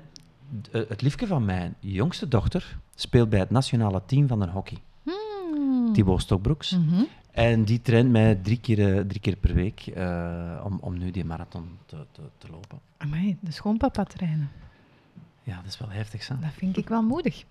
het 0.72 1.01
liefje 1.01 1.28
van 1.28 1.45
mijn 1.45 1.76
jongste 1.80 2.28
dochter 2.28 2.78
speelt 2.95 3.30
bij 3.30 3.39
het 3.39 3.49
nationale 3.49 4.01
team 4.06 4.28
van 4.28 4.39
de 4.39 4.47
hockey, 4.47 4.78
Hmm. 5.04 5.93
Thibaut 5.93 6.22
Stokbroeks. 6.22 6.72
Mhm. 6.72 7.04
En 7.32 7.64
die 7.64 7.82
traint 7.82 8.10
mij 8.10 8.36
drie 8.36 8.60
keer, 8.60 8.97
eh, 8.97 9.04
drie 9.06 9.20
keer 9.20 9.36
per 9.36 9.54
week 9.54 9.88
eh, 9.88 10.62
om, 10.64 10.78
om 10.82 10.97
nu 10.97 11.12
die 11.12 11.26
marathon 11.26 11.78
te, 11.86 12.06
te, 12.12 12.22
te 12.38 12.47
lopen. 12.51 12.80
Amai, 12.97 13.38
de 13.39 13.51
schoonpapa 13.51 14.04
trainen. 14.04 14.51
Ja, 15.43 15.56
dat 15.56 15.66
is 15.66 15.80
wel 15.80 15.89
heftig. 15.89 16.28
Dat 16.28 16.38
vind 16.54 16.78
ik 16.78 16.89
wel 16.89 17.01
moedig. 17.01 17.43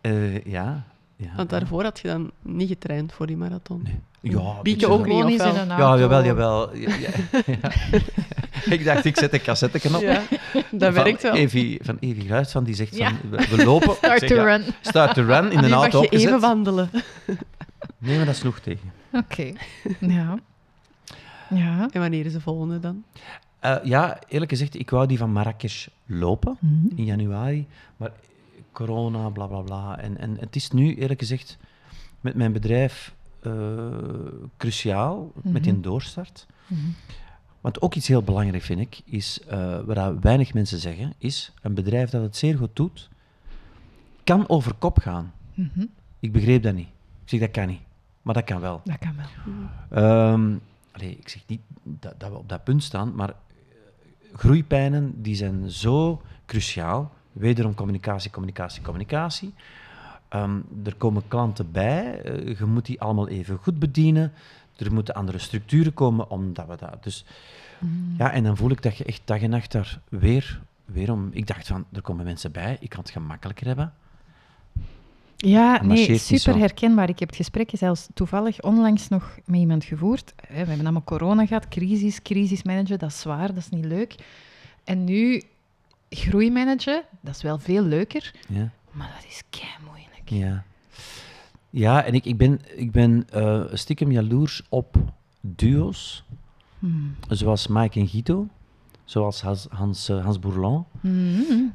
Eh, 0.00 0.44
ja. 0.44 0.84
ja. 1.16 1.34
Want 1.36 1.50
daarvoor 1.50 1.82
had 1.82 1.98
je 1.98 2.08
dan 2.08 2.30
niet 2.42 2.68
getraind 2.68 3.12
voor 3.12 3.26
die 3.26 3.36
marathon. 3.36 3.82
Nee. 3.82 4.00
Ja, 4.22 4.62
Bieke 4.62 4.88
ook 4.88 5.06
niet, 5.06 5.40
in 5.40 5.48
een 5.48 5.66
Ja, 5.66 5.76
auto. 5.78 5.98
jawel, 6.00 6.24
jawel. 6.24 6.76
Ja, 6.76 6.94
ja, 6.96 7.08
ja. 7.46 7.70
ik 8.74 8.84
dacht, 8.84 9.04
ik 9.04 9.16
zet 9.16 9.32
een 9.32 9.42
cassette 9.42 9.94
op. 9.94 10.00
Ja, 10.00 10.22
dat 10.70 10.94
van 10.94 11.04
werkt 11.04 11.22
wel. 11.22 11.34
Evie, 11.34 11.78
van 11.82 11.96
Evie 12.00 12.24
Gruis, 12.24 12.50
van 12.50 12.64
die 12.64 12.74
zegt 12.74 12.96
Ja. 12.96 13.12
van, 13.30 13.30
we, 13.56 13.64
lopen. 13.64 13.94
Start 14.02 14.18
zeg, 14.18 14.28
to 14.28 14.34
ja, 14.34 14.42
run. 14.42 14.62
Start 14.80 15.14
to 15.14 15.22
run, 15.22 15.50
in 15.52 15.56
nu 15.60 15.62
de 15.62 15.68
mag 15.68 15.80
auto 15.80 15.98
je 16.00 16.04
opgezet. 16.04 16.26
even 16.28 16.40
wandelen. 16.40 16.90
Nee, 17.98 18.16
maar 18.16 18.26
dat 18.26 18.36
sloeg 18.36 18.58
tegen. 18.58 18.92
Oké. 19.12 19.52
Ja. 20.00 20.38
Ja. 21.48 21.88
En 21.92 22.00
wanneer 22.00 22.26
is 22.26 22.32
de 22.32 22.40
volgende 22.40 22.80
dan? 22.80 23.04
Eh, 23.58 23.76
ja, 23.82 24.18
eerlijk 24.28 24.50
gezegd, 24.50 24.78
ik 24.78 24.90
wou 24.90 25.06
die 25.06 25.18
van 25.18 25.32
Marrakesh 25.32 25.86
lopen 26.06 26.56
Mhm. 26.60 26.86
in 26.96 27.04
januari, 27.04 27.66
maar 27.96 28.10
corona, 28.72 29.28
bla 29.28 29.46
bla 29.46 29.60
bla. 29.60 29.98
En, 29.98 30.18
en 30.18 30.36
het 30.40 30.56
is 30.56 30.70
nu, 30.70 30.94
eerlijk 30.96 31.20
gezegd, 31.20 31.56
met 32.20 32.34
mijn 32.34 32.52
bedrijf 32.52 33.14
eh, 33.42 33.52
cruciaal, 34.56 35.32
met 35.42 35.62
die 35.64 35.72
Mhm. 35.72 35.82
doorstart. 35.82 36.46
Mhm. 36.66 36.80
Want 37.60 37.80
ook 37.82 37.94
iets 37.94 38.08
heel 38.08 38.22
belangrijk 38.22 38.62
vind 38.62 38.80
ik, 38.80 39.00
is, 39.04 39.40
eh 39.48 39.80
waar 39.84 40.20
weinig 40.20 40.54
mensen 40.54 40.78
zeggen, 40.78 41.12
is 41.18 41.52
een 41.62 41.74
bedrijf 41.74 42.10
dat 42.10 42.22
het 42.22 42.36
zeer 42.36 42.56
goed 42.56 42.76
doet, 42.76 43.08
kan 44.24 44.48
over 44.48 44.74
kop 44.74 44.98
gaan. 44.98 45.32
Mhm. 45.54 45.84
Ik 46.20 46.32
begreep 46.32 46.62
dat 46.62 46.74
niet. 46.74 46.88
Ik 47.22 47.28
zeg, 47.28 47.40
dat 47.40 47.50
kan 47.50 47.66
niet. 47.66 47.80
Maar 48.22 48.34
dat 48.34 48.44
kan 48.44 48.60
wel. 48.60 48.80
Dat 48.84 48.98
kan 48.98 49.14
wel. 49.16 50.58
Allee, 50.92 51.16
ik 51.16 51.28
zeg 51.28 51.42
niet 51.46 51.60
dat, 51.82 52.20
dat 52.20 52.30
we 52.30 52.36
op 52.36 52.48
dat 52.48 52.64
punt 52.64 52.82
staan, 52.82 53.14
maar 53.14 53.28
eh, 53.28 53.34
groeipijnen 54.34 55.22
die 55.22 55.34
zijn 55.34 55.70
zo 55.70 56.22
cruciaal. 56.46 57.12
Wederom 57.32 57.74
communicatie, 57.74 58.30
communicatie, 58.30 58.82
communicatie. 58.82 59.54
Ehm, 60.30 60.56
er 60.84 60.94
komen 60.94 61.22
klanten 61.28 61.72
bij, 61.72 62.22
eh, 62.22 62.58
je 62.58 62.64
moet 62.64 62.86
die 62.86 63.00
allemaal 63.00 63.28
even 63.28 63.58
goed 63.62 63.78
bedienen. 63.78 64.32
Er 64.76 64.92
moeten 64.92 65.14
andere 65.14 65.38
structuren 65.38 65.94
komen 65.94 66.30
omdat 66.30 66.66
we 66.66 66.76
dat. 66.76 67.02
Dus 67.04 67.24
Mhm. 67.78 67.92
ja, 68.18 68.32
en 68.32 68.42
dan 68.44 68.56
voel 68.56 68.70
ik 68.70 68.82
dat 68.82 68.96
je 68.96 69.04
echt 69.04 69.20
dag 69.24 69.40
en 69.42 69.50
nacht 69.50 69.72
daar 69.72 70.00
weer, 70.08 70.60
weer 70.84 71.12
om. 71.12 71.28
Ik 71.32 71.46
dacht 71.46 71.66
van, 71.66 71.84
er 71.92 72.02
komen 72.02 72.24
mensen 72.24 72.52
bij, 72.52 72.76
ik 72.80 72.88
kan 72.88 73.00
het 73.00 73.10
gemakkelijker 73.10 73.66
hebben. 73.66 73.92
Ja, 75.36 75.82
nee, 75.82 76.18
super 76.18 76.56
herkenbaar. 76.58 77.08
Ik 77.08 77.18
heb 77.18 77.28
het 77.28 77.36
gesprek 77.36 77.70
zelfs 77.72 78.08
toevallig 78.14 78.60
onlangs 78.62 79.08
nog 79.08 79.38
met 79.44 79.60
iemand 79.60 79.84
gevoerd. 79.84 80.32
Hè, 80.46 80.46
We 80.52 80.54
hebben 80.68 80.80
allemaal 80.80 81.04
corona 81.04 81.46
gehad, 81.46 81.68
crisis, 81.68 82.22
crisismanagen, 82.22 82.98
dat 82.98 83.10
is 83.10 83.20
zwaar, 83.20 83.46
dat 83.48 83.56
is 83.56 83.68
niet 83.68 83.84
leuk. 83.84 84.14
En 84.84 85.04
nu 85.04 85.42
groeimanagen, 86.10 87.02
dat 87.20 87.34
is 87.34 87.42
wel 87.42 87.58
veel 87.58 87.82
leuker, 87.82 88.34
Ja. 88.48 88.70
maar 88.90 89.10
dat 89.16 89.24
is 89.30 89.42
kei 89.50 89.70
moeilijk. 89.84 89.99
Ja, 90.30 90.64
ja 91.70 92.04
en 92.04 92.14
ik, 92.14 92.24
ik 92.24 92.36
ben, 92.36 92.60
ik 92.76 92.90
ben 92.92 93.26
eh, 93.32 93.62
stiekem 93.72 94.10
jaloers 94.12 94.62
op 94.68 94.96
duo's, 95.40 96.24
Hmm. 96.78 97.14
zoals 97.28 97.66
Mike 97.66 98.00
en 98.00 98.08
Guido, 98.08 98.46
zoals 99.04 99.42
Hans, 99.42 99.66
Hans, 99.70 100.08
eh, 100.08 100.24
Hans 100.24 100.38
Bourlon, 100.38 100.84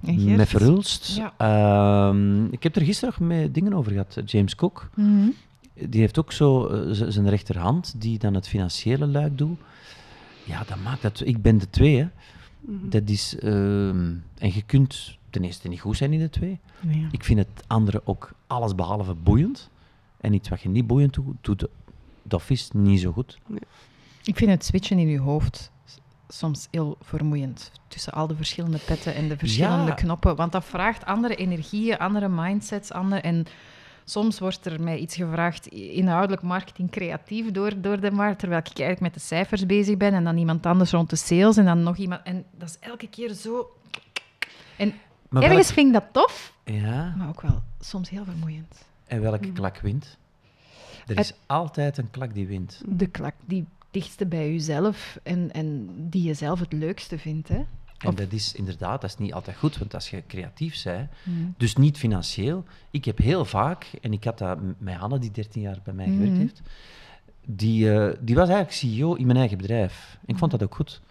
Gert? 0.05 0.35
met 0.37 0.47
Verhulst. 0.49 1.15
Ja. 1.15 1.33
Ehm, 1.37 2.45
ik 2.45 2.63
heb 2.63 2.75
er 2.75 2.81
gisteren 2.81 3.13
nog 3.19 3.27
met 3.29 3.53
dingen 3.53 3.73
over 3.73 3.91
gehad. 3.91 4.21
James 4.25 4.55
Cook, 4.55 4.89
Mhm. 4.95 5.27
die 5.73 5.99
heeft 5.99 6.19
ook 6.19 6.31
zo 6.31 6.67
eh, 6.67 6.81
zijn 6.91 7.29
rechterhand, 7.29 7.95
die 7.97 8.19
dan 8.19 8.33
het 8.33 8.47
financiële 8.47 9.07
luik 9.07 9.37
doet. 9.37 9.59
Ja, 10.43 10.63
dat 10.67 10.77
maakt 10.83 11.01
dat... 11.01 11.21
Ik 11.25 11.41
ben 11.41 11.57
de 11.57 11.69
twee, 11.69 11.97
hè. 11.97 12.07
Mhm. 12.67 12.89
Dat 12.89 13.09
is... 13.09 13.37
ehm, 13.39 14.13
en 14.37 14.53
je 14.53 14.61
kunt 14.65 15.17
ten 15.29 15.43
eerste 15.43 15.67
niet 15.67 15.79
goed 15.81 15.97
zijn 15.97 16.13
in 16.13 16.19
de 16.19 16.29
twee. 16.29 16.59
Ja. 16.87 17.07
Ik 17.11 17.23
vind 17.23 17.39
het 17.39 17.63
andere 17.67 18.01
ook 18.05 18.31
alles 18.47 18.75
behalve 18.75 19.13
boeiend. 19.13 19.69
En 20.21 20.33
iets 20.33 20.49
wat 20.49 20.61
je 20.61 20.69
niet 20.69 20.87
boeiend 20.87 21.13
doet, 21.13 21.35
doet 21.41 21.67
dat 22.23 22.43
is 22.47 22.69
niet 22.73 22.99
zo 22.99 23.11
goed. 23.11 23.39
Ik 24.23 24.35
vind 24.37 24.51
het 24.51 24.65
switchen 24.65 24.99
in 24.99 25.07
je 25.07 25.19
hoofd 25.19 25.71
soms 26.27 26.67
heel 26.71 26.97
vermoeiend. 27.01 27.71
Tussen 27.87 28.13
al 28.13 28.27
de 28.27 28.35
verschillende 28.35 28.79
petten 28.85 29.15
en 29.15 29.27
de 29.27 29.37
verschillende 29.37 29.85
Ja. 29.85 29.93
knoppen. 29.93 30.35
Want 30.35 30.51
dat 30.51 30.65
vraagt 30.65 31.05
andere 31.05 31.35
energieën, 31.35 31.97
andere 31.97 32.29
mindsets. 32.29 32.91
Andere, 32.91 33.21
en 33.21 33.45
soms 34.05 34.39
wordt 34.39 34.65
er 34.65 34.81
mij 34.81 34.97
iets 34.97 35.15
gevraagd, 35.15 35.67
inhoudelijk 35.67 36.41
marketing 36.41 36.91
creatief 36.91 37.51
door, 37.51 37.81
door 37.81 37.99
de 37.99 38.11
markt. 38.11 38.39
Terwijl 38.39 38.59
ik 38.61 38.67
eigenlijk 38.67 38.99
met 38.99 39.13
de 39.13 39.19
cijfers 39.19 39.65
bezig 39.65 39.97
ben. 39.97 40.13
En 40.13 40.23
dan 40.23 40.37
iemand 40.37 40.65
anders 40.65 40.91
rond 40.91 41.09
de 41.09 41.15
sales. 41.15 41.57
En 41.57 41.65
dan 41.65 41.83
nog 41.83 41.97
iemand. 41.97 42.21
En 42.23 42.45
dat 42.57 42.69
is 42.69 42.77
elke 42.79 43.07
keer 43.09 43.33
zo. 43.33 43.75
En 44.77 44.93
Maar 45.29 45.43
ergens 45.43 45.61
welk- 45.61 45.73
vind 45.73 45.87
ik 45.87 45.93
dat 45.93 46.03
tof, 46.11 46.53
ja, 46.65 47.13
maar 47.17 47.27
ook 47.27 47.41
wel 47.41 47.61
soms 47.79 48.09
heel 48.09 48.23
vermoeiend. 48.23 48.85
en 49.07 49.21
welke 49.21 49.47
Mm. 49.47 49.53
klak 49.53 49.77
wint? 49.79 50.17
Er 51.07 51.15
Het- 51.15 51.19
is 51.25 51.33
altijd 51.45 51.97
een 51.97 52.11
klak 52.11 52.33
die 52.33 52.47
wint. 52.47 52.81
De 52.87 53.07
klak 53.07 53.33
die 53.45 53.65
dichtste 53.91 54.25
bij 54.25 54.51
jezelf 54.51 55.19
en, 55.23 55.51
en 55.51 55.89
die 56.09 56.23
je 56.23 56.33
zelf 56.33 56.59
het 56.59 56.73
leukste 56.73 57.17
vindt. 57.17 57.47
Hè? 57.47 57.65
En 57.97 58.15
dat 58.15 58.31
is 58.31 58.53
inderdaad, 58.53 59.01
dat 59.01 59.09
is 59.09 59.17
niet 59.17 59.33
altijd 59.33 59.57
goed, 59.57 59.77
want 59.77 59.93
als 59.93 60.09
je 60.09 60.23
creatief 60.27 60.83
bent, 60.83 61.09
Mm. 61.23 61.53
dus 61.57 61.75
niet 61.75 61.97
financieel. 61.97 62.63
Ik 62.91 63.05
heb 63.05 63.17
heel 63.17 63.45
vaak, 63.45 63.91
en 64.01 64.13
ik 64.13 64.23
had 64.23 64.37
dat 64.37 64.57
met 64.77 64.95
Hanne, 64.95 65.19
die 65.19 65.31
13 65.31 65.61
jaar 65.61 65.77
bij 65.83 65.93
mij 65.93 66.05
gewerkt 66.05 66.31
Mhm. 66.31 66.39
heeft, 66.41 66.61
die, 67.45 67.91
eh, 67.93 68.13
die 68.19 68.35
was 68.35 68.47
eigenlijk 68.49 68.77
CEO 68.77 69.13
in 69.13 69.25
mijn 69.25 69.37
eigen 69.37 69.57
bedrijf. 69.57 70.17
Ik 70.25 70.37
vond 70.37 70.51
dat 70.51 70.63
ook 70.63 70.75
goed. 70.75 71.01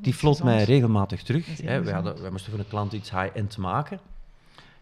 Die 0.00 0.14
floot 0.14 0.36
Gezond. 0.36 0.54
mij 0.54 0.64
regelmatig 0.64 1.22
terug. 1.22 1.62
Hè. 1.62 1.82
Wij, 1.82 1.92
hadden, 1.94 2.20
wij 2.22 2.30
moesten 2.30 2.50
voor 2.50 2.60
een 2.60 2.68
klant 2.68 2.92
iets 2.92 3.10
high-end 3.10 3.56
maken. 3.56 4.00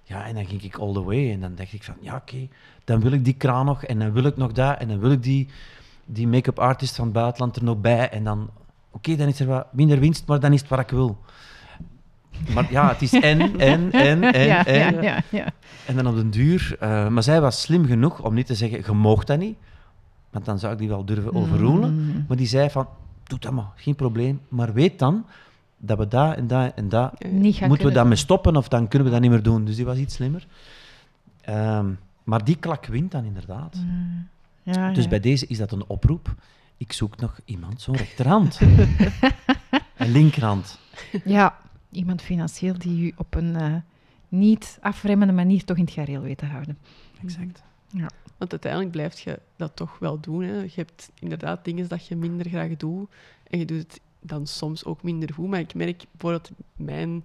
Ja, 0.03 0.27
en 0.27 0.35
dan 0.35 0.47
ging 0.47 0.63
ik 0.63 0.77
all 0.77 0.93
the 0.93 1.03
way. 1.03 1.33
En 1.33 1.41
dan 1.41 1.55
dacht 1.55 1.73
ik 1.73 1.83
van, 1.83 1.95
ja, 2.01 2.15
oké, 2.17 2.49
dan 2.85 3.01
wil 3.01 3.13
ik 3.13 3.25
die 3.25 3.35
kraan 3.35 3.67
nog, 3.67 3.85
en 3.85 3.99
dan 3.99 4.13
wil 4.13 4.25
ik 4.25 4.37
nog 4.37 4.53
dat, 4.53 4.79
en 4.79 4.89
dan 4.89 4.99
wil 4.99 5.11
ik 5.11 5.23
die, 5.23 5.49
die 6.05 6.29
make-up 6.29 6.59
artist 6.59 6.95
van 6.97 7.05
het 7.05 7.15
buitenland 7.15 7.57
er 7.57 7.65
nog 7.65 7.81
bij. 7.81 8.11
En 8.11 8.25
dan, 8.25 8.51
oké, 8.91 9.17
dan 9.17 9.29
is 9.29 9.41
er 9.41 9.47
wat 9.47 9.73
minder 9.73 9.99
winst, 9.99 10.27
maar 10.27 10.41
dan 10.41 10.53
is 10.53 10.61
het 10.61 10.69
wat 10.69 10.79
ik 10.79 10.91
wil. 10.91 11.19
Maar 12.55 12.73
ja, 12.73 12.89
het 12.89 13.03
is 13.03 13.13
en, 13.13 13.41
en, 13.61 13.93
en, 13.93 14.23
en, 14.23 14.47
ja, 14.47 14.67
en. 14.67 14.95
ja, 14.95 15.03
ja, 15.03 15.23
ja. 15.31 15.47
En 15.87 15.97
dan 15.97 16.07
op 16.07 16.15
den 16.15 16.31
duur... 16.31 16.77
eh, 16.81 17.09
maar 17.09 17.23
zij 17.23 17.41
was 17.41 17.61
slim 17.61 17.87
genoeg 17.87 18.23
om 18.25 18.35
niet 18.35 18.47
te 18.47 18.55
zeggen, 18.55 18.83
je 18.87 18.93
moogt 18.93 19.27
dat 19.27 19.39
niet. 19.39 19.57
Want 20.31 20.45
dan 20.45 20.59
zou 20.59 20.73
ik 20.73 20.79
die 20.79 20.89
wel 20.89 21.05
durven 21.05 21.35
overroelen. 21.35 21.95
Mm. 21.95 22.25
Maar 22.29 22.37
die 22.37 22.47
zei 22.47 22.71
van, 22.71 22.89
doe 23.25 23.39
dat 23.39 23.53
maar, 23.53 23.71
geen 23.77 23.95
probleem. 23.95 24.41
Maar 24.49 24.73
weet 24.73 24.99
dan 24.99 25.27
dat 25.77 25.99
we 25.99 26.09
daar 26.09 26.37
en 26.37 26.47
daar 26.47 26.73
en 26.75 26.89
daar... 26.89 27.13
Moeten 27.67 27.87
we 27.87 27.93
daarmee 27.93 28.17
stoppen 28.17 28.57
of 28.57 28.69
dan 28.69 28.89
kunnen 28.89 29.09
we 29.09 29.13
dat 29.15 29.23
niet 29.23 29.31
meer 29.31 29.43
doen? 29.43 29.65
Dus 29.65 29.77
die 29.77 29.85
was 29.85 29.97
iets 29.97 30.15
slimmer. 30.15 30.47
Ehm, 31.41 31.87
maar 32.25 32.45
die 32.45 32.57
klak 32.57 32.87
wint 32.87 33.11
dan 33.11 33.25
inderdaad. 33.25 33.75
Mm. 33.75 34.29
Ja, 34.63 34.93
Dus 34.93 35.09
bij 35.09 35.21
deze 35.21 35.47
is 35.47 35.59
dat 35.59 35.73
een 35.73 35.85
oproep. 35.87 36.35
Ik 36.79 36.93
zoek 36.93 37.17
nog 37.17 37.41
iemand 37.45 37.81
zo'n 37.81 37.97
rechterhand. 37.97 38.61
een 39.97 40.11
linkerhand. 40.11 40.79
Ja, 41.25 41.59
iemand 41.91 42.23
financieel 42.23 42.79
die 42.79 43.07
u 43.07 43.13
op 43.17 43.35
een 43.35 43.57
eh, 43.57 43.75
niet 44.29 44.79
afremmende 44.81 45.33
manier 45.33 45.65
toch 45.65 45.77
in 45.77 45.85
het 45.85 45.93
gareel 45.93 46.21
weet 46.21 46.39
te 46.39 46.47
houden. 46.47 46.79
Exact. 47.23 47.63
Want 48.39 48.51
uiteindelijk 48.51 48.93
blijf 48.93 49.21
je 49.21 49.41
dat 49.57 49.77
toch 49.77 49.99
wel 49.99 50.21
doen. 50.21 50.43
Hè. 50.43 50.61
Je 50.61 50.71
hebt 50.75 51.11
inderdaad 51.21 51.65
dingen 51.65 51.89
dat 51.89 52.07
je 52.07 52.17
minder 52.17 52.49
graag 52.49 52.77
doet. 52.77 53.11
En 53.51 53.59
je 53.59 53.65
doet 53.65 53.79
het 53.79 54.01
dan 54.21 54.47
soms 54.47 54.85
ook 54.85 55.03
minder 55.03 55.35
goed. 55.35 55.49
Maar 55.49 55.61
ik 55.61 55.75
merk 55.75 56.05
bijvoorbeeld 56.11 56.51
mijn 56.77 57.25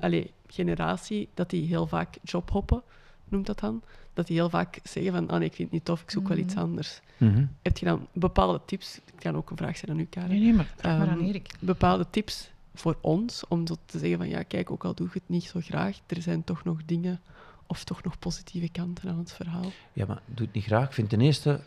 allee, 0.00 0.32
generatie, 0.46 1.28
dat 1.34 1.50
die 1.50 1.66
heel 1.66 1.86
vaak 1.86 2.18
jobhoppen, 2.22 2.82
noemt 3.28 3.46
dat 3.46 3.58
dan. 3.58 3.82
Dat 4.20 4.28
die 4.28 4.38
heel 4.38 4.50
vaak 4.50 4.78
zeggen 4.82 5.12
van, 5.12 5.28
ah 5.28 5.38
nee, 5.38 5.48
ik 5.48 5.54
vind 5.54 5.62
het 5.68 5.72
niet 5.72 5.84
tof, 5.84 6.02
ik 6.02 6.10
zoek 6.10 6.28
wel 6.28 6.36
iets 6.36 6.54
Mhm. 6.54 6.62
anders. 6.62 7.00
Mhm. 7.16 7.44
Heb 7.62 7.78
je 7.78 7.84
dan 7.86 8.06
bepaalde 8.12 8.60
tips? 8.66 8.94
Het 8.94 9.20
kan 9.20 9.36
ook 9.36 9.50
een 9.50 9.56
vraag 9.56 9.76
zijn 9.76 9.90
aan 9.90 9.98
u, 10.00 10.04
Karen. 10.04 10.28
Nee, 10.30 10.40
nee, 10.40 10.52
maar 10.54 10.74
aan 10.80 11.08
Ehm, 11.08 11.20
Erik. 11.20 11.54
Bepaalde 11.60 12.06
tips 12.10 12.50
voor 12.74 12.96
ons, 13.00 13.44
om 13.48 13.66
zo 13.66 13.74
te 13.86 13.98
zeggen 13.98 14.18
van, 14.18 14.28
ja, 14.28 14.42
kijk, 14.42 14.70
ook 14.70 14.84
al 14.84 14.94
doe 14.94 15.06
je 15.06 15.12
het 15.12 15.28
niet 15.28 15.44
zo 15.44 15.60
graag, 15.62 15.98
er 16.06 16.22
zijn 16.22 16.44
toch 16.44 16.64
nog 16.64 16.78
dingen 16.86 17.20
of 17.66 17.84
toch 17.84 18.02
nog 18.02 18.18
positieve 18.18 18.68
kanten 18.68 19.08
aan 19.10 19.18
het 19.18 19.32
verhaal. 19.32 19.70
Ja, 19.92 20.06
maar 20.06 20.20
doe 20.26 20.46
het 20.46 20.54
niet 20.54 20.64
graag. 20.64 20.86
Ik 20.86 20.92
vind 20.92 21.08
ten 21.08 21.20
eerste 21.20 21.60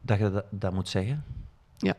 dat 0.00 0.18
je 0.18 0.30
dat, 0.30 0.44
dat 0.50 0.72
moet 0.72 0.88
zeggen. 0.88 1.24
Ja. 1.78 1.94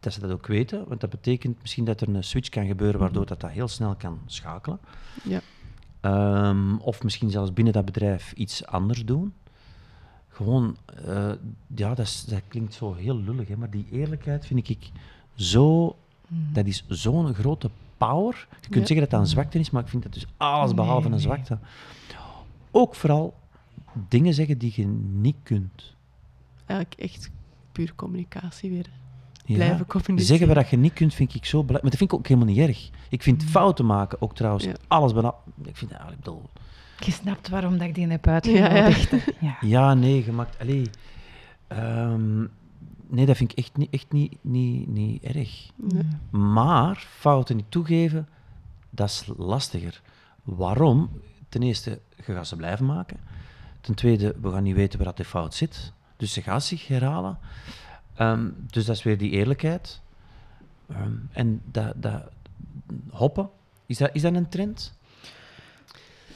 Dat 0.00 0.12
ze 0.12 0.20
dat 0.20 0.30
ook 0.30 0.46
weten, 0.46 0.88
want 0.88 1.00
dat 1.00 1.10
betekent 1.10 1.60
misschien 1.60 1.84
dat 1.84 2.00
er 2.00 2.08
een 2.08 2.24
switch 2.24 2.48
kan 2.48 2.66
gebeuren 2.66 3.00
waardoor 3.00 3.26
dat, 3.26 3.40
dat 3.40 3.50
heel 3.50 3.68
snel 3.68 3.94
kan 3.94 4.20
schakelen. 4.26 4.78
Ja. 5.24 5.40
Ehm, 6.06 6.76
of 6.76 7.02
misschien 7.02 7.30
zelfs 7.30 7.52
binnen 7.52 7.72
dat 7.72 7.84
bedrijf 7.84 8.32
iets 8.32 8.66
anders 8.66 9.04
doen. 9.04 9.32
Gewoon, 10.28 10.76
eh, 11.04 11.32
ja, 11.74 11.88
dat, 11.94 12.06
is, 12.06 12.24
dat 12.24 12.40
klinkt 12.48 12.74
zo 12.74 12.94
heel 12.94 13.16
lullig, 13.16 13.48
hè, 13.48 13.56
maar 13.56 13.70
die 13.70 13.86
eerlijkheid 13.90 14.46
vind 14.46 14.68
ik 14.68 14.90
zo, 15.34 15.96
Mm. 16.28 16.52
dat 16.52 16.66
is 16.66 16.84
zo'n 16.88 17.34
grote 17.34 17.70
power. 17.96 18.48
Je 18.60 18.68
kunt 18.68 18.86
zeggen 18.86 19.00
dat 19.00 19.10
dat 19.10 19.20
een 19.20 19.26
zwakte 19.26 19.58
is, 19.58 19.70
maar 19.70 19.82
ik 19.82 19.88
vind 19.88 20.02
dat 20.02 20.12
dus 20.12 20.26
alles 20.36 20.74
behalve 20.74 21.08
Nee, 21.08 21.18
een 21.18 21.28
nee. 21.28 21.36
zwakte. 21.36 21.58
Ook 22.70 22.94
vooral 22.94 23.34
dingen 24.08 24.34
zeggen 24.34 24.58
die 24.58 24.72
je 24.76 24.86
niet 25.20 25.36
kunt. 25.42 25.94
Eigenlijk 26.66 27.00
echt 27.00 27.30
puur 27.72 27.94
communicatie 27.94 28.70
weer. 28.70 28.90
Ja. 29.46 29.54
Blijven 29.54 29.86
communiceren. 29.86 30.38
Zeggen 30.38 30.54
wat 30.54 30.68
je 30.68 30.76
niet 30.76 30.92
kunt, 30.92 31.14
vind 31.14 31.34
ik 31.34 31.44
zo 31.44 31.50
belangrijk. 31.64 31.82
Maar 31.82 31.90
dat 31.90 31.98
vind 32.00 32.12
ik 32.12 32.18
ook 32.18 32.26
helemaal 32.28 32.48
niet 32.54 32.68
erg. 32.68 32.90
Ik 33.08 33.22
vind 33.22 33.44
fouten 33.44 33.86
maken 33.86 34.22
ook 34.22 34.34
trouwens, 34.34 34.64
Ja. 34.64 34.72
alles 34.88 35.12
bijna... 35.12 35.34
Ik 35.64 35.76
vind, 35.76 35.90
ja, 35.90 36.08
ik 36.08 36.16
bedoel, 36.16 36.42
Je 36.98 37.10
snapt 37.10 37.48
waarom 37.48 37.78
dat 37.78 37.88
ik 37.88 37.94
die 37.94 38.06
heb 38.08 38.26
uitgenodigd. 38.26 39.10
Ja, 39.40 39.56
Ja, 39.60 39.94
nee, 39.94 40.22
gemaakt. 40.22 40.58
Allee. 40.60 40.90
Ehm, 41.66 42.38
nee, 43.06 43.26
dat 43.26 43.36
vind 43.36 43.52
ik 43.52 43.58
echt 43.58 43.76
niet, 43.76 43.90
echt 43.90 44.12
niet, 44.12 44.36
niet, 44.40 44.88
niet 44.88 45.22
erg. 45.22 45.70
Nee. 45.76 46.02
Maar 46.42 46.96
fouten 47.10 47.56
niet 47.56 47.70
toegeven, 47.70 48.28
dat 48.90 49.08
is 49.08 49.24
lastiger. 49.36 50.00
Waarom? 50.44 51.10
Ten 51.48 51.62
eerste, 51.62 52.00
je 52.16 52.22
gaat 52.32 52.46
ze 52.46 52.56
blijven 52.56 52.86
maken. 52.86 53.16
Ten 53.80 53.94
tweede, 53.94 54.34
we 54.40 54.50
gaan 54.50 54.62
niet 54.62 54.74
weten 54.74 54.98
waar 54.98 55.06
dat 55.08 55.16
de 55.16 55.24
fout 55.24 55.54
zit. 55.54 55.92
Dus 56.16 56.32
ze 56.32 56.42
gaat 56.42 56.64
zich 56.64 56.86
herhalen. 56.86 57.38
Ehm, 58.16 58.48
dus 58.70 58.84
dat 58.84 58.96
is 58.96 59.02
weer 59.02 59.18
die 59.18 59.30
eerlijkheid. 59.30 60.00
Ehm, 60.90 61.12
en 61.32 61.60
dat, 61.70 61.92
dat 61.96 62.22
hoppen, 63.10 63.50
is 63.86 63.98
dat, 63.98 64.10
is 64.12 64.22
dat 64.22 64.34
een 64.34 64.48
trend? 64.48 64.94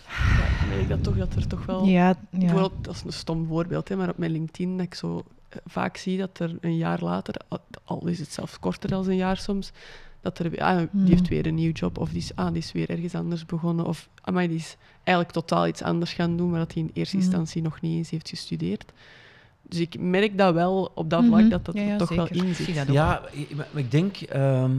Ja, 0.07 0.45
ik 0.47 0.69
merk 0.77 0.89
dat 0.89 1.03
toch 1.03 1.17
dat 1.17 1.35
er 1.35 1.47
toch 1.47 1.67
wel... 1.67 1.85
ja, 1.85 2.09
ja. 2.09 2.17
Bijvoorbeeld, 2.31 2.85
dat 2.85 2.95
is 2.95 3.03
een 3.05 3.13
stom 3.13 3.47
voorbeeld, 3.47 3.89
hè, 3.89 3.97
maar 3.97 4.09
op 4.09 4.19
mijn 4.19 4.31
LinkedIn 4.31 4.77
dat 4.77 4.87
ik 4.87 4.95
zo 4.95 5.23
eh, 5.49 5.59
vaak 5.67 5.97
zie 5.97 6.19
dat 6.19 6.39
er 6.39 6.57
een 6.61 6.77
jaar 6.77 7.01
later, 7.03 7.35
al- 7.85 8.07
is 8.07 8.19
het 8.19 8.33
zelfs 8.33 8.59
korter 8.59 8.91
dan 8.91 9.09
een 9.09 9.17
jaar 9.17 9.37
soms, 9.37 9.73
dat 10.21 10.39
er 10.39 10.51
weer- 10.51 10.63
ah, 10.63 10.77
die 10.79 10.89
Mhm. 10.93 11.07
heeft 11.07 11.29
weer 11.29 11.47
een 11.47 11.55
nieuw 11.55 11.73
job 11.73 11.99
of 11.99 12.09
die 12.09 12.19
is, 12.19 12.35
ah, 12.37 12.49
die 12.49 12.57
is 12.59 12.73
weer 12.73 12.91
ergens 12.91 13.15
anders 13.15 13.47
begonnen 13.47 13.87
of 13.87 14.09
amai, 14.21 14.49
die 14.49 14.57
is 14.57 14.77
eigenlijk 15.05 15.31
totaal 15.37 15.67
iets 15.67 15.83
anders 15.83 16.13
gaan 16.13 16.37
doen, 16.37 16.51
maar 16.51 16.59
dat 16.59 16.73
hij 16.75 16.83
in 16.83 16.91
eerste 16.93 17.17
Mhm. 17.17 17.25
instantie 17.25 17.63
nog 17.63 17.81
niet 17.81 17.97
eens 17.97 18.11
heeft 18.11 18.29
gestudeerd. 18.29 18.93
Dus 19.71 19.81
ik 19.81 20.01
merk 20.01 20.39
dat 20.39 20.55
wel 20.55 20.91
op 20.95 21.11
dat 21.11 21.25
vlak 21.25 21.41
Mhm. 21.41 21.49
dat 21.49 21.65
dat 21.65 21.75
Ja, 21.75 21.83
ja, 21.83 21.97
toch 21.97 22.09
wel 22.09 22.29
in 22.29 22.55
zit. 22.55 22.67
Ja, 22.89 23.23
ik- 23.33 23.55
maar 23.57 23.67
ik 23.75 23.91
denk 23.91 24.17
ehm, 24.17 24.73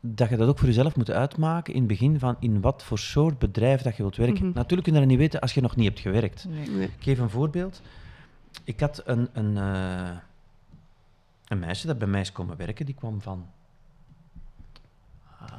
dat 0.00 0.28
je 0.28 0.36
dat 0.36 0.48
ook 0.48 0.58
voor 0.58 0.66
jezelf 0.68 0.96
moet 0.96 1.10
uitmaken 1.10 1.72
in 1.74 1.78
het 1.78 1.88
begin 1.88 2.18
van 2.18 2.36
in 2.40 2.60
wat 2.60 2.82
voor 2.82 2.98
soort 2.98 3.38
bedrijf 3.38 3.82
dat 3.82 3.96
je 3.96 4.02
wilt 4.02 4.16
werken. 4.16 4.46
Mhm. 4.46 4.54
Natuurlijk 4.54 4.82
kun 4.82 4.92
je 4.92 4.98
dat 4.98 5.08
niet 5.08 5.18
weten 5.18 5.40
als 5.40 5.54
je 5.54 5.60
nog 5.60 5.76
niet 5.76 5.86
hebt 5.88 6.00
gewerkt. 6.00 6.44
Nee. 6.48 6.68
Nee. 6.70 6.86
Ik 6.86 6.92
geef 7.02 7.18
een 7.18 7.30
voorbeeld. 7.30 7.82
Ik 8.64 8.80
had 8.80 9.02
een, 9.04 9.28
een, 9.32 9.56
eh, 9.56 10.10
een 11.48 11.58
meisje 11.58 11.86
dat 11.86 11.98
bij 11.98 12.08
mij 12.08 12.20
is 12.20 12.32
komen 12.32 12.56
werken, 12.56 12.86
die 12.86 12.94
kwam 12.94 13.20
van... 13.20 13.46
ah, 15.40 15.52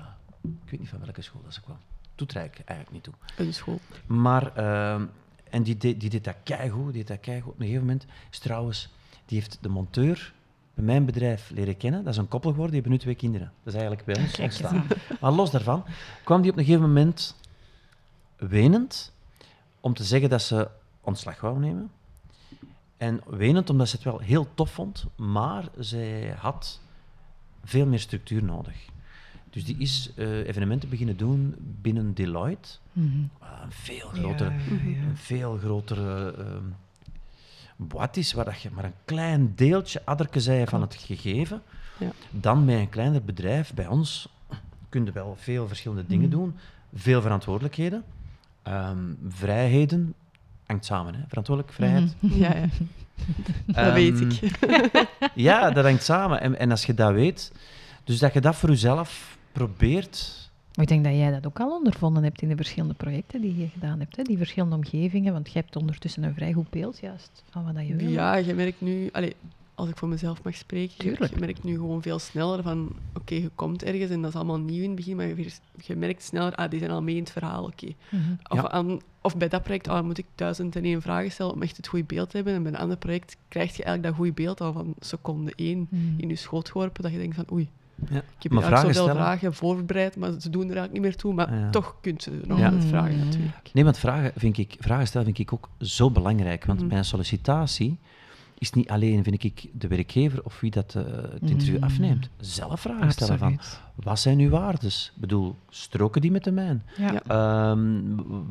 ik 0.63 0.69
weet 0.71 0.79
niet 0.79 0.89
van 0.89 0.99
welke 0.99 1.21
school 1.21 1.41
dat 1.43 1.53
ze 1.53 1.61
kwam. 1.61 1.77
Eigenlijk, 2.15 2.69
eigenlijk 2.69 2.91
niet 2.91 3.03
toe. 3.03 3.13
Een 3.45 3.53
school. 3.53 3.79
Maar, 4.05 4.55
ehm, 4.55 5.05
en 5.51 5.63
die, 5.63 5.77
deed- 5.77 5.99
die 5.99 6.09
deed 6.09 6.23
dat 6.23 6.35
keigoed, 6.43 6.83
die 6.83 6.93
deed 6.93 7.07
dat 7.07 7.19
keigoed. 7.19 7.53
Op 7.53 7.59
een 7.59 7.65
gegeven 7.65 7.85
moment 7.85 8.05
is 8.31 8.39
trouwens, 8.39 8.89
die 9.25 9.39
heeft 9.39 9.57
de 9.61 9.69
monteur 9.69 10.33
bij 10.73 10.83
mijn 10.83 11.05
bedrijf 11.05 11.49
leren 11.49 11.77
kennen. 11.77 12.03
Dat 12.03 12.13
is 12.13 12.19
een 12.19 12.27
koppel 12.27 12.49
geworden, 12.49 12.73
die 12.73 12.81
hebben 12.81 12.99
nu 12.99 13.03
twee 13.03 13.15
kinderen. 13.15 13.51
Dat 13.63 13.73
is 13.73 13.79
eigenlijk 13.79 14.05
bij 14.05 14.23
ons 14.23 14.39
ontstaan. 14.39 14.75
aan. 14.75 14.87
Maar 15.21 15.31
los 15.31 15.51
daarvan 15.51 15.85
kwam 16.23 16.41
die 16.41 16.51
op 16.51 16.57
een 16.57 16.63
gegeven 16.65 16.87
moment 16.87 17.35
wenend 18.35 19.13
om 19.79 19.93
te 19.93 20.03
zeggen 20.03 20.29
dat 20.29 20.41
ze 20.41 20.69
ontslag 21.01 21.41
wou 21.41 21.59
nemen. 21.59 21.91
En 22.97 23.21
wenend 23.27 23.69
omdat 23.69 23.89
ze 23.89 23.95
het 23.95 24.05
wel 24.05 24.19
heel 24.19 24.47
tof 24.53 24.71
vond, 24.71 25.05
maar 25.15 25.69
zij 25.77 26.35
had 26.37 26.79
veel 27.63 27.85
meer 27.85 27.99
structuur 27.99 28.43
nodig. 28.43 28.89
Dus 29.51 29.65
die 29.65 29.75
is 29.77 30.11
eh, 30.15 30.47
evenementen 30.47 30.89
beginnen 30.89 31.17
doen 31.17 31.55
binnen 31.81 32.13
Deloitte. 32.13 32.69
Mhm. 32.93 33.07
Een 33.17 33.71
veel 33.71 34.07
grotere, 34.07 34.49
Ja, 34.49 34.55
ja, 34.57 34.89
ja. 34.89 35.07
een 35.07 35.17
veel 35.17 35.57
grotere 35.57 36.33
ehm 36.37 36.63
boîte 37.87 38.19
is, 38.19 38.33
waar 38.33 38.45
dat 38.45 38.61
je 38.61 38.69
maar 38.73 38.83
een 38.83 38.93
klein 39.05 39.53
deeltje 39.55 40.01
adderke 40.05 40.39
zei 40.39 40.65
van 40.67 40.81
het 40.81 40.95
gegeven. 40.95 41.61
Ja. 41.97 42.11
Dan 42.29 42.65
bij 42.65 42.79
een 42.79 42.89
kleiner 42.89 43.23
bedrijf, 43.23 43.73
bij 43.73 43.87
ons, 43.87 44.27
kun 44.89 45.05
je 45.05 45.11
wel 45.11 45.35
veel 45.39 45.67
verschillende 45.67 46.05
dingen 46.07 46.27
Mhm. 46.29 46.37
doen. 46.37 46.55
Veel 46.93 47.21
verantwoordelijkheden. 47.21 48.03
Ehm, 48.63 48.97
vrijheden 49.27 50.13
hangt 50.65 50.85
samen, 50.85 51.13
hè? 51.13 51.19
verantwoordelijk, 51.27 51.73
vrijheid. 51.73 52.15
Mhm. 52.19 52.37
Ja, 52.39 52.55
ja. 52.55 52.65
dat 53.65 53.75
Ehm, 53.75 53.93
weet 53.93 54.19
ik. 54.19 54.51
Ja, 55.35 55.71
dat 55.71 55.83
hangt 55.85 56.03
samen. 56.03 56.41
En, 56.41 56.59
en 56.59 56.71
als 56.71 56.85
je 56.85 56.93
dat 56.93 57.11
weet, 57.13 57.51
dus 58.03 58.19
dat 58.19 58.33
je 58.33 58.41
dat 58.41 58.55
voor 58.55 58.69
jezelf 58.69 59.37
probeert. 59.51 60.49
Maar 60.75 60.83
ik 60.85 60.87
denk 60.91 61.03
dat 61.03 61.13
jij 61.13 61.31
dat 61.31 61.45
ook 61.45 61.59
al 61.59 61.71
ondervonden 61.77 62.23
hebt 62.23 62.41
in 62.41 62.47
de 62.49 62.55
verschillende 62.55 62.93
projecten 62.93 63.41
die 63.41 63.57
je 63.57 63.67
gedaan 63.67 63.99
hebt. 63.99 64.15
Hè? 64.15 64.23
Die 64.23 64.37
verschillende 64.37 64.75
omgevingen, 64.75 65.33
want 65.33 65.51
je 65.51 65.59
hebt 65.59 65.75
ondertussen 65.75 66.23
een 66.23 66.33
vrij 66.33 66.53
goed 66.53 66.69
beeld 66.69 66.99
juist 66.99 67.43
van 67.49 67.65
wat 67.65 67.75
dat 67.75 67.87
je 67.87 67.95
wil. 67.95 68.09
Ja, 68.09 68.35
je 68.35 68.53
merkt 68.53 68.81
nu, 68.81 69.09
allee, 69.11 69.35
als 69.75 69.89
ik 69.89 69.97
voor 69.97 70.07
mezelf 70.07 70.43
mag 70.43 70.55
spreken, 70.55 70.97
Tuurlijk. 70.97 71.33
je 71.33 71.39
merkt 71.39 71.63
nu 71.63 71.75
gewoon 71.75 72.01
veel 72.01 72.19
sneller 72.19 72.63
van, 72.63 72.89
oké, 73.13 73.35
je 73.35 73.49
komt 73.55 73.83
ergens 73.83 74.09
en 74.11 74.21
dat 74.21 74.29
is 74.29 74.35
allemaal 74.35 74.59
nieuw 74.59 74.81
in 74.83 74.87
het 74.87 74.95
begin, 74.95 75.15
maar 75.15 75.27
je, 75.85 75.95
merkt 75.95 76.23
sneller, 76.23 76.55
ah, 76.55 76.69
die 76.69 76.79
zijn 76.79 76.91
al 76.91 77.01
mee 77.01 77.15
in 77.15 77.21
het 77.23 77.31
verhaal, 77.31 77.63
oké. 77.63 77.87
Mhm. 78.09 78.21
Of, 78.49 78.61
Ja. 78.71 78.85
of 79.21 79.37
bij 79.37 79.47
dat 79.47 79.63
project 79.63 79.87
ah, 79.87 80.03
moet 80.05 80.17
ik 80.17 80.25
duizend 80.35 80.75
en 80.75 80.83
één 80.83 81.01
vragen 81.01 81.31
stellen 81.31 81.53
om 81.53 81.61
echt 81.61 81.77
het 81.77 81.87
goede 81.87 82.05
beeld 82.05 82.29
te 82.29 82.35
hebben. 82.35 82.53
En 82.55 82.63
bij 82.63 82.71
een 82.71 82.77
ander 82.77 82.97
project 82.97 83.37
krijg 83.47 83.69
je 83.77 83.83
eigenlijk 83.83 84.03
dat 84.03 84.15
goede 84.15 84.43
beeld 84.43 84.61
al 84.61 84.73
van 84.73 84.93
seconde 84.99 85.53
één 85.55 85.87
Mhm. 85.89 86.03
in 86.19 86.29
je 86.29 86.35
schoot 86.35 86.69
geworpen, 86.69 87.03
dat 87.03 87.11
je 87.11 87.17
denkt 87.17 87.35
van, 87.35 87.45
oei, 87.51 87.69
Ja. 88.09 88.17
ik 88.17 88.43
heb 88.43 88.51
Maar 88.51 88.61
eigenlijk 88.61 88.65
vragen 88.67 88.93
zoveel 88.93 89.03
stellen- 89.03 89.21
vragen 89.21 89.53
voorbereid, 89.53 90.15
maar 90.15 90.31
ze 90.39 90.49
doen 90.49 90.61
er 90.61 90.67
eigenlijk 90.67 90.93
niet 90.93 91.01
meer 91.01 91.15
toe. 91.15 91.33
Maar 91.33 91.47
Ah, 91.47 91.59
ja. 91.59 91.69
toch 91.69 91.95
kunt 92.01 92.23
ze 92.23 92.41
nog 92.45 92.57
Ja. 92.59 92.65
altijd 92.65 92.85
vragen, 92.85 93.17
Mm. 93.17 93.23
natuurlijk. 93.25 93.69
Nee, 93.73 93.83
want 93.83 93.97
vragen, 93.97 94.31
vind 94.35 94.57
ik, 94.57 94.75
vragen 94.79 95.07
stellen 95.07 95.25
vind 95.27 95.39
ik 95.39 95.53
ook 95.53 95.69
zo 95.79 96.11
belangrijk. 96.11 96.65
Want 96.65 96.79
Mhm. 96.79 96.87
bij 96.87 96.97
een 96.97 97.05
sollicitatie 97.05 97.97
is 98.57 98.71
niet 98.71 98.89
alleen, 98.89 99.23
vind 99.23 99.43
ik, 99.43 99.67
de 99.73 99.87
werkgever 99.87 100.43
of 100.43 100.59
wie 100.59 100.71
dat 100.71 100.95
eh, 100.95 101.03
het 101.31 101.49
interview 101.49 101.75
Mhm. 101.75 101.83
afneemt. 101.83 102.29
Zelf 102.39 102.81
vragen 102.81 103.11
stellen 103.11 103.37
van, 103.37 103.59
wat 103.95 104.19
zijn 104.19 104.39
uw 104.39 104.49
waardes? 104.49 105.11
Ik 105.15 105.21
bedoel, 105.21 105.55
stroken 105.69 106.21
die 106.21 106.31
met 106.31 106.43
de 106.43 106.51
mijn? 106.51 106.83
Ja. 106.97 107.21
Ehm, 107.27 108.01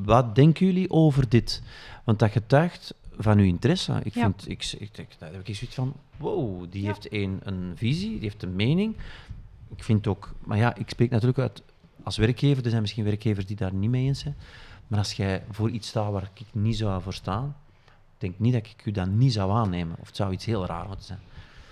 wat 0.04 0.34
denken 0.34 0.66
jullie 0.66 0.90
over 0.90 1.28
dit? 1.28 1.62
Want 2.04 2.18
dat 2.18 2.30
getuigt 2.30 2.94
van 3.18 3.38
uw 3.38 3.44
interesse. 3.44 4.00
Ik 4.02 4.14
Ja. 4.14 4.22
vind, 4.22 4.48
ik, 4.48 4.74
ik, 4.78 4.98
ik, 4.98 5.08
daar 5.18 5.32
heb 5.32 5.48
ik 5.48 5.54
zoiets 5.56 5.74
van, 5.76 5.92
wow, 6.16 6.64
die 6.70 6.82
Ja. 6.82 6.86
heeft 6.86 7.12
een, 7.12 7.40
een 7.44 7.72
visie, 7.74 8.10
die 8.10 8.20
heeft 8.20 8.42
een 8.42 8.56
mening. 8.56 8.94
Ik 9.76 9.84
vind 9.84 10.06
ook, 10.06 10.34
maar 10.44 10.58
ja, 10.58 10.74
ik 10.74 10.88
spreek 10.90 11.10
natuurlijk 11.10 11.38
uit 11.38 11.62
als 12.02 12.16
werkgever, 12.16 12.64
er 12.64 12.70
zijn 12.70 12.82
misschien 12.82 13.04
werkgevers 13.04 13.46
die 13.46 13.56
daar 13.56 13.74
niet 13.74 13.90
mee 13.90 14.06
eens 14.06 14.18
zijn. 14.20 14.36
Maar 14.86 14.98
als 14.98 15.12
jij 15.12 15.42
voor 15.50 15.70
iets 15.70 15.88
staat 15.88 16.12
waar 16.12 16.30
ik 16.34 16.44
niet 16.52 16.76
zou 16.76 17.02
voor 17.02 17.14
staan, 17.14 17.56
denk 18.18 18.38
niet 18.38 18.52
dat 18.52 18.66
ik 18.66 18.86
u 18.86 18.90
dat 18.90 19.08
niet 19.08 19.32
zou 19.32 19.52
aannemen. 19.52 19.96
Of 20.00 20.06
het 20.06 20.16
zou 20.16 20.32
iets 20.32 20.44
heel 20.44 20.66
raar 20.66 20.86
moeten 20.86 21.04
zijn. 21.06 21.18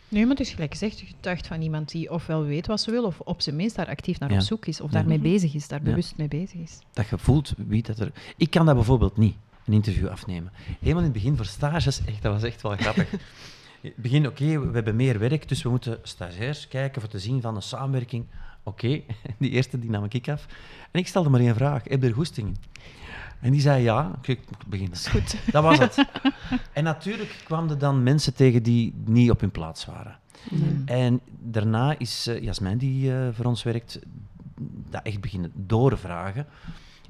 Nee, 0.08 0.22
maar 0.22 0.30
het 0.36 0.46
is 0.46 0.52
gelijk 0.52 0.70
gezegd, 0.72 1.00
je 1.00 1.06
getuigt 1.06 1.46
van 1.46 1.62
iemand 1.62 1.90
die 1.90 2.10
ofwel 2.12 2.42
weet 2.44 2.66
wat 2.66 2.80
ze 2.80 2.90
wil, 2.90 3.04
of 3.04 3.20
op 3.20 3.40
zijn 3.40 3.56
minst 3.56 3.76
daar 3.76 3.86
actief 3.88 4.18
naar 4.18 4.30
Ja. 4.30 4.36
op 4.36 4.42
zoek 4.42 4.66
is, 4.66 4.80
of 4.80 4.90
daarmee 4.90 5.18
bezig 5.18 5.54
is, 5.54 5.68
daar 5.68 5.78
Ja. 5.78 5.84
bewust 5.84 6.16
mee 6.16 6.28
bezig 6.28 6.60
is. 6.60 6.78
dat 6.92 7.08
je 7.08 7.18
voelt 7.18 7.52
wie 7.56 7.82
dat 7.82 7.98
er... 7.98 8.12
Ik 8.36 8.50
kan 8.50 8.66
dat 8.66 8.74
bijvoorbeeld 8.74 9.16
niet, 9.16 9.36
een 9.64 9.72
interview 9.72 10.08
afnemen. 10.08 10.52
Helemaal 10.80 10.98
in 11.02 11.08
het 11.08 11.12
begin 11.12 11.36
voor 11.36 11.46
stages, 11.46 12.04
echt, 12.04 12.22
dat 12.22 12.32
was 12.32 12.42
echt 12.42 12.62
wel 12.62 12.76
grappig. 12.76 13.10
Begin, 13.96 14.26
oké, 14.26 14.60
we 14.60 14.74
hebben 14.74 14.96
meer 14.96 15.18
werk, 15.18 15.48
dus 15.48 15.62
we 15.62 15.68
moeten 15.68 15.98
stagiairs 16.02 16.68
kijken 16.68 17.00
voor 17.00 17.10
te 17.10 17.18
zien 17.18 17.40
van 17.40 17.56
een 17.56 17.62
samenwerking. 17.62 18.26
Oké, 18.62 18.88
die 19.38 19.50
eerste 19.50 19.78
die 19.78 19.90
nam 19.90 20.04
ik 20.08 20.28
af. 20.28 20.46
En 20.90 21.00
ik 21.00 21.06
stelde 21.06 21.28
maar 21.28 21.40
één 21.40 21.54
vraag, 21.54 21.82
heb 21.84 22.02
je 22.02 22.08
er 22.08 22.14
goesting 22.14 22.48
in? 22.48 22.56
En 23.40 23.50
die 23.50 23.60
zei 23.60 23.82
ja, 23.82 24.18
ik 24.22 24.40
beginnen. 24.66 24.98
Dat 25.02 25.08
goed. 25.08 25.36
Dat 25.52 25.62
was 25.62 25.78
het. 25.78 26.04
en 26.72 26.84
natuurlijk 26.84 27.40
kwamen 27.44 27.70
er 27.70 27.78
dan 27.78 28.02
mensen 28.02 28.34
tegen 28.34 28.62
die 28.62 28.94
niet 29.04 29.30
op 29.30 29.40
hun 29.40 29.50
plaats 29.50 29.84
waren. 29.84 30.18
Mm. 30.50 30.82
En 30.84 31.20
daarna 31.40 31.98
is 31.98 32.26
eh, 32.26 32.42
Jasmijn, 32.42 32.78
die 32.78 33.14
eh, 33.14 33.28
voor 33.32 33.44
ons 33.44 33.62
werkt, 33.62 33.98
dat 34.90 35.02
echt 35.02 35.20
beginnen 35.20 35.52
doorvragen. 35.54 36.46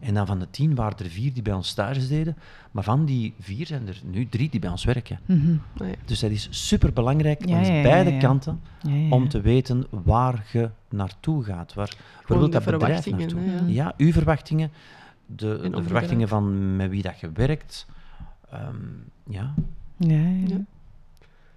En 0.00 0.14
dan 0.14 0.26
van 0.26 0.38
de 0.38 0.50
tien 0.50 0.74
waren 0.74 0.98
er 0.98 1.10
vier 1.10 1.32
die 1.32 1.42
bij 1.42 1.52
ons 1.52 1.68
stages 1.68 2.08
deden. 2.08 2.36
Maar 2.70 2.84
van 2.84 3.04
die 3.04 3.34
vier 3.40 3.66
zijn 3.66 3.88
er 3.88 4.00
nu 4.04 4.28
drie 4.28 4.50
die 4.50 4.60
bij 4.60 4.70
ons 4.70 4.84
werken. 4.84 5.18
Mhm. 5.26 5.56
Nou 5.74 5.90
ja. 5.90 5.96
Dus 6.04 6.20
dat 6.20 6.30
is 6.30 6.78
langs 6.94 7.24
ja, 7.44 7.60
ja, 7.60 7.82
beide 7.82 8.12
ja. 8.12 8.18
kanten 8.18 8.60
Ja, 8.82 8.90
ja, 8.90 8.96
ja. 8.96 9.08
om 9.08 9.28
te 9.28 9.40
weten 9.40 9.86
waar 9.90 10.46
je 10.52 10.70
naartoe 10.88 11.44
gaat. 11.44 11.74
Waar, 11.74 11.96
waar 12.26 12.38
wil 12.38 12.50
dat 12.50 12.64
bedrijf 12.64 13.02
verwachtingen, 13.02 13.18
naartoe? 13.18 13.40
hè, 13.40 13.56
ja. 13.56 13.62
Ja, 13.66 13.94
uw 13.96 14.12
verwachtingen, 14.12 14.70
de, 15.26 15.68
de 15.70 15.82
verwachtingen 15.82 16.28
van 16.28 16.76
met 16.76 16.90
wie 16.90 17.02
dat 17.02 17.20
je 17.20 17.30
werkt. 17.32 17.86
Ehm, 18.50 18.76
ja, 19.28 19.54
Ja, 19.96 20.16
ja. 20.16 20.18
Ja. 20.18 20.46
ja. 20.46 20.60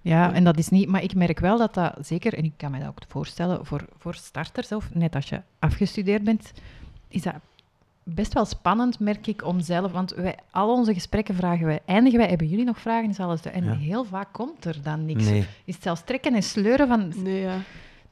Ja. 0.00 0.32
en 0.32 0.44
dat 0.44 0.58
is 0.58 0.68
niet... 0.68 0.88
Maar 0.88 1.02
ik 1.02 1.14
merk 1.14 1.38
wel 1.38 1.58
dat 1.58 1.74
dat 1.74 1.94
zeker, 2.00 2.34
en 2.34 2.44
ik 2.44 2.52
kan 2.56 2.70
me 2.70 2.78
dat 2.78 2.88
ook 2.88 2.98
voorstellen, 3.08 3.66
voor, 3.66 3.84
voor 3.98 4.14
starters, 4.14 4.72
of 4.72 4.94
net 4.94 5.14
als 5.14 5.28
je 5.28 5.40
afgestudeerd 5.58 6.24
bent, 6.24 6.52
is 7.08 7.22
dat 7.22 7.34
best 8.02 8.32
wel 8.32 8.44
spannend, 8.44 8.98
merk 8.98 9.26
ik, 9.26 9.44
om 9.44 9.60
zelf... 9.60 9.92
Want 9.92 10.10
wij, 10.10 10.36
al 10.50 10.72
onze 10.72 10.94
gesprekken 10.94 11.34
vragen 11.34 11.66
wij, 11.66 11.80
eindigen 11.86 12.18
wij, 12.18 12.28
hebben 12.28 12.46
jullie 12.46 12.64
nog 12.64 12.80
vragen? 12.80 13.10
Is 13.10 13.20
alles 13.20 13.42
de, 13.42 13.50
en 13.50 13.64
Ja. 13.64 13.74
heel 13.74 14.04
vaak 14.04 14.32
komt 14.32 14.64
er 14.64 14.76
dan 14.82 15.06
niks. 15.06 15.24
nee. 15.24 15.46
Is 15.64 15.74
het 15.74 15.82
zelfs 15.82 16.02
trekken 16.04 16.34
en 16.34 16.42
sleuren 16.42 16.88
van... 16.88 17.12
Nee, 17.16 17.40
ja. 17.40 17.56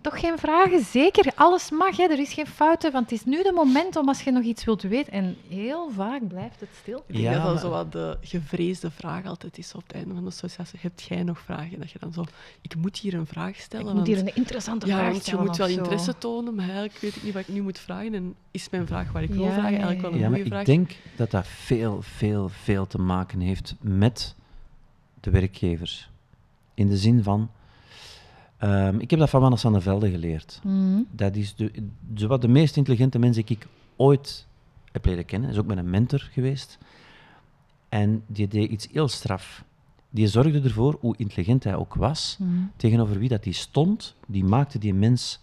Toch 0.01 0.21
geen 0.21 0.39
vragen? 0.39 0.85
Zeker, 0.85 1.33
alles 1.35 1.71
mag, 1.71 1.97
hè. 1.97 2.03
er 2.03 2.19
is 2.19 2.33
geen 2.33 2.47
fouten, 2.47 2.93
want 2.93 3.11
het 3.11 3.19
is 3.19 3.25
nu 3.27 3.43
de 3.43 3.53
moment 3.53 3.97
om 3.97 4.09
als 4.09 4.23
je 4.23 4.31
nog 4.31 4.43
iets 4.43 4.65
wilt 4.65 4.83
weten. 4.83 5.13
En 5.13 5.37
heel 5.49 5.91
vaak 5.91 6.29
blijft 6.29 6.61
het 6.61 6.69
stil. 6.81 7.05
Ik 7.07 7.15
denk 7.15 7.25
Ja, 7.25 7.33
dat 7.33 7.43
dat 7.43 7.53
maar- 7.53 7.63
zo 7.63 7.71
wat 7.71 7.93
de 7.93 8.19
gevreesde 8.21 8.91
vraag 8.91 9.27
altijd 9.27 9.59
is 9.59 9.75
op 9.75 9.83
het 9.83 9.93
einde 9.93 10.15
van 10.15 10.23
de 10.23 10.29
associatie. 10.29 10.79
Hebt 10.83 11.03
jij 11.03 11.23
nog 11.23 11.39
vragen? 11.39 11.79
Dat 11.79 11.91
je 11.91 11.99
dan 11.99 12.13
zo, 12.13 12.25
ik 12.61 12.77
moet 12.77 12.99
hier 12.99 13.15
een 13.15 13.27
vraag 13.27 13.57
stellen. 13.57 13.87
Ik 13.89 13.95
moet 13.95 14.07
hier 14.07 14.19
een 14.19 14.35
interessante 14.35 14.87
ja, 14.87 14.93
vraag 14.93 15.05
want 15.11 15.17
je 15.17 15.23
stellen 15.23 15.45
moet 15.47 15.57
wel 15.57 15.69
interesse 15.69 16.19
tonen, 16.19 16.55
maar 16.55 16.65
eigenlijk 16.65 16.99
weet 16.99 17.17
ik 17.17 17.23
niet 17.23 17.33
wat 17.33 17.43
ik 17.49 17.55
nu 17.55 17.63
moet 17.63 17.79
vragen. 17.79 18.15
En 18.15 18.35
is 18.51 18.71
mijn 18.71 18.87
vraag 18.87 19.13
waar 19.13 19.23
ik 19.23 19.31
wil 19.31 19.45
vragen 19.45 19.63
eigenlijk 19.65 20.01
wel 20.01 20.13
een 20.13 20.25
goede 20.25 20.41
ik 20.41 20.47
vraag? 20.47 20.65
denk 20.65 20.91
dat 21.17 21.31
dat 21.31 21.47
veel, 21.47 22.03
veel, 22.03 22.49
veel 22.49 22.87
te 22.87 22.99
maken 22.99 23.41
heeft 23.41 23.75
met 23.81 24.35
de 25.21 25.31
werkgevers. 25.31 26.11
In 26.75 26.89
de 26.89 26.97
zin 26.97 27.23
van... 27.23 27.51
ehm, 28.61 28.99
ik 28.99 29.11
heb 29.11 29.19
dat 29.19 29.31
van 29.31 29.41
Wannes 29.41 29.61
van 29.61 29.73
der 29.73 29.83
Velde 29.83 30.11
geleerd. 30.11 30.61
Mhm. 30.65 31.01
Dat 31.11 31.37
is 31.37 31.55
de, 31.55 31.73
de, 32.15 32.27
wat 32.27 32.41
de 32.41 32.49
meest 32.49 32.77
intelligente 32.77 33.19
mens 33.19 33.35
die 33.37 33.45
ik 33.49 33.67
ooit 33.97 34.47
heb 34.93 35.05
leren 35.05 35.25
kennen. 35.25 35.49
Hij 35.49 35.57
is 35.59 35.63
ook 35.63 35.69
met 35.69 35.79
een 35.79 35.91
mentor 35.91 36.29
geweest. 36.33 36.79
En 37.89 38.23
die 38.27 38.49
deed 38.49 38.71
iets 38.71 38.89
heel 38.93 39.09
straf. 39.09 39.65
Die 40.11 40.29
zorgde 40.29 40.61
ervoor, 40.61 40.97
hoe 41.01 41.15
intelligent 41.17 41.65
hij 41.65 41.75
ook 41.77 41.95
was, 41.95 42.37
Mhm. 42.39 42.51
tegenover 42.77 43.19
wie 43.19 43.29
dat 43.29 43.43
die 43.43 43.53
stond, 43.53 44.15
die 44.27 44.45
maakte 44.45 44.79
die 44.79 44.95
mens 44.95 45.41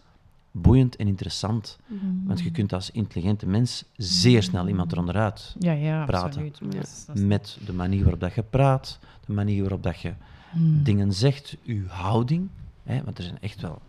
boeiend 0.52 0.96
en 0.96 1.08
interessant. 1.08 1.78
Mhm. 1.86 2.06
Want 2.26 2.40
je 2.40 2.52
kunt 2.52 2.74
als 2.74 2.92
intelligente 2.92 3.48
mens 3.48 3.84
zeer 3.98 4.44
snel 4.44 4.68
iemand 4.68 4.92
eronderuit 4.92 5.56
Ja, 5.60 5.72
ja, 5.72 6.06
praten. 6.06 6.28
absoluut. 6.28 6.60
Is- 6.84 7.06
met 7.22 7.58
de 7.66 7.74
manier 7.74 8.02
waarop 8.02 8.20
dat 8.20 8.34
je 8.34 8.44
praat, 8.44 9.00
de 9.26 9.34
manier 9.34 9.62
waarop 9.62 9.84
dat 9.84 10.00
je 10.00 10.14
dingen 10.84 11.14
zegt, 11.14 11.58
je 11.62 11.84
houding. 11.88 12.48
Hè, 12.88 13.04
want 13.04 13.18
er 13.18 13.24
zijn 13.24 13.38
echt 13.42 13.62
wel. 13.62 13.82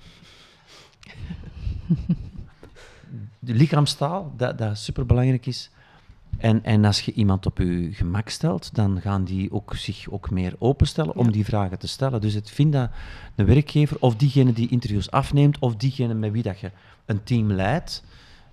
De 3.38 3.54
lichaamstaal, 3.54 4.32
dat, 4.36 4.58
dat 4.58 4.78
superbelangrijk 4.78 5.46
is. 5.46 5.70
En, 6.38 6.64
en 6.64 6.84
als 6.84 7.00
je 7.00 7.12
iemand 7.12 7.46
op 7.46 7.58
je 7.58 7.88
gemak 7.92 8.28
stelt, 8.28 8.74
dan 8.74 9.00
gaan 9.00 9.24
die 9.24 9.52
ook 9.52 9.74
zich 9.76 10.08
ook 10.10 10.30
meer 10.30 10.54
openstellen 10.58 11.16
om 11.16 11.24
Ja. 11.26 11.30
die 11.32 11.44
vragen 11.44 11.78
te 11.78 11.88
stellen. 11.88 12.20
Dus 12.20 12.34
ik 12.34 12.46
vind 12.48 12.72
dat 12.72 12.90
de 13.34 13.44
werkgever, 13.44 13.96
of 14.00 14.16
diegene 14.16 14.52
die 14.52 14.68
interviews 14.68 15.10
afneemt, 15.10 15.58
of 15.58 15.76
diegene 15.76 16.14
met 16.14 16.32
wie 16.32 16.42
dat 16.42 16.60
je 16.60 16.70
een 17.06 17.22
team 17.22 17.52
leidt, 17.52 18.04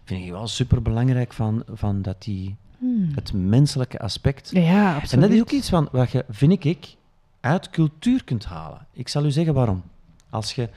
vind 0.03 0.25
ik 0.25 0.31
wel 0.31 0.47
superbelangrijk 0.47 1.33
van, 1.33 1.63
van 1.67 2.01
dat 2.01 2.23
die 2.23 2.55
Mhm. 2.77 3.15
het 3.15 3.33
menselijke 3.33 3.99
aspect 3.99 4.49
Ja, 4.53 4.87
absoluut. 4.95 5.11
en 5.13 5.19
dat 5.19 5.29
is 5.29 5.39
ook 5.41 5.51
iets 5.51 5.69
van 5.69 5.87
wat 5.91 6.11
je, 6.11 6.25
vind 6.29 6.65
ik, 6.65 6.95
uit 7.39 7.69
cultuur 7.69 8.23
kunt 8.23 8.45
halen. 8.45 8.87
Ik 8.91 9.07
zal 9.07 9.25
u 9.25 9.31
zeggen 9.31 9.53
waarom. 9.53 9.83
Als 10.35 10.53
je 10.53 10.69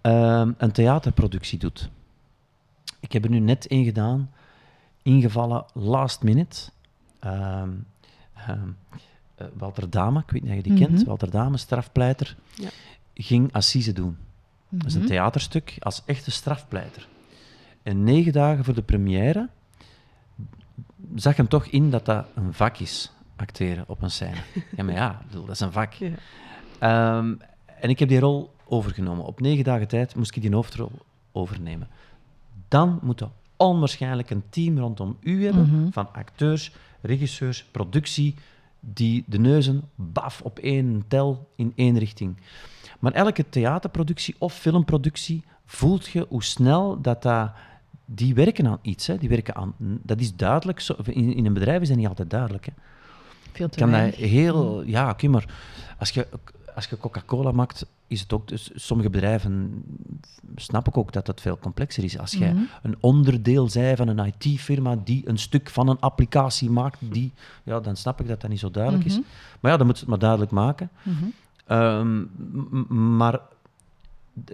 ehm, 0.00 0.52
een 0.58 0.72
theaterproductie 0.72 1.58
doet. 1.58 1.90
Ik 3.00 3.12
heb 3.12 3.24
er 3.24 3.30
nu 3.30 3.38
net 3.38 3.66
één 3.66 3.84
gedaan, 3.84 4.30
ingevallen 5.02 5.64
last 5.72 6.22
minute. 6.22 6.70
Ehm, 7.18 7.70
ehm, 8.34 8.68
eh, 9.34 9.46
Walter 9.56 9.90
Dame, 9.90 10.18
ik 10.20 10.30
weet 10.30 10.42
niet 10.42 10.50
of 10.50 10.56
je 10.56 10.62
die 10.62 10.74
kent, 10.78 10.98
Mhm. 10.98 11.04
Walter 11.04 11.30
Dame, 11.30 11.56
strafpleiter, 11.56 12.36
Ja. 12.54 12.68
ging 13.14 13.52
assise 13.52 13.92
doen. 13.92 14.16
Dat 14.68 14.86
is 14.86 14.94
een 14.94 15.00
Mhm. 15.00 15.08
theaterstuk 15.08 15.76
als 15.78 16.02
echte 16.06 16.30
strafpleiter. 16.30 17.08
En 17.82 18.04
negen 18.04 18.32
dagen 18.32 18.64
voor 18.64 18.74
de 18.74 18.82
première 18.82 19.48
zag 21.14 21.36
hem 21.36 21.48
toch 21.48 21.66
in 21.66 21.90
dat 21.90 22.04
dat 22.04 22.26
een 22.34 22.52
vak 22.52 22.78
is, 22.78 23.12
acteren 23.36 23.84
op 23.88 24.02
een 24.02 24.10
scène. 24.10 24.36
Ja, 24.76 24.84
maar 24.84 24.94
ja, 24.94 25.20
bedoel, 25.26 25.44
dat 25.46 25.54
is 25.54 25.60
een 25.60 25.72
vak. 25.72 25.92
Ja. 26.80 27.24
En 27.86 27.92
ik 27.92 27.98
heb 27.98 28.08
die 28.08 28.20
rol 28.20 28.50
overgenomen. 28.64 29.24
Op 29.24 29.40
negen 29.40 29.64
dagen 29.64 29.88
tijd 29.88 30.14
moest 30.16 30.36
ik 30.36 30.42
die 30.42 30.54
hoofdrol 30.54 30.90
overnemen. 31.32 31.88
Dan 32.68 32.98
moet 33.02 33.18
je 33.18 33.26
onwaarschijnlijk 33.56 34.30
een 34.30 34.42
team 34.48 34.78
rondom 34.78 35.16
u 35.20 35.44
hebben, 35.44 35.62
Mhm. 35.70 35.90
van 35.90 36.12
acteurs, 36.12 36.72
regisseurs, 37.00 37.64
productie, 37.70 38.34
die 38.80 39.24
de 39.26 39.38
neuzen 39.38 39.82
baf 39.94 40.40
op 40.40 40.58
één 40.58 41.04
tel 41.08 41.48
in 41.56 41.72
één 41.76 41.98
richting. 41.98 42.36
Maar 42.98 43.12
elke 43.12 43.48
theaterproductie 43.48 44.34
of 44.38 44.54
filmproductie 44.54 45.42
voelt 45.64 46.06
je 46.06 46.26
hoe 46.28 46.42
snel 46.44 47.00
dat, 47.00 47.22
dat 47.22 47.50
die 48.04 48.34
werken 48.34 48.66
aan 48.66 48.78
iets. 48.82 49.06
Hè. 49.06 49.18
Die 49.18 49.28
werken 49.28 49.54
aan, 49.54 49.74
dat 49.78 50.20
is 50.20 50.36
duidelijk. 50.36 50.80
Zo- 50.80 50.96
In, 51.04 51.34
in 51.34 51.46
een 51.46 51.52
bedrijf 51.52 51.80
is 51.82 51.88
dat 51.88 51.96
niet 51.96 52.06
altijd 52.08 52.30
duidelijk. 52.30 52.66
Hè. 52.66 52.72
Veel 53.52 53.68
te 53.68 53.78
kan 53.78 53.90
dat 53.90 54.14
heel... 54.14 54.82
Ja, 54.82 55.10
oké, 55.10 55.28
maar 55.28 55.44
als 55.98 56.10
je, 56.10 56.26
als 56.76 56.86
je 56.86 56.98
Coca-Cola 56.98 57.52
maakt, 57.52 57.86
is 58.06 58.20
het 58.20 58.32
ook... 58.32 58.48
Dus 58.48 58.70
sommige 58.74 59.10
bedrijven 59.10 59.84
snap 60.56 60.88
ik 60.88 60.96
ook 60.96 61.12
dat 61.12 61.26
het 61.26 61.40
veel 61.40 61.58
complexer 61.58 62.04
is. 62.04 62.18
Als 62.18 62.32
jij 62.32 62.52
Mhm. 62.52 62.62
een 62.82 62.96
onderdeel 63.00 63.68
zij 63.68 63.96
van 63.96 64.08
een 64.08 64.32
IT-firma 64.38 64.96
die 65.04 65.28
een 65.28 65.38
stuk 65.38 65.70
van 65.70 65.88
een 65.88 66.00
applicatie 66.00 66.70
maakt, 66.70 66.98
die, 67.00 67.32
ja, 67.62 67.80
dan 67.80 67.96
snap 67.96 68.20
ik 68.20 68.28
dat 68.28 68.40
dat 68.40 68.50
niet 68.50 68.58
zo 68.58 68.70
duidelijk 68.70 69.04
is. 69.04 69.12
Mhm. 69.18 69.26
Maar 69.60 69.70
ja, 69.70 69.76
dan 69.76 69.86
moet 69.86 69.94
je 69.94 70.00
het 70.00 70.10
maar 70.10 70.18
duidelijk 70.18 70.50
maken. 70.50 70.90
Mhm. 71.02 71.24
Ehm, 71.66 72.24
maar 73.16 73.40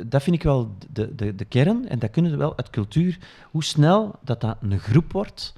dat 0.07 0.23
vind 0.23 0.37
ik 0.37 0.43
wel 0.43 0.75
de, 0.93 1.15
de, 1.15 1.35
de 1.35 1.45
kern, 1.45 1.89
en 1.89 1.99
dat 1.99 2.11
kunnen 2.11 2.31
we 2.31 2.37
wel 2.37 2.57
uit 2.57 2.71
cultuur, 2.71 3.19
hoe 3.51 3.65
snel 3.65 4.19
dat 4.21 4.41
dat 4.41 4.57
een 4.61 4.79
groep 4.79 5.13
wordt 5.13 5.55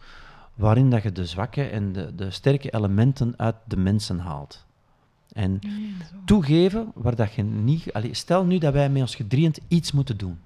waarin 0.54 0.90
dat 0.90 1.02
je 1.02 1.12
de 1.12 1.26
zwakke 1.26 1.62
en 1.62 1.92
de, 1.92 2.14
de 2.14 2.30
sterke 2.30 2.70
elementen 2.70 3.34
uit 3.36 3.56
de 3.64 3.76
mensen 3.76 4.18
haalt. 4.18 4.64
En 5.34 5.60
toegeven 6.24 6.90
waar 6.94 7.16
dat 7.16 7.34
je 7.34 7.42
niet... 7.42 7.92
Allee, 7.92 8.14
stel 8.14 8.44
nu 8.44 8.58
dat 8.58 8.72
wij 8.72 8.88
met 8.88 9.02
ons 9.02 9.14
gedrieënd 9.14 9.58
iets 9.68 9.92
moeten 9.92 10.16
doen. 10.16 10.38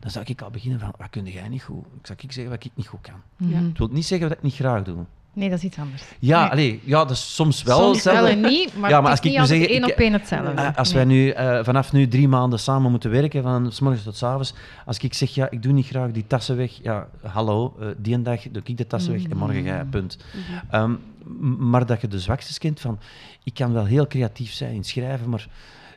Dan 0.00 0.10
zou 0.10 0.24
ik 0.28 0.42
al 0.42 0.50
beginnen 0.50 0.80
van, 0.80 0.92
wat 0.98 1.10
kun 1.10 1.24
jij 1.24 1.48
niet 1.48 1.62
goed? 1.62 1.84
Ik 2.00 2.06
zou 2.06 2.18
ik 2.22 2.32
zeggen 2.32 2.52
wat 2.52 2.64
ik 2.64 2.70
niet 2.74 2.86
goed 2.86 3.00
kan. 3.00 3.48
Ja. 3.48 3.62
Het 3.62 3.78
wil 3.78 3.88
niet 3.88 4.06
zeggen 4.06 4.28
dat 4.28 4.36
ik 4.36 4.42
niet 4.44 4.54
graag 4.54 4.82
doe. 4.82 5.04
Nee, 5.38 5.48
dat 5.48 5.58
is 5.58 5.64
iets 5.64 5.78
anders. 5.78 6.02
Ja, 6.18 6.40
Nee. 6.42 6.50
allee, 6.50 6.80
ja 6.84 6.98
dat 6.98 7.10
is 7.10 7.34
soms 7.34 7.62
wel 7.62 7.78
Soms 7.78 8.02
wel 8.02 8.14
hetzelfde. 8.14 8.46
en 8.46 8.52
niet, 8.52 8.76
maar 8.76 8.90
Ja, 8.90 9.00
maar 9.00 9.10
het 9.10 9.20
als 9.20 9.32
ik 9.32 9.38
nu 9.38 9.46
zeg, 9.46 9.66
één 9.68 9.82
ik- 9.84 9.90
op 9.90 9.96
één 9.98 10.12
hetzelfde. 10.12 10.50
Eh, 10.62 10.76
als 10.76 10.88
Nee. 10.92 10.96
wij 10.96 11.14
nu 11.14 11.30
eh, 11.30 11.64
vanaf 11.64 11.92
nu 11.92 12.08
drie 12.08 12.28
maanden 12.28 12.58
samen 12.58 12.90
moeten 12.90 13.10
werken, 13.10 13.42
van 13.42 13.72
s 13.72 13.80
morgens 13.80 14.02
tot 14.02 14.16
s 14.16 14.22
avonds, 14.22 14.54
als 14.86 14.98
ik 14.98 15.14
zeg, 15.14 15.34
ja, 15.34 15.50
ik 15.50 15.62
doe 15.62 15.72
niet 15.72 15.86
graag 15.86 16.10
die 16.10 16.24
tassen 16.26 16.56
weg, 16.56 16.72
ja, 16.82 17.08
hallo, 17.22 17.76
eh, 17.80 17.86
die 17.96 18.14
een 18.14 18.22
dag 18.22 18.40
doe 18.50 18.62
ik 18.64 18.76
de 18.76 18.86
tassen 18.86 19.12
weg 19.12 19.22
en 19.24 19.36
morgen 19.36 19.62
jij, 19.62 19.82
Mm. 19.84 19.90
punt. 19.90 20.18
Mhm. 20.34 20.74
Ehm, 20.74 20.90
m- 21.40 21.68
maar 21.70 21.86
dat 21.86 22.00
je 22.00 22.08
de 22.08 22.20
zwakste 22.20 22.58
kent 22.58 22.80
van, 22.80 22.98
ik 23.44 23.54
kan 23.54 23.72
wel 23.72 23.84
heel 23.84 24.06
creatief 24.06 24.52
zijn 24.52 24.74
in 24.74 24.84
schrijven, 24.84 25.28
maar 25.28 25.46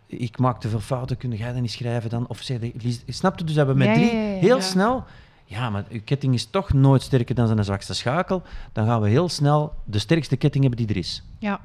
ik 0.08 0.38
maak 0.38 0.60
te 0.62 0.70
veel 0.70 0.80
fouten, 0.80 1.18
kun 1.18 1.32
jij 1.32 1.52
dat 1.54 1.62
niet 1.62 1.72
schrijven 1.72 2.10
dan? 2.10 2.28
Of 2.28 2.42
snap 3.08 3.40
je 3.40 3.46
dus 3.46 3.56
dat 3.56 3.68
we 3.68 3.74
met 3.74 3.94
drie 3.94 4.06
ja, 4.16 4.38
heel 4.40 4.56
Ja. 4.56 4.62
snel, 4.62 5.04
ja, 5.52 5.69
maar 5.69 5.86
uw 5.90 6.02
ketting 6.03 6.34
is 6.34 6.45
toch 6.45 6.73
nooit 6.73 7.02
sterker 7.02 7.36
dan 7.36 7.48
zijn 7.48 7.64
zwakste 7.64 7.94
schakel, 7.94 8.41
dan 8.73 8.86
gaan 8.86 9.02
we 9.02 9.10
heel 9.10 9.30
snel 9.30 9.73
de 9.84 9.99
sterkste 9.99 10.38
ketting 10.38 10.64
hebben 10.64 10.86
die 10.86 10.95
er 10.95 11.02
is. 11.02 11.23
Ja. 11.40 11.60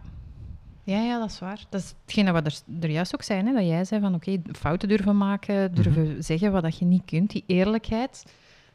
Ja, 0.82 1.00
ja, 1.02 1.18
dat 1.18 1.30
is 1.30 1.38
waar. 1.38 1.64
Dat 1.68 1.80
is 1.80 1.94
hetgeen 2.04 2.32
wat 2.32 2.42
we 2.42 2.50
er, 2.78 2.82
er 2.84 2.90
juist 2.90 3.14
ook 3.14 3.22
zijn. 3.22 3.46
Hè? 3.46 3.52
Dat 3.52 3.62
jij 3.66 3.84
zei 3.84 4.00
van 4.00 4.14
oké, 4.14 4.42
fouten 4.52 4.88
durven 4.88 5.16
maken, 5.16 5.74
durven 5.74 6.02
Mhm. 6.12 6.20
zeggen 6.20 6.52
wat 6.52 6.62
dat 6.62 6.78
je 6.78 6.84
niet 6.84 7.02
kunt, 7.04 7.30
die 7.30 7.44
eerlijkheid. 7.46 8.24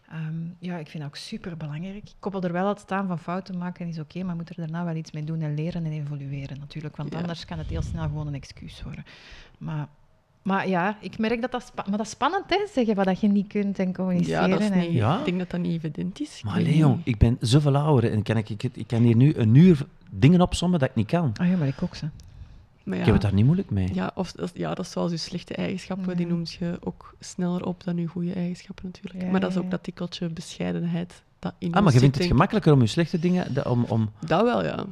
Ehm, 0.09 0.35
ja, 0.59 0.77
ik 0.77 0.87
vind 0.87 1.03
dat 1.03 1.11
ook 1.11 1.15
super 1.17 1.57
belangrijk. 1.57 1.95
Ik 1.95 2.13
koppel 2.19 2.41
er 2.41 2.51
wel 2.51 2.65
altijd 2.67 2.91
aan 2.91 3.07
van 3.07 3.19
fouten 3.19 3.57
maken 3.57 3.87
is 3.87 3.99
oké, 3.99 4.23
maar 4.23 4.35
moet 4.35 4.49
er 4.49 4.55
daarna 4.55 4.85
wel 4.85 4.95
iets 4.95 5.11
mee 5.11 5.23
doen 5.23 5.41
en 5.41 5.53
leren 5.55 5.85
en 5.85 5.91
evolueren 5.91 6.59
natuurlijk. 6.59 6.95
Want 6.95 7.13
Ja. 7.13 7.19
anders 7.19 7.45
kan 7.45 7.57
het 7.57 7.67
heel 7.67 7.81
snel 7.81 8.03
gewoon 8.03 8.27
een 8.27 8.33
excuus 8.33 8.83
worden. 8.83 9.03
Maar, 9.57 9.87
maar 10.41 10.67
ja, 10.67 10.97
ik 10.99 11.17
merk 11.17 11.41
dat 11.41 11.51
dat, 11.51 11.63
spa- 11.65 11.85
maar 11.89 11.97
dat 11.97 12.05
is 12.05 12.11
spannend, 12.11 12.43
hè, 12.47 12.57
zeggen 12.73 12.95
wat 12.95 13.05
dat 13.05 13.19
je 13.19 13.27
niet 13.27 13.47
kunt 13.47 13.79
en 13.79 13.87
Ja, 13.87 13.93
communiceren. 13.93 14.49
dat 14.49 14.59
is 14.61 14.69
niet, 14.69 14.91
Ja? 14.91 15.19
ik 15.19 15.25
denk 15.25 15.37
dat 15.39 15.49
dat 15.49 15.59
niet 15.59 15.71
evident 15.71 16.19
is. 16.21 16.41
Maar 16.43 16.61
Leon, 16.61 17.01
ik 17.03 17.17
ben 17.17 17.37
zoveel 17.39 17.75
ouder 17.77 18.11
en 18.11 18.23
kan 18.23 18.37
ik, 18.37 18.49
ik, 18.49 18.63
ik 18.63 18.87
kan 18.87 19.01
hier 19.03 19.15
nu 19.15 19.33
een 19.35 19.55
uur 19.55 19.85
dingen 20.09 20.41
opsommen 20.41 20.79
dat 20.79 20.89
ik 20.89 20.95
niet 20.95 21.07
kan. 21.07 21.31
Ah 21.39 21.49
ja, 21.49 21.57
maar 21.57 21.67
ik 21.67 21.83
ook 21.83 21.95
zo. 21.95 22.07
Maar 22.83 22.93
ja, 22.95 22.99
Ik 22.99 23.05
heb 23.05 23.13
het 23.15 23.23
daar 23.23 23.33
niet 23.33 23.45
moeilijk 23.45 23.69
mee. 23.69 23.93
Ja, 23.93 24.11
of, 24.15 24.31
dat- 24.31 24.51
ja, 24.53 24.73
dat 24.73 24.85
is 24.85 24.91
zoals 24.91 25.11
je 25.11 25.17
slechte 25.17 25.55
eigenschappen, 25.55 26.17
die 26.17 26.27
Ja. 26.27 26.33
noemt 26.33 26.51
je 26.51 26.77
ook 26.83 27.15
sneller 27.19 27.65
op 27.65 27.83
dan 27.83 27.97
je 27.97 28.07
goede 28.07 28.33
eigenschappen 28.33 28.85
natuurlijk. 28.85 29.23
Ja, 29.25 29.31
maar 29.31 29.39
dat 29.39 29.49
is 29.49 29.55
ja, 29.55 29.61
ook 29.61 29.65
ja. 29.69 29.71
dat 29.75 29.83
tikkeltje 29.83 30.29
bescheidenheid 30.29 31.23
dat 31.39 31.53
in 31.57 31.73
Ah, 31.73 31.83
maar 31.83 31.93
je 31.93 31.99
vindt 31.99 32.17
het 32.17 32.25
gemakkelijker 32.27 32.73
om 32.73 32.81
je 32.81 32.87
slechte 32.87 33.19
dingen... 33.19 33.65
om, 33.69 33.83
om, 33.83 34.09
Dat 34.25 34.41
wel, 34.43 34.63
ja. 34.63 34.85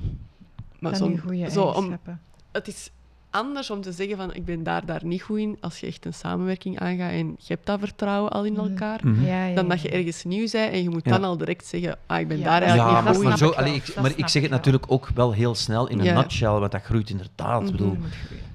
Maar 0.80 0.92
Dan 0.92 1.00
zo, 1.00 1.10
je 1.10 1.18
goede 1.18 1.50
zo 1.50 1.62
om, 1.64 1.68
eigenschappen. 1.74 2.20
het 2.52 2.68
is 2.68 2.92
anders 3.30 3.70
om 3.70 3.82
te 3.82 3.92
zeggen 3.92 4.18
van 4.18 4.34
ik 4.34 4.46
ben 4.46 4.64
daar, 4.64 4.86
daar 4.86 5.06
niet 5.06 5.22
goed 5.22 5.38
in, 5.38 5.58
als 5.62 5.80
je 5.80 5.88
echt 5.88 6.06
een 6.06 6.14
samenwerking 6.14 6.80
aangaat 6.80 7.12
en 7.12 7.28
je 7.28 7.54
hebt 7.54 7.66
dat 7.66 7.80
vertrouwen 7.80 8.32
al 8.32 8.46
in 8.46 8.54
Mhm. 8.54 8.62
elkaar, 8.62 9.00
Mhm. 9.04 9.26
Ja, 9.26 9.46
ja, 9.46 9.56
dan 9.56 9.68
dat 9.68 9.82
je 9.82 9.90
ergens 9.90 10.24
nieuw 10.24 10.48
bent 10.52 10.72
en 10.74 10.84
je 10.84 10.90
moet 10.90 11.06
Ja. 11.06 11.12
dan 11.12 11.24
al 11.24 11.38
direct 11.38 11.66
zeggen, 11.66 11.98
ah, 12.06 12.20
ik 12.20 12.28
ben 12.28 12.38
Ja, 12.38 12.44
daar 12.44 12.62
eigenlijk 12.62 12.90
Ja, 12.90 12.96
niet 12.96 13.04
maar, 13.04 13.14
goed 13.16 13.24
maar 13.24 13.32
in. 13.32 13.38
zo, 13.38 13.50
ik 13.50 13.56
allee, 13.56 13.82
maar 14.02 14.12
ik 14.16 14.28
zeg 14.28 14.36
ik 14.36 14.42
het 14.42 14.52
natuurlijk 14.52 14.92
ook 14.92 15.10
wel 15.14 15.32
heel 15.34 15.56
snel 15.56 15.88
in 15.88 16.00
een 16.00 16.06
Ja. 16.06 16.14
nutshell, 16.22 16.50
want 16.50 16.72
dat 16.72 16.82
groeit 16.82 17.10
inderdaad. 17.10 17.66
Ik 17.66 17.72
bedoel, 17.72 17.94
Mhm. 17.94 18.02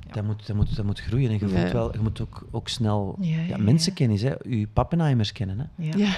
Ja. 0.06 0.12
dat, 0.12 0.24
moet, 0.24 0.46
dat, 0.46 0.56
moet, 0.56 0.76
dat 0.76 0.84
moet 0.84 1.00
groeien 1.00 1.30
en 1.30 1.38
je, 1.38 1.48
Ja. 1.48 1.60
voelt 1.60 1.72
wel, 1.72 1.92
je 1.92 1.98
moet 2.02 2.20
ook, 2.20 2.46
ook 2.50 2.68
snel 2.68 3.16
Ja, 3.20 3.28
ja, 3.36 3.36
ja, 3.42 3.46
ja. 3.48 3.56
mensenkennis, 3.56 4.22
hè, 4.22 4.32
je 4.48 4.66
pappenheimers 4.72 5.32
kennen. 5.32 5.58
Hè. 5.58 5.84
Ja. 5.86 5.96
Ja. 5.96 6.14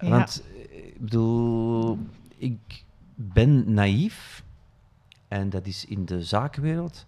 Ja. 0.00 0.08
Want, 0.08 0.42
ik 0.70 1.00
bedoel, 1.00 1.98
ik 2.36 2.58
ben 3.14 3.72
naïef, 3.74 4.42
en 5.28 5.50
dat 5.50 5.66
is 5.66 5.84
in 5.84 6.04
de 6.04 6.22
zakenwereld 6.22 7.06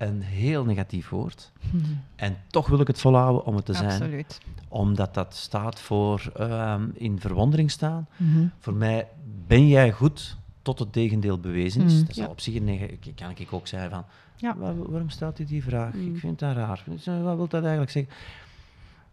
een 0.00 0.22
heel 0.22 0.64
negatief 0.64 1.08
woord. 1.08 1.50
Mhm. 1.70 1.84
En 2.16 2.36
toch 2.46 2.68
wil 2.68 2.80
ik 2.80 2.86
het 2.86 3.00
volhouden 3.00 3.44
om 3.44 3.56
het 3.56 3.64
te 3.64 3.74
zijn. 3.74 3.90
Absoluut. 3.90 4.40
Omdat 4.68 5.14
dat 5.14 5.34
staat 5.34 5.80
voor 5.80 6.32
ehm, 6.36 6.88
in 6.94 7.20
verwondering 7.20 7.70
staan. 7.70 8.08
Mhm. 8.16 8.46
Voor 8.58 8.74
mij 8.74 9.08
ben 9.46 9.68
jij 9.68 9.92
goed 9.92 10.36
tot 10.62 10.78
het 10.78 10.92
tegendeel 10.92 11.38
bewezen 11.38 11.82
is. 11.82 11.92
Mm. 11.92 12.00
Dat 12.00 12.08
is 12.10 12.16
Ja. 12.16 12.26
op 12.26 12.40
zich 12.40 12.54
een 12.54 12.98
kan 13.14 13.30
ik 13.36 13.52
ook 13.52 13.66
zeggen 13.66 13.90
van, 13.90 14.04
Ja. 14.36 14.56
"Waar- 14.56 14.90
waarom 14.90 15.08
stelt 15.10 15.38
u 15.38 15.44
die 15.44 15.62
vraag? 15.62 15.94
Ik 15.94 16.18
vind 16.18 16.38
dat 16.38 16.56
raar. 16.56 16.82
Wat 17.04 17.36
wil 17.36 17.46
dat 17.48 17.62
eigenlijk 17.62 17.90
zeggen? 17.90 18.12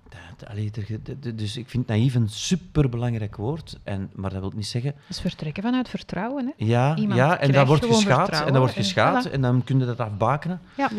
Dat, 0.10 0.50
allee, 0.50 0.72
er- 0.76 1.04
de- 1.04 1.20
de- 1.20 1.36
dus 1.36 1.58
ik 1.58 1.70
vind 1.70 1.88
naïef 1.88 2.16
een 2.16 2.30
superbelangrijk 2.30 3.36
woord, 3.36 3.80
en, 3.84 4.10
maar 4.16 4.30
dat 4.32 4.40
wil 4.40 4.52
niet 4.56 4.68
zeggen... 4.68 4.94
Dus 5.08 5.20
vertrekken 5.22 5.64
vanuit 5.64 5.90
vertrouwen. 5.90 6.46
Hè? 6.58 6.66
Ja, 6.66 6.96
Iemand 6.96 7.20
ja 7.20 7.38
en 7.40 7.52
dan 7.52 7.66
wordt 7.68 7.86
geschaad, 7.86 8.30
en 8.30 8.46
dan 8.52 8.58
wordt 8.58 8.76
en 8.76 8.84
geschaad, 8.84 9.28
voilà. 9.28 9.32
en 9.32 9.42
dan 9.42 9.64
kun 9.64 9.80
je 9.80 9.86
dat 9.86 10.00
afbakenen. 10.00 10.60
Ja. 10.78 10.90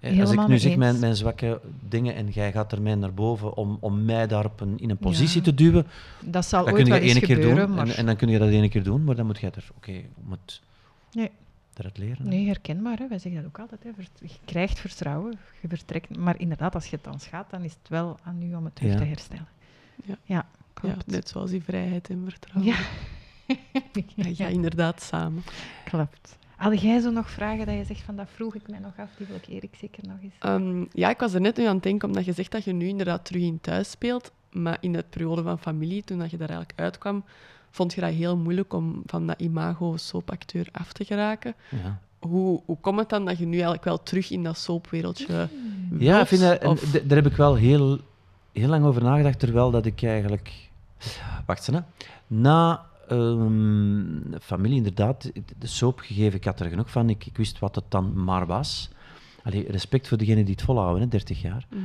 Eh, 0.00 0.20
Als 0.20 0.30
ik 0.30 0.46
nu 0.46 0.58
zeg 0.58 0.76
mijn, 0.76 0.98
mijn 0.98 1.16
zwakke 1.16 1.60
dingen 1.88 2.14
en 2.14 2.28
jij 2.28 2.52
gaat 2.52 2.72
er 2.72 2.82
mij 2.82 2.94
naar 2.94 3.14
boven 3.14 3.56
om, 3.56 3.76
om 3.80 4.04
mij 4.04 4.26
daar 4.26 4.44
op 4.44 4.60
een, 4.60 4.78
in 4.78 4.90
een 4.90 4.96
positie 4.96 5.36
Ja. 5.38 5.42
te 5.44 5.54
duwen, 5.54 5.86
Dat 6.20 6.46
zal 6.46 6.64
dat 6.64 6.74
ooit 6.74 6.82
kun 6.82 6.92
je 6.92 6.98
wel 6.98 7.08
eens 7.08 7.16
ene 7.16 7.26
keer 7.26 7.36
gebeuren, 7.36 7.66
doen 7.66 7.76
maar... 7.76 7.86
en, 7.88 7.96
en 7.96 8.06
dan 8.06 8.16
kun 8.16 8.28
je 8.28 8.38
dat 8.38 8.48
ene 8.48 8.68
keer 8.68 8.82
doen, 8.82 9.04
maar 9.04 9.14
dan 9.16 9.26
moet 9.26 9.38
jij 9.38 9.50
er, 9.54 9.68
oké, 9.76 9.90
je 9.92 10.04
moet 10.24 10.62
Nee. 11.12 11.30
Eruit 11.78 11.98
leren. 11.98 12.22
hè. 12.22 12.28
Nee, 12.28 12.46
herkenbaar. 12.46 12.98
Hè? 12.98 13.08
Wij 13.08 13.18
zeggen 13.18 13.42
dat 13.42 13.50
ook 13.50 13.58
altijd. 13.60 13.82
Hè? 13.82 13.90
Je 14.20 14.28
krijgt 14.44 14.78
vertrouwen, 14.78 15.38
je 15.62 15.68
vertrekt. 15.68 16.16
Maar 16.16 16.40
inderdaad, 16.40 16.74
als 16.74 16.86
je 16.86 16.96
het 16.96 17.04
dan 17.04 17.20
schaadt, 17.20 17.50
dan 17.50 17.62
is 17.62 17.72
het 17.78 17.88
wel 17.88 18.18
aan 18.22 18.42
u 18.42 18.54
om 18.54 18.64
het 18.64 18.74
terug 18.74 18.92
Ja. 18.92 18.98
te 18.98 19.04
herstellen. 19.04 19.48
Ja. 20.04 20.14
ja 20.24 20.34
Ja, 20.34 20.46
klopt. 20.74 21.06
net 21.06 21.28
zoals 21.28 21.50
die 21.50 21.62
vrijheid 21.62 22.10
en 22.10 22.24
vertrouwen. 22.28 22.74
Ja. 22.74 22.78
Ja, 24.16 24.30
ja, 24.34 24.46
inderdaad, 24.46 25.02
samen. 25.02 25.42
klopt. 25.84 26.38
Had 26.56 26.80
jij 26.80 27.00
zo 27.00 27.10
nog 27.10 27.30
vragen 27.30 27.66
dat 27.66 27.74
je 27.76 27.84
zegt 27.84 28.00
van 28.02 28.16
dat 28.16 28.28
vroeg 28.34 28.54
ik 28.54 28.68
mij 28.68 28.78
nog 28.78 28.92
af, 28.98 29.10
die 29.16 29.26
wil 29.26 29.36
ik 29.36 29.46
Erik 29.46 29.74
zeker 29.74 30.08
nog 30.08 30.16
eens. 30.22 30.34
Ehm, 30.38 30.84
ja, 30.92 31.10
ik 31.10 31.18
was 31.18 31.34
er 31.34 31.40
net 31.40 31.56
nu 31.56 31.64
aan 31.66 31.74
het 31.74 31.82
denken, 31.82 32.08
omdat 32.08 32.24
je 32.24 32.32
zegt 32.32 32.50
dat 32.52 32.64
je 32.64 32.72
nu 32.72 32.86
inderdaad 32.86 33.24
terug 33.24 33.42
in 33.42 33.60
thuis 33.60 33.90
speelt. 33.90 34.32
Maar 34.52 34.76
in 34.80 34.92
de 34.92 35.04
periode 35.10 35.42
van 35.42 35.58
familie, 35.58 36.04
toen 36.04 36.18
dat 36.18 36.30
je 36.30 36.36
daar 36.36 36.48
eigenlijk 36.48 36.80
uitkwam, 36.80 37.24
vond 37.76 37.94
je 37.94 38.00
dat 38.00 38.10
heel 38.12 38.36
moeilijk 38.36 38.72
om 38.74 39.02
van 39.06 39.26
dat 39.26 39.40
imago 39.40 39.96
soapacteur 39.96 40.68
af 40.72 40.92
te 40.92 41.04
geraken. 41.04 41.54
Ja. 41.70 41.98
Hoe, 42.18 42.62
hoe 42.66 42.76
komt 42.80 42.98
het 42.98 43.08
dan 43.08 43.24
dat 43.24 43.38
je 43.38 43.44
nu 43.46 43.52
eigenlijk 43.52 43.84
wel 43.84 44.02
terug 44.02 44.30
in 44.30 44.42
dat 44.42 44.58
soapwereldje 44.58 45.48
Ja, 45.98 46.20
ik 46.20 46.26
vind 46.26 46.40
dat, 46.40 46.58
en 46.58 46.68
Of- 46.68 46.80
d- 46.80 47.08
daar 47.08 47.16
heb 47.22 47.26
ik 47.26 47.36
wel 47.36 47.54
heel, 47.54 47.98
heel 48.52 48.68
lang 48.68 48.84
over 48.84 49.02
nagedacht, 49.02 49.38
terwijl 49.38 49.70
dat 49.70 49.86
ik 49.86 50.02
eigenlijk... 50.02 50.68
Wacht 51.46 51.68
eens, 51.68 51.76
hè. 51.76 51.82
Na 52.26 52.84
ehm, 53.08 54.38
familie, 54.40 54.76
inderdaad, 54.76 55.30
de 55.58 55.66
soap 55.66 55.98
gegeven, 55.98 56.38
ik 56.38 56.44
had 56.44 56.60
er 56.60 56.68
genoeg 56.68 56.90
van. 56.90 57.08
Ik, 57.10 57.26
ik 57.26 57.36
wist 57.36 57.58
wat 57.58 57.74
het 57.74 57.84
dan 57.88 58.24
maar 58.24 58.46
was. 58.46 58.88
Allee, 59.42 59.70
respect 59.70 60.08
voor 60.08 60.18
degenen 60.18 60.44
die 60.44 60.54
het 60.54 60.62
volhouden, 60.64 61.02
hè, 61.02 61.08
30 61.08 61.42
jaar. 61.42 61.66
Mhm. 61.70 61.80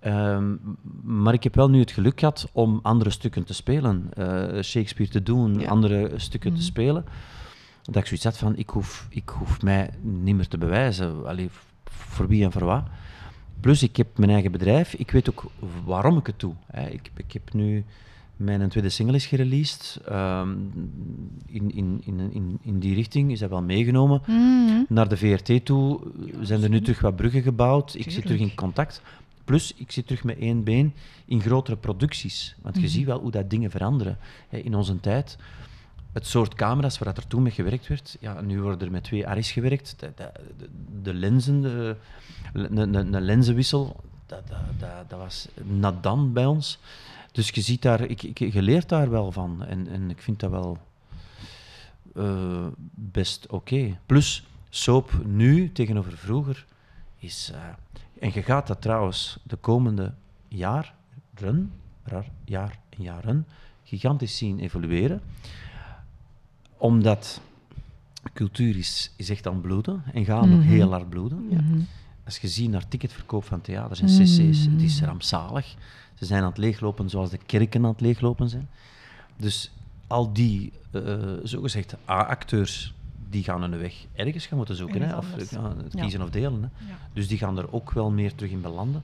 Ehm, 0.00 0.54
maar 1.02 1.34
ik 1.34 1.42
heb 1.42 1.54
wel 1.54 1.70
nu 1.70 1.78
het 1.80 1.90
geluk 1.90 2.18
gehad 2.18 2.48
om 2.52 2.80
andere 2.82 3.10
stukken 3.10 3.44
te 3.44 3.54
spelen. 3.54 4.06
eh, 4.12 4.62
Shakespeare 4.62 5.10
te 5.12 5.22
doen, 5.22 5.58
Ja. 5.60 5.68
andere 5.68 6.10
stukken 6.16 6.50
Mhm. 6.50 6.58
te 6.60 6.64
spelen. 6.66 7.04
Dat 7.82 7.96
ik 7.96 8.06
zoiets 8.06 8.24
had 8.24 8.38
van, 8.38 8.56
ik 8.56 8.70
hoef, 8.70 9.06
ik 9.10 9.28
hoef 9.28 9.62
mij 9.62 9.90
niet 10.00 10.36
meer 10.36 10.48
te 10.48 10.58
bewijzen. 10.58 11.26
Allee, 11.26 11.48
voor 11.84 12.28
wie 12.28 12.44
en 12.44 12.52
voor 12.52 12.64
wat. 12.64 12.82
Plus, 13.60 13.82
ik 13.82 13.96
heb 13.96 14.18
mijn 14.18 14.30
eigen 14.30 14.52
bedrijf. 14.52 14.94
Ik 14.94 15.10
weet 15.10 15.30
ook 15.30 15.44
waarom 15.84 16.16
ik 16.18 16.26
het 16.26 16.40
doe. 16.40 16.54
Hè. 16.66 16.88
Ik, 16.88 17.10
ik 17.16 17.32
heb 17.32 17.52
nu... 17.52 17.84
Mijn 18.36 18.68
tweede 18.68 18.88
single 18.88 19.16
is 19.16 19.26
gereleased. 19.26 20.00
Ehm, 20.06 20.48
in, 21.46 21.74
in, 21.74 22.00
in, 22.04 22.30
in, 22.32 22.58
in 22.62 22.78
die 22.78 22.94
richting 22.94 23.30
is 23.32 23.38
dat 23.38 23.50
wel 23.50 23.62
meegenomen. 23.62 24.20
Mhm. 24.26 24.82
Naar 24.88 25.08
de 25.08 25.16
VRT 25.16 25.64
toe 25.64 26.00
zijn 26.40 26.62
er 26.62 26.68
nu 26.68 26.80
terug 26.80 27.00
wat 27.00 27.16
bruggen 27.16 27.42
gebouwd. 27.42 27.94
Ik 27.94 28.10
zit 28.10 28.22
terug 28.22 28.40
in 28.40 28.54
contact. 28.54 29.02
Plus, 29.48 29.74
ik 29.74 29.90
zit 29.92 30.06
terug 30.06 30.24
met 30.24 30.38
één 30.38 30.64
been 30.64 30.94
in 31.24 31.40
grotere 31.40 31.76
producties. 31.76 32.54
Want 32.62 32.74
je 32.74 32.80
Mhm. 32.80 32.90
ziet 32.90 33.06
wel 33.06 33.20
hoe 33.20 33.30
dat 33.30 33.50
dingen 33.50 33.70
veranderen 33.70 34.18
hè, 34.48 34.58
in 34.58 34.74
onze 34.74 35.00
tijd. 35.00 35.36
Het 36.12 36.26
soort 36.26 36.54
camera's 36.54 36.98
waar 36.98 37.14
dat 37.14 37.22
er 37.22 37.28
toen 37.28 37.42
mee 37.42 37.52
gewerkt 37.52 37.86
werd, 37.88 38.16
ja, 38.20 38.40
nu 38.40 38.60
wordt 38.62 38.82
er 38.82 38.90
met 38.90 39.04
twee 39.04 39.26
Aris 39.26 39.50
gewerkt. 39.52 39.94
De, 40.00 40.12
de, 40.16 40.30
de- 40.58 40.68
de 41.02 41.14
lenzen, 41.14 41.64
een 42.52 43.20
lenzenwissel, 43.22 43.96
dat, 44.26 44.48
dat, 44.48 44.58
dat, 44.78 44.90
dat 45.10 45.18
was 45.18 45.48
nadan 45.64 46.32
bij 46.32 46.46
ons. 46.46 46.78
Dus 47.32 47.48
je 47.50 47.60
ziet 47.60 47.82
daar, 47.82 48.00
ik, 48.00 48.22
ik, 48.22 48.38
je 48.52 48.62
leert 48.62 48.88
daar 48.88 49.10
wel 49.10 49.32
van. 49.32 49.64
En, 49.64 49.88
en 49.88 50.10
ik 50.10 50.22
vind 50.22 50.40
dat 50.40 50.50
wel 50.50 50.78
eh, 52.14 52.66
best 52.94 53.46
oké. 53.46 53.98
Plus, 54.06 54.46
soap 54.70 55.20
nu 55.26 55.72
tegenover 55.72 56.16
vroeger 56.18 56.66
is... 57.18 57.50
eh, 57.54 57.60
en 58.20 58.30
je 58.34 58.42
gaat 58.42 58.66
dat 58.66 58.80
trouwens 58.82 59.38
de 59.42 59.56
komende 59.56 60.14
jaren, 60.48 61.72
raar, 62.04 62.26
jaar 62.44 62.78
en 62.88 63.02
jaren, 63.02 63.46
gigantisch 63.84 64.36
zien 64.36 64.58
evolueren. 64.58 65.20
Omdat 66.76 67.40
cultuur 68.34 68.76
is, 68.76 69.12
is 69.16 69.30
echt 69.30 69.46
aan 69.46 69.52
het 69.52 69.62
bloeden 69.62 70.02
en 70.12 70.24
gaat 70.24 70.46
nog 70.46 70.58
Mhm. 70.58 70.68
heel 70.68 70.90
hard 70.90 71.08
bloeden. 71.08 71.46
Ja. 71.50 71.60
Mhm. 71.60 71.80
Als 72.24 72.38
je 72.38 72.48
ziet 72.48 72.70
naar 72.70 72.88
ticketverkoop 72.88 73.44
van 73.44 73.60
theaters 73.60 74.00
en 74.00 74.06
cc's, 74.06 74.64
het 74.66 74.82
is 74.82 75.00
rampzalig. 75.02 75.74
Ze 76.14 76.24
zijn 76.24 76.42
aan 76.42 76.48
het 76.48 76.58
leeglopen 76.58 77.08
zoals 77.10 77.30
de 77.30 77.38
kerken 77.46 77.84
aan 77.84 77.90
het 77.90 78.00
leeglopen 78.00 78.48
zijn. 78.48 78.68
Dus 79.36 79.70
al 80.06 80.32
die 80.32 80.72
eh 80.90 81.16
zogezegd 81.42 81.96
A-acteurs, 82.08 82.94
die 83.30 83.42
gaan 83.42 83.60
hun 83.60 83.78
weg 83.78 83.94
ergens 84.14 84.46
gaan 84.46 84.56
moeten 84.56 84.76
zoeken. 84.76 85.02
Hè? 85.02 85.16
Of 85.16 85.26
ja, 85.50 85.74
Ja. 85.90 86.00
kiezen 86.00 86.22
of 86.22 86.30
delen. 86.30 86.62
Hè? 86.62 86.86
Ja. 86.90 86.98
Dus 87.12 87.28
die 87.28 87.38
gaan 87.38 87.58
er 87.58 87.72
ook 87.72 87.92
wel 87.92 88.10
meer 88.10 88.34
terug 88.34 88.50
in 88.52 88.60
belanden. 88.60 89.02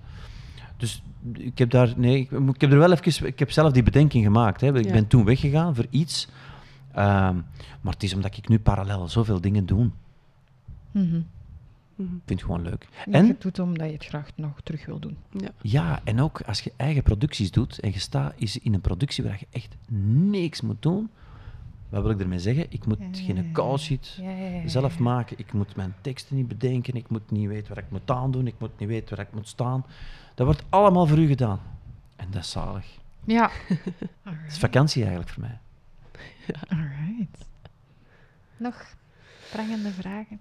Dus 0.77 1.03
ik 1.33 1.59
heb 1.59 1.71
daar, 1.71 1.93
nee, 1.97 2.19
ik, 2.19 2.31
ik 2.31 2.61
heb 2.61 2.73
er 2.73 2.79
wel 2.79 2.93
even, 2.93 3.27
ik 3.27 3.39
heb 3.39 3.51
zelf 3.51 3.73
die 3.73 3.83
bedenking 3.83 4.25
gemaakt. 4.25 4.61
Hè. 4.61 4.79
Ik 4.79 4.85
Ja. 4.85 4.93
ben 4.93 5.07
toen 5.07 5.25
weggegaan 5.25 5.75
voor 5.75 5.87
iets. 5.91 6.29
Ehm, 6.93 7.35
maar 7.81 7.93
het 7.93 8.03
is 8.03 8.15
omdat 8.15 8.37
ik 8.37 8.49
nu 8.49 8.59
parallel 8.59 9.09
zoveel 9.09 9.41
dingen 9.41 9.67
doe. 9.67 9.91
Mhm. 10.91 11.21
Mhm. 11.97 12.15
Ik 12.15 12.23
vind 12.27 12.41
het 12.41 12.43
gewoon 12.43 12.63
leuk. 12.63 12.89
En 13.07 13.13
En 13.13 13.27
je 13.27 13.33
het 13.33 13.43
doet 13.43 13.59
omdat 13.59 13.87
je 13.87 13.93
het 13.93 14.05
graag 14.05 14.29
nog 14.35 14.61
terug 14.63 14.87
wil 14.87 14.99
doen. 14.99 15.17
Ja. 15.31 15.49
ja, 15.63 16.01
en 16.05 16.21
ook 16.21 16.41
als 16.41 16.61
je 16.61 16.73
eigen 16.77 17.03
producties 17.03 17.51
doet 17.51 17.79
en 17.81 17.93
je 17.93 17.99
staat 17.99 18.33
is 18.37 18.59
in 18.59 18.75
een 18.75 18.81
productie 18.81 19.25
waar 19.25 19.37
je 19.41 19.47
echt 19.51 19.77
niks 20.31 20.61
moet 20.61 20.83
doen. 20.83 21.11
Wat 21.95 22.03
wil 22.03 22.13
ik 22.13 22.21
ermee 22.21 22.39
zeggen? 22.39 22.67
Ik 22.69 22.87
moet 22.87 22.99
geen 23.13 23.53
call 23.53 23.77
sheet 23.77 24.19
Ja, 24.21 24.31
ja, 24.31 24.49
ja, 24.49 24.69
zelf 24.69 24.99
maken. 24.99 25.39
Ik 25.39 25.53
moet 25.53 25.77
mijn 25.77 25.95
teksten 26.01 26.37
niet 26.37 26.49
bedenken. 26.49 26.95
Ik 26.95 27.09
moet 27.09 27.31
niet 27.31 27.49
weten 27.49 27.75
waar 27.75 27.85
ik 27.85 27.91
moet 27.91 28.11
aandoen. 28.11 28.47
Ik 28.47 28.55
moet 28.59 28.79
niet 28.79 28.89
weten 28.89 29.17
waar 29.17 29.27
ik 29.27 29.33
moet 29.33 29.49
staan. 29.49 29.85
Dat 30.35 30.47
wordt 30.47 30.63
allemaal 30.69 31.07
voor 31.07 31.19
u 31.19 31.27
gedaan. 31.27 31.61
En 32.17 32.27
dat 32.31 32.43
is 32.43 32.51
zalig. 32.51 32.87
Ja. 33.25 33.51
Het 34.23 34.53
is 34.53 34.59
vakantie 34.59 35.03
eigenlijk 35.03 35.33
voor 35.33 35.43
mij. 35.43 35.59
Alright. 36.79 37.47
Nog 38.57 38.95
prangende 39.51 39.91
vragen? 39.91 40.41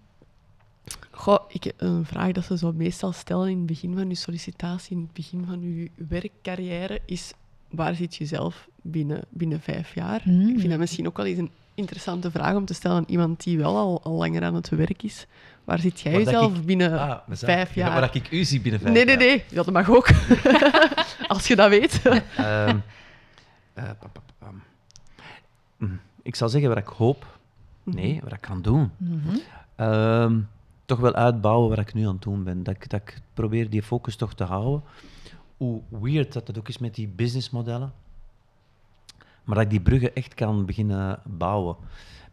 Goh, 1.12 1.40
ik, 1.48 1.74
een 1.78 2.06
vraag 2.06 2.32
dat 2.32 2.44
ze 2.44 2.58
zo 2.58 2.72
meestal 2.74 3.12
stellen 3.12 3.50
in 3.50 3.58
het 3.58 3.66
begin 3.66 3.96
van 3.96 4.10
je 4.10 4.16
sollicitatie, 4.16 4.96
in 4.96 5.02
het 5.02 5.14
begin 5.14 5.46
van 5.46 5.62
je 5.62 5.92
werkcarrière, 5.96 7.02
is 7.06 7.34
waar 7.76 7.96
zit 7.96 8.16
je 8.16 8.26
zelf 8.26 8.68
binnen, 8.82 9.22
binnen 9.30 9.60
vijf 9.62 9.94
jaar? 9.96 10.22
Mm. 10.26 10.50
Ik 10.50 10.58
vind 10.60 10.70
dat 10.70 10.80
misschien 10.80 11.08
ook 11.08 11.18
wel 11.18 11.26
eens 11.26 11.38
een 11.40 11.52
interessante 11.76 12.32
vraag 12.32 12.56
om 12.56 12.66
te 12.66 12.74
stellen 12.74 12.98
aan 12.98 13.04
iemand 13.08 13.44
die 13.44 13.58
wel 13.58 13.78
al, 13.78 14.02
al 14.04 14.12
langer 14.14 14.44
aan 14.44 14.56
het 14.56 14.70
werk 14.70 15.04
is. 15.04 15.28
Waar 15.64 15.80
zit 15.80 16.00
jij 16.02 16.12
Waar 16.12 16.22
jezelf 16.24 16.58
ik- 16.58 16.66
binnen 16.66 17.00
Ah, 17.00 17.18
vijf 17.30 17.76
jaar? 17.76 18.00
Waar 18.00 18.16
ik 18.16 18.32
u 18.32 18.44
zie 18.44 18.62
binnen 18.62 18.82
vijf 18.82 18.94
nee, 18.94 19.06
nee, 19.06 19.18
jaar. 19.18 19.26
nee. 19.26 19.44
Ja, 19.50 19.56
dat 19.64 19.72
mag 19.74 19.90
ook. 19.90 20.08
Als 21.28 21.48
je 21.48 21.56
dat 21.56 21.70
weet. 21.70 22.02
Ehm, 22.06 22.78
eh, 23.74 23.84
pa, 23.84 23.94
pa, 23.94 24.08
pa, 24.12 24.22
pam. 24.38 24.62
Mm, 25.78 26.00
Ik 26.22 26.36
zal 26.36 26.50
zeggen 26.50 26.70
waar 26.70 26.78
ik 26.78 26.88
hoop. 26.88 27.38
Nee, 27.84 28.20
wat 28.24 28.34
ik 28.34 28.42
kan 28.42 28.62
doen. 28.62 28.92
Mhm. 28.98 29.36
Ehm, 29.76 30.40
toch 30.86 31.00
wel 31.00 31.14
uitbouwen 31.14 31.70
waar 31.70 31.80
ik 31.80 31.94
nu 31.94 32.06
aan 32.08 32.14
het 32.14 32.22
doen 32.22 32.44
ben. 32.44 32.64
Dat 32.64 32.76
ik, 32.76 32.90
dat 32.90 33.02
ik 33.02 33.22
probeer 33.34 33.70
die 33.70 33.84
focus 33.84 34.16
toch 34.16 34.34
te 34.34 34.44
houden. 34.44 34.84
Hoe 35.64 35.82
weird 35.90 36.34
dat 36.34 36.46
dat 36.46 36.58
ook 36.58 36.68
is 36.68 36.78
met 36.78 36.96
die 36.96 37.08
businessmodellen. 37.08 37.94
Maar 39.44 39.56
dat 39.56 39.64
ik 39.64 39.70
die 39.70 39.82
bruggen 39.82 40.16
echt 40.16 40.34
kan 40.34 40.66
beginnen 40.66 41.20
bouwen. 41.26 41.76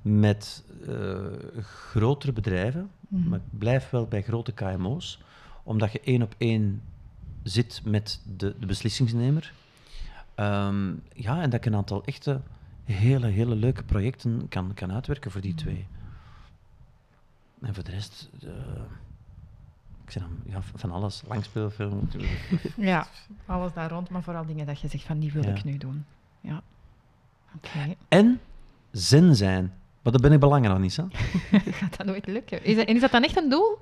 Met 0.03 0.65
eh, 0.87 1.27
grotere 1.63 2.33
bedrijven. 2.33 2.91
Mhm. 3.09 3.29
Maar 3.29 3.39
ik 3.39 3.59
blijf 3.59 3.91
wel 3.91 4.07
bij 4.07 4.23
grote 4.23 4.53
KMO's. 4.53 5.23
Omdat 5.63 5.93
je 5.93 6.01
één 6.01 6.23
op 6.23 6.35
één 6.39 6.83
zit 7.43 7.83
met 7.85 8.21
de, 8.37 8.55
de 8.59 8.67
beslissingsnemer. 8.67 9.53
Ehm, 10.35 10.93
ja, 11.15 11.43
en 11.43 11.51
dat 11.51 11.61
ik 11.61 11.67
een 11.67 11.75
aantal 11.75 12.05
echte, 12.05 12.41
hele, 12.85 13.27
hele 13.27 13.55
leuke 13.55 13.83
projecten 13.83 14.49
kan, 14.49 14.75
kan 14.75 14.93
uitwerken 14.93 15.31
voor 15.31 15.41
die 15.41 15.55
twee. 15.55 15.87
En 17.61 17.75
voor 17.75 17.85
de 17.85 17.91
rest, 17.91 18.31
eh, 18.43 18.51
ik 20.15 20.21
zeg 20.21 20.23
dan, 20.23 20.53
ja, 20.53 20.59
van 20.75 20.91
alles, 20.91 21.23
langspeelfilm. 21.29 22.09
Ja, 22.77 23.07
alles 23.47 23.73
daar 23.73 23.91
rond, 23.91 24.09
maar 24.11 24.23
vooral 24.23 24.47
dingen 24.47 24.67
dat 24.67 24.81
je 24.81 24.89
zegt 24.89 25.05
van 25.05 25.19
die 25.19 25.33
wil 25.33 25.43
Ja. 25.43 25.49
ik 25.55 25.65
nu 25.65 25.77
doen. 25.79 26.05
Ja. 26.41 26.63
Oké. 27.57 27.95
En 28.09 28.41
zen 28.91 29.37
zijn. 29.37 29.73
Maar 30.03 30.13
dat 30.13 30.21
ben 30.23 30.33
ik 30.33 30.41
belangrijk 30.41 30.75
nog 30.75 30.83
niet, 30.83 30.97
hè? 30.97 31.05
Gaat 31.81 31.97
dat 31.97 32.07
nooit 32.07 32.27
lukken? 32.27 32.65
Is 32.65 32.77
dat, 32.77 32.87
en 32.87 32.95
is 32.95 33.01
dat 33.01 33.11
dan 33.11 33.23
echt 33.25 33.37
een 33.37 33.49
doel? 33.49 33.79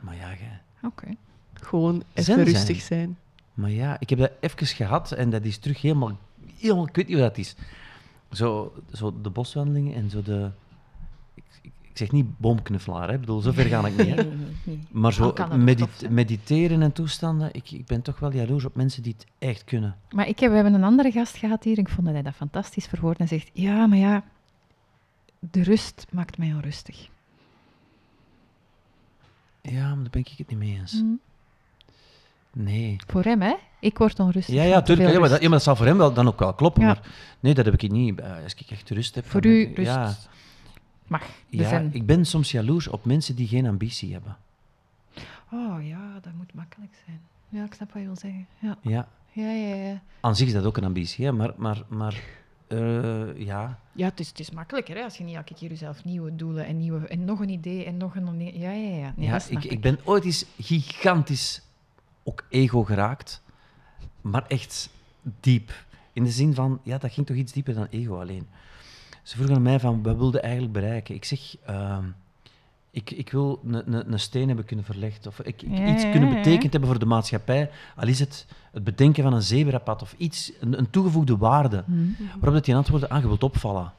Maar 0.00 0.16
ja, 0.16 0.28
gij- 0.34 0.60
Oké. 0.82 1.06
Gewoon 1.54 2.02
even 2.12 2.24
zijn. 2.24 2.44
rustig 2.44 2.80
zijn. 2.80 3.18
maar 3.54 3.70
ja, 3.70 3.96
ik 4.00 4.10
heb 4.10 4.18
dat 4.18 4.30
even 4.40 4.66
gehad 4.66 5.12
en 5.12 5.30
dat 5.30 5.44
is 5.44 5.58
terug 5.58 5.80
helemaal, 5.80 6.18
helemaal 6.56 6.86
ik 6.88 6.96
weet 6.96 7.08
niet 7.08 7.18
wat 7.18 7.28
dat 7.28 7.38
is. 7.38 7.54
Zo, 8.30 8.72
zo 8.92 9.20
de 9.22 9.30
boswandelingen 9.30 9.94
en 9.94 10.10
zo 10.10 10.22
de... 10.22 10.50
Ik, 11.96 12.02
zeg 12.02 12.12
niet 12.12 12.38
boomknuffelaar, 12.38 13.08
hè. 13.08 13.14
Ik 13.14 13.20
bedoel, 13.20 13.40
zover 13.40 13.64
ga 13.64 13.86
ik 13.86 13.96
niet, 13.96 14.14
hè. 14.14 14.28
Maar 15.00 15.12
zo 15.12 15.34
medit- 15.56 16.10
mediteren 16.10 16.82
en 16.82 16.92
toestanden, 16.92 17.48
ik, 17.52 17.70
ik 17.70 17.86
ben 17.86 18.02
toch 18.02 18.18
wel 18.18 18.32
jaloers 18.32 18.64
op 18.64 18.74
mensen 18.74 19.02
die 19.02 19.14
het 19.18 19.26
echt 19.38 19.64
kunnen. 19.64 19.96
Maar 20.10 20.28
ik 20.28 20.38
heb, 20.38 20.48
we 20.50 20.54
hebben 20.54 20.74
een 20.74 20.84
andere 20.84 21.10
gast 21.10 21.36
gehad 21.36 21.64
hier. 21.64 21.78
Ik 21.78 21.88
vond 21.88 22.06
dat 22.06 22.14
hij 22.14 22.22
dat 22.22 22.34
fantastisch 22.34 22.86
verwoord. 22.86 23.18
En 23.18 23.28
zegt, 23.28 23.50
ja, 23.52 23.86
maar 23.86 23.98
ja, 23.98 24.24
de 25.38 25.62
rust 25.62 26.06
maakt 26.12 26.38
mij 26.38 26.52
onrustig. 26.54 27.08
Ja, 29.62 29.88
maar 29.94 30.02
daar 30.02 30.10
ben 30.10 30.20
ik 30.20 30.34
het 30.36 30.48
niet 30.48 30.58
mee 30.58 30.78
eens. 30.78 30.92
Mm. 30.92 31.20
Nee. 32.52 32.96
Voor 33.06 33.22
hem, 33.22 33.40
hè? 33.40 33.54
Ik 33.80 33.98
word 33.98 34.20
onrustig. 34.20 34.54
Ja, 34.54 34.62
ja, 34.62 34.82
tuurlijk. 34.82 35.12
Ja, 35.12 35.18
maar, 35.20 35.28
dat, 35.28 35.38
ja, 35.40 35.48
maar 35.48 35.56
dat 35.56 35.66
zal 35.66 35.76
voor 35.76 35.86
hem 35.86 35.96
wel, 35.96 36.12
dan 36.12 36.26
ook 36.26 36.38
wel 36.38 36.54
kloppen. 36.54 36.82
Ja. 36.82 36.88
Maar 36.88 37.02
nee, 37.40 37.54
dat 37.54 37.64
heb 37.64 37.74
ik 37.74 37.90
niet. 37.90 38.20
Eh, 38.20 38.42
Als 38.42 38.54
ik 38.54 38.70
echt 38.70 38.90
rust 38.90 39.14
heb... 39.14 39.26
Voor 39.26 39.46
u 39.46 39.72
rust 39.74 39.88
Ja, 39.90 40.14
mag. 41.08 41.22
Ja, 41.48 41.88
ik 41.90 42.06
ben 42.06 42.24
soms 42.24 42.50
jaloers 42.50 42.88
op 42.88 43.04
mensen 43.04 43.36
die 43.36 43.48
geen 43.48 43.66
ambitie 43.66 44.12
hebben. 44.12 44.36
Oh 45.52 45.86
ja, 45.86 46.18
dat 46.20 46.32
moet 46.36 46.54
makkelijk 46.54 46.92
zijn. 47.04 47.20
Ja, 47.48 47.64
ik 47.64 47.74
snap 47.74 47.92
wat 47.92 48.02
je 48.02 48.08
wil 48.08 48.16
zeggen. 48.16 48.46
Ja, 48.58 48.78
Ja. 48.80 49.08
ja, 49.32 49.50
ja. 49.50 49.74
Ja, 49.74 50.02
Aan 50.20 50.36
zich 50.36 50.46
is 50.46 50.52
dat 50.52 50.64
ook 50.64 50.76
een 50.76 50.84
ambitie, 50.84 51.24
hè. 51.24 51.32
maar, 51.32 51.52
maar, 51.56 51.82
maar 51.88 52.22
eh, 52.66 53.38
ja. 53.38 53.78
ja 53.92 54.08
het, 54.08 54.20
is, 54.20 54.28
het 54.28 54.38
is 54.38 54.50
makkelijker 54.50 54.96
hè, 54.96 55.02
als 55.02 55.16
je 55.16 55.24
niet 55.24 55.36
elke 55.36 55.54
keer 55.54 55.68
jezelf 55.68 56.04
nieuwe 56.04 56.36
doelen 56.36 56.66
en, 56.66 56.78
nieuwe, 56.78 57.08
en 57.08 57.24
nog 57.24 57.40
een 57.40 57.48
idee 57.48 57.84
en 57.84 57.96
nog 57.96 58.16
een... 58.16 58.40
Ja, 58.58 58.70
ja, 58.70 58.96
ja. 58.96 59.12
Nee, 59.16 59.28
ja 59.28 59.40
ik, 59.48 59.64
ik 59.64 59.80
ben 59.80 59.98
ooit 60.04 60.24
eens 60.24 60.44
gigantisch 60.58 61.62
ook 62.22 62.44
ego 62.48 62.84
geraakt, 62.84 63.42
maar 64.20 64.44
echt 64.46 64.90
diep. 65.40 65.84
In 66.12 66.24
de 66.24 66.30
zin 66.30 66.54
van, 66.54 66.80
ja, 66.82 66.98
dat 66.98 67.12
ging 67.12 67.26
toch 67.26 67.36
iets 67.36 67.52
dieper 67.52 67.74
dan 67.74 67.86
ego 67.90 68.20
alleen. 68.20 68.46
Ze 69.26 69.36
vroegen 69.36 69.62
mij 69.62 69.80
van, 69.80 70.02
wat 70.02 70.16
wilde 70.16 70.40
eigenlijk 70.40 70.72
bereiken? 70.72 71.14
Ik 71.14 71.24
zeg, 71.24 71.56
ehm, 71.66 72.04
ik, 72.90 73.10
ik 73.10 73.30
wil 73.30 73.60
een- 73.66 73.94
een 73.94 74.12
een 74.12 74.20
steen 74.20 74.46
hebben 74.46 74.64
kunnen 74.64 74.84
verlegd, 74.84 75.26
of 75.26 75.40
ik, 75.40 75.62
ik 75.62 75.78
Ja, 75.78 75.86
iets 75.92 76.02
ja, 76.02 76.10
kunnen 76.10 76.28
ja. 76.28 76.34
betekend 76.34 76.72
hebben 76.72 76.90
voor 76.90 76.98
de 76.98 77.06
maatschappij, 77.06 77.70
al 77.96 78.06
is 78.08 78.18
het 78.18 78.46
het 78.72 78.84
bedenken 78.84 79.22
van 79.22 79.32
een 79.32 79.42
zebrapad 79.42 80.02
of 80.02 80.14
iets, 80.16 80.52
een, 80.60 80.78
een 80.78 80.90
toegevoegde 80.90 81.36
waarde. 81.36 81.82
Hm. 81.86 81.92
Waarop 82.32 82.52
dat 82.54 82.64
die 82.64 82.74
antwoordde, 82.76 83.08
ah, 83.08 83.20
je 83.20 83.26
wilt 83.26 83.42
opvallen. 83.42 83.92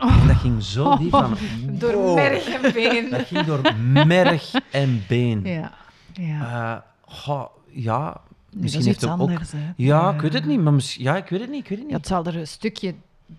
Oh. 0.00 0.20
En 0.20 0.26
dat 0.26 0.36
ging 0.36 0.62
zo 0.62 0.96
diep 0.96 1.10
van... 1.10 1.36
Door 1.78 2.14
merg 2.14 2.48
en 2.48 2.72
been. 2.72 3.10
Dat 3.10 3.26
ging 3.26 3.44
door 3.46 3.60
merg 4.06 4.52
en 4.70 5.04
been. 5.08 5.44
Ja, 5.44 5.72
ja. 6.12 6.84
Eh, 7.26 7.42
ja, 7.70 8.20
misschien 8.52 8.84
heeft 8.84 9.00
het 9.00 9.10
ook... 9.10 9.18
anders. 9.18 9.52
Ja, 9.76 10.14
ik 10.14 10.20
weet 10.20 10.32
het 10.32 10.44
niet, 10.46 10.60
maar. 10.60 10.74
Ja, 10.98 11.16
ik 11.16 11.28
weet 11.28 11.40
het 11.40 11.50
niet, 11.50 11.62
ik 11.62 11.68
weet 11.68 11.78
het 11.78 11.86
niet. 11.86 11.96
het 11.96 12.06
zal 12.06 12.24
er 12.24 12.36
een 12.36 12.46
stukje 12.46 12.94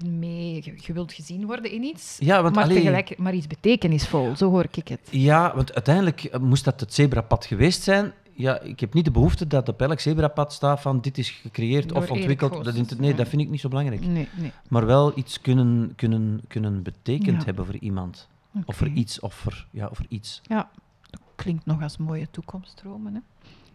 mee... 0.06 0.74
Je, 0.82 0.94
wilt 0.94 1.14
gezien 1.14 1.46
worden 1.46 1.72
in 1.72 1.84
iets, 1.84 2.18
Ja, 2.20 2.42
want 2.42 2.56
maar 2.56 2.64
allee, 2.64 2.76
tegelijk 2.78 3.18
maar 3.18 3.34
iets 3.34 3.48
betekenisvol. 3.48 4.36
Zo 4.36 4.50
hoor 4.50 4.66
ik 4.72 4.88
het. 4.88 5.08
Ja, 5.12 5.56
want 5.56 5.74
uiteindelijk 5.74 6.24
eh, 6.24 6.40
moest 6.40 6.64
dat 6.64 6.80
het 6.80 6.94
zebrapad 6.94 7.46
geweest 7.46 7.82
zijn. 7.84 8.12
Ja, 8.34 8.60
ik 8.60 8.80
heb 8.80 8.94
niet 8.94 9.06
de 9.06 9.12
behoefte 9.12 9.48
dat 9.48 9.70
op 9.70 9.82
elk 9.82 10.00
zebrapad 10.00 10.54
staat 10.54 10.82
van 10.82 11.02
dit 11.02 11.18
is 11.18 11.30
gecreëerd 11.30 11.90
Door 11.90 11.98
of 11.98 12.12
ontwikkeld. 12.12 12.64
Dat 12.64 12.76
inter- 12.76 13.00
nee, 13.00 13.10
Ja. 13.10 13.16
dat 13.16 13.28
vind 13.28 13.42
ik 13.42 13.50
niet 13.50 13.60
zo 13.60 13.70
belangrijk. 13.70 14.06
Nee, 14.06 14.28
nee. 14.38 14.52
Maar 14.70 14.86
wel 14.86 15.12
iets 15.18 15.42
kunnen, 15.42 15.94
kunnen, 15.96 16.42
kunnen 16.48 16.84
betekend 16.84 17.38
Ja. 17.40 17.46
hebben 17.46 17.66
voor 17.66 17.78
iemand. 17.78 18.28
Of 18.66 18.76
voor 18.76 18.88
iets, 18.88 19.20
of 19.20 19.34
voor, 19.34 19.66
ja, 19.72 19.88
of 19.88 19.98
voor 19.98 20.06
iets. 20.10 20.42
Ja, 20.44 20.70
dat 21.10 21.22
klinkt 21.36 21.66
nog 21.66 21.82
als 21.82 21.98
mooie 21.98 22.28
toekomststromen. 22.32 23.14
Hè? 23.14 23.20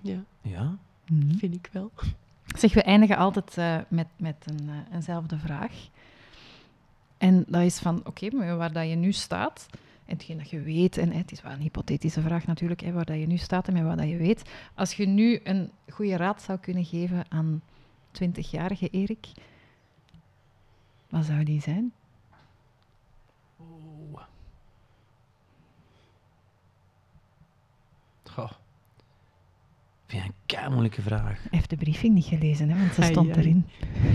Ja, 0.01 0.23
Ja? 0.43 0.77
vind 1.39 1.55
ik 1.55 1.69
wel. 1.73 1.91
Zeg, 2.59 2.75
we 2.75 2.83
eindigen 2.83 3.17
altijd 3.17 3.57
eh, 3.59 3.77
met, 3.89 4.07
met 4.17 4.37
een, 4.45 4.69
eh, 4.69 4.95
eenzelfde 4.95 5.39
vraag. 5.39 5.73
En 7.23 7.45
dat 7.49 7.63
is 7.63 7.79
van, 7.79 8.07
oké, 8.07 8.31
maar 8.31 8.57
waar 8.57 8.73
dat 8.73 8.89
je 8.89 8.95
nu 8.95 9.13
staat, 9.13 9.67
en 10.05 10.15
hetgeen 10.15 10.39
dat 10.39 10.51
je 10.51 10.61
weet, 10.61 10.97
en 10.97 11.11
hè, 11.11 11.19
het 11.19 11.33
is 11.33 11.43
wel 11.43 11.53
een 11.53 11.61
hypothetische 11.61 12.21
vraag 12.21 12.47
natuurlijk, 12.47 12.81
hè, 12.81 12.93
waar 12.93 13.05
dat 13.05 13.19
je 13.19 13.27
nu 13.27 13.37
staat 13.37 13.69
en 13.69 13.73
met 13.73 13.83
wat 13.83 13.99
dat 13.99 14.09
je 14.09 14.17
weet. 14.17 14.51
Als 14.75 14.95
je 14.95 15.07
nu 15.07 15.41
een 15.45 15.71
goede 15.89 16.17
raad 16.17 16.43
zou 16.43 16.59
kunnen 16.59 16.85
geven 16.85 17.25
aan 17.29 17.63
20-jarige 18.13 18.89
Erik. 18.89 19.27
Wat 21.09 21.25
zou 21.25 21.45
die 21.45 21.61
zijn? 21.61 21.93
Goh. 28.25 28.62
Vind 30.13 30.25
je 30.25 30.29
een 30.29 30.35
kei 30.47 30.69
moeilijke 30.71 31.03
vraag. 31.03 31.23
Hij 31.25 31.37
heeft 31.51 31.71
de 31.71 31.77
briefing 31.77 32.15
niet 32.15 32.25
gelezen, 32.25 32.69
hè, 32.71 32.79
want 32.79 32.95
ze 32.95 33.03
stond 33.03 33.29
ai. 33.31 33.39
erin. 33.39 33.67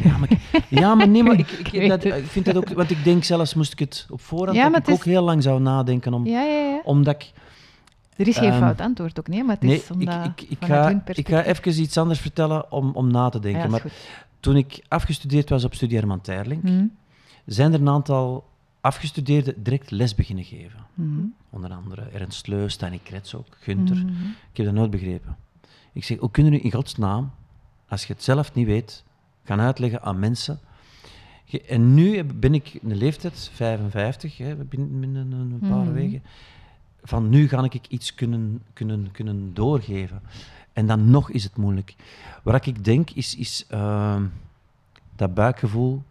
Ja, 0.04 0.18
maar, 0.18 0.32
ik- 0.32 0.64
ja, 0.70 0.96
maar 0.96 1.08
nee, 1.08 1.24
maar 1.24 1.40
ik, 1.40 1.50
ik, 1.52 1.72
Ik 1.74 1.90
dat, 1.90 2.04
ik 2.06 2.26
vind 2.26 2.46
dat 2.46 2.56
ook... 2.58 2.70
Want 2.70 2.90
ik 2.90 3.04
denk 3.04 3.24
zelfs, 3.24 3.54
moest 3.54 3.72
ik 3.72 3.80
het 3.80 4.06
op 4.10 4.22
voorhand, 4.22 4.58
Ja, 4.58 4.70
dat 4.70 4.88
ik 4.88 4.94
ook 4.94 5.04
heel 5.04 5.24
lang 5.24 5.44
zou 5.44 5.62
nadenken 5.62 6.14
om... 6.14 6.26
Ja, 6.26 6.42
ja, 6.42 6.60
ja. 6.70 6.82
Omdat 6.84 7.16
ik... 7.16 7.32
Er 8.16 8.28
is 8.28 8.38
geen 8.38 8.50
Ehm, 8.52 8.60
fout 8.60 8.82
antwoord 8.82 9.20
ook, 9.20 9.28
nee, 9.28 9.44
maar 9.44 9.56
het 9.56 9.64
Nee, 9.64 9.76
is 9.76 9.84
ik, 9.84 9.92
omdat, 9.92 10.26
ik, 10.26 10.42
ik, 10.42 10.58
ga, 10.66 11.02
ik 11.06 11.28
ga 11.30 11.44
even 11.44 11.82
iets 11.82 11.98
anders 11.98 12.20
vertellen 12.20 12.72
om, 12.72 12.92
om 12.94 13.12
na 13.12 13.30
te 13.30 13.40
denken. 13.40 13.70
Maar 13.72 13.80
goed. 13.82 13.92
toen 14.40 14.56
ik 14.56 14.84
afgestudeerd 14.88 15.50
was 15.50 15.64
op 15.64 15.74
Studie 15.74 15.98
Herman 15.98 16.22
Teirlink, 16.22 16.64
Mhm. 16.64 16.86
zijn 17.46 17.74
er 17.74 17.80
een 17.80 17.90
aantal 17.90 18.46
afgestudeerden 18.82 19.64
direct 19.64 19.92
les 19.92 20.16
beginnen 20.16 20.44
geven. 20.46 20.80
Mhm. 20.94 21.20
Onder 21.50 21.72
andere 21.72 22.02
Ernst 22.14 22.48
Leus, 22.48 22.74
Stani 22.74 23.00
Krets 23.04 23.36
ook, 23.36 23.46
Gunther. 23.60 23.96
Mhm. 23.96 24.08
Ik 24.52 24.58
heb 24.58 24.66
dat 24.66 24.76
nooit 24.76 24.92
begrepen. 24.92 25.36
Ik 25.98 26.04
zeg, 26.04 26.18
hoe 26.20 26.32
kunnen 26.32 26.54
u 26.54 26.60
in 26.62 26.72
godsnaam, 26.72 27.32
als 27.88 28.06
je 28.06 28.14
het 28.14 28.24
zelf 28.24 28.54
niet 28.54 28.66
weet, 28.66 29.04
gaan 29.44 29.60
uitleggen 29.60 30.02
aan 30.02 30.20
mensen? 30.20 30.60
En 31.68 31.94
nu 31.94 32.24
ben 32.24 32.54
ik 32.54 32.74
in 32.74 32.90
de 32.90 32.96
leeftijd, 32.96 33.50
55, 33.54 34.38
hè, 34.38 34.56
binnen, 34.56 35.32
een 35.32 35.60
paar 35.60 35.70
Mhm. 35.86 35.92
weken, 35.94 36.24
van 37.04 37.30
nu 37.30 37.48
ga 37.48 37.64
ik 37.64 37.88
iets 37.88 38.16
kunnen, 38.16 38.62
kunnen, 38.74 39.12
kunnen 39.12 39.54
doorgeven. 39.54 40.22
En 40.74 40.88
dan 40.88 41.10
nog 41.10 41.30
is 41.30 41.44
het 41.44 41.58
moeilijk. 41.58 41.96
Wat 42.44 42.66
ik 42.66 42.84
denk, 42.84 43.10
is, 43.10 43.36
is 43.36 43.66
ehm, 43.68 44.26
dat 45.16 45.34
buikgevoel, 45.34 46.04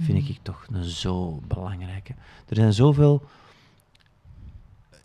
vind 0.00 0.18
Mhm. 0.18 0.30
ik 0.30 0.38
toch 0.42 0.66
een 0.72 0.84
zo 0.84 1.40
belangrijke. 1.46 2.14
Er 2.48 2.56
zijn 2.56 2.72
zoveel 2.72 3.22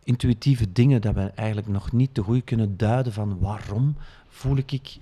intuïtieve 0.07 0.71
dingen 0.71 1.01
dat 1.01 1.13
we 1.13 1.21
eigenlijk 1.21 1.67
nog 1.67 1.91
niet 1.91 2.13
te 2.13 2.21
goed 2.21 2.43
kunnen 2.43 2.77
duiden 2.77 3.13
van 3.13 3.39
waarom 3.39 3.95
voel 4.27 4.57
ik 4.57 4.97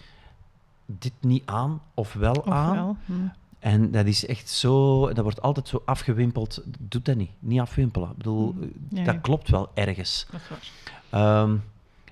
dit 0.85 1.13
niet 1.19 1.43
aan 1.45 1.81
of 1.93 2.13
wel 2.13 2.45
aan. 2.45 2.97
Mhm. 3.05 3.19
En 3.59 3.91
dat 3.91 4.05
is 4.05 4.25
echt 4.25 4.49
zo, 4.49 5.07
dat 5.13 5.23
wordt 5.23 5.41
altijd 5.41 5.67
zo 5.67 5.81
afgewimpeld. 5.85 6.63
Doe 6.79 7.01
dat 7.01 7.15
niet, 7.15 7.29
niet 7.39 7.59
afwimpelen. 7.59 8.09
Ik 8.09 8.17
bedoel, 8.17 8.51
Mhm. 8.53 8.63
eh, 8.63 8.69
Ja, 8.89 9.03
dat 9.03 9.13
ja. 9.13 9.19
klopt 9.21 9.49
wel 9.49 9.69
ergens. 9.73 10.27
Dat 10.31 10.41
is 10.41 10.49
waar. 10.49 11.41
Ehm, 11.43 11.55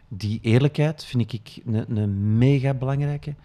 die 0.07 0.39
eerlijkheid 0.41 1.05
vind 1.05 1.33
ik 1.33 1.61
een, 1.65 1.97
een 1.97 2.37
mega 2.37 2.73
belangrijke. 2.73 3.35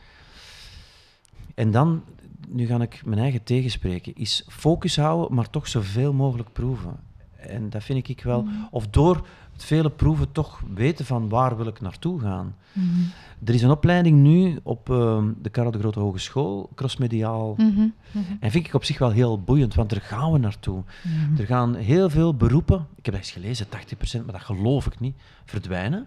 En 1.55 1.71
dan, 1.71 2.03
nu 2.49 2.67
ga 2.67 2.81
ik 2.81 3.03
mijn 3.05 3.21
eigen 3.21 3.43
tegenspreken, 3.43 4.15
is 4.17 4.45
focus 4.49 4.97
houden, 4.97 5.35
maar 5.37 5.51
toch 5.51 5.69
zoveel 5.69 6.13
mogelijk 6.13 6.53
proeven. 6.53 6.97
En 7.39 7.71
dat 7.71 7.83
vind 7.85 8.09
ik 8.09 8.23
wel, 8.23 8.43
Mhm. 8.43 8.55
of 8.71 8.87
door 8.89 9.27
het 9.53 9.65
vele 9.65 9.91
proeven 9.91 10.33
toch 10.33 10.63
weten 10.75 11.05
van 11.05 11.29
waar 11.29 11.57
wil 11.57 11.67
ik 11.67 11.81
naartoe 11.81 12.21
gaan. 12.21 12.55
Mhm. 12.73 12.87
Er 13.45 13.55
is 13.55 13.63
een 13.63 13.71
opleiding 13.71 14.19
nu 14.23 14.59
op 14.63 14.91
ehm, 14.91 15.33
de 15.43 15.51
Karel 15.51 15.71
de 15.71 15.79
Grote 15.79 16.01
Hogeschool, 16.01 16.71
crossmediaal. 16.75 17.55
Mhm. 17.57 17.67
Mhm. 17.71 17.89
En 18.41 18.51
vind 18.51 18.67
ik 18.67 18.75
op 18.75 18.85
zich 18.85 18.99
wel 18.99 19.11
heel 19.11 19.41
boeiend, 19.43 19.75
want 19.75 19.91
daar 19.91 20.01
gaan 20.01 20.33
we 20.33 20.39
naartoe. 20.39 20.83
Ja. 21.03 21.41
Er 21.41 21.47
gaan 21.47 21.75
heel 21.75 22.11
veel 22.11 22.35
beroepen, 22.35 22.87
ik 22.97 23.05
heb 23.05 23.15
dat 23.15 23.23
eens 23.23 23.33
gelezen, 23.33 23.69
80%, 23.69 24.25
maar 24.25 24.35
dat 24.35 24.43
geloof 24.45 24.87
ik 24.87 25.01
niet, 25.01 25.17
verdwijnen. 25.45 26.07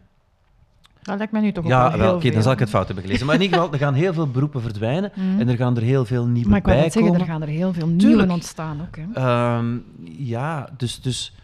Dat 1.02 1.18
lijkt 1.18 1.32
mij 1.32 1.42
nu 1.42 1.52
toch 1.52 1.64
ook 1.64 1.70
Ja, 1.70 1.90
wel 1.90 1.98
wel, 1.98 2.08
heel 2.08 2.16
oké, 2.16 2.32
dan 2.32 2.42
zal 2.42 2.52
ik 2.52 2.60
het 2.60 2.70
fout 2.70 2.86
hebben 2.86 3.04
gelezen. 3.04 3.26
Maar 3.26 3.36
in 3.36 3.42
ieder 3.42 3.58
geval, 3.58 3.74
er 3.74 3.80
gaan 3.80 3.94
heel 3.94 4.14
veel 4.14 4.28
beroepen 4.32 4.62
verdwijnen 4.62 5.12
Mhm. 5.16 5.40
en 5.40 5.50
er 5.50 5.56
gaan 5.56 5.76
er 5.78 5.82
heel 5.84 6.06
veel 6.06 6.26
nieuwe 6.26 6.50
Maar 6.50 6.58
ik 6.58 6.64
bij 6.64 6.76
net 6.82 6.94
zeggen, 6.94 7.14
er 7.14 7.26
gaan 7.26 7.42
er 7.42 7.48
heel 7.48 7.74
veel 7.74 7.88
Tuurlijk. 7.88 8.04
nieuwe 8.18 8.32
ontstaan 8.34 8.82
ook. 8.82 8.98
Hè. 8.98 9.04
Ehm, 9.14 9.78
ja, 10.18 10.70
dus... 10.78 11.02
dus 11.02 11.36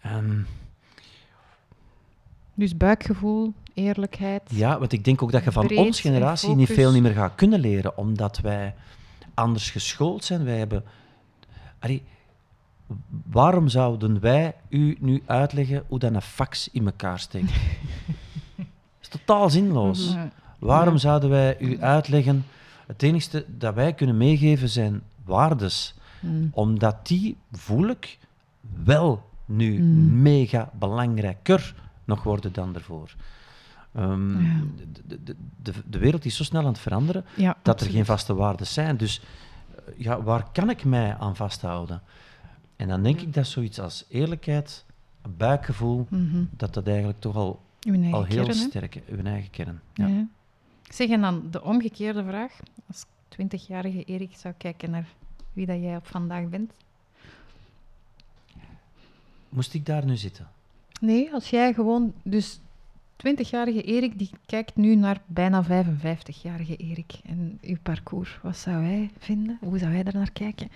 ehm, 0.00 0.38
Dus 2.54 2.76
buikgevoel, 2.76 3.52
eerlijkheid. 3.74 4.42
ja, 4.50 4.78
want 4.78 4.92
ik 4.92 5.04
denk 5.04 5.22
ook 5.22 5.32
dat 5.32 5.44
je 5.44 5.52
van 5.52 5.70
ons 5.76 6.02
en 6.04 6.12
generatie 6.12 6.54
niet 6.54 6.68
veel 6.72 6.92
niet 6.92 7.02
meer 7.02 7.12
gaat 7.14 7.34
kunnen 7.34 7.60
leren, 7.60 7.98
omdat 7.98 8.38
wij 8.38 8.74
anders 9.34 9.70
geschoold 9.70 10.24
zijn. 10.24 10.44
Wij 10.44 10.58
hebben... 10.58 10.84
Allee, 11.78 12.02
waarom 13.30 13.68
zouden 13.68 14.20
wij 14.20 14.54
u 14.68 14.96
nu 15.00 15.22
uitleggen 15.26 15.84
hoe 15.88 15.98
dat 15.98 16.14
een 16.14 16.22
fax 16.22 16.68
in 16.72 16.86
elkaar 16.86 17.18
steekt? 17.18 17.52
totaal 19.18 19.50
zinloos. 19.50 20.12
Ja. 20.14 20.30
Waarom 20.58 20.94
Ja. 20.94 21.00
zouden 21.00 21.30
wij 21.30 21.58
u 21.60 21.80
uitleggen? 21.80 22.44
Het 22.86 23.02
enige 23.02 23.44
dat 23.48 23.74
wij 23.74 23.92
kunnen 23.94 24.16
meegeven 24.16 24.68
zijn 24.68 25.02
waardes. 25.24 25.94
Mm. 26.20 26.48
Omdat 26.52 27.06
die, 27.06 27.36
voel 27.52 27.88
ik, 27.88 28.18
wel 28.84 29.28
nu 29.44 29.82
Mm. 29.82 30.22
mega 30.22 30.70
belangrijker 30.78 31.74
nog 32.04 32.22
worden 32.22 32.52
dan 32.52 32.74
ervoor. 32.74 33.14
Ehm, 33.94 34.42
Ja. 34.44 34.60
de, 35.06 35.18
de, 35.24 35.34
de, 35.62 35.72
de 35.86 35.98
wereld 35.98 36.24
is 36.24 36.36
zo 36.36 36.44
snel 36.44 36.60
aan 36.60 36.66
het 36.66 36.78
veranderen 36.78 37.24
Ja, 37.36 37.56
dat 37.62 37.80
er 37.80 37.90
geen 37.90 38.04
vaste 38.04 38.34
waarden 38.34 38.66
zijn. 38.66 38.96
Dus 38.96 39.20
eh, 39.74 39.82
ja, 39.96 40.22
waar 40.22 40.46
kan 40.52 40.70
ik 40.70 40.84
mij 40.84 41.16
aan 41.18 41.36
vasthouden? 41.36 42.02
En 42.76 42.88
dan 42.88 43.02
denk 43.02 43.20
ik 43.20 43.34
dat 43.34 43.46
zoiets 43.46 43.80
als 43.80 44.04
eerlijkheid, 44.08 44.84
buikgevoel, 45.36 46.06
Mhm. 46.10 46.44
dat 46.50 46.74
dat 46.74 46.86
eigenlijk 46.86 47.20
toch 47.20 47.36
al, 47.36 47.60
al 47.92 48.24
heel 48.24 48.44
kern, 48.44 48.46
hè. 48.46 48.54
sterk 48.54 48.94
is, 48.94 49.02
uw 49.08 49.24
eigen 49.24 49.50
kern. 49.50 49.80
Ja. 49.94 50.06
Ja. 50.06 50.26
Zeg, 50.88 51.08
en 51.08 51.20
dan 51.20 51.50
de 51.50 51.62
omgekeerde 51.62 52.24
vraag. 52.24 52.58
Als 52.86 53.04
20-jarige 53.28 54.04
Erik 54.04 54.36
zou 54.36 54.54
kijken 54.58 54.90
naar 54.90 55.08
wie 55.52 55.66
dat 55.66 55.80
jij 55.80 55.96
op 55.96 56.06
vandaag 56.06 56.48
bent. 56.48 56.72
Moest 59.48 59.74
ik 59.74 59.86
daar 59.86 60.04
nu 60.04 60.16
zitten? 60.16 60.48
Nee, 61.00 61.32
als 61.32 61.50
jij 61.50 61.74
gewoon... 61.74 62.12
Dus 62.22 62.60
20-jarige 63.16 63.82
Erik, 63.82 64.18
die 64.18 64.30
kijkt 64.46 64.76
nu 64.76 64.94
naar 64.94 65.20
bijna 65.26 65.64
55-jarige 65.64 66.76
Erik. 66.76 67.12
En 67.24 67.58
uw 67.62 67.76
parcours, 67.82 68.38
wat 68.42 68.56
zou 68.56 68.84
hij 68.84 69.10
vinden? 69.18 69.58
Hoe 69.60 69.78
zou 69.78 69.92
hij 69.92 70.02
daar 70.02 70.14
naar 70.14 70.32
kijken? 70.32 70.68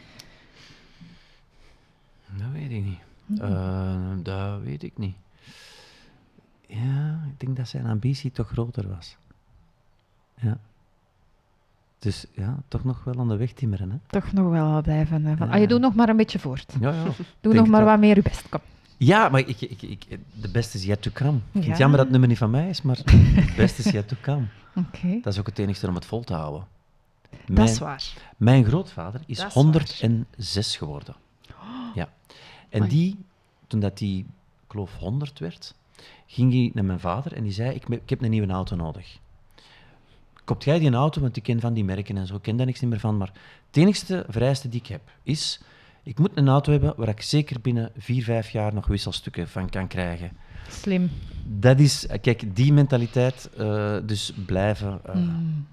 Dat 2.36 2.50
weet 2.52 2.70
ik 2.70 2.84
niet. 2.84 3.00
Eh, 3.40 4.12
dat 4.22 4.60
weet 4.62 4.82
ik 4.82 4.98
niet. 4.98 5.14
Ja, 6.70 7.20
ik 7.32 7.40
denk 7.40 7.56
dat 7.56 7.68
zijn 7.68 7.86
ambitie 7.86 8.30
toch 8.30 8.48
groter 8.48 8.88
was. 8.88 9.16
Ja. 10.34 10.58
Dus 11.98 12.24
ja, 12.32 12.56
toch 12.68 12.84
nog 12.84 13.04
wel 13.04 13.18
aan 13.18 13.28
de 13.28 13.36
weg 13.36 13.52
timmeren, 13.52 13.90
hè? 13.90 13.96
Toch 14.06 14.32
nog 14.32 14.50
wel 14.50 14.82
blijven. 14.82 15.36
van, 15.36 15.46
Ja. 15.48 15.52
ah, 15.54 15.60
je 15.60 15.66
doet 15.68 15.80
nog 15.80 15.94
maar 15.94 16.08
een 16.08 16.16
beetje 16.16 16.38
voort. 16.38 16.72
Ja, 16.80 16.90
ja. 16.92 17.04
Doe 17.40 17.54
nog 17.54 17.66
maar 17.66 17.80
dat. 17.80 17.88
wat 17.90 17.98
meer 17.98 18.16
je 18.16 18.22
best. 18.22 18.48
Kom. 18.48 18.60
Ja, 18.96 19.28
maar 19.28 19.40
ik, 19.40 19.60
ik, 19.60 19.82
ik, 19.82 20.06
de 20.40 20.50
beste 20.50 20.76
is 20.78 20.84
yet 20.84 21.02
to 21.02 21.10
come. 21.14 21.36
Ik 21.36 21.42
vind 21.52 21.66
het 21.66 21.76
jammer 21.78 21.96
dat 21.96 22.00
het 22.00 22.10
nummer 22.10 22.28
niet 22.28 22.38
van 22.38 22.50
mij 22.50 22.68
is, 22.68 22.82
maar 22.82 22.96
de 23.04 23.52
beste 23.56 23.82
is 23.82 23.90
yet 23.92 24.08
to 24.08 24.16
come. 24.20 24.44
Oké, 24.86 25.18
Dat 25.22 25.32
is 25.32 25.38
ook 25.38 25.46
het 25.46 25.58
enige 25.58 25.88
om 25.88 25.94
het 25.94 26.04
vol 26.04 26.24
te 26.24 26.34
houden. 26.34 26.66
dat 27.46 27.68
is 27.68 27.78
waar. 27.78 28.12
mijn 28.36 28.64
grootvader 28.64 29.20
is 29.26 29.36
Dat 29.38 29.46
is 29.46 29.52
106 29.54 30.76
geworden. 30.76 31.14
Ja. 31.94 32.08
En 32.68 32.80
Amai. 32.80 32.88
die, 32.90 33.18
toen 33.66 33.80
dat 33.80 33.98
die, 33.98 34.18
ik 34.20 34.26
geloof 34.68 34.96
100 34.96 35.38
werd, 35.38 35.74
ging 36.26 36.52
hij 36.52 36.70
naar 36.74 36.84
mijn 36.84 37.00
vader 37.00 37.32
en 37.32 37.42
die 37.42 37.52
zei, 37.52 37.74
ik, 37.74 37.88
ik 37.88 38.10
heb 38.10 38.22
een 38.22 38.30
nieuwe 38.30 38.52
auto 38.52 38.76
nodig. 38.76 39.18
Koopt 40.44 40.64
jij 40.64 40.78
die 40.78 40.92
auto, 40.92 41.20
want 41.20 41.36
ik 41.36 41.42
ken 41.42 41.60
van 41.60 41.72
die 41.74 41.84
merken 41.84 42.16
en 42.16 42.26
zo, 42.26 42.34
ik 42.34 42.42
ken 42.42 42.56
daar 42.56 42.66
niks 42.66 42.80
meer 42.80 43.00
van, 43.00 43.16
maar 43.16 43.32
het 43.66 43.76
enigste 43.76 44.24
vereiste 44.28 44.68
die 44.68 44.80
ik 44.80 44.86
heb, 44.86 45.00
is, 45.22 45.60
ik 46.02 46.18
moet 46.18 46.30
een 46.34 46.48
auto 46.48 46.72
hebben 46.72 46.94
waar 46.96 47.08
ik 47.08 47.22
zeker 47.22 47.60
binnen 47.60 47.90
4, 47.96 48.22
5 48.24 48.50
jaar 48.50 48.74
nog 48.74 48.86
wisselstukken 48.86 49.48
van 49.48 49.68
kan 49.70 49.86
krijgen. 49.88 50.30
Slim. 50.68 51.10
Dat 51.46 51.78
is, 51.78 52.06
kijk, 52.20 52.56
die 52.56 52.72
mentaliteit, 52.72 53.50
eh, 53.56 53.96
dus 54.04 54.32
blijven... 54.46 55.00
eh, 55.04 55.14
Mm. 55.14 55.66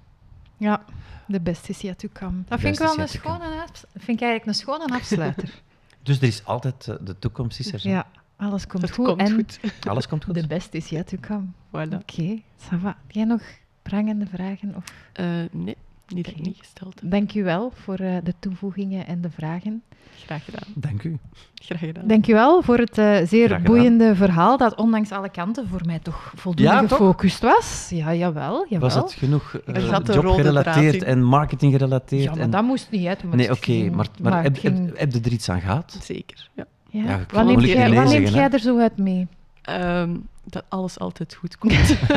Ja, 0.56 0.84
de 1.26 1.40
best 1.40 1.68
is 1.68 1.80
yet 1.80 1.98
to 1.98 2.08
come. 2.12 2.42
Dat 2.48 2.60
vind 2.60 2.74
ik 2.74 2.80
wel 2.86 2.98
een 2.98 3.08
schone, 3.08 3.64
vind 3.92 4.20
ik 4.20 4.26
eigenlijk 4.26 4.46
een 4.46 4.54
schone 4.54 4.86
afsluiter. 4.98 5.62
Dus 6.02 6.16
er 6.16 6.22
is 6.26 6.44
altijd, 6.44 6.88
eh, 6.88 6.94
de 7.00 7.18
toekomst 7.18 7.58
is 7.58 7.72
er. 7.72 7.78
zo. 7.78 7.88
ja, 7.88 8.06
alles 8.38 8.66
komt 8.66 8.82
Het 8.82 8.92
goed. 8.92 9.06
komt 9.06 9.20
en 9.20 9.34
goed. 9.34 9.60
Alles 9.90 10.08
komt 10.08 10.24
goed. 10.24 10.34
de 10.34 10.46
best 10.46 10.74
is 10.74 10.88
yet 10.88 11.06
to 11.06 11.16
come. 11.20 11.44
Voilà. 11.66 11.94
Oké, 11.94 12.40
ça 12.56 12.76
va. 12.80 12.88
Heb 12.88 13.10
jij 13.10 13.24
nog 13.24 13.42
prangende 13.82 14.26
vragen? 14.26 14.74
Of... 14.76 14.84
Eh, 15.12 15.26
nee, 15.50 15.76
niet, 16.08 16.40
niet 16.44 16.56
gesteld. 16.58 17.00
Dank 17.10 17.34
u 17.34 17.44
wel 17.44 17.72
voor 17.74 17.94
eh, 17.98 18.16
de 18.24 18.34
toevoegingen 18.38 19.06
en 19.06 19.20
de 19.20 19.30
vragen. 19.30 19.82
Graag 20.24 20.44
gedaan. 20.44 20.68
Dank 20.74 21.02
u. 21.02 21.18
Graag 21.54 21.78
gedaan. 21.78 22.06
Dank 22.06 22.26
u 22.26 22.32
wel 22.32 22.62
voor 22.62 22.78
het 22.78 22.98
eh, 22.98 23.16
zeer 23.24 23.62
boeiende 23.62 24.14
verhaal 24.14 24.56
dat 24.56 24.74
ondanks 24.74 25.10
alle 25.12 25.30
kanten 25.30 25.68
voor 25.68 25.80
mij 25.84 25.98
toch 25.98 26.32
voldoende 26.36 26.72
Ja, 26.72 26.80
toch? 26.80 26.88
gefocust 26.88 27.40
was. 27.42 27.86
Ja, 27.90 28.14
jawel, 28.14 28.66
jawel. 28.68 28.78
Was 28.88 28.94
het 28.94 29.12
genoeg 29.12 29.52
rode 29.64 30.12
jobgerelateerd 30.12 31.02
en 31.02 31.22
marketing 31.22 31.72
gerelateerd? 31.72 32.22
Ja, 32.22 32.30
maar 32.30 32.40
en... 32.40 32.50
dat 32.50 32.62
moest 32.64 32.90
niet 32.90 33.06
uit. 33.06 33.22
maar 33.22 33.36
Nee, 33.36 33.50
oké, 33.50 33.90
maar, 33.90 34.06
maar, 34.22 34.42
heb, 34.42 34.56
ging- 34.58 34.86
heb, 34.86 34.98
heb 34.98 35.12
je 35.12 35.20
er 35.20 35.32
iets 35.32 35.48
aan 35.48 35.60
gehad? 35.60 35.98
Zeker, 36.02 36.48
ja. 36.54 36.66
Ja. 36.90 37.02
Ja, 37.04 37.26
wat 37.32 37.44
neemt 37.46 37.62
jij, 37.64 37.94
wat 37.94 38.08
neemt 38.08 38.52
er 38.52 38.58
zo 38.60 38.78
uit 38.78 38.96
mee? 38.96 39.26
Ehm, 39.62 40.16
dat 40.44 40.64
alles 40.68 40.98
altijd 40.98 41.34
goed 41.34 41.58
komt. 41.58 42.08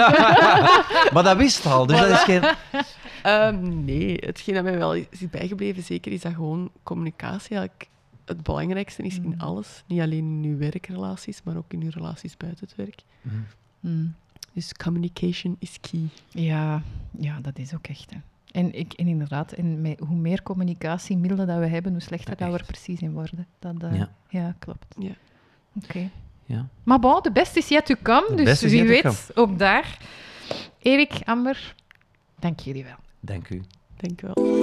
maar 1.13 1.23
dat 1.23 1.37
wist 1.37 1.65
al, 1.65 1.85
dus 1.85 1.99
dat 1.99 2.09
is 2.09 2.19
geen... 2.23 2.43
Ehm, 3.23 3.85
nee, 3.85 4.17
hetgeen 4.25 4.55
dat 4.55 4.63
mij 4.63 4.77
wel 4.77 4.93
is 4.93 5.29
bijgebleven, 5.31 5.83
zeker, 5.83 6.11
is 6.11 6.21
dat 6.21 6.33
gewoon 6.33 6.69
communicatie 6.83 7.57
eigenlijk 7.57 7.89
het 8.25 8.43
belangrijkste 8.43 9.03
is 9.03 9.15
in 9.15 9.23
Mm. 9.25 9.33
alles. 9.41 9.83
Niet 9.87 10.01
alleen 10.01 10.43
in 10.43 10.49
uw 10.51 10.57
werkrelaties, 10.57 11.41
maar 11.43 11.57
ook 11.57 11.73
in 11.73 11.81
uw 11.81 11.89
relaties 11.93 12.37
buiten 12.37 12.65
het 12.67 12.75
werk. 12.75 13.01
Mhm. 13.21 13.35
Mm. 13.79 14.13
Dus 14.53 14.73
communication 14.73 15.55
is 15.59 15.77
key. 15.81 16.07
Ja, 16.29 16.81
ja, 17.19 17.39
dat 17.41 17.57
is 17.57 17.73
ook 17.73 17.87
echt. 17.87 18.09
Hè. 18.09 18.17
En, 18.51 18.73
ik, 18.73 18.93
en 18.93 19.07
inderdaad, 19.07 19.51
en 19.51 19.81
met, 19.81 19.99
hoe 19.99 20.15
meer 20.15 20.43
communicatiemiddelen 20.43 21.47
dat 21.47 21.59
we 21.59 21.67
hebben, 21.67 21.91
hoe 21.91 22.01
slechter 22.01 22.33
Ja, 22.37 22.45
dat 22.45 22.53
we 22.53 22.59
er 22.59 22.65
precies 22.65 22.99
in 22.99 23.13
worden. 23.13 23.47
Dat, 23.59 23.83
eh, 23.83 23.95
Ja. 23.97 24.09
ja. 24.29 24.55
klopt. 24.59 24.95
Ja. 24.97 25.11
Oké. 25.83 26.09
Ja. 26.45 26.67
Maar 26.83 26.99
bon, 26.99 27.19
de 27.21 27.31
beste 27.31 27.59
is 27.59 27.67
yet 27.67 27.85
to 27.85 27.95
come, 28.03 28.35
De 28.35 28.43
dus 28.43 28.61
wie 28.61 28.83
weet, 28.83 29.31
ook 29.35 29.59
daar. 29.59 29.97
Erik, 30.79 31.21
Amber, 31.25 31.75
dank 32.39 32.59
jullie 32.59 32.83
wel. 32.83 32.95
Dank 33.19 33.49
u. 33.49 33.61
Dank 33.97 34.21
u 34.21 34.27
wel. 34.33 34.59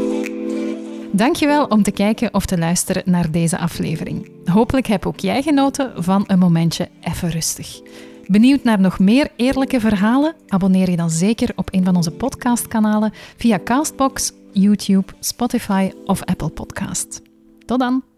Dankjewel 1.13 1.65
om 1.67 1.83
te 1.83 1.91
kijken 1.91 2.35
of 2.35 2.47
te 2.47 2.59
luisteren 2.59 3.03
naar 3.07 3.31
deze 3.31 3.59
aflevering. 3.59 4.31
Hopelijk 4.45 4.87
heb 4.87 5.07
ook 5.07 5.21
jij 5.21 5.43
genoten 5.43 6.05
van 6.05 6.25
een 6.27 6.39
momentje 6.39 6.89
even 7.01 7.31
rustig. 7.31 7.81
Benieuwd 8.29 8.63
naar 8.63 8.81
nog 8.81 8.99
meer 8.99 9.31
eerlijke 9.37 9.81
verhalen? 9.81 10.35
Abonneer 10.49 10.91
je 10.91 10.97
dan 10.97 11.11
zeker 11.11 11.53
op 11.57 11.69
een 11.75 11.85
van 11.85 11.97
onze 11.97 12.11
podcastkanalen 12.11 13.13
via 13.37 13.61
Castbox, 13.65 14.33
YouTube, 14.53 15.13
Spotify 15.21 15.91
of 16.05 16.25
Apple 16.25 16.49
Podcast. 16.49 17.23
Tot 17.67 17.79
dan! 17.79 18.18